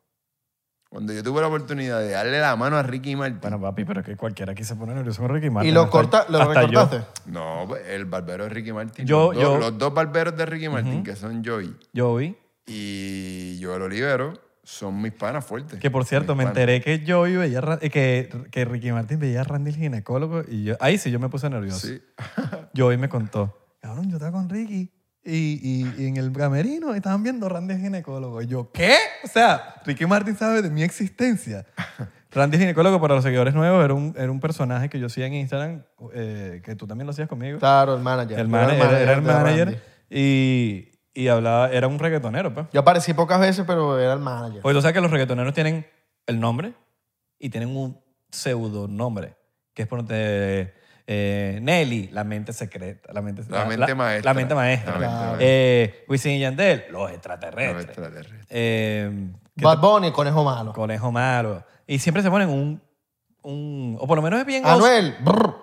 Cuando 0.89 1.15
yo 1.15 1.23
tuve 1.23 1.41
la 1.41 1.47
oportunidad 1.49 2.01
de 2.01 2.11
darle 2.11 2.39
la 2.39 2.55
mano 2.55 2.77
a 2.77 2.83
Ricky 2.83 3.17
Martin. 3.17 3.41
Bueno, 3.41 3.59
papi, 3.59 3.85
pero 3.87 4.01
es 4.01 4.07
que 4.07 4.15
cualquiera 4.15 4.53
aquí 4.53 4.63
se 4.63 4.77
pone 4.77 4.95
nervioso 4.95 5.23
con 5.23 5.31
Ricky 5.35 5.49
Martin. 5.49 5.71
¿Y 5.71 5.75
lo, 5.75 5.89
corta, 5.89 6.27
lo 6.29 6.39
yo. 6.39 6.53
recortaste? 6.53 7.03
no, 7.27 7.65
pues, 7.67 7.87
el 7.89 8.05
barbero 8.05 8.45
de 8.45 8.51
Ricky 8.51 8.73
Martin. 8.75 9.07
Yo- 9.07 9.33
los, 9.33 9.43
dos, 9.43 9.53
yo- 9.55 9.59
los 9.59 9.79
dos 9.79 9.95
barberos 9.95 10.37
de 10.37 10.45
Ricky 10.45 10.69
Martin, 10.69 11.03
que 11.03 11.17
son 11.17 11.43
Joey 11.43 11.75
Joey, 11.97 12.37
y 12.67 13.59
Joel 13.63 13.83
Olivero, 13.83 14.35
son 14.65 15.01
mis 15.03 15.13
panas 15.13 15.45
fuertes. 15.45 15.79
que 15.81 15.91
por 15.91 16.05
cierto, 16.05 16.35
me 16.37 16.45
panas. 16.45 16.59
enteré 16.59 16.81
que 16.81 17.05
Joey 17.11 17.37
veía, 17.37 17.59
a 17.59 17.61
Ra- 17.63 17.79
eh, 17.83 17.91
que, 17.91 18.29
que 18.51 18.65
Ricky 18.65 18.93
Martin 18.93 19.19
veía 19.19 19.41
a 19.41 19.45
Randy 19.45 19.71
el 19.71 19.77
ginecólogo 19.77 20.43
y 20.49 20.65
yo, 20.65 20.77
ahí 20.81 20.99
sí 20.99 21.11
yo 21.11 21.19
me 21.19 21.29
puse 21.29 21.51
nervioso. 21.51 21.87
Sí. 21.87 22.01
Joey 22.77 22.97
me 22.97 23.09
contó, 23.09 23.59
cabrón, 23.81 24.09
yo 24.11 24.17
estaba 24.17 24.33
con 24.33 24.49
Ricky 24.49 24.93
y, 25.25 25.33
y- 25.63 25.95
y 26.03 26.07
en 26.07 26.17
el 26.17 26.33
camerino 26.33 26.95
estaban 26.95 27.23
viendo 27.23 27.47
a 27.47 27.49
Randy 27.49 27.75
el 27.75 27.81
ginecólogo. 27.81 28.41
Y 28.43 28.47
yo, 28.47 28.71
¿qué? 28.73 28.95
O 29.25 29.29
sea, 29.29 29.77
Ricky 29.85 30.07
Martin 30.07 30.37
sabe 30.37 30.63
de 30.63 30.71
mi 30.71 30.83
existencia. 30.83 31.67
Randy 32.31 32.57
el 32.57 32.61
ginecólogo, 32.63 33.01
para 33.01 33.15
los 33.15 33.23
seguidores 33.25 33.53
nuevos, 33.55 33.85
era 33.85 33.93
un, 33.95 34.15
era 34.17 34.31
un 34.31 34.41
personaje 34.41 34.89
que 34.89 34.99
yo 34.99 35.07
hacía 35.07 35.27
en 35.27 35.35
Instagram, 35.35 35.83
eh, 36.15 36.63
que 36.65 36.75
tú 36.77 36.87
también 36.87 37.07
lo 37.07 37.11
hacías 37.11 37.29
conmigo. 37.29 37.59
Claro, 37.59 37.95
el 37.95 38.01
manager. 38.03 38.39
el 38.39 38.47
Yo 38.47 38.51
manager, 38.51 38.81
era, 38.87 39.01
era 39.03 39.13
el 39.13 39.23
manager 39.23 39.83
y, 40.09 40.92
y 41.15 41.29
hablaba, 41.29 41.71
era 41.71 41.89
un 41.89 41.99
reggaetonero, 41.99 42.53
pues. 42.55 42.67
Yo 42.73 42.81
aparecí 42.81 43.13
pocas 43.15 43.41
veces, 43.41 43.65
pero 43.67 43.99
era 43.99 44.13
el 44.15 44.19
manager. 44.21 44.63
Porque 44.63 44.75
tú 44.75 44.81
sabes 44.81 44.95
que 44.95 45.01
los 45.01 45.11
reggaetoneros 45.11 45.53
tienen 45.53 45.87
el 46.27 46.41
nombre 46.41 46.75
y 47.39 47.51
tienen 47.51 47.77
un 47.77 48.01
pseudonombre, 48.31 49.37
que 49.75 49.83
es 49.83 49.89
por 49.89 49.99
donde 49.99 50.75
eh, 51.07 51.59
Nelly, 51.63 52.09
la 52.09 52.25
mente 52.25 52.53
secreta, 52.53 53.13
la 53.13 53.21
mente, 53.21 53.43
La 53.49 53.65
mente 53.67 53.95
maestra. 53.95 54.31
La 54.31 54.35
mente 54.35 54.55
maestra. 54.55 54.93
La 54.93 54.99
mente 54.99 55.15
maestra. 55.17 55.37
Eh, 55.41 56.05
Wisin 56.09 56.33
y 56.33 56.41
Yandel, 56.41 56.85
los 56.91 57.11
extraterrestres. 57.11 57.85
extraterrestre. 57.85 58.39
Eh, 58.49 59.31
¿qué 59.57 59.65
Bad 59.65 59.81
Bunny, 59.81 60.13
conejo 60.13 60.45
malo. 60.45 60.73
conejo 60.73 61.13
malo. 61.13 61.65
Y 61.87 61.99
siempre 61.99 62.23
se 62.23 62.31
ponen 62.31 62.49
un, 62.49 62.81
un 63.43 63.97
o 64.01 64.07
por 64.07 64.17
lo 64.17 64.23
menos 64.23 64.41
es 64.41 64.47
bien... 64.47 64.65
Anuel. 64.65 65.17
brr. 65.21 65.57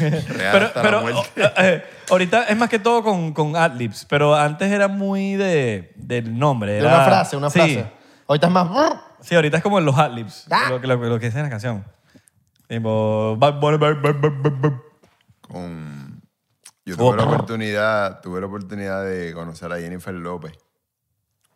Real 0.00 0.52
pero, 0.52 0.70
pero 0.74 1.00
muerte. 1.02 1.42
oh, 1.44 1.60
eh, 1.62 1.84
ahorita 2.10 2.44
es 2.44 2.56
más 2.56 2.68
que 2.68 2.78
todo 2.78 3.02
con, 3.02 3.32
con 3.32 3.56
adlibs, 3.56 4.04
pero 4.08 4.34
antes 4.34 4.70
era 4.70 4.88
muy 4.88 5.34
de, 5.34 5.92
del 5.96 6.38
nombre. 6.38 6.72
De 6.72 6.78
era- 6.78 6.88
una 6.96 7.04
frase, 7.04 7.36
una 7.36 7.50
sí. 7.50 7.58
frase. 7.58 7.86
Ahorita 8.28 8.46
es 8.46 8.52
más. 8.52 9.00
Sí, 9.20 9.34
ahorita 9.34 9.56
es 9.56 9.62
como 9.62 9.80
los 9.80 9.96
adlibs, 9.98 10.46
Ah. 10.50 10.66
lo, 10.70 10.80
que- 10.80 10.86
lo, 10.86 11.00
que- 11.00 11.06
lo 11.08 11.18
que 11.18 11.26
dice 11.26 11.38
en 11.38 11.44
la 11.44 11.50
canción. 11.50 11.84
Tipo, 12.68 13.36
con 15.48 16.22
yo 16.84 16.94
Oh, 16.98 17.10
tuve 17.12 17.16
la 17.16 17.24
oportunidad 17.24 18.20
tuve 18.20 18.40
la 18.40 18.46
oportunidad 18.46 19.04
de 19.04 19.32
conocer 19.32 19.72
a 19.72 19.76
Jennifer 19.78 20.14
López 20.14 20.52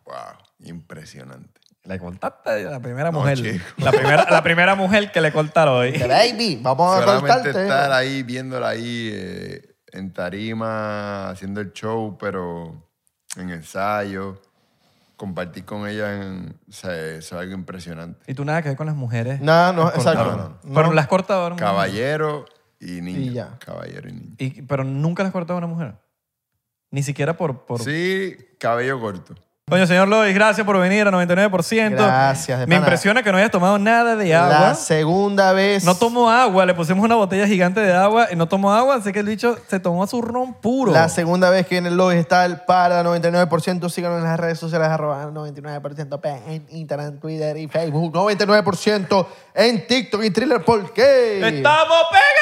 wow 0.05 0.15
impresionante 0.59 1.60
Le 1.83 1.97
cortaste 1.99 2.63
la 2.65 2.79
primera 2.79 3.11
No, 3.11 3.19
mujer. 3.19 3.37
chico. 3.37 3.65
La 3.77 3.91
primera, 3.91 4.27
la 4.29 4.43
primera 4.43 4.75
mujer 4.75 5.11
que 5.11 5.19
le 5.21 5.31
cortaron 5.33 5.75
hoy. 5.79 5.97
Baby, 5.97 6.59
vamos 6.61 6.95
a 6.95 6.99
solamente 7.01 7.27
cortarte. 7.33 7.61
estar 7.63 7.91
ahí 7.91 8.21
viéndola 8.23 8.69
ahí 8.69 9.09
eh, 9.11 9.75
en 9.91 10.13
tarima 10.13 11.29
haciendo 11.31 11.59
el 11.59 11.73
show 11.73 12.17
pero 12.19 12.87
en 13.35 13.49
ensayo 13.49 14.39
compartir 15.17 15.65
con 15.65 15.87
ella 15.87 16.13
en, 16.15 16.59
o 16.67 16.71
sea, 16.71 16.95
eso 16.95 17.17
es 17.35 17.41
algo 17.41 17.53
impresionante 17.53 18.19
Y 18.31 18.33
tú 18.35 18.43
nada 18.45 18.61
que 18.61 18.69
ver 18.69 18.77
con 18.77 18.87
las 18.87 18.95
mujeres. 18.95 19.39
No, 19.41 19.71
no, 19.73 19.87
exacto. 19.89 20.23
cortaron. 20.23 20.57
No. 20.63 20.73
Pero 20.75 20.93
las 20.93 21.07
cortado 21.07 21.43
a 21.43 21.47
una 21.47 21.55
mujer. 21.55 21.67
caballero 21.67 22.45
y 22.79 23.01
niño 23.01 23.19
Y 23.19 23.33
ya. 23.33 23.57
caballero 23.59 24.09
y 24.09 24.13
niño 24.13 24.35
Y- 24.37 24.61
pero 24.63 24.83
nunca 24.83 25.23
las 25.23 25.31
cortado 25.31 25.55
a 25.55 25.57
una 25.57 25.67
mujer. 25.67 25.95
Ni 26.91 27.01
siquiera 27.03 27.37
por... 27.37 27.65
por... 27.65 27.81
sí 27.81 28.35
cabello 28.59 28.99
corto 28.99 29.33
Coño, 29.71 29.87
señor 29.87 30.09
Lois, 30.09 30.35
gracias 30.35 30.65
por 30.65 30.77
venir 30.77 31.07
a 31.07 31.11
99%. 31.11 31.91
Gracias, 31.91 32.59
de 32.59 32.67
Me 32.67 32.75
pana. 32.75 32.85
impresiona 32.87 33.23
que 33.23 33.31
no 33.31 33.37
hayas 33.37 33.51
tomado 33.51 33.79
nada 33.79 34.17
de 34.17 34.35
agua. 34.35 34.59
La 34.59 34.75
segunda 34.75 35.53
vez. 35.53 35.85
No 35.85 35.95
tomó 35.95 36.29
agua, 36.29 36.65
le 36.65 36.73
pusimos 36.73 37.05
una 37.05 37.15
botella 37.15 37.47
gigante 37.47 37.79
de 37.79 37.93
agua 37.93 38.27
y 38.29 38.35
no 38.35 38.49
tomó 38.49 38.73
agua, 38.73 38.95
así 38.95 39.13
que 39.13 39.19
el 39.19 39.27
bicho 39.27 39.55
se 39.69 39.79
tomó 39.79 40.05
su 40.07 40.21
ron 40.21 40.55
puro. 40.55 40.91
La 40.91 41.07
segunda 41.07 41.49
vez 41.49 41.67
que 41.67 41.77
en 41.77 41.85
el 41.85 41.95
Lois 41.95 42.19
está 42.19 42.43
el 42.43 42.57
para 42.57 43.01
99%. 43.01 43.89
Síganos 43.89 44.17
en 44.17 44.25
las 44.25 44.37
redes 44.37 44.59
sociales, 44.59 44.89
arroba 44.89 45.23
99% 45.27 46.19
en 46.47 46.65
Instagram, 46.67 47.21
Twitter 47.21 47.55
y 47.55 47.69
Facebook. 47.69 48.13
99% 48.13 49.25
en 49.53 49.87
TikTok 49.87 50.21
y 50.21 50.31
Thriller. 50.31 50.65
¿Por 50.65 50.91
qué? 50.91 51.37
¡Estamos 51.47 51.97
pegados! 52.11 52.40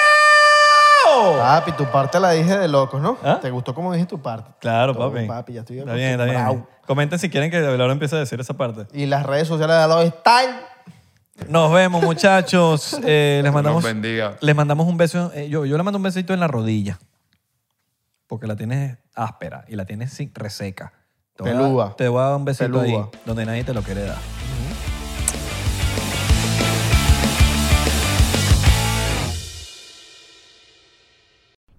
Papi, 1.37 1.71
tu 1.73 1.85
parte 1.85 2.19
la 2.19 2.31
dije 2.31 2.57
de 2.57 2.67
locos, 2.67 3.01
¿no? 3.01 3.17
¿Ah? 3.23 3.39
¿Te 3.41 3.49
gustó 3.51 3.73
cómo 3.75 3.93
dije 3.93 4.05
tu 4.05 4.21
parte? 4.21 4.51
Claro, 4.59 4.93
Todo, 4.93 5.11
papi. 5.11 5.25
papi, 5.27 5.53
ya 5.53 5.61
estoy 5.61 5.79
Está 5.79 5.93
bien, 5.93 6.19
está 6.19 6.25
bien. 6.25 6.65
Comenten 6.87 7.19
si 7.19 7.29
quieren 7.29 7.51
que 7.51 7.57
Abelardo 7.57 7.91
empiece 7.91 8.15
a 8.15 8.19
decir 8.19 8.39
esa 8.39 8.53
parte. 8.55 8.87
Y 8.97 9.05
las 9.05 9.25
redes 9.25 9.47
sociales 9.47 9.77
de 9.81 9.87
Lois 9.87 10.07
están. 10.13 10.45
Nos 11.47 11.71
vemos, 11.71 12.03
muchachos. 12.03 12.99
Eh, 13.05 13.41
les, 13.43 13.53
mandamos, 13.53 13.83
bendiga. 13.83 14.35
les 14.41 14.55
mandamos 14.55 14.87
un 14.87 14.97
beso. 14.97 15.31
eh, 15.33 15.47
yo, 15.49 15.65
yo 15.65 15.77
le 15.77 15.83
mando 15.83 15.97
un 15.97 16.03
besito 16.03 16.33
en 16.33 16.39
la 16.39 16.47
rodilla. 16.47 16.99
porque 18.27 18.45
la 18.47 18.55
tienes 18.55 18.97
áspera 19.15 19.65
y 19.67 19.75
la 19.75 19.85
tienes 19.85 20.11
sin- 20.13 20.31
reseca. 20.35 20.93
Te 21.35 21.43
voy 21.53 21.81
a- 21.81 21.95
te 21.95 22.07
voy 22.09 22.21
a 22.21 22.25
dar 22.25 22.35
un 22.35 22.45
besito 22.45 22.79
ahí, 22.81 22.95
donde 23.25 23.45
nadie 23.45 23.63
te 23.63 23.73
lo 23.73 23.81
quiere 23.81 24.03
dar. 24.03 24.17